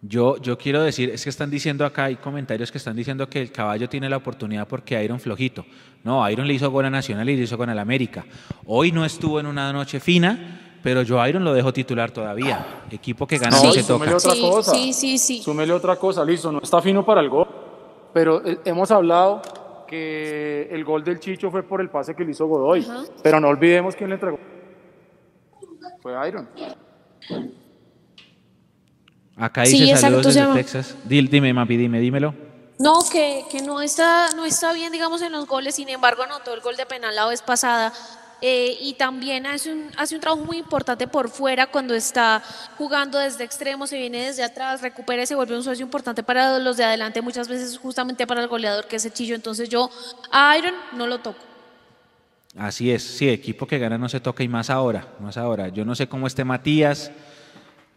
Yo, 0.00 0.36
yo 0.38 0.56
quiero 0.56 0.82
decir, 0.82 1.10
es 1.10 1.24
que 1.24 1.30
están 1.30 1.50
diciendo 1.50 1.84
acá, 1.84 2.04
hay 2.04 2.16
comentarios 2.16 2.70
que 2.70 2.78
están 2.78 2.94
diciendo 2.94 3.28
que 3.28 3.40
el 3.42 3.50
caballo 3.50 3.88
tiene 3.88 4.08
la 4.08 4.16
oportunidad 4.16 4.68
porque 4.68 5.02
Iron 5.02 5.18
flojito. 5.18 5.64
No, 6.04 6.28
Iron 6.30 6.46
le 6.46 6.54
hizo 6.54 6.70
gol 6.70 6.84
a 6.84 6.90
Nacional 6.90 7.28
y 7.28 7.36
le 7.36 7.42
hizo 7.42 7.56
gol 7.56 7.68
al 7.70 7.78
América. 7.80 8.24
Hoy 8.66 8.92
no 8.92 9.04
estuvo 9.04 9.40
en 9.40 9.46
una 9.46 9.72
noche 9.72 9.98
fina, 9.98 10.78
pero 10.84 11.02
yo 11.02 11.20
a 11.20 11.28
Iron 11.28 11.42
lo 11.44 11.52
dejo 11.52 11.72
titular 11.72 12.12
todavía. 12.12 12.84
Equipo 12.90 13.26
que 13.26 13.38
gana 13.38 13.56
No, 13.56 13.64
no 13.64 13.72
se 13.72 13.82
súmele 13.82 14.12
toca. 14.12 14.16
otra 14.28 14.32
Sí, 14.34 14.40
cosa. 14.40 14.72
sí, 14.72 14.92
sí, 14.92 15.18
sí. 15.18 15.42
Súmele 15.42 15.72
otra 15.72 15.96
cosa, 15.96 16.24
listo, 16.24 16.52
no 16.52 16.60
está 16.62 16.80
fino 16.80 17.04
para 17.04 17.20
el 17.20 17.28
gol. 17.28 17.48
Pero 18.14 18.44
eh, 18.46 18.58
hemos 18.64 18.90
hablado 18.92 19.42
que 19.88 20.68
el 20.70 20.84
gol 20.84 21.02
del 21.02 21.18
Chicho 21.18 21.50
fue 21.50 21.62
por 21.64 21.80
el 21.80 21.90
pase 21.90 22.14
que 22.14 22.24
le 22.24 22.30
hizo 22.30 22.46
Godoy. 22.46 22.80
Ajá. 22.88 23.02
Pero 23.22 23.40
no 23.40 23.48
olvidemos 23.48 23.96
quién 23.96 24.10
le 24.10 24.14
entregó. 24.14 24.38
Fue 26.00 26.12
Iron. 26.28 26.48
Acá 29.36 29.64
Sí, 29.64 29.72
dice 29.72 29.84
exacto, 29.92 30.00
saludos 30.06 30.26
desde 30.26 30.40
llama. 30.40 30.54
Texas. 30.54 30.96
Dil- 31.08 31.28
Dime, 31.28 31.52
Mapi, 31.52 31.76
dime, 31.76 32.00
dímelo. 32.00 32.34
No, 32.80 33.00
que, 33.10 33.44
que 33.50 33.60
no, 33.62 33.80
está, 33.80 34.28
no 34.36 34.44
está 34.44 34.72
bien, 34.72 34.92
digamos, 34.92 35.20
en 35.22 35.32
los 35.32 35.46
goles, 35.46 35.74
sin 35.74 35.88
embargo, 35.88 36.22
anotó 36.22 36.54
el 36.54 36.60
gol 36.60 36.76
de 36.76 36.86
penal 36.86 37.14
la 37.14 37.26
vez 37.26 37.42
pasada. 37.42 37.92
Eh, 38.40 38.76
y 38.80 38.94
también 38.94 39.46
hace 39.46 39.72
un, 39.72 39.90
hace 39.96 40.14
un 40.14 40.20
trabajo 40.20 40.44
muy 40.44 40.58
importante 40.58 41.08
por 41.08 41.28
fuera 41.28 41.66
cuando 41.66 41.94
está 41.94 42.42
jugando 42.76 43.18
desde 43.18 43.42
extremo, 43.42 43.86
se 43.86 43.98
viene 43.98 44.26
desde 44.26 44.44
atrás, 44.44 44.80
recupera 44.80 45.22
y 45.22 45.26
se 45.26 45.34
vuelve 45.34 45.56
un 45.56 45.64
socio 45.64 45.84
importante 45.84 46.22
para 46.22 46.58
los 46.58 46.76
de 46.76 46.84
adelante, 46.84 47.20
muchas 47.20 47.48
veces 47.48 47.76
justamente 47.78 48.26
para 48.26 48.42
el 48.42 48.48
goleador 48.48 48.86
que 48.86 48.96
es 48.96 49.04
el 49.04 49.12
Chillo. 49.12 49.34
Entonces 49.34 49.68
yo 49.68 49.90
a 50.30 50.56
Iron 50.56 50.74
no 50.92 51.06
lo 51.06 51.18
toco. 51.18 51.48
Así 52.56 52.90
es, 52.90 53.02
sí, 53.02 53.28
equipo 53.28 53.66
que 53.66 53.78
gana 53.78 53.98
no 53.98 54.08
se 54.08 54.20
toca 54.20 54.42
y 54.42 54.48
más 54.48 54.70
ahora, 54.70 55.06
más 55.20 55.36
ahora. 55.36 55.68
Yo 55.68 55.84
no 55.84 55.94
sé 55.94 56.08
cómo 56.08 56.26
esté 56.26 56.44
Matías, 56.44 57.10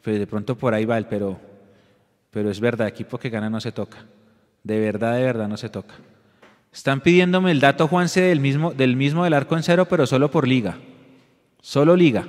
pues 0.03 0.19
de 0.19 0.27
pronto 0.27 0.57
por 0.57 0.73
ahí 0.73 0.85
va 0.85 0.97
él, 0.97 1.05
pero, 1.05 1.39
pero 2.31 2.49
es 2.49 2.59
verdad, 2.59 2.87
equipo 2.87 3.17
que 3.17 3.29
gana 3.29 3.49
no 3.49 3.61
se 3.61 3.71
toca. 3.71 4.05
De 4.63 4.79
verdad, 4.79 5.15
de 5.15 5.23
verdad 5.23 5.47
no 5.47 5.57
se 5.57 5.69
toca. 5.69 5.95
Están 6.71 7.01
pidiéndome 7.01 7.51
el 7.51 7.59
dato, 7.59 7.87
Juanse, 7.87 8.21
del 8.21 8.39
mismo, 8.39 8.71
del 8.71 8.95
mismo 8.95 9.25
del 9.25 9.33
arco 9.33 9.57
en 9.57 9.63
cero, 9.63 9.87
pero 9.89 10.07
solo 10.07 10.31
por 10.31 10.47
liga. 10.47 10.77
Solo 11.61 11.95
liga. 11.95 12.27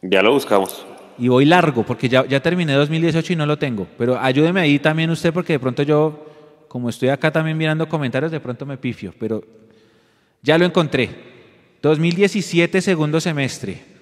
Ya 0.00 0.22
lo 0.22 0.32
buscamos. 0.32 0.86
Y 1.18 1.28
voy 1.28 1.44
largo, 1.44 1.84
porque 1.84 2.08
ya, 2.08 2.24
ya 2.26 2.40
terminé 2.40 2.72
2018 2.72 3.32
y 3.32 3.36
no 3.36 3.44
lo 3.44 3.58
tengo. 3.58 3.86
Pero 3.98 4.18
ayúdeme 4.18 4.60
ahí 4.60 4.78
también 4.78 5.10
usted, 5.10 5.32
porque 5.32 5.54
de 5.54 5.58
pronto 5.58 5.82
yo, 5.82 6.26
como 6.68 6.88
estoy 6.88 7.10
acá 7.10 7.30
también 7.30 7.58
mirando 7.58 7.88
comentarios, 7.88 8.32
de 8.32 8.40
pronto 8.40 8.64
me 8.64 8.78
pifio. 8.78 9.12
Pero 9.18 9.44
ya 10.42 10.56
lo 10.56 10.64
encontré. 10.64 11.10
2017, 11.82 12.80
segundo 12.80 13.20
semestre. 13.20 13.97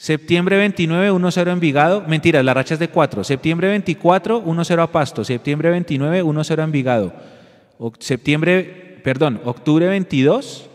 Septiembre 0.00 0.56
29, 0.58 1.10
1-0 1.10 1.50
Envigado. 1.52 2.04
Mentiras, 2.06 2.44
la 2.44 2.54
racha 2.54 2.74
es 2.74 2.80
de 2.80 2.88
4. 2.88 3.24
Septiembre 3.24 3.66
24, 3.66 4.44
1-0 4.44 4.80
a 4.80 4.86
Pasto. 4.92 5.24
Septiembre 5.24 5.70
29, 5.70 6.22
1-0 6.22 6.60
a 6.60 6.62
Envigado. 6.62 7.12
Oc- 7.80 7.96
septiembre, 7.98 9.00
perdón, 9.02 9.40
octubre 9.44 9.88
22. 9.88 10.70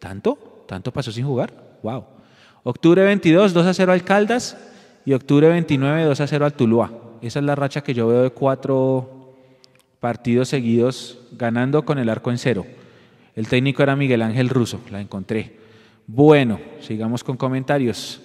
¿Tanto? 0.00 0.64
¿Tanto 0.66 0.92
pasó 0.92 1.12
sin 1.12 1.24
jugar? 1.24 1.52
Wow. 1.84 2.06
Octubre 2.64 3.04
22, 3.04 3.54
2 3.54 3.66
a 3.66 3.72
0 3.72 3.92
al 3.92 4.02
Caldas. 4.02 4.58
Y 5.04 5.12
octubre 5.12 5.48
29, 5.48 6.02
2 6.02 6.20
a 6.20 6.26
0 6.26 6.44
al 6.44 6.54
Tuluá. 6.54 6.90
Esa 7.22 7.38
es 7.38 7.44
la 7.44 7.54
racha 7.54 7.82
que 7.82 7.94
yo 7.94 8.08
veo 8.08 8.24
de 8.24 8.30
cuatro 8.30 9.36
partidos 10.00 10.48
seguidos 10.48 11.20
ganando 11.38 11.84
con 11.84 11.98
el 12.00 12.08
arco 12.08 12.32
en 12.32 12.38
cero. 12.38 12.66
El 13.36 13.46
técnico 13.46 13.84
era 13.84 13.94
Miguel 13.94 14.22
Ángel 14.22 14.48
Russo, 14.48 14.80
la 14.90 15.00
encontré. 15.00 15.56
Bueno, 16.08 16.58
sigamos 16.80 17.22
con 17.22 17.36
comentarios. 17.36 18.20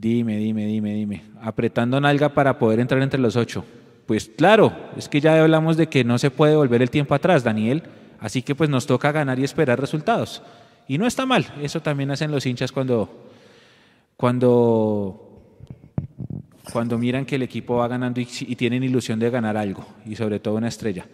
Dime, 0.00 0.38
dime, 0.38 0.64
dime, 0.64 0.94
dime. 0.94 1.22
Apretando 1.42 2.00
nalga 2.00 2.30
para 2.30 2.58
poder 2.58 2.80
entrar 2.80 3.02
entre 3.02 3.20
los 3.20 3.36
ocho. 3.36 3.64
Pues 4.06 4.30
claro, 4.34 4.72
es 4.96 5.08
que 5.10 5.20
ya 5.20 5.38
hablamos 5.40 5.76
de 5.76 5.88
que 5.88 6.04
no 6.04 6.16
se 6.16 6.30
puede 6.30 6.56
volver 6.56 6.80
el 6.80 6.88
tiempo 6.90 7.14
atrás, 7.14 7.44
Daniel. 7.44 7.82
Así 8.18 8.40
que 8.42 8.54
pues 8.54 8.70
nos 8.70 8.86
toca 8.86 9.12
ganar 9.12 9.38
y 9.38 9.44
esperar 9.44 9.78
resultados. 9.78 10.42
Y 10.88 10.96
no 10.96 11.06
está 11.06 11.26
mal, 11.26 11.46
eso 11.62 11.80
también 11.80 12.10
hacen 12.10 12.30
los 12.30 12.44
hinchas 12.46 12.72
cuando, 12.72 13.28
cuando, 14.16 15.42
cuando 16.72 16.98
miran 16.98 17.24
que 17.26 17.36
el 17.36 17.42
equipo 17.42 17.76
va 17.76 17.86
ganando 17.88 18.20
y, 18.20 18.26
y 18.40 18.56
tienen 18.56 18.82
ilusión 18.82 19.18
de 19.18 19.30
ganar 19.30 19.56
algo, 19.56 19.86
y 20.04 20.16
sobre 20.16 20.40
todo 20.40 20.54
una 20.56 20.68
estrella. 20.68 21.06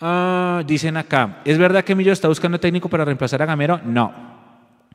Ah, 0.00 0.62
dicen 0.66 0.96
acá, 0.96 1.42
¿es 1.44 1.58
verdad 1.58 1.84
que 1.84 1.94
Millo 1.94 2.12
está 2.12 2.28
buscando 2.28 2.58
técnico 2.58 2.88
para 2.88 3.04
reemplazar 3.04 3.42
a 3.42 3.46
Gamero? 3.46 3.80
No. 3.84 4.12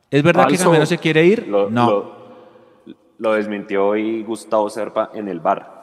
¿Es 0.10 0.24
verdad 0.24 0.48
que. 0.48 0.58
Gamero 0.58 0.86
se 0.86 0.98
quiere 0.98 1.26
ir? 1.26 1.48
Lo, 1.48 1.70
no. 1.70 1.90
lo- 1.90 2.21
lo 3.22 3.34
desmintió 3.34 3.86
hoy 3.86 4.24
Gustavo 4.24 4.68
Serpa 4.70 5.12
en 5.14 5.28
el 5.28 5.40
bar. 5.40 5.80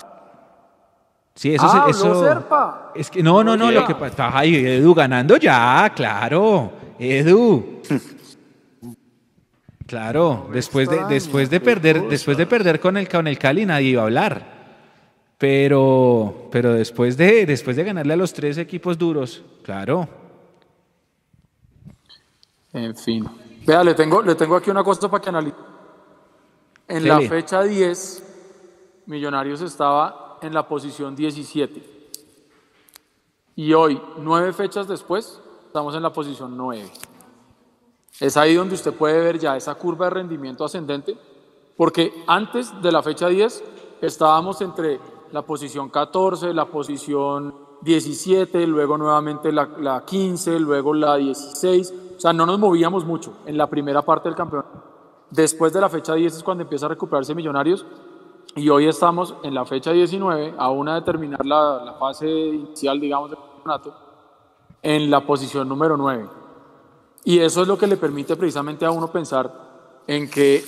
Sí, 1.36 1.55
eso, 1.55 1.66
Ah, 1.66 1.70
se- 1.70 1.78
habló 1.78 1.91
eso 1.91 2.24
Serpa. 2.24 2.93
es 2.97 3.09
que 3.11 3.22
no, 3.22 3.45
no, 3.45 3.57
no, 3.57 3.70
lo 3.70 3.86
que 3.86 3.95
pasa, 3.95 4.36
ay, 4.36 4.57
Edu 4.57 4.93
ganando 4.93 5.36
ya, 5.36 5.93
claro, 5.95 6.72
Edu. 6.99 7.80
Claro, 9.86 10.49
después 10.53 10.86
de 10.91 11.03
después 11.09 11.49
de 11.49 11.61
perder, 11.61 12.03
después 12.09 12.36
de 12.36 12.45
perder 12.45 12.78
con 12.78 12.99
el 12.99 13.09
con 13.09 13.26
el 13.26 13.39
Cali 13.39 13.64
nadie 13.64 13.89
iba 13.91 14.03
a 14.03 14.05
hablar. 14.05 14.59
Pero 15.39 16.49
pero 16.53 16.74
después 16.74 17.16
de 17.16 17.47
después 17.47 17.74
de 17.74 17.84
ganarle 17.84 18.12
a 18.12 18.16
los 18.18 18.34
tres 18.34 18.59
equipos 18.59 18.99
duros, 18.99 19.43
claro. 19.62 20.07
En 22.74 22.95
fin. 22.97 23.24
Vea, 23.66 23.82
le 23.82 23.95
tengo, 23.95 24.20
le 24.20 24.34
tengo 24.34 24.57
aquí 24.57 24.68
una 24.70 24.84
cosa 24.84 25.09
para 25.11 25.22
que 25.22 25.28
analice. 25.30 25.57
En 26.89 27.07
la 27.07 27.20
fecha 27.20 27.62
10, 27.62 28.24
Millonarios 29.07 29.61
estaba 29.61 30.39
en 30.41 30.55
la 30.55 30.66
posición 30.66 31.14
17. 31.14 31.82
Y 33.57 33.74
hoy, 33.74 34.01
nueve 34.18 34.53
fechas 34.53 34.89
después, 34.89 35.41
estamos 35.66 35.95
en 35.95 36.03
la 36.03 36.12
posición 36.12 36.57
9. 36.57 36.91
Es 38.20 38.36
ahí 38.36 38.55
donde 38.55 38.74
usted 38.74 38.95
puede 38.95 39.20
ver 39.20 39.39
ya 39.39 39.57
esa 39.57 39.74
curva 39.74 40.07
de 40.07 40.11
rendimiento 40.11 40.64
ascendente, 40.64 41.16
porque 41.76 42.24
antes 42.26 42.70
de 42.80 42.91
la 42.91 43.03
fecha 43.03 43.28
10 43.28 43.64
estábamos 44.01 44.61
entre 44.62 44.99
la 45.32 45.43
posición 45.43 45.91
14, 45.91 46.55
la 46.55 46.66
posición 46.66 47.55
17, 47.82 48.66
luego 48.66 48.97
nuevamente 48.97 49.53
la, 49.53 49.68
la 49.78 50.05
15, 50.05 50.59
luego 50.59 50.95
la 50.95 51.16
16. 51.16 51.95
O 52.16 52.20
sea, 52.20 52.32
no 52.32 52.47
nos 52.47 52.59
movíamos 52.59 53.05
mucho 53.05 53.39
en 53.45 53.59
la 53.59 53.66
primera 53.68 54.03
parte 54.03 54.28
del 54.28 54.36
campeonato. 54.36 54.88
Después 55.31 55.72
de 55.72 55.81
la 55.81 55.89
fecha 55.89 56.14
10 56.14 56.37
es 56.37 56.43
cuando 56.43 56.62
empieza 56.62 56.87
a 56.87 56.91
recuperarse 56.91 57.35
Millonarios 57.35 57.85
y 58.57 58.68
hoy 58.70 58.87
estamos 58.87 59.35
en 59.43 59.55
la 59.55 59.64
fecha 59.66 59.93
19, 59.93 60.55
a 60.57 60.70
una 60.70 60.95
de 60.95 61.03
terminar 61.03 61.45
la, 61.45 61.97
fase 61.99 62.29
inicial, 62.29 62.99
digamos, 62.99 63.31
del 63.31 63.39
campeonato, 63.39 63.95
en 64.83 65.11
la 65.11 65.24
posición 65.26 65.68
número 65.68 65.97
9. 65.97 66.29
Y 67.24 67.41
eso 67.41 67.62
es 67.62 67.68
lo 67.68 67.76
que 67.76 67.87
le 67.87 67.97
permite 67.97 68.37
precisamente 68.37 68.87
a 68.87 68.91
uno 68.91 69.12
pensar 69.12 70.03
en 70.07 70.31
que 70.31 70.64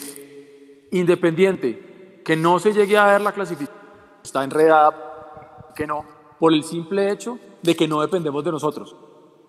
Independiente, 0.92 2.20
que 2.24 2.34
no 2.34 2.58
se 2.58 2.72
llegue 2.72 2.98
a 2.98 3.06
ver 3.06 3.20
la 3.20 3.30
clasificación, 3.30 3.78
está 4.24 4.42
enredada, 4.42 5.70
que 5.74 5.86
no, 5.86 6.04
por 6.38 6.52
el 6.52 6.64
simple 6.64 7.12
hecho 7.12 7.38
de 7.62 7.76
que 7.76 7.86
no 7.86 8.00
dependemos 8.00 8.42
de 8.42 8.50
nosotros. 8.50 8.96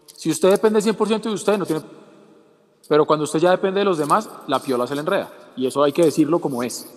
Si 0.05 0.29
usted 0.29 0.51
depende 0.51 0.79
100% 0.79 1.21
de 1.23 1.33
usted, 1.33 1.57
no 1.57 1.65
tiene... 1.65 1.81
Pero 2.91 3.05
cuando 3.05 3.23
usted 3.23 3.39
ya 3.39 3.51
depende 3.51 3.79
de 3.79 3.85
los 3.85 3.97
demás, 3.97 4.29
la 4.47 4.59
piola 4.59 4.85
se 4.85 4.95
le 4.95 4.99
enreda. 4.99 5.31
Y 5.55 5.65
eso 5.65 5.81
hay 5.81 5.93
que 5.93 6.03
decirlo 6.03 6.39
como 6.39 6.61
es. 6.61 6.93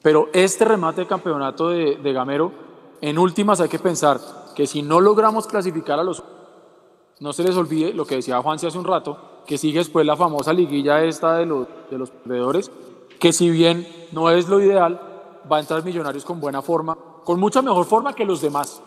Pero 0.00 0.28
este 0.32 0.64
remate 0.64 1.00
de 1.00 1.08
campeonato 1.08 1.70
de, 1.70 1.96
de 1.96 2.12
Gamero, 2.12 2.52
en 3.00 3.18
últimas 3.18 3.60
hay 3.60 3.68
que 3.68 3.80
pensar 3.80 4.20
que 4.54 4.68
si 4.68 4.82
no 4.82 5.00
logramos 5.00 5.48
clasificar 5.48 5.98
a 5.98 6.04
los... 6.04 6.22
No 7.18 7.32
se 7.32 7.42
les 7.42 7.56
olvide 7.56 7.92
lo 7.92 8.04
que 8.06 8.14
decía 8.14 8.40
Juanse 8.40 8.68
hace 8.68 8.78
un 8.78 8.84
rato, 8.84 9.18
que 9.48 9.58
sigue 9.58 9.80
después 9.80 10.06
la 10.06 10.14
famosa 10.16 10.52
liguilla 10.52 11.02
esta 11.02 11.38
de 11.38 11.46
los, 11.46 11.66
de 11.90 11.98
los 11.98 12.10
perdedores, 12.10 12.70
que 13.18 13.32
si 13.32 13.50
bien 13.50 13.84
no 14.12 14.30
es 14.30 14.48
lo 14.48 14.60
ideal, 14.60 15.00
va 15.50 15.56
a 15.56 15.60
entrar 15.60 15.82
Millonarios 15.84 16.24
con 16.24 16.38
buena 16.38 16.62
forma, 16.62 16.96
con 17.24 17.40
mucha 17.40 17.62
mejor 17.62 17.84
forma 17.84 18.14
que 18.14 18.24
los 18.24 18.40
demás. 18.40 18.80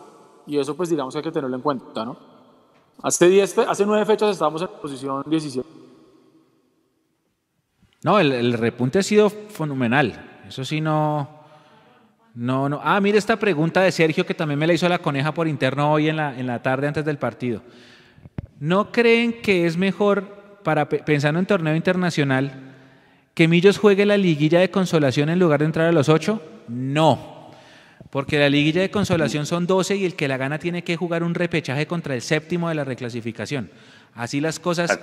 Y 0.46 0.56
eso 0.56 0.74
pues 0.74 0.88
digamos 0.88 1.12
que 1.12 1.18
hay 1.18 1.24
que 1.24 1.32
tenerlo 1.32 1.54
en 1.54 1.60
cuenta, 1.62 2.02
¿no? 2.06 2.16
Hace, 3.02 3.28
diez, 3.28 3.52
fe- 3.52 3.66
hace 3.68 3.84
nueve 3.84 4.06
fechas 4.06 4.30
estábamos 4.30 4.62
en 4.62 4.68
posición 4.80 5.22
17. 5.26 5.68
No, 8.02 8.18
el, 8.18 8.52
repunte 8.54 8.98
ha 9.00 9.02
sido 9.02 9.28
fenomenal. 9.30 10.40
Eso 10.48 10.64
sí, 10.64 10.80
no, 10.80 11.28
no, 12.34 12.68
no. 12.68 12.80
Ah, 12.82 13.00
mire 13.00 13.18
esta 13.18 13.36
pregunta 13.38 13.82
de 13.82 13.92
Sergio 13.92 14.24
que 14.24 14.34
también 14.34 14.58
me 14.58 14.66
la 14.66 14.72
hizo 14.72 14.88
la 14.88 14.98
coneja 14.98 15.32
por 15.34 15.46
interno 15.46 15.92
hoy 15.92 16.08
en 16.08 16.16
la, 16.16 16.38
en 16.38 16.46
la 16.46 16.62
tarde 16.62 16.86
antes 16.88 17.04
del 17.04 17.18
partido. 17.18 17.62
¿No 18.58 18.90
creen 18.92 19.40
que 19.42 19.66
es 19.66 19.76
mejor, 19.76 20.58
para 20.62 20.88
pe- 20.88 21.02
pensando 21.04 21.38
en 21.40 21.46
torneo 21.46 21.74
internacional, 21.74 22.52
que 23.34 23.48
Millos 23.48 23.78
juegue 23.78 24.04
la 24.06 24.16
liguilla 24.16 24.60
de 24.60 24.70
consolación 24.70 25.28
en 25.28 25.38
lugar 25.38 25.60
de 25.60 25.66
entrar 25.66 25.86
a 25.86 25.92
los 25.92 26.08
ocho? 26.08 26.42
No. 26.68 27.38
Porque 28.10 28.38
la 28.38 28.48
liguilla 28.50 28.80
de 28.80 28.90
consolación 28.90 29.46
son 29.46 29.66
12 29.66 29.96
y 29.96 30.04
el 30.04 30.16
que 30.16 30.26
la 30.26 30.36
gana 30.36 30.58
tiene 30.58 30.82
que 30.82 30.96
jugar 30.96 31.22
un 31.22 31.34
repechaje 31.34 31.86
contra 31.86 32.14
el 32.14 32.22
séptimo 32.22 32.68
de 32.68 32.74
la 32.74 32.84
reclasificación. 32.84 33.70
Así 34.14 34.40
las 34.40 34.58
cosas 34.58 34.98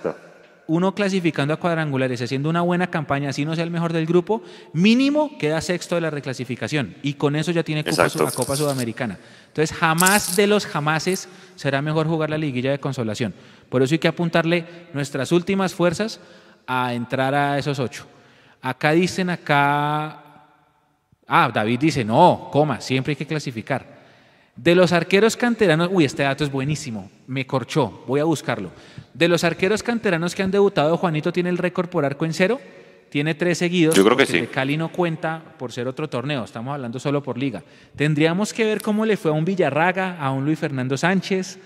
uno 0.68 0.94
clasificando 0.94 1.54
a 1.54 1.58
cuadrangulares, 1.58 2.22
haciendo 2.22 2.50
una 2.50 2.62
buena 2.62 2.88
campaña, 2.88 3.30
así 3.30 3.46
no 3.46 3.56
sea 3.56 3.64
el 3.64 3.72
mejor 3.72 3.94
del 3.94 4.06
grupo, 4.06 4.42
mínimo 4.74 5.38
queda 5.38 5.62
sexto 5.62 5.96
de 5.96 6.02
la 6.02 6.10
reclasificación 6.10 6.96
y 7.02 7.14
con 7.14 7.36
eso 7.36 7.52
ya 7.52 7.64
tiene 7.64 7.84
cupo 7.84 7.92
Exacto. 7.92 8.24
a 8.24 8.26
la 8.26 8.32
Copa 8.32 8.56
Sudamericana. 8.56 9.18
Entonces, 9.48 9.76
jamás 9.76 10.36
de 10.36 10.48
los 10.48 10.66
jamases 10.66 11.30
será 11.56 11.82
mejor 11.82 12.08
jugar 12.08 12.30
la 12.30 12.38
liguilla 12.38 12.72
de 12.72 12.80
consolación. 12.80 13.34
Por 13.70 13.82
eso 13.82 13.96
hay 13.96 14.00
que 14.00 14.08
apuntarle 14.08 14.66
nuestras 14.94 15.32
últimas 15.32 15.74
fuerzas 15.74 16.20
a 16.68 16.94
entrar 16.94 17.34
a 17.34 17.58
esos 17.58 17.80
ocho. 17.80 18.06
Acá 18.62 18.92
dicen, 18.92 19.30
acá... 19.30 20.24
Ah, 21.30 21.52
David 21.54 21.80
dice, 21.80 22.06
no, 22.06 22.50
coma, 22.52 22.80
siempre 22.80 23.12
hay 23.12 23.16
que 23.18 23.26
clasificar. 23.26 23.97
De 24.58 24.74
los 24.74 24.92
arqueros 24.92 25.38
canteranos, 25.38 25.90
uy, 25.92 26.06
este 26.06 26.24
dato 26.24 26.44
es 26.44 26.52
buenísimo, 26.52 27.10
me 27.28 27.46
corchó, 27.46 28.04
voy 28.08 28.20
a 28.20 28.24
buscarlo. 28.24 28.72
De 29.14 29.28
los 29.28 29.44
arqueros 29.44 29.84
canteranos 29.84 30.34
que 30.34 30.42
han 30.42 30.50
debutado, 30.50 30.98
Juanito 30.98 31.32
tiene 31.32 31.50
el 31.50 31.60
récord 31.60 31.90
por 31.90 32.04
arco 32.04 32.26
en 32.26 32.34
cero, 32.34 32.60
tiene 33.10 33.36
tres 33.36 33.60
seguidos. 33.60 33.96
Yo 33.96 34.04
creo 34.04 34.18
que 34.18 34.26
sí. 34.26 34.48
Cali 34.48 34.76
no 34.76 34.92
cuenta 34.92 35.42
por 35.60 35.72
ser 35.72 35.88
otro 35.88 36.10
torneo, 36.10 36.44
estamos 36.44 36.74
hablando 36.74 37.00
solo 37.00 37.22
por 37.22 37.38
liga. 37.38 37.64
Tendríamos 37.96 38.52
que 38.52 38.66
ver 38.66 38.82
cómo 38.82 39.06
le 39.06 39.16
fue 39.16 39.30
a 39.30 39.36
un 39.36 39.46
Villarraga, 39.46 40.18
a 40.20 40.32
un 40.32 40.44
Luis 40.44 40.58
Fernando 40.58 40.98
Sánchez, 40.98 41.60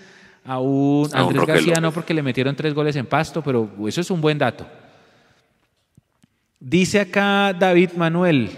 a 0.44 0.60
un 0.60 1.08
A 1.14 1.20
Andrés 1.20 1.46
García, 1.46 1.80
no 1.80 1.92
porque 1.92 2.12
le 2.12 2.22
metieron 2.22 2.54
tres 2.54 2.74
goles 2.74 2.94
en 2.96 3.06
pasto, 3.06 3.42
pero 3.42 3.70
eso 3.88 4.02
es 4.02 4.10
un 4.10 4.20
buen 4.20 4.36
dato. 4.36 4.66
Dice 6.60 7.00
acá 7.00 7.54
David 7.58 7.92
Manuel, 7.96 8.50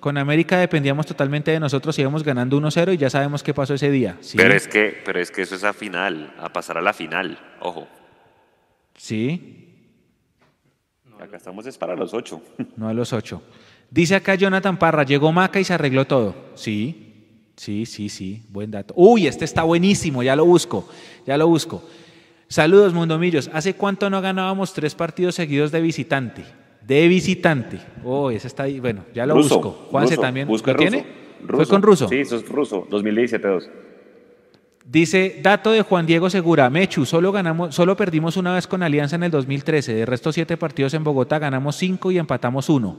con 0.00 0.18
América 0.18 0.58
dependíamos 0.58 1.06
totalmente 1.06 1.50
de 1.50 1.60
nosotros, 1.60 1.98
íbamos 1.98 2.24
ganando 2.24 2.58
1-0 2.58 2.94
y 2.94 2.96
ya 2.96 3.10
sabemos 3.10 3.42
qué 3.42 3.54
pasó 3.54 3.74
ese 3.74 3.90
día. 3.90 4.16
Sí, 4.20 4.36
Pero, 4.36 4.54
es 4.54 4.66
que, 4.66 5.00
pero 5.04 5.20
es 5.20 5.30
que 5.30 5.42
eso 5.42 5.54
es 5.54 5.64
a 5.64 5.72
final, 5.72 6.34
a 6.38 6.48
pasar 6.52 6.78
a 6.78 6.80
la 6.80 6.92
final. 6.92 7.38
Ojo, 7.60 7.86
sí, 8.96 9.60
acá 11.20 11.36
estamos 11.36 11.66
es 11.66 11.76
para 11.78 11.94
los 11.94 12.14
ocho. 12.14 12.42
no 12.76 12.88
a 12.88 12.94
los 12.94 13.12
8. 13.12 13.42
Dice 13.90 14.14
acá 14.14 14.34
Jonathan 14.34 14.78
Parra, 14.78 15.02
llegó 15.04 15.32
Maca 15.32 15.60
y 15.60 15.64
se 15.64 15.74
arregló 15.74 16.06
todo. 16.06 16.34
Sí, 16.54 17.52
sí, 17.56 17.86
sí, 17.86 18.08
sí, 18.08 18.42
buen 18.48 18.70
dato. 18.70 18.94
Uy, 18.96 19.26
este 19.26 19.44
está 19.44 19.62
buenísimo, 19.64 20.22
ya 20.22 20.34
lo 20.36 20.44
busco, 20.44 20.88
ya 21.26 21.36
lo 21.36 21.46
busco. 21.46 21.84
Saludos, 22.48 22.94
Mundomillos. 22.94 23.50
¿Hace 23.52 23.74
cuánto 23.74 24.10
no 24.10 24.20
ganábamos 24.20 24.72
tres 24.72 24.94
partidos 24.94 25.36
seguidos 25.36 25.70
de 25.70 25.80
visitante? 25.80 26.44
De 26.90 27.06
visitante. 27.06 27.78
Oh, 28.04 28.32
ese 28.32 28.48
está 28.48 28.64
ahí. 28.64 28.80
Bueno, 28.80 29.04
ya 29.14 29.24
lo 29.24 29.34
Ruso, 29.34 29.60
busco. 29.60 29.70
Juanse 29.92 30.16
ruso, 30.16 30.22
también. 30.22 30.48
busca 30.48 30.72
¿Lo 30.72 30.78
ruso. 30.78 30.90
tiene? 30.90 31.06
¿Fue 31.48 31.66
con 31.66 31.82
ruso? 31.82 32.08
Sí, 32.08 32.16
eso 32.16 32.34
es 32.34 32.48
ruso, 32.48 32.84
2017-2. 32.90 33.68
Dice, 34.84 35.38
dato 35.40 35.70
de 35.70 35.82
Juan 35.82 36.04
Diego 36.04 36.28
Segura, 36.30 36.68
Mechu, 36.68 37.06
solo, 37.06 37.30
ganamos, 37.30 37.76
solo 37.76 37.96
perdimos 37.96 38.36
una 38.36 38.54
vez 38.54 38.66
con 38.66 38.82
Alianza 38.82 39.14
en 39.14 39.22
el 39.22 39.30
2013, 39.30 39.94
de 39.94 40.04
resto 40.04 40.32
siete 40.32 40.56
partidos 40.56 40.92
en 40.94 41.04
Bogotá 41.04 41.38
ganamos 41.38 41.76
cinco 41.76 42.10
y 42.10 42.18
empatamos 42.18 42.68
uno. 42.68 42.96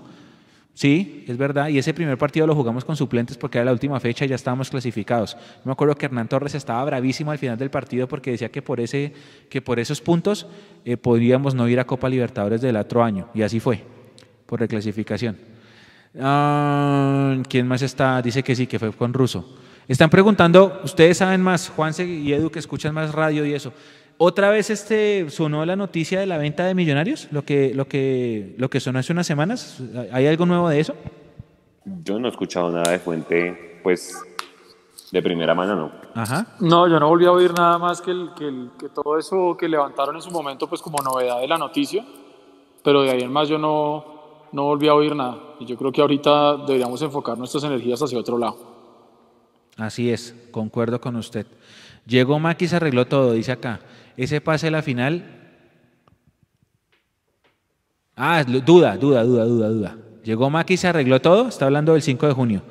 Sí, 0.73 1.25
es 1.27 1.37
verdad, 1.37 1.67
y 1.67 1.77
ese 1.77 1.93
primer 1.93 2.17
partido 2.17 2.47
lo 2.47 2.55
jugamos 2.55 2.85
con 2.85 2.95
suplentes 2.95 3.37
porque 3.37 3.57
era 3.57 3.65
la 3.65 3.73
última 3.73 3.99
fecha 3.99 4.23
y 4.23 4.29
ya 4.29 4.35
estábamos 4.35 4.69
clasificados. 4.69 5.35
Yo 5.35 5.61
me 5.65 5.73
acuerdo 5.73 5.95
que 5.95 6.05
Hernán 6.05 6.29
Torres 6.29 6.55
estaba 6.55 6.83
bravísimo 6.85 7.31
al 7.31 7.37
final 7.37 7.57
del 7.57 7.69
partido 7.69 8.07
porque 8.07 8.31
decía 8.31 8.49
que 8.49 8.61
por, 8.61 8.79
ese, 8.79 9.13
que 9.49 9.61
por 9.61 9.79
esos 9.79 9.99
puntos 9.99 10.47
eh, 10.85 10.95
podríamos 10.95 11.55
no 11.55 11.67
ir 11.67 11.79
a 11.79 11.85
Copa 11.85 12.09
Libertadores 12.09 12.61
del 12.61 12.77
otro 12.77 13.03
año, 13.03 13.27
y 13.33 13.41
así 13.41 13.59
fue, 13.59 13.83
por 14.45 14.61
reclasificación. 14.61 15.37
Ah, 16.19 17.37
¿Quién 17.49 17.67
más 17.67 17.81
está? 17.81 18.21
Dice 18.21 18.41
que 18.41 18.55
sí, 18.55 18.65
que 18.65 18.79
fue 18.79 18.91
con 18.93 19.13
Russo. 19.13 19.57
Están 19.87 20.09
preguntando, 20.09 20.79
ustedes 20.83 21.17
saben 21.17 21.41
más, 21.41 21.69
Juanse 21.69 22.05
y 22.05 22.31
Edu, 22.31 22.49
que 22.49 22.59
escuchan 22.59 22.93
más 22.93 23.13
radio 23.13 23.45
y 23.45 23.53
eso. 23.53 23.73
¿Otra 24.23 24.51
vez 24.51 24.69
este 24.69 25.31
sonó 25.31 25.65
la 25.65 25.75
noticia 25.75 26.19
de 26.19 26.27
la 26.27 26.37
venta 26.37 26.63
de 26.63 26.75
millonarios? 26.75 27.27
Lo 27.31 27.43
que, 27.43 27.73
lo 27.73 27.87
que, 27.87 28.53
lo 28.59 28.69
que 28.69 28.79
sonó 28.79 28.99
hace 28.99 29.11
unas 29.13 29.25
semanas. 29.25 29.81
¿Hay 30.11 30.27
algo 30.27 30.45
nuevo 30.45 30.69
de 30.69 30.79
eso? 30.79 30.93
Yo 32.03 32.19
no 32.19 32.27
he 32.27 32.29
escuchado 32.29 32.69
nada 32.69 32.91
de 32.91 32.99
fuente, 32.99 33.79
pues, 33.81 34.15
de 35.11 35.23
primera 35.23 35.55
mano, 35.55 35.75
no. 35.75 35.91
Ajá. 36.13 36.45
No, 36.59 36.87
yo 36.87 36.99
no 36.99 37.07
volví 37.07 37.25
a 37.25 37.31
oír 37.31 37.51
nada 37.51 37.79
más 37.79 37.99
que, 37.99 38.11
el- 38.11 38.29
que, 38.37 38.47
el- 38.47 38.69
que 38.79 38.89
todo 38.89 39.17
eso 39.17 39.57
que 39.57 39.67
levantaron 39.67 40.15
en 40.15 40.21
su 40.21 40.29
momento, 40.29 40.67
pues 40.69 40.83
como 40.83 40.99
novedad 41.01 41.39
de 41.39 41.47
la 41.47 41.57
noticia, 41.57 42.05
pero 42.83 43.01
de 43.01 43.09
ahí 43.09 43.21
en 43.23 43.31
más 43.33 43.49
yo 43.49 43.57
no, 43.57 44.45
no 44.51 44.65
volví 44.65 44.87
a 44.87 44.93
oír 44.93 45.15
nada. 45.15 45.39
Y 45.59 45.65
yo 45.65 45.75
creo 45.75 45.91
que 45.91 45.99
ahorita 46.01 46.57
deberíamos 46.57 47.01
enfocar 47.01 47.39
nuestras 47.39 47.63
energías 47.63 47.99
hacia 48.03 48.19
otro 48.19 48.37
lado. 48.37 48.55
Así 49.77 50.11
es, 50.11 50.35
concuerdo 50.51 51.01
con 51.01 51.15
usted. 51.15 51.47
Llegó 52.05 52.37
Maki 52.37 52.65
y 52.65 52.67
se 52.67 52.75
arregló 52.75 53.07
todo, 53.07 53.31
dice 53.33 53.51
acá. 53.51 53.79
Ese 54.21 54.39
pase 54.39 54.67
a 54.67 54.71
la 54.71 54.83
final. 54.83 55.23
Ah, 58.15 58.43
duda, 58.43 58.95
duda, 58.95 59.23
duda, 59.23 59.45
duda, 59.45 59.69
duda. 59.69 59.97
Llegó 60.23 60.47
Maki 60.51 60.77
se 60.77 60.87
arregló 60.87 61.19
todo. 61.19 61.47
Está 61.47 61.65
hablando 61.65 61.93
del 61.93 62.03
5 62.03 62.27
de 62.27 62.33
junio. 62.33 62.61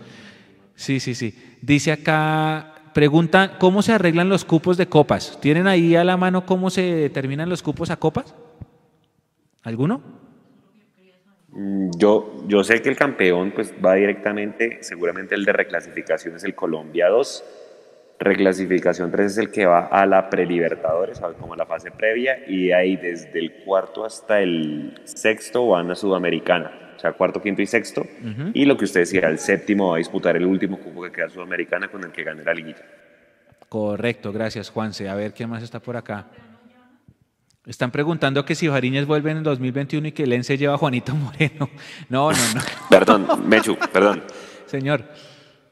Sí, 0.77 1.01
sí, 1.01 1.17
sí. 1.17 1.37
Dice 1.61 1.91
acá, 1.91 2.93
pregunta, 2.95 3.59
¿cómo 3.59 3.83
se 3.83 3.93
arreglan 3.93 4.29
los 4.29 4.45
cupos 4.45 4.77
de 4.77 4.87
copas? 4.87 5.41
¿Tienen 5.41 5.67
ahí 5.67 5.97
a 5.97 6.05
la 6.05 6.17
mano 6.17 6.47
cómo 6.47 6.71
se 6.71 6.83
determinan 6.83 7.49
los 7.49 7.65
cupos 7.65 7.91
a 7.91 7.97
copas? 7.97 8.33
¿Alguno? 9.65 10.03
Yo, 11.97 12.45
yo 12.47 12.63
sé 12.63 12.81
que 12.81 12.91
el 12.91 12.97
campeón 12.97 13.51
pues 13.51 13.75
va 13.85 13.95
directamente, 13.95 14.79
seguramente 14.83 15.35
el 15.35 15.45
de 15.45 15.53
reclasificación 15.53 16.37
es 16.37 16.45
el 16.45 16.55
Colombia 16.55 17.09
2, 17.09 17.45
reclasificación 18.21 19.11
3 19.11 19.33
es 19.33 19.39
el 19.39 19.51
que 19.51 19.65
va 19.67 19.87
a 19.87 20.05
la 20.07 20.29
prelibertadores, 20.29 21.21
como 21.41 21.57
la 21.57 21.65
fase 21.65 21.91
previa, 21.91 22.39
y 22.47 22.67
de 22.67 22.75
ahí 22.75 22.97
desde 22.97 23.39
el 23.39 23.53
cuarto 23.65 24.05
hasta 24.05 24.41
el 24.41 25.01
sexto 25.05 25.69
van 25.69 25.91
a 25.91 25.95
Sudamericana, 25.95 26.93
o 26.97 27.01
sea, 27.01 27.13
cuarto, 27.13 27.41
quinto 27.41 27.63
y 27.63 27.67
sexto, 27.67 28.07
y 28.53 28.67
lo 28.67 28.77
que 28.77 28.85
usted 28.85 29.01
decía, 29.01 29.23
el 29.29 29.39
séptimo 29.39 29.89
va 29.89 29.95
a 29.97 29.99
disputar 29.99 30.37
el 30.37 30.45
último 30.45 30.79
cupo 30.79 31.03
que 31.03 31.11
queda 31.11 31.31
Sudamericana 31.31 31.89
con 31.89 32.05
el 32.05 32.13
que 32.13 32.23
gane 32.23 32.45
la 32.45 32.53
liguilla. 32.53 32.85
Correcto, 33.69 34.33
gracias 34.33 34.69
Juanse. 34.69 35.09
A 35.09 35.15
ver, 35.15 35.33
¿quién 35.33 35.49
más 35.49 35.63
está 35.63 35.81
por 35.81 35.97
acá? 35.97 36.27
Están 37.67 37.91
preguntando 37.91 38.45
que 38.45 38.55
si 38.55 38.69
Fariñez 38.69 39.07
vuelve 39.07 39.31
en 39.31 39.39
el 39.39 39.43
2021 39.45 40.09
y 40.09 40.13
que 40.13 40.27
Len 40.27 40.45
se 40.45 40.59
lleva 40.59 40.75
a 40.75 40.79
Juanito 40.79 41.15
Moreno. 41.15 41.71
No, 42.09 42.33
no, 42.33 42.39
no. 42.55 42.61
Perdón, 42.91 43.27
Mechu, 43.49 43.77
perdón. 43.93 44.25
Señor. 44.67 45.05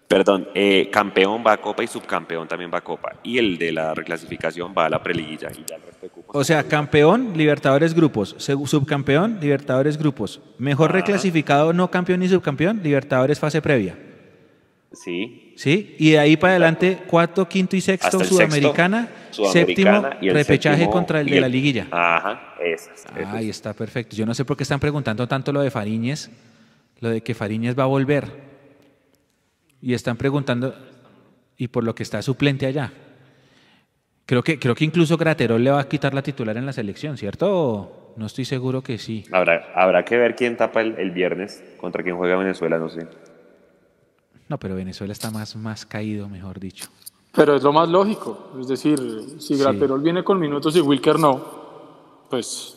Perdón, 0.09 0.49
eh, 0.55 0.89
campeón 0.91 1.45
va 1.47 1.53
a 1.53 1.57
Copa 1.59 1.85
y 1.85 1.87
subcampeón 1.87 2.49
también 2.49 2.71
va 2.73 2.79
a 2.79 2.81
Copa. 2.81 3.17
Y 3.23 3.37
el 3.37 3.59
de 3.59 3.73
la 3.73 3.93
reclasificación 3.93 4.73
va 4.77 4.87
a 4.87 4.89
la 4.89 5.03
preliguilla 5.03 5.51
y 5.53 5.65
ya 5.69 5.77
el 5.77 5.83
resto 5.83 6.07
de 6.07 6.09
cupos. 6.09 6.35
O 6.35 6.45
sea, 6.45 6.65
campeón, 6.65 7.35
Libertadores 7.37 7.93
grupos. 7.93 8.35
Subcampeón, 8.39 9.39
Libertadores 9.39 9.99
grupos. 9.99 10.41
Mejor 10.57 10.93
reclasificado, 10.93 11.75
no 11.75 11.91
campeón 11.91 12.21
ni 12.21 12.29
subcampeón, 12.29 12.81
Libertadores 12.83 13.39
fase 13.39 13.61
previa. 13.61 13.99
Sí. 14.93 15.53
¿Sí? 15.59 15.95
Y 15.99 16.13
de 16.13 16.19
ahí 16.19 16.39
para 16.39 16.53
adelante, 16.55 17.01
cuarto, 17.07 17.47
quinto 17.47 17.77
y 17.77 17.83
sexto, 17.83 18.25
Sudamericana, 18.25 19.11
sexto, 19.31 19.53
Sudamericana, 19.53 20.01
séptimo, 20.01 20.23
y 20.23 20.29
el 20.29 20.35
repechaje 20.35 20.77
séptimo, 20.77 20.91
contra 20.91 21.21
el 21.21 21.29
de 21.29 21.41
la 21.41 21.49
liguilla. 21.49 21.87
Ajá, 21.91 22.55
esa. 22.65 22.95
esa. 22.95 23.33
Ahí 23.37 23.51
está, 23.51 23.75
perfecto. 23.75 24.17
Yo 24.17 24.25
no 24.25 24.33
sé 24.33 24.47
por 24.47 24.57
qué 24.57 24.63
están 24.63 24.81
preguntando 24.81 25.29
tanto 25.29 25.53
lo 25.53 25.61
de 25.61 25.71
Fariñez, 25.71 26.31
lo 27.01 27.11
de 27.11 27.21
que 27.21 27.35
Fariñez 27.35 27.79
va 27.79 27.83
a 27.83 27.87
volver. 27.87 28.48
Y 29.81 29.95
están 29.95 30.17
preguntando, 30.17 30.75
y 31.57 31.69
por 31.69 31.85
lo 31.85 31.95
que 31.95 32.03
está 32.03 32.21
suplente 32.23 32.67
allá. 32.67 32.93
Creo 34.27 34.43
que, 34.43 34.59
creo 34.59 34.75
que 34.75 34.85
incluso 34.85 35.17
Graterol 35.17 35.63
le 35.63 35.71
va 35.71 35.81
a 35.81 35.89
quitar 35.89 36.13
la 36.13 36.23
titular 36.23 36.57
en 36.57 36.67
la 36.67 36.73
selección, 36.73 37.17
¿cierto? 37.17 38.13
No 38.17 38.27
estoy 38.27 38.45
seguro 38.45 38.83
que 38.83 38.99
sí. 38.99 39.25
Habrá, 39.33 39.73
habrá 39.75 40.05
que 40.05 40.19
ver 40.19 40.35
quién 40.37 40.57
tapa 40.57 40.81
el, 40.83 40.97
el 40.99 41.13
viernes 41.13 41.63
contra 41.81 42.03
quién 42.03 42.17
juega 42.17 42.37
Venezuela, 42.37 42.79
no 42.79 42.89
sé. 42.89 43.07
No, 44.49 44.59
pero 44.59 44.75
Venezuela 44.75 45.13
está 45.13 45.31
más, 45.31 45.57
más 45.57 45.87
caído, 45.87 46.29
mejor 46.29 46.59
dicho. 46.59 46.89
Pero 47.33 47.55
es 47.55 47.63
lo 47.63 47.73
más 47.73 47.89
lógico. 47.89 48.53
Es 48.61 48.69
decir, 48.69 48.99
si 49.39 49.55
Sí. 49.55 49.59
Graterol 49.59 50.03
viene 50.03 50.25
con 50.25 50.39
minutos 50.41 50.75
y 50.77 50.81
Wilker 50.81 51.19
no, 51.19 52.25
pues 52.29 52.75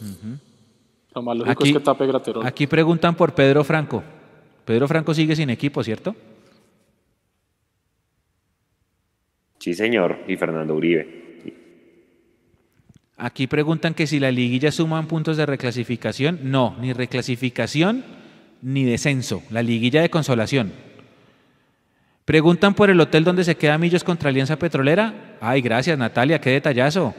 lo 1.14 1.22
más 1.22 1.36
lógico 1.38 1.64
es 1.66 1.74
que 1.74 1.80
tape 1.80 2.06
Graterol. 2.08 2.46
aquí 2.46 2.68
preguntan 2.68 3.16
por 3.16 3.34
Pedro 3.34 3.64
Franco. 3.64 4.04
Pedro 4.64 4.88
Franco 4.88 5.14
sigue 5.14 5.36
sin 5.36 5.50
equipo, 5.50 5.84
¿cierto? 5.84 6.16
Sí, 9.62 9.76
señor. 9.76 10.18
Y 10.28 10.38
Fernando 10.38 10.74
Uribe. 10.74 11.22
Aquí 13.16 13.46
preguntan 13.46 13.94
que 13.94 14.08
si 14.08 14.20
la 14.20 14.32
liguilla 14.32 14.72
suman 14.72 15.06
puntos 15.06 15.38
de 15.38 15.46
reclasificación. 15.46 16.40
No, 16.42 16.76
ni 16.82 16.94
reclasificación 16.94 18.04
ni 18.64 18.86
descenso. 18.86 19.44
La 19.52 19.62
liguilla 19.62 20.02
de 20.02 20.10
consolación. 20.10 20.74
Preguntan 22.26 22.74
por 22.74 22.90
el 22.90 23.00
hotel 23.00 23.24
donde 23.24 23.44
se 23.44 23.56
queda 23.56 23.78
Millos 23.78 24.04
contra 24.04 24.30
Alianza 24.30 24.58
Petrolera. 24.58 25.38
Ay, 25.40 25.62
gracias 25.62 25.96
Natalia, 25.96 26.42
qué 26.42 26.50
detallazo. 26.50 27.14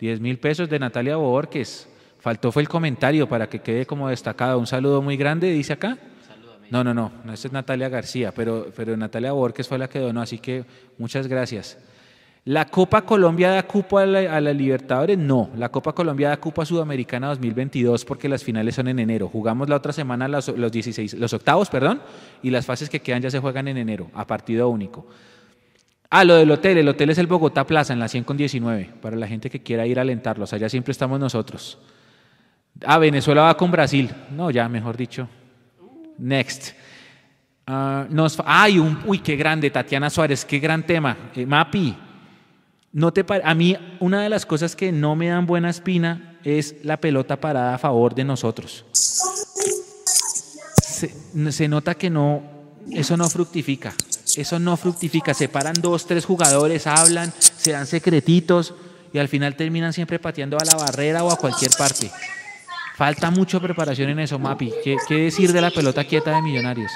10 0.00 0.20
mil 0.20 0.38
pesos 0.38 0.68
de 0.68 0.80
Natalia 0.80 1.14
Borges. 1.14 1.88
Faltó 2.18 2.50
fue 2.50 2.62
el 2.62 2.68
comentario 2.68 3.28
para 3.28 3.48
que 3.48 3.60
quede 3.60 3.86
como 3.86 4.08
destacado. 4.08 4.58
Un 4.58 4.66
saludo 4.66 5.02
muy 5.02 5.16
grande, 5.16 5.52
dice 5.52 5.74
acá. 5.74 5.98
No, 6.70 6.82
no, 6.82 6.92
no, 6.92 7.12
no, 7.24 7.32
esta 7.32 7.48
es 7.48 7.52
Natalia 7.52 7.88
García, 7.88 8.32
pero, 8.32 8.68
pero 8.74 8.96
Natalia 8.96 9.32
Borges 9.32 9.68
fue 9.68 9.78
la 9.78 9.88
que 9.88 9.98
donó, 9.98 10.20
así 10.20 10.38
que 10.38 10.64
muchas 10.98 11.26
gracias. 11.26 11.78
¿La 12.46 12.64
Copa 12.66 13.02
Colombia 13.02 13.50
da 13.50 13.64
cupo 13.64 13.98
a 13.98 14.06
la, 14.06 14.40
Libertadores? 14.52 15.18
No, 15.18 15.50
la 15.56 15.68
Copa 15.68 15.92
Colombia 15.92 16.28
da 16.28 16.36
cupo 16.36 16.62
a 16.62 16.66
Sudamericana 16.66 17.26
2022 17.28 18.04
porque 18.04 18.28
las 18.28 18.44
finales 18.44 18.76
son 18.76 18.86
en 18.86 19.00
enero. 19.00 19.28
Jugamos 19.28 19.68
la 19.68 19.74
otra 19.74 19.92
semana 19.92 20.28
los, 20.28 20.46
los 20.48 20.70
16, 20.70 21.14
los 21.14 21.32
octavos, 21.32 21.68
perdón, 21.68 22.00
y 22.44 22.50
las 22.50 22.64
fases 22.64 22.88
que 22.88 23.00
quedan 23.00 23.20
ya 23.22 23.32
se 23.32 23.40
juegan 23.40 23.66
en 23.66 23.78
enero, 23.78 24.10
a 24.14 24.28
partido 24.28 24.68
único. 24.68 25.08
Ah, 26.08 26.22
lo 26.22 26.36
del 26.36 26.48
hotel, 26.52 26.78
el 26.78 26.88
hotel 26.88 27.10
es 27.10 27.18
el 27.18 27.26
Bogotá 27.26 27.66
Plaza 27.66 27.92
en 27.92 27.98
la 27.98 28.06
100 28.06 28.22
con 28.22 28.36
19, 28.36 28.90
para 29.02 29.16
la 29.16 29.26
gente 29.26 29.50
que 29.50 29.64
quiera 29.64 29.84
ir 29.84 29.98
a 29.98 30.02
alentarlos, 30.02 30.52
allá 30.52 30.68
siempre 30.68 30.92
estamos 30.92 31.18
nosotros. 31.18 31.78
Ah, 32.84 32.98
Venezuela 32.98 33.42
va 33.42 33.56
con 33.56 33.72
Brasil. 33.72 34.10
No, 34.30 34.52
ya, 34.52 34.68
mejor 34.68 34.96
dicho. 34.96 35.28
Next. 36.18 36.72
Ah, 37.66 38.06
nos, 38.10 38.38
ay, 38.44 38.78
un, 38.78 38.98
uy, 39.06 39.18
qué 39.18 39.36
grande, 39.36 39.70
Tatiana 39.70 40.08
Suárez, 40.08 40.44
qué 40.44 40.58
gran 40.58 40.86
tema. 40.86 41.30
Eh, 41.34 41.44
Mapi, 41.44 41.96
no 42.92 43.12
te 43.12 43.24
a 43.42 43.54
mí 43.54 43.76
una 44.00 44.22
de 44.22 44.28
las 44.28 44.46
cosas 44.46 44.76
que 44.76 44.92
no 44.92 45.16
me 45.16 45.28
dan 45.28 45.46
buena 45.46 45.68
espina 45.68 46.38
es 46.44 46.76
la 46.82 46.96
pelota 46.98 47.40
parada 47.40 47.74
a 47.74 47.78
favor 47.78 48.14
de 48.14 48.24
nosotros. 48.24 48.84
Se, 50.82 51.10
se 51.52 51.68
nota 51.68 51.94
que 51.94 52.08
no, 52.08 52.42
eso 52.90 53.16
no 53.16 53.28
fructifica. 53.28 53.92
Eso 54.36 54.58
no 54.58 54.76
fructifica. 54.76 55.34
Se 55.34 55.48
paran 55.48 55.74
dos, 55.80 56.06
tres 56.06 56.24
jugadores, 56.24 56.86
hablan, 56.86 57.32
se 57.38 57.72
dan 57.72 57.86
secretitos 57.86 58.74
y 59.12 59.18
al 59.18 59.28
final 59.28 59.56
terminan 59.56 59.92
siempre 59.92 60.18
pateando 60.18 60.58
a 60.58 60.64
la 60.64 60.76
barrera 60.76 61.24
o 61.24 61.30
a 61.30 61.36
cualquier 61.36 61.72
parte. 61.76 62.10
Falta 62.96 63.30
mucha 63.30 63.60
preparación 63.60 64.08
en 64.08 64.20
eso, 64.20 64.38
Mapi. 64.38 64.72
¿Qué, 64.82 64.96
qué 65.06 65.14
decir 65.16 65.52
de 65.52 65.60
la 65.60 65.70
pelota 65.70 66.02
quieta 66.04 66.30
de 66.34 66.40
Millonarios? 66.40 66.90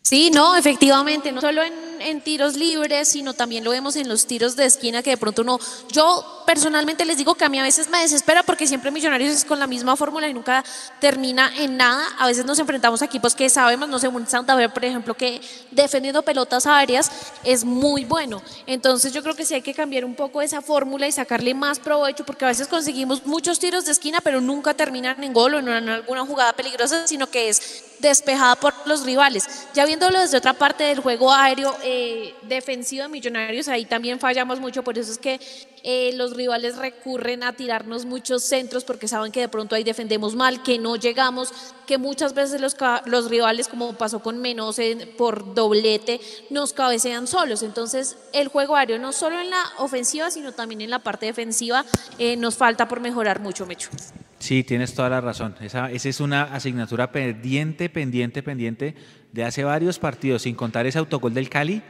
Sí, 0.00 0.30
no, 0.32 0.56
efectivamente, 0.56 1.32
no 1.32 1.40
solo 1.40 1.62
en, 1.62 1.74
en 2.06 2.20
tiros 2.20 2.56
libres, 2.56 3.08
sino 3.08 3.34
también 3.34 3.64
lo 3.64 3.70
vemos 3.70 3.96
en 3.96 4.08
los 4.08 4.26
tiros 4.26 4.56
de 4.56 4.64
esquina 4.64 5.02
que 5.02 5.10
de 5.10 5.16
pronto 5.16 5.44
no. 5.44 5.58
Yo 5.90 6.42
personalmente 6.46 7.04
les 7.04 7.18
digo 7.18 7.34
que 7.34 7.44
a 7.44 7.48
mí 7.48 7.58
a 7.58 7.62
veces 7.62 7.90
me 7.90 7.98
desespera 7.98 8.42
porque 8.42 8.66
siempre 8.66 8.90
Millonarios 8.90 9.34
es 9.34 9.44
con 9.44 9.58
la 9.58 9.66
misma 9.66 9.96
fórmula 9.96 10.28
y 10.28 10.34
nunca 10.34 10.64
termina 11.00 11.52
en 11.56 11.76
nada. 11.76 12.06
A 12.18 12.26
veces 12.26 12.44
nos 12.44 12.58
enfrentamos 12.58 13.02
a 13.02 13.06
equipos 13.06 13.34
que 13.34 13.50
sabemos, 13.50 13.88
no 13.88 13.98
sé, 13.98 14.08
un 14.08 14.26
Santa 14.26 14.56
Fe, 14.56 14.68
por 14.68 14.84
ejemplo, 14.84 15.14
que 15.14 15.40
defendiendo 15.72 16.22
pelotas 16.22 16.66
aéreas 16.66 17.10
es 17.44 17.64
muy 17.64 18.04
bueno. 18.04 18.40
Entonces 18.66 19.12
yo 19.12 19.22
creo 19.22 19.34
que 19.34 19.44
sí 19.44 19.54
hay 19.54 19.62
que 19.62 19.74
cambiar 19.74 20.04
un 20.04 20.14
poco 20.14 20.40
esa 20.40 20.62
fórmula 20.62 21.08
y 21.08 21.12
sacarle 21.12 21.52
más 21.54 21.80
provecho 21.80 22.24
porque 22.24 22.44
a 22.44 22.48
veces 22.48 22.68
conseguimos 22.68 23.26
muchos 23.26 23.58
tiros 23.58 23.84
de 23.84 23.92
esquina, 23.92 24.20
pero 24.22 24.40
nunca 24.40 24.74
terminan 24.74 25.22
en 25.22 25.32
gol 25.32 25.54
o 25.54 25.58
en 25.58 25.68
alguna 25.68 26.24
jugada 26.24 26.52
peligrosa, 26.52 27.06
sino 27.06 27.26
que 27.26 27.48
es 27.48 27.84
despejada 27.98 28.56
por 28.56 28.74
los 28.86 29.04
rivales. 29.04 29.44
Ya 29.74 29.84
viéndolo 29.84 30.20
desde 30.20 30.36
otra 30.36 30.52
parte 30.52 30.84
del 30.84 31.00
juego 31.00 31.32
aéreo 31.32 31.74
eh, 31.82 31.95
defensivo 32.42 33.02
de 33.04 33.08
Millonarios, 33.08 33.68
ahí 33.68 33.84
también 33.84 34.18
fallamos 34.20 34.60
mucho, 34.60 34.82
por 34.82 34.98
eso 34.98 35.10
es 35.12 35.18
que 35.18 35.40
eh, 35.82 36.12
los 36.14 36.34
rivales 36.36 36.76
recurren 36.76 37.42
a 37.44 37.52
tirarnos 37.52 38.04
muchos 38.06 38.42
centros 38.42 38.82
porque 38.84 39.06
saben 39.08 39.30
que 39.30 39.40
de 39.40 39.48
pronto 39.48 39.74
ahí 39.76 39.84
defendemos 39.84 40.34
mal, 40.34 40.62
que 40.62 40.78
no 40.78 40.96
llegamos, 40.96 41.52
que 41.86 41.96
muchas 41.98 42.34
veces 42.34 42.60
los, 42.60 42.76
los 43.04 43.30
rivales, 43.30 43.68
como 43.68 43.92
pasó 43.94 44.20
con 44.20 44.38
Menos 44.40 44.78
en- 44.80 45.10
por 45.16 45.54
doblete, 45.54 46.20
nos 46.50 46.72
cabecean 46.72 47.26
solos. 47.28 47.62
Entonces, 47.62 48.16
el 48.32 48.48
juego 48.48 48.74
aéreo, 48.74 48.98
no 48.98 49.12
solo 49.12 49.38
en 49.40 49.50
la 49.50 49.62
ofensiva, 49.78 50.30
sino 50.32 50.52
también 50.52 50.80
en 50.80 50.90
la 50.90 50.98
parte 51.00 51.26
defensiva, 51.26 51.84
eh, 52.18 52.36
nos 52.36 52.56
falta 52.56 52.88
por 52.88 52.98
mejorar 53.00 53.40
mucho, 53.40 53.64
Mecho. 53.66 53.90
Sí, 54.38 54.64
tienes 54.64 54.92
toda 54.94 55.08
la 55.08 55.20
razón. 55.20 55.54
Esa, 55.60 55.90
esa 55.90 56.08
es 56.08 56.20
una 56.20 56.42
asignatura 56.42 57.10
pendiente, 57.10 57.88
pendiente, 57.88 58.42
pendiente 58.42 58.94
de 59.36 59.44
hace 59.44 59.62
varios 59.64 59.98
partidos, 59.98 60.42
sin 60.42 60.54
contar 60.56 60.86
ese 60.86 60.98
autogol 60.98 61.34
del 61.34 61.50
Cali, 61.50 61.82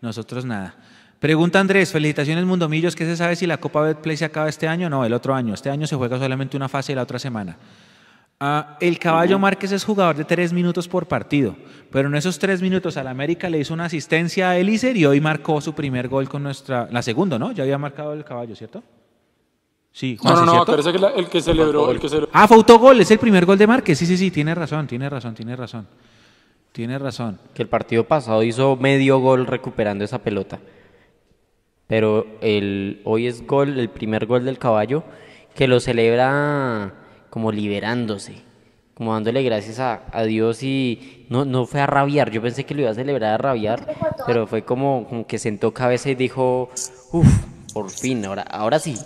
nosotros 0.00 0.44
nada. 0.44 0.76
Pregunta 1.18 1.58
Andrés, 1.58 1.90
felicitaciones 1.90 2.44
Mundomillos, 2.44 2.94
¿qué 2.94 3.04
se 3.04 3.16
sabe 3.16 3.34
si 3.34 3.46
la 3.48 3.56
Copa 3.56 3.80
Betplay 3.82 4.16
se 4.16 4.24
acaba 4.24 4.48
este 4.48 4.68
año? 4.68 4.88
No, 4.88 5.04
el 5.04 5.12
otro 5.12 5.34
año. 5.34 5.54
Este 5.54 5.70
año 5.70 5.86
se 5.88 5.96
juega 5.96 6.18
solamente 6.18 6.56
una 6.56 6.68
fase 6.68 6.92
y 6.92 6.94
la 6.94 7.02
otra 7.02 7.18
semana. 7.18 7.56
Ah, 8.38 8.76
el 8.80 8.98
caballo 8.98 9.38
Márquez 9.38 9.72
es 9.72 9.84
jugador 9.84 10.14
de 10.16 10.24
tres 10.24 10.52
minutos 10.52 10.86
por 10.86 11.06
partido, 11.06 11.56
pero 11.90 12.08
en 12.08 12.14
esos 12.14 12.38
tres 12.38 12.60
minutos 12.62 12.96
al 12.96 13.08
América 13.08 13.48
le 13.48 13.58
hizo 13.58 13.74
una 13.74 13.86
asistencia 13.86 14.50
a 14.50 14.56
Elíser 14.58 14.96
y 14.96 15.04
hoy 15.06 15.20
marcó 15.20 15.60
su 15.60 15.72
primer 15.74 16.08
gol 16.08 16.28
con 16.28 16.42
nuestra, 16.42 16.86
la 16.92 17.00
segunda, 17.02 17.38
¿no? 17.38 17.52
Ya 17.52 17.62
había 17.64 17.78
marcado 17.78 18.12
el 18.12 18.24
caballo, 18.24 18.54
¿cierto? 18.54 18.82
Sí, 19.92 20.18
No, 20.22 20.34
no, 20.34 20.44
no, 20.44 20.60
acuérdese 20.62 20.92
que 20.92 20.98
la- 20.98 21.10
el 21.10 21.28
que 21.28 21.40
celebró, 21.40 21.90
el 21.90 21.98
que 22.00 22.08
celebró. 22.08 22.28
Ah, 22.32 22.46
fue 22.48 22.56
autogol, 22.56 23.00
es 23.00 23.10
el 23.10 23.18
primer 23.18 23.46
gol 23.46 23.56
de 23.56 23.66
Márquez. 23.66 23.96
Sí, 23.98 24.04
sí, 24.06 24.16
sí, 24.16 24.30
tiene 24.30 24.54
razón, 24.54 24.86
tiene 24.88 25.08
razón, 25.08 25.34
tiene 25.34 25.54
razón. 25.56 25.86
Tiene 26.74 26.98
razón. 26.98 27.38
Que 27.54 27.62
el 27.62 27.68
partido 27.68 28.02
pasado 28.02 28.42
hizo 28.42 28.74
medio 28.74 29.20
gol 29.20 29.46
recuperando 29.46 30.02
esa 30.04 30.18
pelota. 30.18 30.58
Pero 31.86 32.26
el, 32.40 33.00
hoy 33.04 33.28
es 33.28 33.46
gol, 33.46 33.78
el 33.78 33.88
primer 33.90 34.26
gol 34.26 34.44
del 34.44 34.58
caballo, 34.58 35.04
que 35.54 35.68
lo 35.68 35.78
celebra 35.78 36.92
como 37.30 37.52
liberándose, 37.52 38.42
como 38.94 39.12
dándole 39.12 39.44
gracias 39.44 39.78
a, 39.78 40.02
a 40.12 40.24
Dios 40.24 40.64
y 40.64 41.26
no, 41.28 41.44
no 41.44 41.64
fue 41.66 41.80
a 41.80 41.86
rabiar. 41.86 42.32
Yo 42.32 42.42
pensé 42.42 42.64
que 42.64 42.74
lo 42.74 42.80
iba 42.80 42.90
a 42.90 42.94
celebrar 42.94 43.34
a 43.34 43.38
rabiar, 43.38 43.94
pero 44.26 44.48
fue 44.48 44.62
como, 44.64 45.06
como 45.08 45.28
que 45.28 45.38
sentó 45.38 45.72
cabeza 45.72 46.10
y 46.10 46.16
dijo, 46.16 46.70
uff, 47.12 47.26
por 47.72 47.88
fin, 47.88 48.24
ahora, 48.24 48.42
ahora 48.42 48.80
sí. 48.80 48.96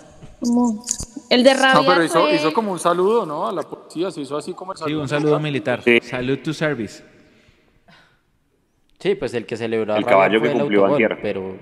El 1.29 1.43
de 1.43 1.53
No, 1.53 1.61
rabia 1.61 1.89
pero 1.89 2.03
hizo, 2.03 2.19
fue- 2.21 2.33
hizo 2.35 2.51
como 2.51 2.71
un 2.71 2.79
saludo, 2.79 3.27
¿no? 3.27 3.47
A 3.47 3.51
la 3.51 3.61
policía, 3.61 4.09
se 4.09 4.21
hizo 4.21 4.35
así 4.37 4.53
como 4.53 4.71
el 4.71 4.77
Sí, 4.79 4.85
saludo. 4.85 5.01
un 5.03 5.07
saludo 5.09 5.39
militar. 5.39 5.83
Salud 6.01 6.39
to 6.39 6.51
service. 6.51 7.03
Sí, 8.99 9.15
pues 9.15 9.33
el 9.33 9.45
que 9.45 9.55
celebró 9.57 9.93
a 9.93 9.97
El 9.97 10.03
rabiar 10.03 10.17
caballo 10.19 10.39
fue 10.39 10.47
que 10.49 10.53
el 10.53 10.59
cumplió 10.59 10.79
autogol, 10.85 11.03
antier. 11.03 11.19
pero, 11.21 11.55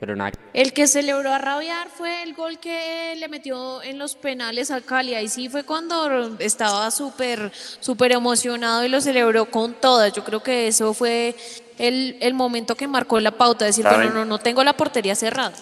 pero 0.00 0.16
nada. 0.16 0.32
El 0.52 0.72
que 0.72 0.86
celebró 0.88 1.32
a 1.32 1.38
rabiar 1.38 1.88
fue 1.88 2.22
el 2.24 2.34
gol 2.34 2.58
que 2.58 3.14
le 3.16 3.28
metió 3.28 3.80
en 3.82 3.98
los 3.98 4.16
penales 4.16 4.70
a 4.72 4.80
Cali. 4.80 5.14
Ahí 5.14 5.28
sí 5.28 5.48
fue 5.48 5.62
cuando 5.64 6.36
estaba 6.40 6.90
súper, 6.90 7.52
súper 7.52 8.10
emocionado 8.12 8.84
y 8.84 8.88
lo 8.88 9.00
celebró 9.00 9.44
con 9.46 9.74
todas. 9.74 10.12
Yo 10.12 10.24
creo 10.24 10.42
que 10.42 10.66
eso 10.66 10.92
fue 10.92 11.36
el, 11.78 12.16
el 12.20 12.34
momento 12.34 12.74
que 12.74 12.88
marcó 12.88 13.20
la 13.20 13.30
pauta. 13.30 13.64
Decir, 13.66 13.84
¿Saben? 13.84 14.08
bueno, 14.08 14.14
no, 14.20 14.24
no 14.24 14.38
tengo 14.38 14.64
la 14.64 14.72
portería 14.72 15.14
cerrada. 15.14 15.52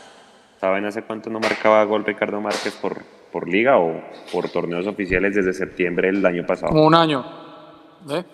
¿Saben 0.60 0.86
hace 0.86 1.02
cuánto 1.02 1.28
no 1.28 1.40
marcaba 1.40 1.84
gol 1.84 2.04
Ricardo 2.06 2.40
Márquez 2.40 2.74
por, 2.80 3.04
por 3.30 3.46
liga 3.46 3.78
o 3.78 4.02
por 4.32 4.48
torneos 4.48 4.86
oficiales 4.86 5.34
desde 5.34 5.52
septiembre 5.52 6.10
del 6.10 6.24
año 6.24 6.46
pasado? 6.46 6.72
Como 6.72 6.86
un 6.86 6.94
año. 6.94 7.22
¿eh? 8.10 8.24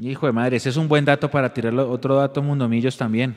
Hijo 0.00 0.26
de 0.26 0.32
madre, 0.32 0.56
ese 0.56 0.70
es 0.70 0.76
un 0.76 0.88
buen 0.88 1.04
dato 1.04 1.30
para 1.30 1.52
tirarlo. 1.52 1.88
Otro 1.88 2.16
dato, 2.16 2.42
Mundomillos 2.42 2.96
también. 2.96 3.34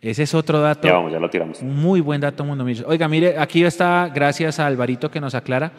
Ese 0.00 0.22
es 0.22 0.34
otro 0.34 0.60
dato. 0.60 0.86
Ya 0.86 0.94
vamos, 0.94 1.12
ya 1.12 1.18
lo 1.18 1.28
tiramos. 1.28 1.62
Muy 1.62 2.00
buen 2.00 2.20
dato, 2.20 2.44
Mundomillos. 2.44 2.86
Oiga, 2.86 3.08
mire, 3.08 3.38
aquí 3.38 3.64
está, 3.64 4.10
gracias 4.14 4.58
a 4.58 4.66
Alvarito 4.66 5.10
que 5.10 5.20
nos 5.20 5.34
aclara. 5.34 5.72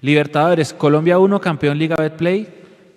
Libertadores, 0.00 0.72
Colombia 0.72 1.18
1, 1.18 1.40
campeón 1.40 1.78
Liga 1.78 1.96
Betplay. 1.96 2.48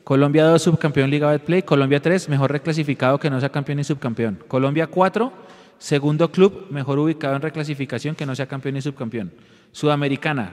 Colombia 0.03 0.45
2, 0.45 0.61
subcampeón 0.61 1.09
Liga 1.09 1.29
Betplay. 1.31 1.63
Colombia 1.63 2.01
3, 2.01 2.29
mejor 2.29 2.51
reclasificado 2.51 3.17
que 3.19 3.29
no 3.29 3.39
sea 3.39 3.49
campeón 3.49 3.79
y 3.79 3.83
subcampeón. 3.83 4.39
Colombia 4.47 4.87
4, 4.87 5.31
segundo 5.77 6.31
club 6.31 6.67
mejor 6.69 6.99
ubicado 6.99 7.35
en 7.35 7.41
reclasificación 7.41 8.15
que 8.15 8.25
no 8.25 8.35
sea 8.35 8.45
campeón 8.45 8.77
y 8.77 8.81
subcampeón. 8.81 9.31
Sudamericana, 9.73 10.51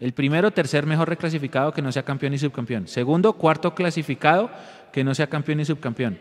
el 0.00 0.12
primero, 0.12 0.50
tercer 0.50 0.86
mejor 0.86 1.10
reclasificado 1.10 1.72
que 1.72 1.82
no 1.82 1.92
sea 1.92 2.02
campeón 2.02 2.32
y 2.32 2.38
subcampeón. 2.38 2.88
Segundo, 2.88 3.34
cuarto 3.34 3.74
clasificado 3.74 4.50
que 4.92 5.04
no 5.04 5.14
sea 5.14 5.28
campeón 5.28 5.60
y 5.60 5.64
subcampeón. 5.64 6.18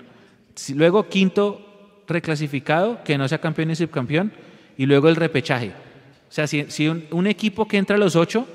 Luego, 0.76 1.08
quinto 1.08 2.02
reclasificado 2.08 3.04
que 3.04 3.18
no 3.18 3.28
sea 3.28 3.40
campeón 3.40 3.72
y 3.72 3.76
subcampeón. 3.76 4.32
Y 4.78 4.86
luego 4.86 5.10
el 5.10 5.16
repechaje. 5.16 5.70
O 5.70 6.32
sea, 6.32 6.48
si, 6.48 6.70
si 6.70 6.88
un, 6.88 7.06
un 7.12 7.28
equipo 7.28 7.68
que 7.68 7.78
entra 7.78 7.96
a 7.96 8.00
los 8.00 8.16
ocho, 8.16 8.48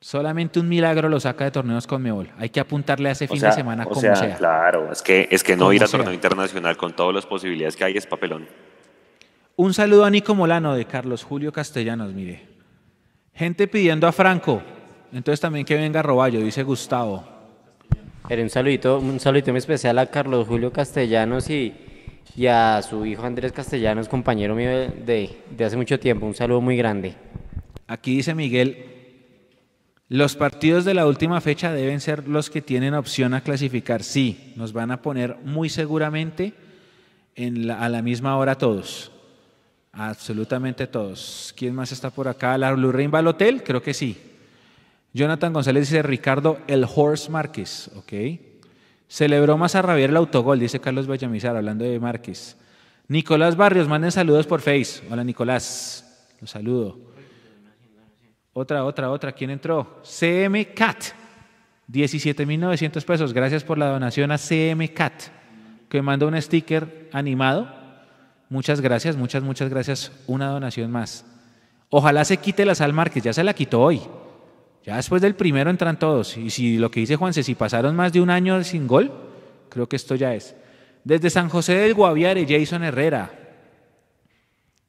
solamente 0.00 0.60
un 0.60 0.68
milagro 0.68 1.08
lo 1.08 1.18
saca 1.18 1.44
de 1.44 1.50
torneos 1.50 1.86
con 1.86 2.02
Mebol. 2.02 2.30
Hay 2.38 2.50
que 2.50 2.60
apuntarle 2.60 3.08
a 3.08 3.12
ese 3.12 3.24
O 3.24 3.28
fin 3.28 3.40
sea, 3.40 3.50
de 3.50 3.54
semana 3.56 3.84
o 3.84 3.88
como 3.88 4.00
sea, 4.00 4.16
sea. 4.16 4.36
claro, 4.36 4.92
es 4.92 5.02
que, 5.02 5.28
es 5.30 5.42
que 5.42 5.56
no 5.56 5.64
Como 5.64 5.72
ir 5.72 5.82
a 5.82 5.86
sea. 5.86 5.98
torneo 5.98 6.14
internacional 6.14 6.76
con 6.76 6.94
todas 6.94 7.14
las 7.14 7.26
posibilidades 7.26 7.74
que 7.76 7.84
hay 7.84 7.96
es 7.96 8.06
papelón. 8.06 8.46
Un 9.56 9.74
saludo 9.74 10.04
a 10.04 10.10
Nico 10.10 10.34
Molano 10.34 10.74
de 10.74 10.84
Carlos 10.84 11.24
Julio 11.24 11.52
Castellanos, 11.52 12.12
mire. 12.12 12.46
Gente 13.34 13.66
pidiendo 13.66 14.06
a 14.06 14.12
Franco. 14.12 14.62
Entonces 15.12 15.40
también 15.40 15.64
que 15.64 15.74
venga 15.74 16.02
Roballo, 16.02 16.40
dice 16.40 16.62
Gustavo. 16.62 17.37
Un 18.42 18.50
saludito, 18.50 18.98
un 18.98 19.20
saludito 19.20 19.50
muy 19.52 19.58
especial 19.58 19.98
a 19.98 20.06
Carlos 20.06 20.46
Julio 20.46 20.70
Castellanos 20.72 21.48
y, 21.48 21.72
y 22.36 22.46
a 22.46 22.80
su 22.82 23.06
hijo 23.06 23.24
Andrés 23.24 23.52
Castellanos, 23.52 24.08
compañero 24.08 24.54
mío 24.54 24.68
de, 24.68 25.30
de- 25.56 25.64
hace 25.64 25.76
mucho 25.76 25.98
tiempo. 25.98 26.26
Un 26.26 26.34
saludo 26.34 26.60
muy 26.60 26.76
grande. 26.76 27.14
Aquí 27.86 28.16
dice 28.16 28.34
Miguel, 28.34 28.84
los 30.08 30.36
partidos 30.36 30.84
de 30.84 30.92
la 30.94 31.06
última 31.06 31.40
fecha 31.40 31.72
deben 31.72 32.00
ser 32.00 32.28
los 32.28 32.50
que 32.50 32.60
tienen 32.60 32.92
opción 32.94 33.32
a 33.32 33.40
clasificar. 33.40 34.02
Sí, 34.02 34.52
nos 34.56 34.72
van 34.74 34.90
a 34.90 35.00
poner 35.00 35.36
muy 35.44 35.70
seguramente 35.70 36.52
en 37.34 37.70
a 37.70 37.88
la 37.88 38.02
misma 38.02 38.36
hora 38.36 38.56
todos. 38.56 39.10
Absolutamente 39.92 40.86
todos. 40.86 41.54
¿Quién 41.56 41.74
más 41.74 41.92
está 41.92 42.10
por 42.10 42.28
acá? 42.28 42.58
¿La 42.58 42.72
Blue 42.72 42.92
Rain 42.92 43.10
hotel? 43.26 43.62
Creo 43.62 43.82
que 43.82 43.94
sí. 43.94 44.18
Jonathan 45.18 45.52
González 45.52 45.90
dice 45.90 46.02
Ricardo 46.02 46.58
El 46.68 46.86
Horse 46.94 47.28
Márquez. 47.28 47.90
Ok. 47.96 48.12
Celebró 49.08 49.58
más 49.58 49.74
a 49.74 49.82
Rabier 49.82 50.10
el 50.10 50.16
autogol, 50.16 50.60
dice 50.60 50.78
Carlos 50.78 51.10
Vallamizar, 51.10 51.56
hablando 51.56 51.84
de 51.84 51.98
Márquez. 51.98 52.56
Nicolás 53.08 53.56
Barrios, 53.56 53.88
manden 53.88 54.12
saludos 54.12 54.46
por 54.46 54.60
Face. 54.60 55.02
Hola 55.10 55.24
Nicolás, 55.24 56.28
los 56.40 56.50
saludo. 56.50 57.00
Otra, 58.52 58.84
otra, 58.84 59.10
otra. 59.10 59.32
¿Quién 59.32 59.50
entró? 59.50 60.00
CM 60.04 60.72
Cat. 60.72 61.02
17.900 61.90 63.04
pesos. 63.04 63.32
Gracias 63.32 63.64
por 63.64 63.76
la 63.76 63.86
donación 63.88 64.30
a 64.30 64.38
CM 64.38 64.92
Cat, 64.92 65.14
que 65.88 66.00
manda 66.00 66.26
un 66.26 66.40
sticker 66.40 67.08
animado. 67.12 67.68
Muchas 68.50 68.80
gracias, 68.80 69.16
muchas, 69.16 69.42
muchas 69.42 69.68
gracias. 69.68 70.12
Una 70.28 70.46
donación 70.46 70.92
más. 70.92 71.24
Ojalá 71.90 72.24
se 72.24 72.36
quite 72.36 72.64
la 72.64 72.76
sal 72.76 72.92
Márquez, 72.92 73.24
ya 73.24 73.32
se 73.32 73.42
la 73.42 73.54
quitó 73.54 73.80
hoy. 73.80 74.00
Ya 74.88 74.96
después 74.96 75.20
del 75.20 75.34
primero 75.34 75.68
entran 75.68 75.98
todos. 75.98 76.38
Y 76.38 76.48
si 76.48 76.78
lo 76.78 76.90
que 76.90 77.00
dice 77.00 77.16
Juanse, 77.16 77.42
si 77.42 77.54
pasaron 77.54 77.94
más 77.94 78.10
de 78.10 78.22
un 78.22 78.30
año 78.30 78.64
sin 78.64 78.86
gol, 78.86 79.12
creo 79.68 79.86
que 79.86 79.96
esto 79.96 80.14
ya 80.14 80.34
es. 80.34 80.56
Desde 81.04 81.28
San 81.28 81.50
José 81.50 81.74
del 81.74 81.92
Guaviare, 81.92 82.46
Jason 82.48 82.82
Herrera. 82.82 83.30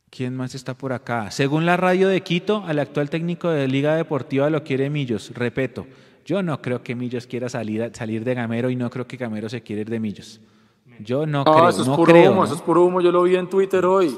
¿Quién 0.09 0.38
más 0.38 0.55
está 0.55 0.73
por 0.73 0.93
acá? 0.93 1.31
Según 1.31 1.65
la 1.65 1.76
radio 1.76 2.07
de 2.07 2.21
Quito, 2.21 2.63
al 2.65 2.80
actual 2.80 3.09
técnico 3.09 3.49
de 3.49 3.67
Liga 3.67 3.93
Deportiva 3.95 4.49
lo 4.49 4.63
quiere 4.63 4.89
Millos. 4.89 5.34
Repeto, 5.35 5.85
yo 6.26 6.41
no 6.43 6.61
creo 6.61 6.81
que 6.81 6.95
Millos 6.95 7.27
quiera 7.27 7.49
salir, 7.49 7.91
salir 7.93 8.23
de 8.23 8.35
Gamero 8.35 8.69
y 8.69 8.77
no 8.77 8.89
creo 8.89 9.05
que 9.05 9.17
Gamero 9.17 9.49
se 9.49 9.63
quiera 9.63 9.81
ir 9.81 9.89
de 9.89 9.99
Millos. 9.99 10.39
Yo 11.01 11.26
no, 11.26 11.43
No, 11.43 11.53
creo, 11.53 11.67
eso 11.67 11.81
es 11.81 11.88
no 11.89 11.97
puro 11.97 12.13
creo. 12.13 12.31
humo, 12.31 12.39
¿no? 12.39 12.45
eso 12.45 12.55
es 12.55 12.61
puro 12.61 12.85
humo. 12.85 13.01
Yo 13.01 13.11
lo 13.11 13.23
vi 13.23 13.35
en 13.35 13.49
Twitter 13.49 13.84
hoy. 13.85 14.15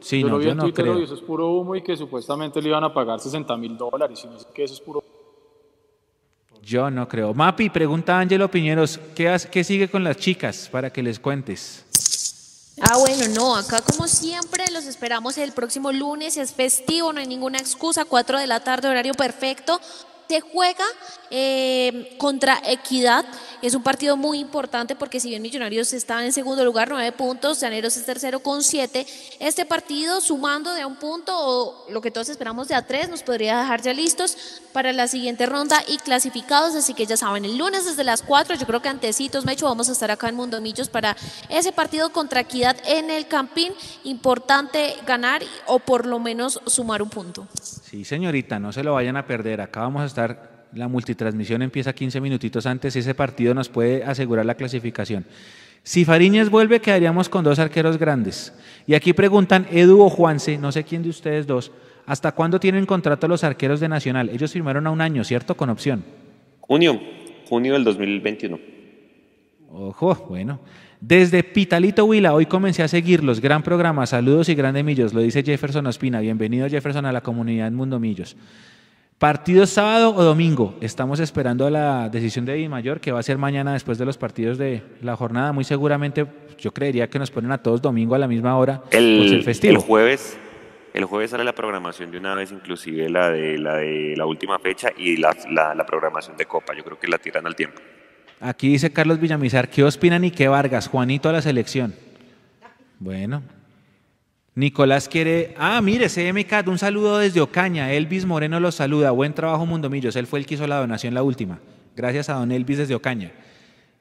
Sí, 0.00 0.22
yo 0.22 0.28
no, 0.28 0.32
lo 0.32 0.38
vi 0.38 0.46
yo 0.46 0.52
en 0.52 0.58
Twitter 0.58 0.84
creo. 0.86 0.96
hoy, 0.96 1.02
eso 1.04 1.14
es 1.16 1.20
puro 1.20 1.48
humo 1.50 1.76
y 1.76 1.82
que 1.82 1.94
supuestamente 1.98 2.62
le 2.62 2.70
iban 2.70 2.82
a 2.82 2.94
pagar 2.94 3.20
60 3.20 3.54
mil 3.58 3.76
dólares 3.76 4.22
y 4.24 4.26
no 4.26 4.38
sé 4.38 4.46
qué, 4.54 4.64
eso 4.64 4.72
es 4.72 4.80
puro 4.80 5.02
Yo 6.68 6.90
no 6.90 7.08
creo. 7.08 7.32
Mapi, 7.32 7.70
pregunta 7.70 8.16
a 8.18 8.20
Ángelo 8.20 8.50
Piñeros, 8.50 9.00
¿qué, 9.14 9.30
hace- 9.30 9.48
¿qué 9.48 9.64
sigue 9.64 9.88
con 9.88 10.04
las 10.04 10.18
chicas 10.18 10.68
para 10.70 10.90
que 10.90 11.02
les 11.02 11.18
cuentes? 11.18 11.84
Ah, 12.82 12.98
bueno, 12.98 13.26
no, 13.34 13.56
acá 13.56 13.80
como 13.80 14.06
siempre 14.06 14.64
los 14.70 14.84
esperamos 14.84 15.38
el 15.38 15.52
próximo 15.52 15.90
lunes, 15.92 16.36
es 16.36 16.52
festivo, 16.52 17.10
no 17.14 17.20
hay 17.20 17.26
ninguna 17.26 17.56
excusa, 17.58 18.04
4 18.04 18.38
de 18.38 18.46
la 18.46 18.60
tarde, 18.60 18.86
horario 18.88 19.14
perfecto. 19.14 19.80
Se 20.28 20.42
juega 20.42 20.84
eh, 21.30 22.14
contra 22.18 22.60
Equidad, 22.66 23.24
es 23.62 23.74
un 23.74 23.82
partido 23.82 24.14
muy 24.16 24.38
importante 24.38 24.94
porque 24.94 25.20
si 25.20 25.30
bien 25.30 25.40
Millonarios 25.40 25.94
está 25.94 26.22
en 26.22 26.34
segundo 26.34 26.62
lugar, 26.66 26.90
9 26.90 27.12
puntos, 27.12 27.60
Llaneros 27.60 27.96
es 27.96 28.04
tercero 28.04 28.40
con 28.40 28.62
7, 28.62 29.06
este 29.40 29.64
partido 29.64 30.20
sumando 30.20 30.74
de 30.74 30.82
a 30.82 30.86
un 30.86 30.96
punto 30.96 31.32
o 31.34 31.90
lo 31.90 32.02
que 32.02 32.10
todos 32.10 32.28
esperamos 32.28 32.68
de 32.68 32.74
a 32.74 32.86
3 32.86 33.08
nos 33.08 33.22
podría 33.22 33.58
dejar 33.58 33.80
ya 33.80 33.94
listos 33.94 34.36
para 34.74 34.92
la 34.92 35.08
siguiente 35.08 35.46
ronda 35.46 35.82
y 35.88 35.96
clasificados, 35.96 36.74
así 36.74 36.92
que 36.92 37.06
ya 37.06 37.16
saben, 37.16 37.46
el 37.46 37.56
lunes 37.56 37.86
desde 37.86 38.04
las 38.04 38.20
4, 38.20 38.56
yo 38.56 38.66
creo 38.66 38.82
que 38.82 38.90
antecitos, 38.90 39.46
Mecho, 39.46 39.64
vamos 39.64 39.88
a 39.88 39.92
estar 39.92 40.10
acá 40.10 40.28
en 40.28 40.34
Mundo 40.34 40.60
Millos 40.60 40.90
para 40.90 41.16
ese 41.48 41.72
partido 41.72 42.12
contra 42.12 42.40
Equidad 42.40 42.76
en 42.84 43.10
el 43.10 43.26
Campín, 43.28 43.72
importante 44.04 44.94
ganar 45.06 45.42
o 45.66 45.78
por 45.78 46.04
lo 46.04 46.18
menos 46.18 46.60
sumar 46.66 47.00
un 47.00 47.08
punto. 47.08 47.46
Sí, 47.88 48.04
señorita, 48.04 48.58
no 48.58 48.70
se 48.70 48.84
lo 48.84 48.92
vayan 48.92 49.16
a 49.16 49.24
perder. 49.24 49.62
Acá 49.62 49.80
vamos 49.80 50.02
a 50.02 50.04
estar, 50.04 50.66
la 50.74 50.88
multitransmisión 50.88 51.62
empieza 51.62 51.94
15 51.94 52.20
minutitos 52.20 52.66
antes, 52.66 52.94
ese 52.94 53.14
partido 53.14 53.54
nos 53.54 53.70
puede 53.70 54.04
asegurar 54.04 54.44
la 54.44 54.56
clasificación. 54.56 55.24
Si 55.84 56.04
Fariñez 56.04 56.50
vuelve, 56.50 56.80
quedaríamos 56.80 57.30
con 57.30 57.44
dos 57.44 57.58
arqueros 57.58 57.96
grandes. 57.96 58.52
Y 58.86 58.92
aquí 58.92 59.14
preguntan, 59.14 59.66
Edu 59.70 60.02
o 60.02 60.10
Juanse, 60.10 60.58
no 60.58 60.70
sé 60.70 60.84
quién 60.84 61.02
de 61.02 61.08
ustedes 61.08 61.46
dos, 61.46 61.72
¿hasta 62.04 62.32
cuándo 62.32 62.60
tienen 62.60 62.84
contrato 62.84 63.26
los 63.26 63.42
arqueros 63.42 63.80
de 63.80 63.88
Nacional? 63.88 64.28
Ellos 64.28 64.52
firmaron 64.52 64.86
a 64.86 64.90
un 64.90 65.00
año, 65.00 65.24
¿cierto? 65.24 65.56
Con 65.56 65.70
opción. 65.70 66.04
Junio, 66.60 67.00
junio 67.48 67.72
del 67.72 67.84
2021. 67.84 68.58
Ojo, 69.70 70.26
bueno. 70.28 70.60
Desde 71.00 71.44
Pitalito 71.44 72.04
Huila, 72.04 72.34
hoy 72.34 72.46
comencé 72.46 72.82
a 72.82 72.88
seguirlos. 72.88 73.40
Gran 73.40 73.62
programa, 73.62 74.04
saludos 74.06 74.48
y 74.48 74.54
grandes 74.54 74.84
millos. 74.84 75.14
Lo 75.14 75.20
dice 75.20 75.44
Jefferson 75.44 75.86
Ospina. 75.86 76.20
Bienvenido 76.20 76.68
Jefferson 76.68 77.06
a 77.06 77.12
la 77.12 77.20
comunidad 77.20 77.70
Mundo 77.70 78.00
Millos. 78.00 78.36
¿Partido 79.18 79.66
sábado 79.66 80.14
o 80.14 80.22
domingo? 80.24 80.76
Estamos 80.80 81.20
esperando 81.20 81.68
la 81.70 82.08
decisión 82.08 82.44
de 82.44 82.54
Di 82.54 82.68
Mayor, 82.68 83.00
que 83.00 83.12
va 83.12 83.20
a 83.20 83.22
ser 83.22 83.38
mañana 83.38 83.72
después 83.72 83.98
de 83.98 84.04
los 84.06 84.16
partidos 84.18 84.58
de 84.58 84.82
la 85.02 85.16
jornada. 85.16 85.52
Muy 85.52 85.64
seguramente, 85.64 86.26
yo 86.58 86.72
creería 86.72 87.08
que 87.08 87.18
nos 87.18 87.30
ponen 87.30 87.52
a 87.52 87.58
todos 87.58 87.80
domingo 87.82 88.14
a 88.14 88.18
la 88.18 88.28
misma 88.28 88.56
hora 88.56 88.82
ser 88.90 89.00
El, 89.00 89.42
festivo. 89.44 89.72
el 89.74 89.78
jueves, 89.78 90.38
el 90.94 91.04
jueves 91.04 91.30
sale 91.30 91.44
la 91.44 91.52
programación 91.52 92.10
de 92.12 92.18
una 92.18 92.34
vez, 92.34 92.52
inclusive 92.52 93.08
la 93.08 93.30
de 93.30 93.58
la 93.58 93.76
de 93.76 94.14
la 94.16 94.26
última 94.26 94.58
fecha 94.60 94.90
y 94.96 95.16
la, 95.16 95.36
la, 95.50 95.74
la 95.74 95.86
programación 95.86 96.36
de 96.36 96.46
Copa. 96.46 96.74
Yo 96.76 96.84
creo 96.84 96.98
que 96.98 97.08
la 97.08 97.18
tiran 97.18 97.44
al 97.46 97.56
tiempo. 97.56 97.80
Aquí 98.40 98.68
dice 98.68 98.92
Carlos 98.92 99.20
Villamizar, 99.20 99.68
¿qué 99.68 99.82
opinan 99.82 100.24
y 100.24 100.30
qué 100.30 100.48
Vargas? 100.48 100.88
Juanito 100.88 101.28
a 101.28 101.32
la 101.32 101.42
selección. 101.42 101.94
Bueno. 102.98 103.42
Nicolás 104.54 105.08
quiere... 105.08 105.54
Ah, 105.56 105.80
mire, 105.80 106.08
CMCAT, 106.08 106.66
un 106.66 106.78
saludo 106.78 107.18
desde 107.18 107.40
Ocaña. 107.40 107.92
Elvis 107.92 108.26
Moreno 108.26 108.58
los 108.58 108.74
saluda. 108.74 109.12
Buen 109.12 109.32
trabajo, 109.32 109.64
Mundo 109.66 109.88
Millos. 109.88 110.16
Él 110.16 110.26
fue 110.26 110.40
el 110.40 110.46
que 110.46 110.54
hizo 110.54 110.66
la 110.66 110.78
donación 110.78 111.14
la 111.14 111.22
última. 111.22 111.60
Gracias 111.94 112.28
a 112.28 112.34
don 112.34 112.50
Elvis 112.50 112.78
desde 112.78 112.94
Ocaña. 112.94 113.30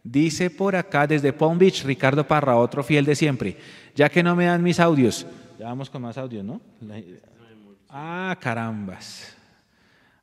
Dice 0.03 0.49
por 0.49 0.76
acá, 0.76 1.05
desde 1.05 1.31
Palm 1.31 1.59
Beach, 1.59 1.84
Ricardo 1.84 2.26
Parra, 2.26 2.55
otro 2.55 2.84
fiel 2.84 3.05
de 3.05 3.15
siempre. 3.15 3.57
Ya 3.95 4.09
que 4.09 4.23
no 4.23 4.35
me 4.35 4.45
dan 4.45 4.64
mis 4.64 4.80
audios. 4.80 5.27
Ya 5.59 5.65
vamos 5.65 5.89
con 5.89 6.01
más 6.01 6.18
audios, 6.18 6.43
¿no? 6.43 6.59
Ah, 7.89 8.35
carambas. 8.39 9.36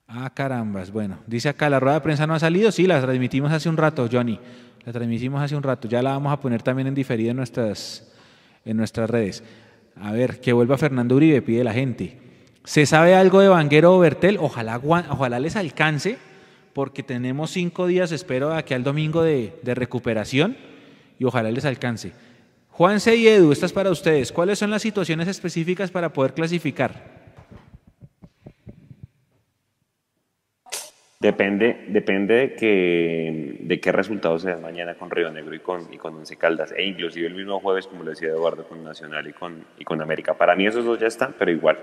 Ah, 0.06 0.31
carambas. 0.35 0.90
Bueno, 0.90 1.18
dice 1.26 1.48
acá, 1.48 1.70
¿la 1.70 1.81
rueda 1.81 1.97
de 1.97 2.01
prensa 2.02 2.26
no 2.26 2.35
ha 2.35 2.39
salido? 2.39 2.70
Sí, 2.70 2.86
la 2.86 3.01
transmitimos 3.01 3.51
hace 3.52 3.68
un 3.68 3.76
rato, 3.76 4.09
Johnny. 4.10 4.39
La 4.85 4.93
transmitimos 4.93 5.43
hace 5.43 5.56
un 5.56 5.62
rato. 5.62 5.89
Ya 5.89 6.02
la 6.02 6.10
vamos 6.10 6.32
a 6.32 6.40
poner 6.40 6.62
también 6.62 6.89
en 6.89 6.94
diferido 6.94 7.31
en 7.31 7.36
nuestras, 7.36 8.12
en 8.64 8.76
nuestras 8.76 9.09
redes. 9.09 9.43
A 9.97 10.12
ver, 10.12 10.40
que 10.40 10.52
vuelva 10.52 10.76
Fernando 10.76 11.16
Uribe, 11.16 11.40
pide 11.43 11.64
la 11.64 11.72
gente. 11.72 12.18
¿Se 12.64 12.86
sabe 12.86 13.14
algo 13.14 13.40
de 13.40 13.48
Vanguero 13.48 13.94
o 13.94 13.98
Bertel? 13.98 14.39
Ojalá, 14.40 14.81
ojalá 14.82 15.39
les 15.39 15.56
alcance, 15.56 16.18
porque 16.72 17.02
tenemos 17.02 17.51
cinco 17.51 17.86
días, 17.86 18.10
espero, 18.10 18.55
aquí 18.55 18.74
al 18.74 18.82
domingo 18.82 19.22
de, 19.22 19.52
recuperación, 19.64 20.56
y 21.18 21.24
ojalá 21.24 21.51
les 21.51 21.64
alcance. 21.64 22.12
Juanse 22.70 23.16
y 23.16 23.28
Edu, 23.28 23.52
esta 23.52 23.66
es 23.66 23.72
para 23.72 23.90
ustedes. 23.90 24.32
¿Cuáles 24.32 24.59
son 24.59 24.70
las 24.70 24.82
situaciones 24.82 25.28
específicas 25.28 25.90
para 25.90 26.12
poder 26.12 26.35
clasificar? 26.35 27.23
Depende, 31.24 31.86
depende 31.88 32.34
de, 32.34 32.55
que, 32.55 33.56
de 33.59 33.80
qué 33.80 33.92
resultados 33.92 34.42
se 34.42 34.51
dan 34.51 34.60
mañana 34.60 34.94
con 34.94 35.10
Río 35.10 35.30
Negro 35.30 35.55
y 35.55 35.60
con, 35.60 35.90
y 35.90 35.96
con 35.96 36.14
Once 36.16 36.36
Caldas, 36.36 36.74
e 36.76 36.84
inclusive 36.84 37.26
el 37.26 37.34
mismo 37.34 37.60
jueves, 37.60 37.86
como 37.86 38.05
lo 38.05 38.10
decía 38.10 38.28
Eduardo, 38.28 38.68
con 38.68 38.84
Nacional 38.84 39.26
y 39.26 39.32
con, 39.32 39.64
y 39.78 39.84
con 39.84 40.02
América. 40.02 40.34
Para 40.34 40.55
mí 40.55 40.66
esos 40.66 40.84
dos 40.84 41.01
ya 41.01 41.06
están, 41.06 41.34
pero 41.38 41.51
igual 41.51 41.78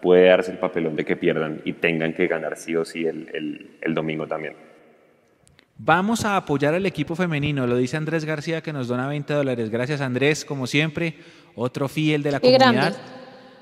puede 0.00 0.28
darse 0.28 0.52
el 0.52 0.56
papelón 0.56 0.96
de 0.96 1.04
que 1.04 1.14
pierdan 1.14 1.60
y 1.66 1.74
tengan 1.74 2.14
que 2.14 2.26
ganar 2.26 2.56
sí 2.56 2.74
o 2.74 2.86
sí 2.86 3.04
el, 3.04 3.28
el, 3.34 3.70
el 3.82 3.92
domingo 3.92 4.26
también. 4.26 4.54
Vamos 5.76 6.24
a 6.24 6.38
apoyar 6.38 6.72
al 6.72 6.86
equipo 6.86 7.14
femenino, 7.14 7.66
lo 7.66 7.76
dice 7.76 7.98
Andrés 7.98 8.24
García 8.24 8.62
que 8.62 8.72
nos 8.72 8.88
dona 8.88 9.08
20 9.08 9.30
dólares. 9.34 9.68
Gracias 9.68 10.00
Andrés, 10.00 10.46
como 10.46 10.66
siempre, 10.66 11.16
otro 11.54 11.88
fiel 11.88 12.22
de 12.22 12.30
la 12.30 12.40
Qué 12.40 12.56
comunidad. 12.56 12.72
grande. 12.72 12.98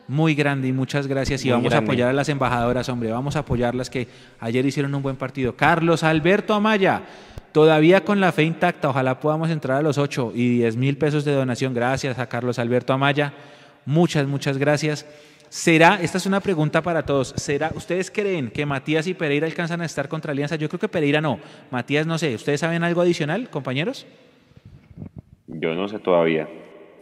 Muy 0.06 0.34
grande 0.34 0.68
y 0.68 0.72
muchas 0.72 1.06
gracias. 1.06 1.44
Y 1.44 1.48
Muy 1.48 1.56
vamos 1.56 1.74
a 1.74 1.78
apoyar 1.78 2.08
a 2.08 2.12
las 2.12 2.28
embajadoras, 2.28 2.88
hombre. 2.88 3.10
Vamos 3.10 3.36
a 3.36 3.40
apoyarlas 3.40 3.88
que 3.88 4.08
ayer 4.40 4.64
hicieron 4.66 4.94
un 4.94 5.02
buen 5.02 5.16
partido. 5.16 5.56
Carlos 5.56 6.02
Alberto 6.02 6.52
Amaya, 6.54 7.02
todavía 7.52 8.04
con 8.04 8.20
la 8.20 8.32
fe 8.32 8.42
intacta. 8.42 8.90
Ojalá 8.90 9.18
podamos 9.20 9.50
entrar 9.50 9.78
a 9.78 9.82
los 9.82 9.96
8 9.96 10.32
y 10.34 10.58
10 10.58 10.76
mil 10.76 10.98
pesos 10.98 11.24
de 11.24 11.32
donación. 11.32 11.72
Gracias 11.72 12.18
a 12.18 12.26
Carlos 12.28 12.58
Alberto 12.58 12.92
Amaya. 12.92 13.32
Muchas, 13.86 14.26
muchas 14.26 14.58
gracias. 14.58 15.06
¿Será, 15.54 16.00
esta 16.02 16.18
es 16.18 16.26
una 16.26 16.40
pregunta 16.40 16.82
para 16.82 17.06
todos, 17.06 17.32
¿será, 17.36 17.70
ustedes 17.76 18.10
creen 18.10 18.50
que 18.50 18.66
Matías 18.66 19.06
y 19.06 19.14
Pereira 19.14 19.46
alcanzan 19.46 19.82
a 19.82 19.84
estar 19.84 20.08
contra 20.08 20.32
Alianza? 20.32 20.56
Yo 20.56 20.68
creo 20.68 20.80
que 20.80 20.88
Pereira 20.88 21.20
no. 21.20 21.38
Matías 21.70 22.08
no 22.08 22.18
sé. 22.18 22.34
¿Ustedes 22.34 22.58
saben 22.58 22.82
algo 22.82 23.00
adicional, 23.00 23.48
compañeros? 23.50 24.04
Yo 25.46 25.74
no 25.76 25.86
sé 25.86 26.00
todavía. 26.00 26.48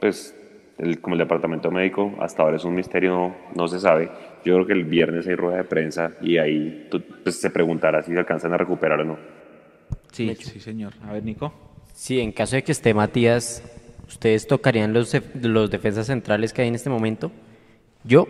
Pues 0.01 0.37
el- 0.83 1.01
como 1.01 1.15
el 1.15 1.21
departamento 1.21 1.71
médico 1.71 2.13
hasta 2.21 2.43
ahora 2.43 2.57
es 2.57 2.65
un 2.65 2.75
misterio, 2.75 3.11
no, 3.11 3.37
no 3.55 3.69
se 3.69 3.79
sabe. 3.81 4.11
Yo 4.45 4.55
creo 4.55 4.67
que 4.67 4.73
el 4.73 4.85
viernes 4.85 5.27
hay 5.27 5.35
rueda 5.37 5.59
de 5.59 5.65
prensa 5.65 6.13
y 6.21 6.37
ahí 6.39 6.89
tú- 6.91 7.03
pues, 7.23 7.41
se 7.41 7.51
preguntará 7.51 8.03
si 8.03 8.13
se 8.13 8.19
alcanzan 8.19 8.53
a 8.53 8.57
recuperar 8.57 9.01
o 9.01 9.05
no. 9.05 9.19
Sí, 10.11 10.35
sí, 10.39 10.61
señor. 10.61 10.93
A 11.07 11.13
ver, 11.13 11.23
Nico. 11.25 11.53
Sí, 11.95 12.21
en 12.21 12.33
caso 12.33 12.57
de 12.57 12.63
que 12.65 12.73
esté 12.73 12.93
Matías, 12.95 13.63
¿ustedes 14.09 14.47
tocarían 14.47 14.93
los, 14.93 15.17
los 15.41 15.71
defensas 15.71 16.07
centrales 16.07 16.53
que 16.53 16.63
hay 16.63 16.69
en 16.69 16.75
este 16.75 16.91
momento? 16.91 17.31
Yo, 18.05 18.27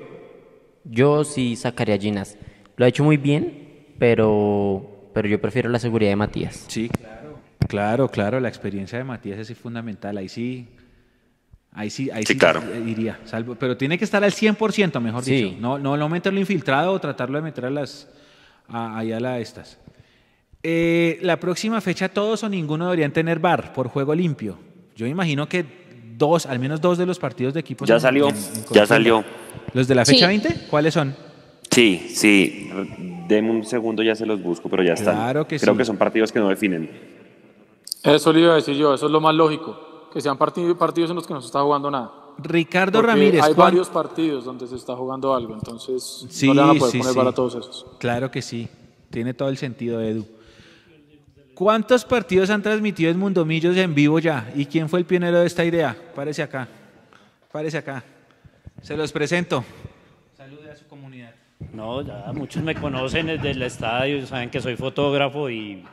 yo 0.84 1.24
sí 1.24 1.56
sacaría 1.56 1.94
a 1.94 1.98
Ginas. 1.98 2.36
Lo 2.76 2.84
ha 2.84 2.88
hecho 2.88 3.02
muy 3.04 3.16
bien, 3.16 3.86
pero, 3.98 5.08
pero 5.14 5.28
yo 5.28 5.40
prefiero 5.40 5.70
la 5.70 5.78
seguridad 5.78 6.10
de 6.10 6.16
Matías. 6.16 6.66
Sí, 6.68 6.88
claro. 6.88 7.38
Claro, 7.68 8.08
claro, 8.08 8.40
la 8.40 8.48
experiencia 8.48 8.98
de 8.98 9.04
Matías 9.04 9.38
es 9.38 9.56
fundamental. 9.56 10.18
Ahí 10.18 10.28
sí, 10.28 10.68
ahí 11.74 11.90
sí, 11.90 12.10
ahí 12.10 12.24
Sí, 12.24 12.32
sí, 12.34 12.38
claro. 12.38 12.62
iría. 12.86 13.18
Salvo, 13.24 13.54
pero 13.54 13.76
tiene 13.76 13.98
que 13.98 14.04
estar 14.04 14.22
al 14.24 14.32
100%, 14.32 15.00
mejor 15.00 15.24
Sí. 15.24 15.34
dicho. 15.34 15.56
No, 15.60 15.78
no, 15.78 15.96
no 15.96 16.08
meterlo 16.08 16.38
infiltrado 16.40 16.92
o 16.92 17.00
tratarlo 17.00 17.38
de 17.38 17.42
meter 17.42 17.66
a 17.66 17.70
las, 17.70 18.08
a, 18.68 18.98
ahí 18.98 19.12
a 19.12 19.20
la 19.20 19.38
estas. 19.40 19.78
Eh, 20.62 21.18
la 21.22 21.38
próxima 21.40 21.80
fecha 21.80 22.08
todos 22.08 22.42
o 22.44 22.48
ninguno 22.48 22.84
deberían 22.84 23.12
tener 23.12 23.38
bar 23.40 23.72
por 23.72 23.88
juego 23.88 24.14
limpio. 24.14 24.58
Yo 24.94 25.06
imagino 25.06 25.48
que 25.48 25.64
dos, 26.16 26.46
al 26.46 26.58
menos 26.60 26.80
dos 26.80 26.98
de 26.98 27.06
los 27.06 27.18
partidos 27.18 27.52
de 27.54 27.60
equipos. 27.60 27.88
Ya 27.88 27.94
en- 27.96 28.00
salió, 28.00 28.28
en- 28.28 28.36
en 28.36 28.64
ya 28.72 28.86
salió. 28.86 29.24
¿Los 29.74 29.88
de 29.88 29.94
la 29.94 30.04
Sí. 30.04 30.14
fecha 30.14 30.28
20? 30.28 30.66
¿Cuáles 30.70 30.94
son? 30.94 31.16
Sí, 31.70 32.06
sí. 32.14 32.70
Deme 33.26 33.50
un 33.50 33.64
segundo, 33.64 34.02
ya 34.02 34.14
se 34.14 34.26
los 34.26 34.40
busco, 34.42 34.68
pero 34.68 34.82
ya 34.82 34.92
están. 34.92 35.14
Claro 35.16 35.48
que 35.48 35.58
Creo 35.58 35.72
sí. 35.74 35.78
que 35.78 35.84
son 35.86 35.96
partidos 35.96 36.30
que 36.30 36.38
no 36.38 36.48
definen. 36.48 36.88
Eso 38.04 38.32
le 38.32 38.40
iba 38.40 38.52
a 38.52 38.56
decir 38.56 38.74
yo, 38.76 38.94
eso 38.94 39.06
es 39.06 39.12
lo 39.12 39.20
más 39.20 39.34
lógico. 39.34 39.91
Que 40.12 40.20
sean 40.20 40.36
partidos, 40.36 40.76
partidos 40.76 41.10
en 41.10 41.16
los 41.16 41.26
que 41.26 41.32
no 41.34 41.40
se 41.40 41.46
está 41.46 41.62
jugando 41.62 41.90
nada. 41.90 42.10
Ricardo 42.38 42.98
Porque 42.98 43.12
Ramírez. 43.12 43.42
Hay 43.42 43.54
¿cuán- 43.54 43.66
varios 43.68 43.88
partidos 43.88 44.44
donde 44.44 44.66
se 44.66 44.76
está 44.76 44.94
jugando 44.96 45.34
algo, 45.34 45.54
entonces 45.54 46.26
Sí, 46.30 46.46
no 46.48 46.54
le 46.54 46.60
van 46.60 46.70
a 46.70 46.74
poder 46.74 46.92
sí, 46.92 46.98
poner 46.98 47.12
sí. 47.12 47.18
para 47.18 47.32
todos 47.32 47.54
esos. 47.54 47.86
Claro 47.98 48.30
que 48.30 48.42
sí. 48.42 48.68
Tiene 49.10 49.34
todo 49.34 49.48
el 49.48 49.56
sentido, 49.58 50.00
Edu. 50.00 50.26
¿Cuántos 51.54 52.04
partidos 52.04 52.48
han 52.50 52.62
transmitido 52.62 53.10
en 53.10 53.18
Mundomillos 53.18 53.76
en 53.76 53.94
vivo 53.94 54.18
ya? 54.18 54.50
¿Y 54.56 54.66
quién 54.66 54.88
fue 54.88 54.98
el 55.00 55.04
pionero 55.04 55.40
de 55.40 55.46
esta 55.46 55.64
idea? 55.64 55.94
Párese 56.14 56.42
acá. 56.42 56.66
Párese 57.52 57.78
acá. 57.78 58.02
Se 58.80 58.96
los 58.96 59.12
presento. 59.12 59.62
Salude 60.36 60.70
a 60.70 60.76
su 60.76 60.86
comunidad. 60.86 61.34
No, 61.72 62.00
ya 62.02 62.32
muchos 62.34 62.62
me 62.62 62.74
conocen 62.74 63.26
desde 63.26 63.50
el 63.52 63.62
estadio, 63.62 64.26
saben 64.26 64.50
que 64.50 64.60
soy 64.60 64.76
fotógrafo 64.76 65.48
y, 65.50 65.84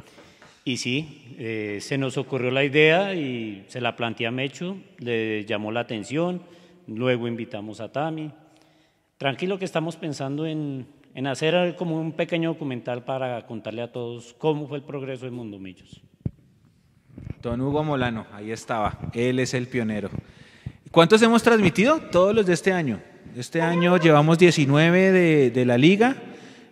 y 0.70 0.78
sí, 0.78 1.36
eh, 1.40 1.80
se 1.82 1.98
nos 1.98 2.16
ocurrió 2.20 2.52
la 2.52 2.64
idea 2.64 3.16
y 3.16 3.66
se 3.70 3.82
la 3.82 3.96
planteé 3.96 4.28
a 4.28 4.32
Mechu, 4.32 4.78
le 5.00 5.44
llamó 5.46 5.72
la 5.72 5.80
atención, 5.80 6.44
luego 6.86 7.28
invitamos 7.28 7.82
a 7.82 7.92
Tami. 7.92 8.32
Tranquilo 9.18 9.58
que 9.58 9.66
estamos 9.66 9.96
pensando 9.96 10.46
en, 10.46 10.86
en 11.16 11.26
hacer 11.26 11.76
como 11.76 12.00
un 12.00 12.12
pequeño 12.12 12.50
documental 12.50 13.04
para 13.04 13.48
contarle 13.48 13.82
a 13.82 13.92
todos 13.92 14.36
cómo 14.38 14.68
fue 14.68 14.78
el 14.78 14.84
progreso 14.84 15.26
de 15.26 15.32
Mundo 15.32 15.58
Millos. 15.58 16.04
Don 17.42 17.60
Hugo 17.62 17.84
Molano, 17.84 18.28
ahí 18.32 18.52
estaba. 18.52 19.00
Él 19.14 19.40
es 19.40 19.56
el 19.56 19.68
pionero. 19.68 20.12
¿Cuántos 20.92 21.20
hemos 21.24 21.42
transmitido? 21.42 22.00
Todos 22.12 22.36
los 22.36 22.46
de 22.46 22.54
este 22.54 22.74
año. 22.74 23.02
Este 23.36 23.64
año 23.64 23.98
llevamos 23.98 24.38
19 24.38 25.12
de, 25.12 25.50
de 25.50 25.66
la 25.66 25.80
liga, 25.80 26.16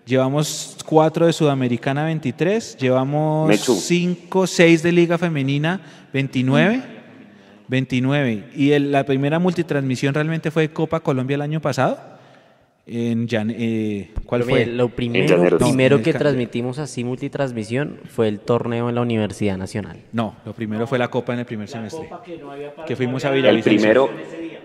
llevamos 0.08 0.78
4 0.86 1.28
de 1.28 1.34
Sudamericana 1.34 2.06
23, 2.06 2.78
llevamos 2.78 3.48
Mechu. 3.48 3.74
5, 3.76 4.48
6 4.48 4.82
de 4.84 4.92
liga 4.92 5.18
femenina 5.18 5.82
29. 6.14 6.82
29. 7.68 8.46
Y 8.56 8.72
el- 8.72 8.92
la 8.92 9.04
primera 9.04 9.40
multitransmisión 9.40 10.14
realmente 10.14 10.52
fue 10.52 10.70
Copa 10.70 11.02
Colombia 11.02 11.36
el 11.36 11.42
año 11.42 11.60
pasado. 11.62 12.00
En 12.90 13.28
Jan- 13.28 13.54
eh, 13.54 14.12
¿Cuál 14.26 14.44
Pero 14.44 14.54
mire, 14.56 14.66
fue? 14.68 14.74
Lo 14.76 14.88
primero, 14.88 15.58
primero 15.58 15.98
No, 15.98 16.04
que 16.04 16.12
el 16.12 16.18
transmitimos 16.18 16.80
así 16.80 17.04
multitransmisión 17.04 18.00
fue 18.08 18.30
el 18.30 18.40
torneo 18.40 18.88
en 18.88 18.96
la 18.96 19.02
Universidad 19.02 19.58
Nacional. 19.58 19.98
No, 20.14 20.36
lo 20.46 20.54
primero 20.54 20.88
fue 20.88 20.98
la 20.98 21.10
Copa 21.10 21.34
en 21.34 21.40
el 21.40 21.46
primer 21.46 21.68
semestre. 21.68 22.08
Que 22.88 22.96
fuimos 22.96 23.26
a 23.26 23.30
El 23.30 23.36
Villavicencio. 23.42 23.78
primero, 23.82 24.10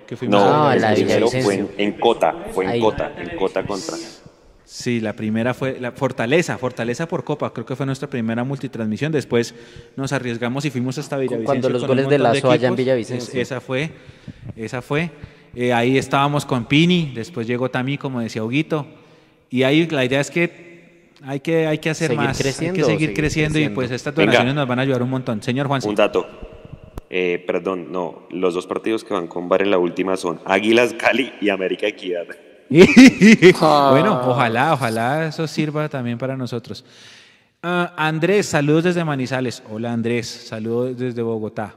Que 0.07 0.17
fuimos 0.17 0.41
no, 0.41 0.69
a 0.69 0.75
el 0.77 0.83
la 0.83 0.91
de 0.91 0.95
primero 0.95 1.27
fue 1.29 1.55
en, 1.57 1.69
en 1.79 1.93
Cota, 1.95 2.33
fue 2.53 2.65
en 2.67 2.71
Ahí. 2.71 2.81
Cota, 2.81 3.13
en 3.19 3.37
Cota 3.37 3.65
contra. 3.65 3.97
Sí, 4.75 5.01
la 5.01 5.13
primera 5.13 5.53
fue 5.53 5.79
la 5.79 5.93
Fortaleza, 5.93 6.57
Fortaleza 6.57 7.07
por 7.07 7.25
Copa, 7.25 7.53
creo 7.53 7.67
que 7.67 7.77
fue 7.77 7.85
nuestra 7.85 8.09
primera 8.09 8.43
multitransmisión. 8.43 9.13
Después 9.13 9.55
nos 9.97 10.15
arriesgamos 10.15 10.65
y 10.65 10.71
fuimos 10.71 10.97
hasta 10.97 11.19
Villavicencio. 11.19 11.45
Cuando 11.45 11.69
los 11.69 11.87
goles 11.87 12.09
de 12.09 12.19
Lazo 12.19 12.51
allá 12.51 12.69
en. 12.69 12.77
Villavicencio. 12.77 13.33
Es- 13.39 13.49
esa 13.49 13.61
fue, 13.61 13.91
esa 14.57 14.81
fue. 14.81 15.11
Eh, 15.55 15.75
ahí 15.75 15.99
estábamos 15.99 16.47
con 16.47 16.65
Pini, 16.65 17.13
después 17.15 17.47
llegó 17.47 17.71
Tami, 17.71 17.99
como 17.99 18.21
decía 18.23 18.43
Huguito. 18.43 18.87
Y 19.51 19.65
ahí 19.65 19.87
la 19.89 20.07
idea 20.07 20.21
es 20.21 20.31
que 20.31 21.11
hay 21.23 21.41
que, 21.41 21.67
hay 21.67 21.77
que 21.77 21.91
hacer 21.91 22.09
Seguir 22.09 22.25
más, 22.25 22.39
hay 22.39 22.45
que 22.47 22.53
seguir 22.53 22.85
seguir 22.87 23.13
creciendo, 23.13 23.59
y 23.59 23.69
pues 23.69 23.91
estas 23.91 24.15
Venga. 24.15 24.33
donaciones 24.33 24.55
nos 24.55 24.67
van 24.67 24.79
a 24.79 24.83
ayudar 24.83 25.03
un 25.03 25.11
montón. 25.11 25.43
Señor 25.43 25.67
Juan. 25.67 25.83
Un 25.85 25.95
dato. 25.97 26.27
Eh, 27.11 27.45
perdón, 27.47 27.93
no, 27.93 28.27
los 28.31 28.55
dos 28.55 28.67
partidos 28.67 29.05
que 29.05 29.13
van 29.13 29.27
con 29.27 29.51
VAR 29.51 29.61
en 29.61 29.71
la 29.71 29.77
última 29.77 30.17
son 30.17 30.41
Águilas 30.47 30.95
Cali 30.95 31.31
y 31.43 31.51
América 31.51 31.87
Equidad. 31.87 32.25
bueno, 32.71 34.21
ojalá, 34.25 34.75
ojalá 34.75 35.27
eso 35.27 35.47
sirva 35.47 35.89
también 35.89 36.19
para 36.19 36.37
nosotros. 36.37 36.85
Ah, 37.63 37.93
Andrés, 37.97 38.47
saludos 38.47 38.85
desde 38.85 39.05
Manizales. 39.05 39.63
Hola 39.71 39.93
Andrés, 39.93 40.27
saludos 40.27 40.99
desde 40.99 41.23
Bogotá. 41.23 41.77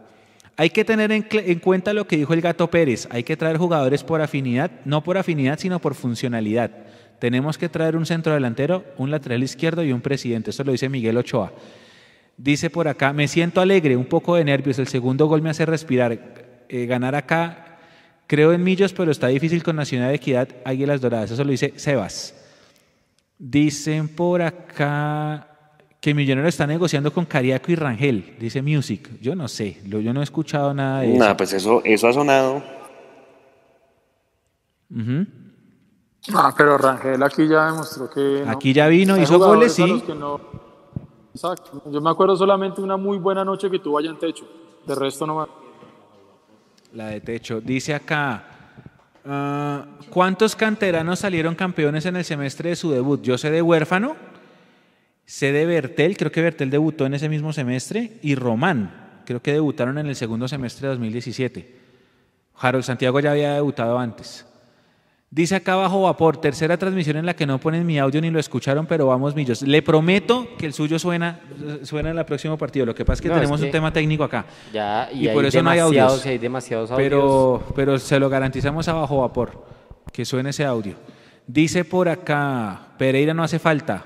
Hay 0.58 0.70
que 0.70 0.86
tener 0.86 1.12
en, 1.12 1.60
cuenta 1.60 1.94
lo 1.94 2.08
que 2.08 2.18
dijo 2.18 2.34
el 2.34 2.42
gato 2.42 2.70
Pérez. 2.70 3.08
Hay 3.12 3.24
que 3.24 3.36
traer 3.36 3.58
jugadores 3.58 4.04
por 4.04 4.22
afinidad, 4.22 4.72
no 4.86 5.04
por 5.04 5.18
afinidad, 5.18 5.60
sino 5.60 5.80
por 5.80 5.96
funcionalidad. 5.96 6.72
Tenemos 7.20 7.58
que 7.58 7.68
traer 7.68 7.98
un 7.98 8.06
centro 8.06 8.34
delantero, 8.34 8.86
un 8.98 9.12
lateral 9.12 9.44
izquierdo 9.44 9.84
y 9.84 9.92
un 9.92 10.02
presidente. 10.02 10.52
Esto 10.52 10.64
lo 10.64 10.72
dice 10.72 10.88
Miguel 10.88 11.18
Ochoa. 11.18 11.52
Dice 12.38 12.70
por 12.70 12.88
acá, 12.88 13.14
me 13.14 13.28
siento 13.28 13.60
alegre, 13.60 13.98
un 13.98 14.06
poco 14.06 14.36
de 14.36 14.46
nervios. 14.46 14.80
El 14.80 14.88
segundo 14.88 15.28
gol 15.28 15.42
me 15.42 15.50
hace 15.50 15.66
respirar. 15.66 16.18
Eh, 16.68 16.86
ganar 16.86 17.16
acá, 17.16 17.65
creo 18.28 18.54
en 18.54 18.64
Millos, 18.64 18.94
pero 18.94 19.12
está 19.12 19.28
difícil 19.28 19.64
con 19.64 19.76
Nacional 19.76 20.10
de 20.10 20.16
Equidad, 20.16 20.48
Águilas 20.66 21.02
Doradas. 21.02 21.32
Eso 21.32 21.44
lo 21.44 21.52
dice 21.52 21.74
Sebas. 21.78 22.34
Dicen 23.38 24.08
por 24.08 24.42
acá 24.42 25.48
que 26.00 26.14
Millonero 26.14 26.48
está 26.48 26.68
negociando 26.68 27.12
con 27.12 27.26
Cariaco 27.26 27.72
y 27.72 27.76
Rangel, 27.76 28.36
dice 28.40 28.62
Music. 28.62 29.10
Yo 29.22 29.36
no 29.36 29.48
sé, 29.48 29.82
yo 29.86 30.14
no 30.14 30.22
he 30.22 30.24
escuchado 30.24 30.74
nada 30.74 31.02
de 31.02 31.10
eso. 31.12 31.20
Nada, 31.20 31.36
pues 31.38 31.52
eso, 31.54 31.82
eso 31.84 32.08
ha 32.08 32.14
sonado. 32.14 32.64
Ah, 36.34 36.54
pero 36.58 36.78
Rangel 36.78 37.22
aquí 37.24 37.48
ya 37.48 37.66
demostró 37.72 38.10
que. 38.10 38.44
no. 38.46 38.52
Aquí 38.52 38.74
ya 38.74 38.88
vino, 38.88 39.16
Hay 39.16 39.24
hizo 39.24 39.38
goles, 39.38 39.74
sí. 39.74 40.04
no- 40.18 40.40
Exacto. 41.34 41.84
Yo 41.92 42.00
me 42.00 42.10
acuerdo 42.10 42.36
solamente 42.38 42.82
una 42.82 42.96
muy 42.96 43.18
buena 43.18 43.44
noche 43.44 43.70
que 43.70 43.80
tuvo 43.80 43.98
allá 43.98 44.10
en 44.10 44.18
techo. 44.18 44.46
De 44.86 44.96
resto 44.96 45.28
no 45.28 45.40
me. 45.42 45.65
La 46.96 47.08
de 47.08 47.20
techo. 47.20 47.60
Dice 47.60 47.94
acá, 47.94 48.46
ah, 49.26 49.86
¿cuántos 50.10 50.56
canteranos 50.56 51.20
salieron 51.20 51.54
campeones 51.54 52.06
en 52.06 52.16
el 52.16 52.24
semestre 52.24 52.70
de 52.70 52.78
su 52.78 52.90
debut? 52.90 53.22
Yo 53.22 53.38
sé 53.38 53.52
de 53.52 53.62
Huérfano, 53.62 54.16
sé 55.26 55.52
de 55.52 55.66
Bertel, 55.66 56.16
creo 56.16 56.32
que 56.32 56.42
Bertel 56.42 56.70
debutó 56.70 57.06
en 57.06 57.14
ese 57.14 57.28
mismo 57.28 57.52
semestre, 57.52 58.14
y 58.22 58.36
Román, 58.36 59.22
creo 59.26 59.42
que 59.42 59.52
debutaron 59.52 59.98
en 59.98 60.08
el 60.08 60.16
segundo 60.16 60.48
semestre 60.48 60.88
de 60.88 60.94
2017. 60.94 61.76
Harold 62.56 62.86
Santiago 62.86 63.20
ya 63.20 63.32
había 63.32 63.56
debutado 63.56 64.00
antes. 64.00 64.46
Dice 65.30 65.56
acá 65.56 65.76
bajo 65.76 66.04
vapor, 66.04 66.38
tercera 66.38 66.78
transmisión 66.78 67.18
en 67.18 67.26
la 67.26 67.36
que 67.36 67.46
no 67.46 67.60
ponen 67.60 67.86
mi 67.86 68.00
audio 68.00 68.22
ni 68.22 68.30
lo 68.30 68.40
escucharon, 68.40 68.86
pero 68.86 69.08
vamos 69.08 69.36
millos. 69.36 69.64
Le 69.64 69.82
prometo 69.82 70.48
que 70.58 70.66
el 70.66 70.74
suyo 70.74 70.98
suena, 70.98 71.42
suena 71.84 72.12
en 72.12 72.18
el 72.18 72.26
próximo 72.26 72.58
partido. 72.58 72.86
Lo 72.86 72.96
que 72.96 73.04
pasa 73.04 73.16
es 73.16 73.22
que 73.22 73.28
No, 73.28 73.34
es 73.34 73.42
tenemos 73.42 73.60
que 73.60 73.66
un 73.66 73.72
tema 73.72 73.92
técnico 73.92 74.24
acá. 74.24 74.46
Ya, 74.72 75.10
y, 75.12 75.28
por 75.30 75.44
eso 75.44 75.62
no 75.62 75.72
hay 75.72 75.80
demasiados, 75.80 76.12
audios. 76.12 76.26
hay 76.26 76.38
demasiados 76.38 76.92
audios. 76.92 77.06
Pero, 77.06 77.64
pero 77.76 78.00
se 78.00 78.20
lo 78.20 78.30
garantizamos 78.30 78.88
a 78.88 78.94
bajo 78.94 79.22
vapor, 79.22 79.66
que 80.14 80.24
suene 80.24 80.52
ese 80.52 80.64
audio. 80.64 80.96
Dice 81.48 81.84
por 81.84 82.08
acá, 82.08 82.94
Pereira 82.98 83.34
no 83.34 83.44
hace 83.44 83.60
falta. 83.60 84.06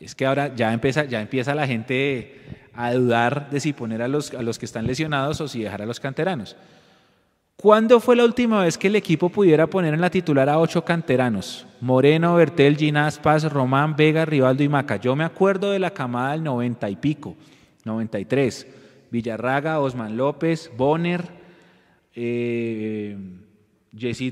Es 0.00 0.14
que 0.14 0.24
ahora 0.24 0.54
ya 0.54 0.72
empieza, 0.72 1.04
ya 1.04 1.20
empieza 1.20 1.54
la 1.54 1.66
gente 1.66 2.40
a 2.74 2.92
dudar 2.92 3.50
de 3.50 3.60
si 3.60 3.72
poner 3.72 4.02
a 4.02 4.08
los, 4.08 4.32
a 4.34 4.42
los 4.42 4.58
que 4.58 4.66
están 4.66 4.86
lesionados 4.86 5.40
o 5.40 5.48
si 5.48 5.62
dejar 5.62 5.82
a 5.82 5.86
los 5.86 6.00
canteranos. 6.00 6.56
¿Cuándo 7.56 8.00
fue 8.00 8.16
la 8.16 8.24
última 8.24 8.62
vez 8.62 8.76
que 8.76 8.88
el 8.88 8.96
equipo 8.96 9.28
pudiera 9.28 9.66
poner 9.66 9.94
en 9.94 10.00
la 10.00 10.10
titular 10.10 10.48
a 10.48 10.58
ocho 10.58 10.84
canteranos? 10.84 11.66
Moreno, 11.80 12.34
Bertel, 12.34 12.76
Ginás, 12.76 13.18
Paz, 13.18 13.50
Román, 13.50 13.96
Vega, 13.96 14.24
Rivaldo 14.24 14.62
y 14.62 14.68
Maca. 14.68 14.96
Yo 14.96 15.16
me 15.16 15.24
acuerdo 15.24 15.70
de 15.70 15.78
la 15.78 15.92
camada 15.92 16.32
del 16.32 16.42
90 16.42 16.90
y 16.90 16.96
pico, 16.96 17.36
93. 17.84 18.66
Villarraga, 19.10 19.78
Osman 19.80 20.16
López, 20.16 20.70
Bonner, 20.76 21.22
eh, 22.14 23.16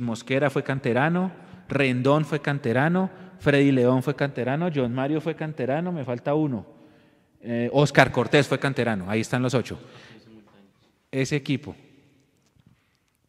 Mosquera 0.00 0.50
fue 0.50 0.64
canterano, 0.64 1.30
Rendón 1.68 2.24
fue 2.24 2.40
canterano, 2.40 3.08
Freddy 3.38 3.70
León 3.70 4.02
fue 4.02 4.16
canterano, 4.16 4.70
John 4.74 4.92
Mario 4.92 5.20
fue 5.20 5.36
canterano, 5.36 5.92
me 5.92 6.04
falta 6.04 6.34
uno. 6.34 6.66
Eh, 7.40 7.70
Oscar 7.72 8.10
Cortés 8.12 8.48
fue 8.48 8.58
canterano, 8.58 9.08
ahí 9.08 9.20
están 9.20 9.42
los 9.42 9.54
ocho. 9.54 9.78
Ese 11.10 11.36
equipo. 11.36 11.76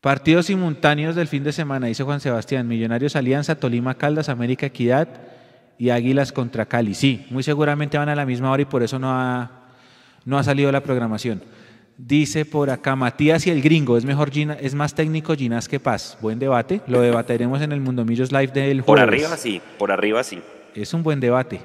Partidos 0.04 0.48
simultáneos 0.48 1.16
del 1.16 1.30
fin 1.30 1.46
de 1.46 1.54
semana, 1.54 1.88
dice 1.88 2.04
Juan 2.04 2.20
Sebastián. 2.20 2.68
Millonarios 2.68 3.16
Alianza, 3.16 3.56
Tolima 3.56 3.96
Caldas, 3.96 4.28
América 4.28 4.66
Equidad 4.66 5.08
y 5.78 5.92
Águilas 5.92 6.34
contra 6.34 6.66
Cali. 6.66 6.94
Sí, 6.94 7.26
muy 7.30 7.42
seguramente 7.42 7.98
van 7.98 8.10
a 8.10 8.16
la 8.16 8.26
misma 8.26 8.52
hora 8.52 8.64
y 8.64 8.66
por 8.66 8.84
eso 8.84 9.00
no 9.00 9.10
ha, 9.10 9.50
no 10.26 10.38
ha 10.38 10.44
salido 10.44 10.74
la 10.74 10.82
programación. 10.84 11.42
Dice 11.98 12.44
por 12.44 12.70
acá 12.70 12.98
Matías 12.98 13.48
y 13.48 13.52
el 13.52 13.62
gringo, 13.62 13.96
es 13.98 14.04
mejor 14.04 14.30
Gina- 14.30 14.58
es 14.60 14.76
más 14.76 14.94
técnico 14.94 15.36
Ginás 15.36 15.70
que 15.70 15.80
Paz. 15.80 16.18
Buen 16.20 16.38
debate, 16.38 16.82
lo 16.88 17.00
debatiremos 17.00 17.62
en 17.62 17.72
el 17.72 17.80
Mundo 17.80 18.04
Millos 18.04 18.30
Live 18.34 18.48
del 18.48 18.84
Por 18.84 18.98
jueves. 19.00 19.24
arriba 19.24 19.38
sí, 19.38 19.62
por 19.80 19.90
arriba 19.90 20.22
sí. 20.26 20.42
Es 20.76 20.94
un 20.94 21.02
buen 21.04 21.22
debate. 21.22 21.62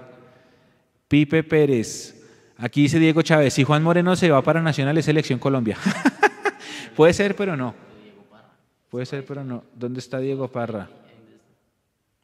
Pipe 1.08 1.42
Pérez. 1.42 2.14
Aquí 2.56 2.82
dice 2.82 3.00
Diego 3.00 3.22
Chávez, 3.22 3.52
si 3.54 3.64
Juan 3.64 3.82
Moreno 3.82 4.14
se 4.14 4.30
va 4.30 4.42
para 4.42 4.62
Nacional 4.62 4.96
es 4.96 5.06
Selección 5.06 5.40
Colombia. 5.40 5.76
Puede 6.94 7.12
ser, 7.14 7.34
pero 7.34 7.56
no. 7.56 7.87
Puede 8.90 9.06
ser, 9.06 9.24
pero 9.24 9.44
no. 9.44 9.64
¿Dónde 9.74 10.00
está 10.00 10.18
Diego 10.18 10.48
Parra? 10.48 10.88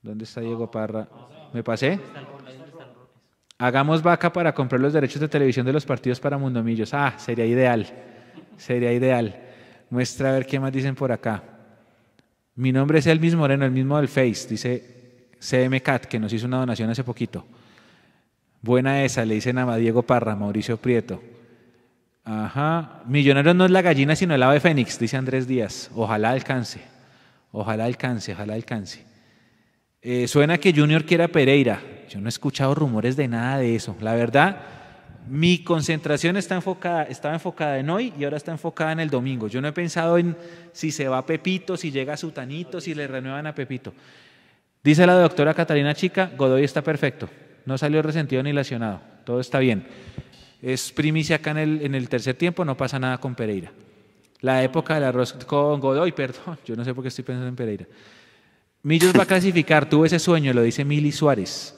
¿Dónde 0.03 0.25
está 0.25 0.41
Diego 0.41 0.71
Parra? 0.71 1.09
¿Me 1.53 1.63
pasé? 1.63 2.01
Hagamos 3.59 4.03
vaca 4.03 4.33
para 4.33 4.55
comprar 4.55 4.81
los 4.81 4.93
derechos 4.93 5.21
de 5.21 5.29
televisión 5.29 5.65
de 5.65 5.73
los 5.73 5.87
partidos 5.87 6.21
para 6.21 6.39
Mundomillos. 6.39 6.93
Ah, 6.93 7.15
sería 7.19 7.47
ideal. 7.47 7.87
Sería 8.57 8.93
ideal. 8.93 9.41
Muestra 9.91 10.31
a 10.31 10.33
ver 10.33 10.47
qué 10.47 10.59
más 10.59 10.73
dicen 10.73 10.95
por 10.95 11.13
acá. 11.13 11.43
Mi 12.57 12.73
nombre 12.73 12.99
es 12.99 13.07
Elvis 13.07 13.35
Moreno, 13.35 13.65
el 13.65 13.71
mismo 13.71 13.97
del 13.97 14.09
Face, 14.09 14.47
dice 14.49 15.29
CM 15.41 15.81
Cat, 15.83 16.07
que 16.07 16.19
nos 16.19 16.33
hizo 16.33 16.47
una 16.47 16.59
donación 16.59 16.89
hace 16.89 17.05
poquito. 17.05 17.45
Buena 18.63 19.05
esa, 19.05 19.25
le 19.25 19.35
dicen 19.35 19.59
a 19.59 19.77
Diego 19.77 20.03
Parra, 20.03 20.37
Mauricio 20.37 20.77
Prieto. 20.77 21.21
Ajá. 22.25 23.03
Millonarios 23.07 23.55
no 23.55 23.67
es 23.67 23.71
la 23.71 23.83
gallina, 23.83 24.17
sino 24.17 24.35
el 24.35 24.43
ave 24.43 24.61
fénix, 24.61 24.99
dice 24.99 25.17
Andrés 25.17 25.47
Díaz. 25.47 25.91
Ojalá 25.95 26.31
alcance. 26.31 26.81
Ojalá 27.53 27.85
alcance, 27.85 28.33
ojalá 28.33 28.55
alcance. 28.55 29.05
Eh, 30.03 30.27
suena 30.27 30.59
que 30.59 30.73
Junior 30.73 31.05
quiera 31.05 31.29
Pereira. 31.29 31.81
Yo 32.09 32.21
no 32.21 32.27
he 32.27 32.29
escuchado 32.29 32.75
rumores 32.75 33.17
de 33.17 33.29
nada 33.29 33.59
de 33.59 33.77
eso. 33.77 33.97
La 34.01 34.15
verdad, 34.15 34.61
mi 35.29 35.65
concentración 35.65 36.37
está 36.37 36.55
enfocada, 36.55 37.05
estaba 37.05 37.35
enfocada 37.35 37.79
en 37.79 37.89
hoy 37.89 38.13
y 38.19 38.25
ahora 38.25 38.37
está 38.37 38.53
enfocada 38.53 38.93
en 38.93 39.01
el 39.01 39.11
domingo. 39.11 39.49
Yo 39.49 39.61
no 39.61 39.69
he 39.69 39.73
pensado 39.73 40.19
en 40.19 40.37
si 40.73 40.91
se 40.91 41.09
va 41.09 41.25
Pepito, 41.25 41.77
si 41.77 41.91
llega 41.91 42.17
Sutanito, 42.17 42.81
si 42.81 42.95
le 42.95 43.07
renuevan 43.07 43.47
a 43.47 43.55
Pepito. 43.55 43.95
Dice 44.83 45.07
la 45.07 45.15
doctora 45.15 45.55
Catalina 45.55 45.95
Chica, 45.95 46.31
Godoy 46.37 46.65
está 46.65 46.83
perfecto. 46.83 47.29
No 47.65 47.79
salió 47.79 48.03
resentido 48.03 48.43
ni 48.43 48.53
lesionado. 48.53 49.01
Todo 49.25 49.41
está 49.41 49.59
bien. 49.59 49.87
Es 50.63 50.93
primicia 50.93 51.37
acá 51.37 51.51
en 51.53 51.59
el, 51.59 51.83
en 51.83 51.95
el 51.95 52.09
tercer 52.09 52.35
tiempo, 52.35 52.65
no 52.65 52.77
pasa 52.77 52.99
nada 52.99 53.19
con 53.19 53.35
Pereira. 53.35 53.73
La 54.41 54.63
época 54.63 54.95
del 54.95 55.05
arroz 55.05 55.33
con 55.47 55.81
Godoy, 55.81 56.13
perdón, 56.17 56.59
yo 56.65 56.77
no 56.77 56.85
sé 56.85 56.95
por 56.95 57.03
qué 57.03 57.09
estoy 57.09 57.25
pensando 57.25 57.49
en 57.49 57.57
Pereira. 57.57 57.87
Millos 58.83 59.15
va 59.17 59.23
a 59.23 59.27
clasificar, 59.27 59.89
tuvo 59.89 60.05
ese 60.05 60.19
sueño, 60.19 60.53
lo 60.53 60.63
dice 60.63 60.85
Mili 60.85 61.13
Suárez. 61.13 61.75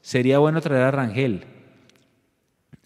Sería 0.00 0.38
bueno 0.38 0.60
traer 0.60 0.82
a 0.82 0.90
Rangel. 0.90 1.44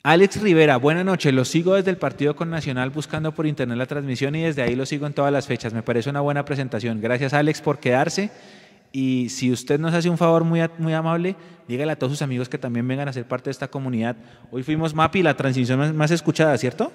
Alex 0.03 0.41
Rivera, 0.41 0.79
buena 0.79 1.05
noche. 1.05 1.33
Lo 1.33 1.45
sigo 1.45 1.75
desde 1.75 1.91
el 1.91 1.99
partido 1.99 2.35
con 2.35 2.49
Nacional 2.49 2.89
buscando 2.89 3.33
por 3.33 3.47
internet 3.47 3.77
la 3.77 3.85
transmisión 3.87 4.35
y 4.37 4.43
desde 4.43 4.63
ahí 4.63 4.75
lo 4.75 4.87
sigo 4.87 5.07
en 5.07 5.13
todas 5.13 5.31
las 5.31 5.47
fechas. 5.47 5.75
Me 5.75 5.83
parece 5.83 6.09
una 6.09 6.23
buena 6.23 6.47
presentación. 6.47 7.01
Gracias 7.01 7.35
Alex 7.35 7.61
por 7.61 7.79
quedarse. 7.79 8.31
Y 8.93 9.29
si 9.29 9.53
usted 9.53 9.79
nos 9.79 9.93
hace 9.95 10.09
un 10.09 10.17
favor 10.19 10.45
muy, 10.45 10.61
a- 10.61 10.71
muy 10.79 10.93
amable, 10.95 11.37
dígale 11.69 11.93
a 11.93 11.97
todos 11.99 12.13
sus 12.15 12.23
amigos 12.23 12.49
que 12.49 12.59
también 12.59 12.87
vengan 12.89 13.09
a 13.09 13.13
ser 13.13 13.27
parte 13.27 13.45
de 13.45 13.53
esta 13.53 13.69
comunidad. 13.69 14.17
Hoy 14.51 14.63
fuimos 14.63 14.95
MAPI, 14.95 15.23
la 15.23 15.37
transmisión 15.37 15.79
más, 15.79 15.93
más 15.93 16.11
escuchada, 16.11 16.57
¿cierto? 16.59 16.91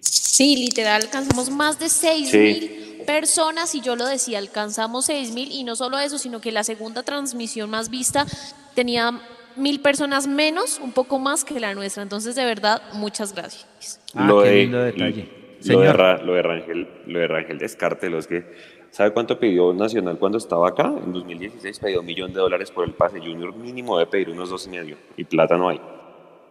Sí, 0.00 0.56
literal, 0.56 1.02
alcanzamos 1.02 1.50
más 1.50 1.78
de 1.78 1.88
6 1.88 2.30
Sí. 2.30 2.38
mil 2.38 3.04
personas 3.06 3.74
y 3.74 3.80
yo 3.80 3.96
lo 3.96 4.06
decía, 4.06 4.38
alcanzamos 4.38 5.06
6 5.06 5.32
mil 5.32 5.50
y 5.50 5.64
no 5.64 5.74
solo 5.76 5.98
eso, 5.98 6.18
sino 6.18 6.40
que 6.40 6.52
la 6.52 6.62
segunda 6.62 7.02
transmisión 7.02 7.70
más 7.70 7.88
vista 7.90 8.26
tenía 8.74 9.18
mil 9.56 9.80
personas 9.80 10.26
menos, 10.28 10.78
un 10.80 10.92
poco 10.92 11.18
más 11.18 11.44
que 11.44 11.58
la 11.58 11.74
nuestra. 11.74 12.02
Entonces, 12.04 12.36
de 12.36 12.44
verdad, 12.44 12.82
muchas 12.92 13.34
gracias. 13.34 14.00
Ah, 14.14 14.26
lo, 14.26 14.42
qué 14.42 14.48
de, 14.50 14.56
lindo 14.62 14.78
detalle. 14.82 15.24
lo, 15.24 15.56
de 15.58 15.62
Señor. 15.64 16.24
Lo 16.24 16.34
de 16.34 16.42
Rangel, 16.42 16.88
lo 17.06 17.18
de 17.18 17.26
Rangel 17.26 17.58
Descártelo, 17.58 18.18
es 18.18 18.26
que, 18.28 18.44
¿sabe 18.90 19.12
cuánto 19.12 19.38
pidió 19.38 19.72
Nacional 19.72 20.18
cuando 20.18 20.38
estaba 20.38 20.68
acá? 20.68 20.86
En 20.86 21.12
2016 21.12 21.78
pidió 21.78 22.00
un 22.00 22.06
millón 22.06 22.32
de 22.32 22.40
dólares 22.40 22.70
por 22.70 22.84
el 22.84 22.92
pase. 22.94 23.20
Junior 23.20 23.54
mínimo 23.54 23.98
debe 23.98 24.10
pedir 24.10 24.30
unos 24.30 24.50
dos 24.50 24.66
y 24.66 24.70
medio. 24.70 24.96
Y 25.16 25.24
plata 25.24 25.56
no 25.56 25.68
hay. 25.68 25.80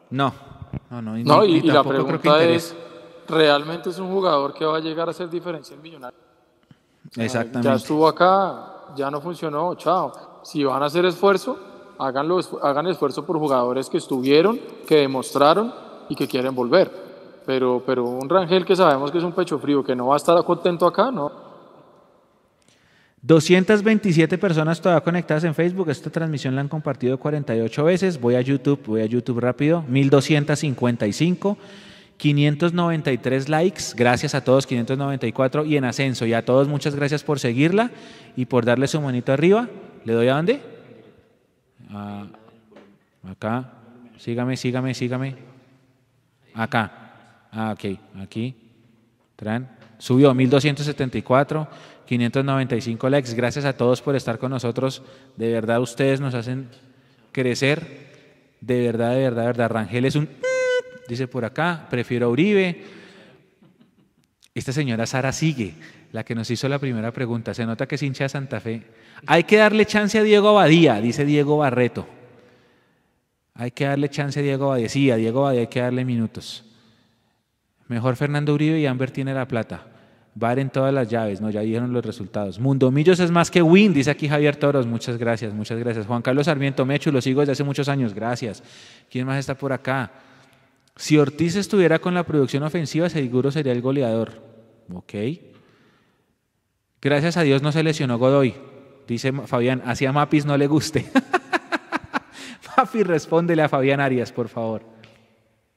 No, 0.09 0.33
no, 0.89 1.01
no. 1.01 1.17
No, 1.17 1.41
ni- 1.43 1.47
y, 1.57 1.61
ni 1.61 1.67
y 1.67 1.71
la 1.71 1.83
pregunta 1.83 2.43
es, 2.43 2.75
¿realmente 3.27 3.89
es 3.89 3.99
un 3.99 4.11
jugador 4.11 4.53
que 4.53 4.65
va 4.65 4.77
a 4.77 4.79
llegar 4.79 5.07
a 5.07 5.11
hacer 5.11 5.29
diferencia 5.29 5.75
en 5.75 5.81
Millonarios? 5.81 6.21
O 7.09 7.13
sea, 7.13 7.25
Exactamente. 7.25 7.67
Ya 7.69 7.75
estuvo 7.75 8.07
acá, 8.07 8.93
ya 8.95 9.09
no 9.11 9.21
funcionó, 9.21 9.75
chao. 9.75 10.11
Si 10.43 10.63
van 10.63 10.81
a 10.83 10.85
hacer 10.87 11.05
esfuerzo, 11.05 11.57
háganlo, 11.99 12.39
hagan 12.61 12.87
esfuerzo 12.87 13.25
por 13.25 13.37
jugadores 13.39 13.89
que 13.89 13.97
estuvieron, 13.97 14.59
que 14.87 14.97
demostraron 14.97 15.73
y 16.09 16.15
que 16.15 16.27
quieren 16.27 16.53
volver. 16.55 16.91
Pero, 17.45 17.81
pero 17.85 18.03
un 18.05 18.27
Rangel 18.29 18.65
que 18.65 18.75
sabemos 18.75 19.09
que 19.09 19.17
es 19.19 19.23
un 19.23 19.31
pecho 19.31 19.57
frío, 19.57 19.83
que 19.83 19.95
no 19.95 20.07
va 20.07 20.15
a 20.15 20.17
estar 20.17 20.41
contento 20.43 20.85
acá, 20.85 21.11
¿no? 21.11 21.46
227 23.21 24.37
personas 24.37 24.79
todavía 24.79 25.03
conectadas 25.03 25.43
en 25.43 25.55
Facebook. 25.55 25.89
Esta 25.89 26.09
transmisión 26.09 26.55
la 26.55 26.61
han 26.61 26.67
compartido 26.69 27.17
48 27.19 27.83
veces. 27.83 28.19
Voy 28.21 28.35
a 28.35 28.41
YouTube, 28.41 28.81
voy 28.85 29.01
a 29.01 29.05
YouTube 29.05 29.39
rápido. 29.39 29.83
1255. 29.87 31.57
593 32.17 33.49
likes. 33.49 33.83
Gracias 33.95 34.33
a 34.33 34.43
todos, 34.43 34.65
594 34.65 35.65
y 35.65 35.77
en 35.77 35.85
ascenso. 35.85 36.25
Y 36.25 36.33
a 36.33 36.43
todos, 36.45 36.67
muchas 36.67 36.95
gracias 36.95 37.23
por 37.23 37.39
seguirla 37.39 37.91
y 38.35 38.45
por 38.45 38.65
darle 38.65 38.87
su 38.87 38.99
manito 39.01 39.33
arriba. 39.33 39.67
¿Le 40.03 40.13
doy 40.13 40.27
a 40.27 40.35
dónde? 40.35 40.61
A- 41.91 42.27
acá. 43.29 43.73
Sígame, 44.17 44.57
sígame, 44.57 44.93
sígame. 44.95 45.35
Acá. 46.55 46.91
Ah, 47.51 47.75
ok. 47.77 47.99
Aquí. 48.19 48.55
Tran. 49.35 49.69
Subió 49.99 50.33
1274, 50.33 51.67
595 52.07 53.09
likes. 53.09 53.33
Gracias 53.35 53.65
a 53.65 53.73
todos 53.73 54.01
por 54.01 54.15
estar 54.15 54.39
con 54.39 54.49
nosotros. 54.49 55.03
De 55.35 55.51
verdad, 55.51 55.81
ustedes 55.81 56.19
nos 56.19 56.33
hacen 56.33 56.69
crecer. 57.31 58.07
De 58.61 58.81
verdad, 58.81 59.11
de 59.11 59.21
verdad, 59.21 59.41
de 59.41 59.47
verdad. 59.47 59.69
Rangel 59.69 60.05
es 60.05 60.15
un. 60.15 60.27
Dice 61.07 61.27
por 61.27 61.45
acá, 61.45 61.85
prefiero 61.89 62.27
a 62.27 62.29
Uribe. 62.29 62.83
Esta 64.55 64.71
señora 64.73 65.05
Sara 65.05 65.31
sigue, 65.31 65.75
la 66.11 66.23
que 66.23 66.33
nos 66.33 66.49
hizo 66.49 66.67
la 66.67 66.79
primera 66.79 67.11
pregunta. 67.11 67.53
Se 67.53 67.65
nota 67.65 67.87
que 67.87 67.95
es 67.95 68.03
hincha 68.03 68.23
de 68.23 68.29
Santa 68.29 68.59
Fe. 68.59 68.81
Hay 69.27 69.43
que 69.43 69.57
darle 69.57 69.85
chance 69.85 70.17
a 70.17 70.23
Diego 70.23 70.49
Abadía, 70.49 70.99
dice 70.99 71.25
Diego 71.25 71.57
Barreto. 71.57 72.07
Hay 73.53 73.71
que 73.71 73.85
darle 73.85 74.09
chance 74.09 74.39
a 74.39 74.43
Diego 74.43 74.65
Abadía. 74.65 74.89
Sí, 74.89 75.11
a 75.11 75.17
Diego 75.17 75.41
Abadía 75.41 75.61
hay 75.61 75.67
que 75.67 75.81
darle 75.81 76.05
minutos. 76.05 76.63
Mejor 77.87 78.15
Fernando 78.15 78.53
Uribe 78.53 78.79
y 78.79 78.85
Amber 78.85 79.11
tiene 79.11 79.33
la 79.33 79.47
plata. 79.47 79.96
Bar 80.39 80.59
en 80.59 80.69
todas 80.69 80.93
las 80.93 81.09
llaves, 81.09 81.41
no, 81.41 81.49
ya 81.49 81.61
dijeron 81.61 81.91
los 81.91 82.05
resultados. 82.05 82.59
Mundo 82.59 82.91
Millos 82.91 83.19
es 83.19 83.31
más 83.31 83.49
que 83.49 83.63
win, 83.63 83.91
dice 83.91 84.11
aquí 84.11 84.27
Javier 84.27 84.55
Toros. 84.55 84.85
Muchas 84.85 85.17
gracias, 85.17 85.51
muchas 85.51 85.79
gracias. 85.79 86.05
Juan 86.05 86.21
Carlos 86.21 86.45
Sarmiento 86.45 86.85
Mechu, 86.85 87.11
lo 87.11 87.21
sigo 87.21 87.39
desde 87.39 87.53
hace 87.53 87.63
muchos 87.63 87.89
años, 87.89 88.13
gracias. 88.13 88.61
¿Quién 89.09 89.25
más 89.25 89.39
está 89.39 89.55
por 89.55 89.73
acá? 89.73 90.11
Si 90.95 91.17
Ortiz 91.17 91.55
estuviera 91.55 91.97
con 91.97 92.13
la 92.13 92.23
producción 92.23 92.61
ofensiva, 92.61 93.09
seguro 93.09 93.49
sería 93.49 93.71
el 93.71 93.81
goleador. 93.81 94.43
Ok. 94.93 95.13
Gracias 97.01 97.35
a 97.37 97.41
Dios 97.41 97.63
no 97.63 97.71
se 97.71 97.81
lesionó 97.81 98.19
Godoy. 98.19 98.53
Dice 99.07 99.31
Fabián, 99.31 99.81
hacia 99.85 100.11
Mapis 100.11 100.45
no 100.45 100.55
le 100.55 100.67
guste. 100.67 101.09
Papi, 102.75 103.01
respóndele 103.01 103.63
a 103.63 103.69
Fabián 103.69 103.99
Arias, 104.01 104.31
por 104.31 104.49
favor. 104.49 104.83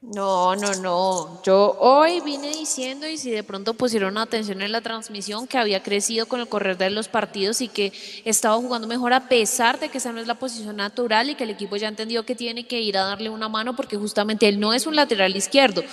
No, 0.02 0.56
no, 0.56 0.74
no. 0.77 1.43
Yo 1.43 1.77
hoy 1.78 2.20
vine 2.20 2.48
diciendo 2.48 3.06
y 3.06 3.18
si 3.18 3.31
de 3.31 3.43
pronto 3.43 3.74
pusieron 3.74 4.16
atención 4.16 4.62
en 4.62 4.72
la 4.72 4.81
transmisión 4.81 5.47
que 5.47 5.59
había 5.59 5.82
crecido 5.82 6.24
con 6.24 6.40
el 6.40 6.48
correr 6.48 6.78
de 6.78 6.89
los 6.89 7.09
partidos 7.09 7.60
y 7.60 7.68
que 7.68 7.93
estaba 8.24 8.56
jugando 8.56 8.89
mejor 8.89 9.12
a 9.12 9.28
pesar 9.28 9.78
de 9.78 9.90
que 9.90 9.98
esa 9.98 10.10
no 10.12 10.20
es 10.20 10.27
la 10.27 10.39
posición 10.39 10.77
natural 10.77 11.28
y 11.28 11.35
que 11.35 11.44
el 11.44 11.51
equipo 11.51 11.77
ya 11.77 11.89
entendió 11.89 12.24
que 12.24 12.35
tiene 12.35 12.66
que 12.66 12.81
ir 12.81 12.97
a 12.97 13.05
darle 13.05 13.28
una 13.28 13.51
mano 13.51 13.77
porque 13.77 13.98
justamente 13.98 14.48
él 14.48 14.59
no 14.59 14.72
es 14.72 14.86
un 14.86 14.97
lateral 14.97 15.36
izquierdo. 15.36 15.85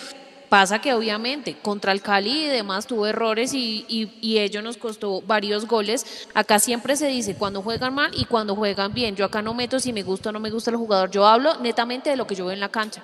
Pasa 0.47 0.79
que 0.79 0.93
obviamente 0.93 1.57
contra 1.61 1.91
el 1.91 2.01
Cali 2.01 2.45
y 2.45 2.47
demás 2.47 2.88
tuvo 2.88 3.07
errores 3.07 3.53
y, 3.53 3.84
y, 3.89 4.17
y 4.21 4.38
ello 4.38 4.61
nos 4.61 4.77
costó 4.77 5.19
varios 5.19 5.67
goles. 5.67 6.05
Acá 6.34 6.59
siempre 6.59 6.95
se 6.95 7.07
dice 7.07 7.35
cuando 7.35 7.61
juegan 7.61 7.93
mal 7.93 8.11
y 8.15 8.23
cuando 8.23 8.55
juegan 8.55 8.93
bien. 8.93 9.17
Yo 9.17 9.25
acá 9.25 9.41
no 9.41 9.53
meto 9.53 9.81
si 9.81 9.91
me 9.91 10.03
gusta 10.03 10.29
o 10.29 10.31
no 10.31 10.39
me 10.39 10.49
gusta 10.49 10.71
el 10.71 10.77
jugador. 10.77 11.11
Yo 11.11 11.27
hablo 11.27 11.59
netamente 11.59 12.09
de 12.09 12.15
lo 12.15 12.25
que 12.25 12.35
yo 12.35 12.45
veo 12.45 12.53
en 12.53 12.61
la 12.61 12.69
cancha. 12.69 13.03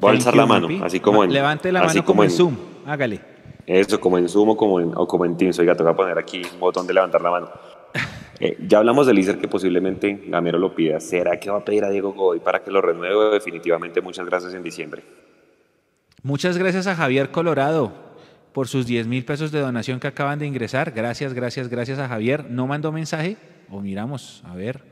Voy 0.00 0.10
a 0.10 0.12
alzar 0.14 0.36
la 0.36 0.46
mano, 0.46 0.68
así 0.84 1.00
como 1.00 1.24
en. 1.24 1.32
Levante 1.32 1.72
la 1.72 1.80
así 1.80 1.98
mano 1.98 2.06
como 2.06 2.24
en 2.24 2.30
Zoom. 2.30 2.56
Hágale. 2.86 3.20
Eso, 3.66 4.00
como 4.00 4.16
en 4.16 4.28
Zoom 4.28 4.50
o 4.50 4.56
como 4.56 4.80
en, 4.80 4.92
o 4.94 5.06
como 5.06 5.24
en 5.24 5.36
Teams. 5.36 5.58
Oiga, 5.58 5.74
te 5.74 5.82
voy 5.82 5.92
a 5.92 5.96
poner 5.96 6.18
aquí 6.18 6.42
un 6.54 6.60
botón 6.60 6.86
de 6.86 6.94
levantar 6.94 7.20
la 7.20 7.30
mano. 7.30 7.48
Eh, 8.40 8.56
ya 8.68 8.78
hablamos 8.78 9.04
del 9.08 9.18
Iser 9.18 9.38
que 9.38 9.48
posiblemente 9.48 10.26
Gamero 10.28 10.60
lo 10.60 10.72
pida. 10.72 11.00
¿Será 11.00 11.40
que 11.40 11.50
va 11.50 11.58
a 11.58 11.64
pedir 11.64 11.84
a 11.84 11.90
Diego 11.90 12.12
Godoy 12.12 12.38
para 12.38 12.62
que 12.62 12.70
lo 12.70 12.80
renueve? 12.80 13.30
Definitivamente, 13.32 14.00
muchas 14.00 14.26
gracias 14.26 14.54
en 14.54 14.62
diciembre. 14.62 15.02
Muchas 16.22 16.56
gracias 16.56 16.86
a 16.86 16.94
Javier 16.94 17.32
Colorado 17.32 17.92
por 18.52 18.68
sus 18.68 18.86
10 18.86 19.08
mil 19.08 19.24
pesos 19.24 19.50
de 19.50 19.58
donación 19.58 19.98
que 19.98 20.06
acaban 20.06 20.38
de 20.38 20.46
ingresar. 20.46 20.92
Gracias, 20.92 21.34
gracias, 21.34 21.68
gracias 21.68 21.98
a 21.98 22.06
Javier. 22.06 22.48
¿No 22.48 22.68
mandó 22.68 22.92
mensaje? 22.92 23.36
O 23.70 23.80
miramos, 23.80 24.44
a 24.46 24.54
ver. 24.54 24.82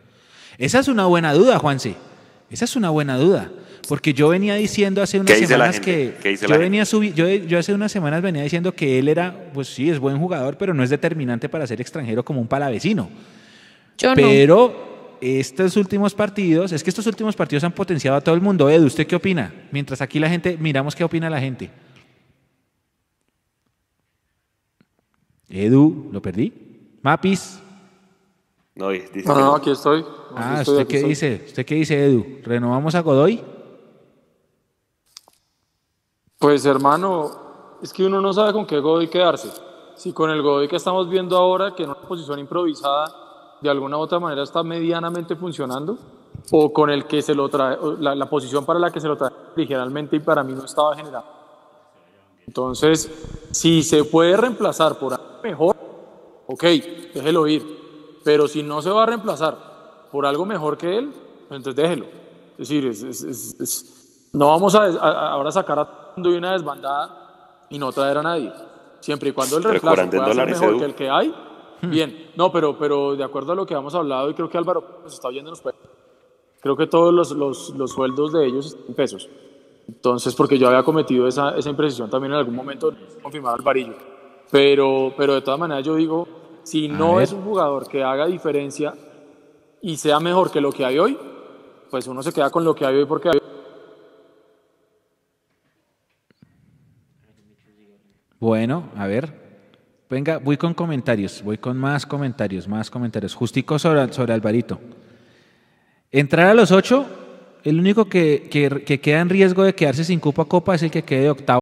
Esa 0.59 0.81
es 0.81 0.89
una 0.89 1.07
buena 1.07 1.33
duda, 1.33 1.61
Juanse. 1.61 1.95
Esa 2.51 2.65
es 2.65 2.75
una 2.75 2.91
buena 2.91 3.17
duda. 3.17 3.51
Porque 3.89 4.13
yo 4.15 4.29
venía 4.29 4.55
diciendo 4.55 5.03
hace 5.03 5.19
unas 5.21 5.33
¿Qué 5.35 5.41
dice 5.41 5.57
la 5.59 5.73
semanas 5.73 5.75
gente? 5.87 6.15
que. 6.15 6.23
¿Qué 6.23 6.29
dice 6.31 6.47
yo, 6.47 6.53
la 6.55 6.59
venía 6.59 6.83
subi- 6.85 7.13
yo, 7.15 7.29
yo 7.29 7.59
hace 7.59 7.73
unas 7.75 7.93
semanas 7.93 8.23
venía 8.23 8.43
diciendo 8.43 8.73
que 8.73 8.99
él 8.99 9.09
era, 9.09 9.51
pues 9.55 9.69
sí, 9.69 9.89
es 9.91 9.99
buen 9.99 10.19
jugador, 10.19 10.57
pero 10.59 10.75
no 10.75 10.83
es 10.83 10.91
determinante 10.91 11.49
para 11.49 11.67
ser 11.67 11.81
extranjero 11.81 12.25
como 12.25 12.41
un 12.41 12.49
palavecino. 12.49 13.09
Yo 13.99 14.11
no. 14.11 14.15
Pero 14.15 15.17
estos 15.21 15.77
últimos 15.77 16.15
partidos, 16.15 16.73
es 16.73 16.83
que 16.85 16.91
estos 16.91 17.07
últimos 17.07 17.35
partidos 17.37 17.65
han 17.65 17.73
potenciado 17.73 18.17
a 18.17 18.21
todo 18.21 18.35
el 18.35 18.41
mundo. 18.41 18.69
Edu, 18.69 18.87
¿usted 18.87 19.07
qué 19.07 19.17
opina? 19.17 19.53
Mientras 19.71 20.01
aquí 20.03 20.19
la 20.19 20.29
gente, 20.29 20.57
miramos 20.61 20.95
qué 20.95 21.05
opina 21.05 21.31
la 21.31 21.41
gente. 21.41 21.71
Edu, 25.49 26.09
¿lo 26.13 26.21
perdí? 26.21 26.53
Mapis. 27.03 27.61
No, 28.75 28.91
dice 28.91 29.23
No, 29.25 29.55
aquí 29.55 29.71
estoy. 29.71 30.01
Aquí 30.01 30.09
Ah, 30.35 30.57
estoy, 30.61 30.73
¿usted 30.75 30.83
aquí 30.83 30.89
qué 30.91 30.97
estoy. 30.97 31.09
dice? 31.11 31.43
¿Usted 31.47 31.65
qué 31.67 31.75
dice, 31.77 32.05
Edu? 32.05 32.27
¿Renovamos 32.45 32.95
a 32.95 33.01
Godoy? 33.01 33.43
Pues 36.47 36.65
hermano, 36.65 37.33
es 37.83 37.93
que 37.93 38.07
uno 38.07 38.21
no 38.21 38.33
sabe 38.33 38.53
con 38.53 38.65
qué 38.65 38.79
Godoy 38.79 39.09
quedarse. 39.09 39.51
Si 39.97 40.13
con 40.13 40.31
el 40.31 40.43
Godoy 40.43 40.69
que 40.69 40.77
estamos 40.77 41.09
viendo 41.09 41.37
ahora, 41.37 41.75
que 41.75 41.83
en 41.83 41.89
una 41.91 41.99
posición 41.99 42.39
improvisada 42.39 43.13
de 43.61 43.69
alguna 43.69 43.97
u 43.97 44.01
otra 44.03 44.21
manera 44.21 44.45
está 44.45 44.63
medianamente 44.63 45.35
funcionando, 45.35 45.99
o 46.53 46.73
con 46.73 46.89
el 46.91 47.05
que 47.09 47.21
se 47.21 47.35
lo 47.35 47.49
trae, 47.49 47.77
la, 47.99 48.31
posición 48.31 48.65
para 48.65 48.79
la 48.79 48.93
que 48.93 49.01
se 49.01 49.09
lo 49.09 49.17
trae 49.17 49.33
originalmente 49.57 50.15
y 50.15 50.21
para 50.21 50.45
mí 50.45 50.53
no 50.53 50.65
estaba 50.65 50.95
generado. 50.95 51.25
Entonces, 52.47 53.11
si 53.51 53.83
se 53.83 54.05
puede 54.05 54.37
reemplazar 54.37 55.01
por 55.01 55.15
algo 55.15 55.27
mejor, 55.43 55.75
ok, 56.47 56.63
déjelo 57.13 57.49
ir. 57.49 58.21
Pero 58.23 58.47
si 58.47 58.63
no 58.63 58.81
se 58.83 58.91
va 58.91 59.03
a 59.03 59.07
reemplazar 59.07 59.57
por 60.13 60.25
algo 60.25 60.47
mejor 60.47 60.79
que 60.79 60.97
él, 60.97 61.11
pues 61.49 61.59
entonces 61.59 61.75
déjelo. 61.75 62.05
Es 62.53 62.69
decir, 62.69 62.87
es- 62.87 63.03
es- 63.03 64.29
no 64.33 64.47
vamos 64.47 64.77
a, 64.77 64.85
a- 64.85 65.31
ahora 65.33 65.51
sacar 65.51 65.81
a 65.81 66.06
de 66.17 66.37
una 66.39 66.53
desbandada 66.53 67.67
y 67.69 67.79
no 67.79 67.93
traer 67.93 68.19
a 68.19 68.23
nadie. 68.23 68.53
Siempre 69.01 69.29
y 69.31 69.33
cuando 69.33 69.59
el 69.59 69.63
reemplazo 69.65 69.95
pueda 70.11 70.35
ser 70.35 70.47
mejor 70.55 70.69
Edu. 70.71 70.79
que 70.79 70.85
el 70.87 70.95
que 70.95 71.11
hay, 71.11 71.35
bien. 71.83 72.31
No, 72.37 72.51
pero, 72.51 72.77
pero 72.79 73.15
de 73.17 73.23
acuerdo 73.25 73.53
a 73.53 73.55
lo 73.55 73.67
que 73.67 73.75
hemos 73.75 73.95
hablado, 73.95 74.31
y 74.31 74.35
creo 74.35 74.49
que 74.49 74.59
Álvaro 74.59 75.01
nos 75.05 75.13
está 75.15 75.29
oyendo, 75.29 75.51
nos 75.51 75.61
puede- 75.61 75.77
creo 76.61 76.77
que 76.77 76.87
todos 76.87 77.13
los, 77.13 77.31
los, 77.33 77.71
los 77.77 77.91
sueldos 77.93 78.33
de 78.33 78.47
ellos 78.47 78.67
están 78.67 78.83
en 78.89 78.95
pesos. 78.95 79.29
Entonces, 79.87 80.35
porque 80.35 80.59
yo 80.59 80.67
había 80.69 80.83
cometido 80.83 81.29
esa, 81.29 81.51
esa 81.57 81.71
imprecisión 81.71 82.11
también 82.11 82.33
en 82.33 82.39
algún 82.39 82.57
momento, 82.57 82.93
confirmar 83.23 83.55
al 83.55 83.63
varillo. 83.63 83.95
Pero, 84.51 85.13
pero 85.17 85.35
de 85.35 85.43
todas 85.43 85.61
maneras 85.61 85.85
yo 85.85 85.95
digo, 85.95 86.27
si 86.65 86.89
no 86.89 87.21
es 87.21 87.33
un 87.33 87.43
jugador 87.45 87.87
que 87.87 88.03
haga 88.03 88.27
diferencia 88.27 88.95
y 89.83 89.97
sea 89.97 90.19
mejor 90.19 90.51
que 90.51 90.61
lo 90.61 90.73
que 90.73 90.85
hay 90.85 90.99
hoy, 90.99 91.17
pues 91.91 92.07
uno 92.09 92.23
se 92.23 92.33
queda 92.33 92.51
con 92.51 92.65
lo 92.65 92.75
que 92.75 92.85
hay 92.85 92.97
hoy 92.97 93.05
porque 93.05 93.29
hay 93.29 93.39
Bueno, 98.41 98.91
a 98.97 99.07
ver. 99.07 99.47
Venga, 100.09 100.39
voy 100.39 100.57
con 100.57 100.73
comentarios, 100.75 101.43
voy 101.43 101.59
con 101.59 101.77
más 101.77 102.07
comentarios, 102.07 102.69
más 102.69 102.91
comentarios. 102.91 103.35
Justico 103.35 103.79
sobre, 103.79 104.13
sobre 104.13 104.33
Alvarito. 104.35 104.79
Entrar 106.13 106.47
a 106.47 106.55
los 106.55 106.71
ocho, 106.71 107.07
el 107.65 107.81
único 107.81 108.05
que, 108.09 108.49
que- 108.51 108.85
que 108.85 109.01
queda 109.01 109.21
en 109.21 109.29
riesgo 109.29 109.65
de 109.65 109.75
quedarse 109.75 110.05
sin 110.05 110.21
cupo 110.21 110.43
a 110.43 110.49
copa 110.49 110.75
es 110.77 110.83
el 110.83 110.91
que 110.91 111.03
quede 111.03 111.23
de 111.23 111.31
octavo. 111.31 111.55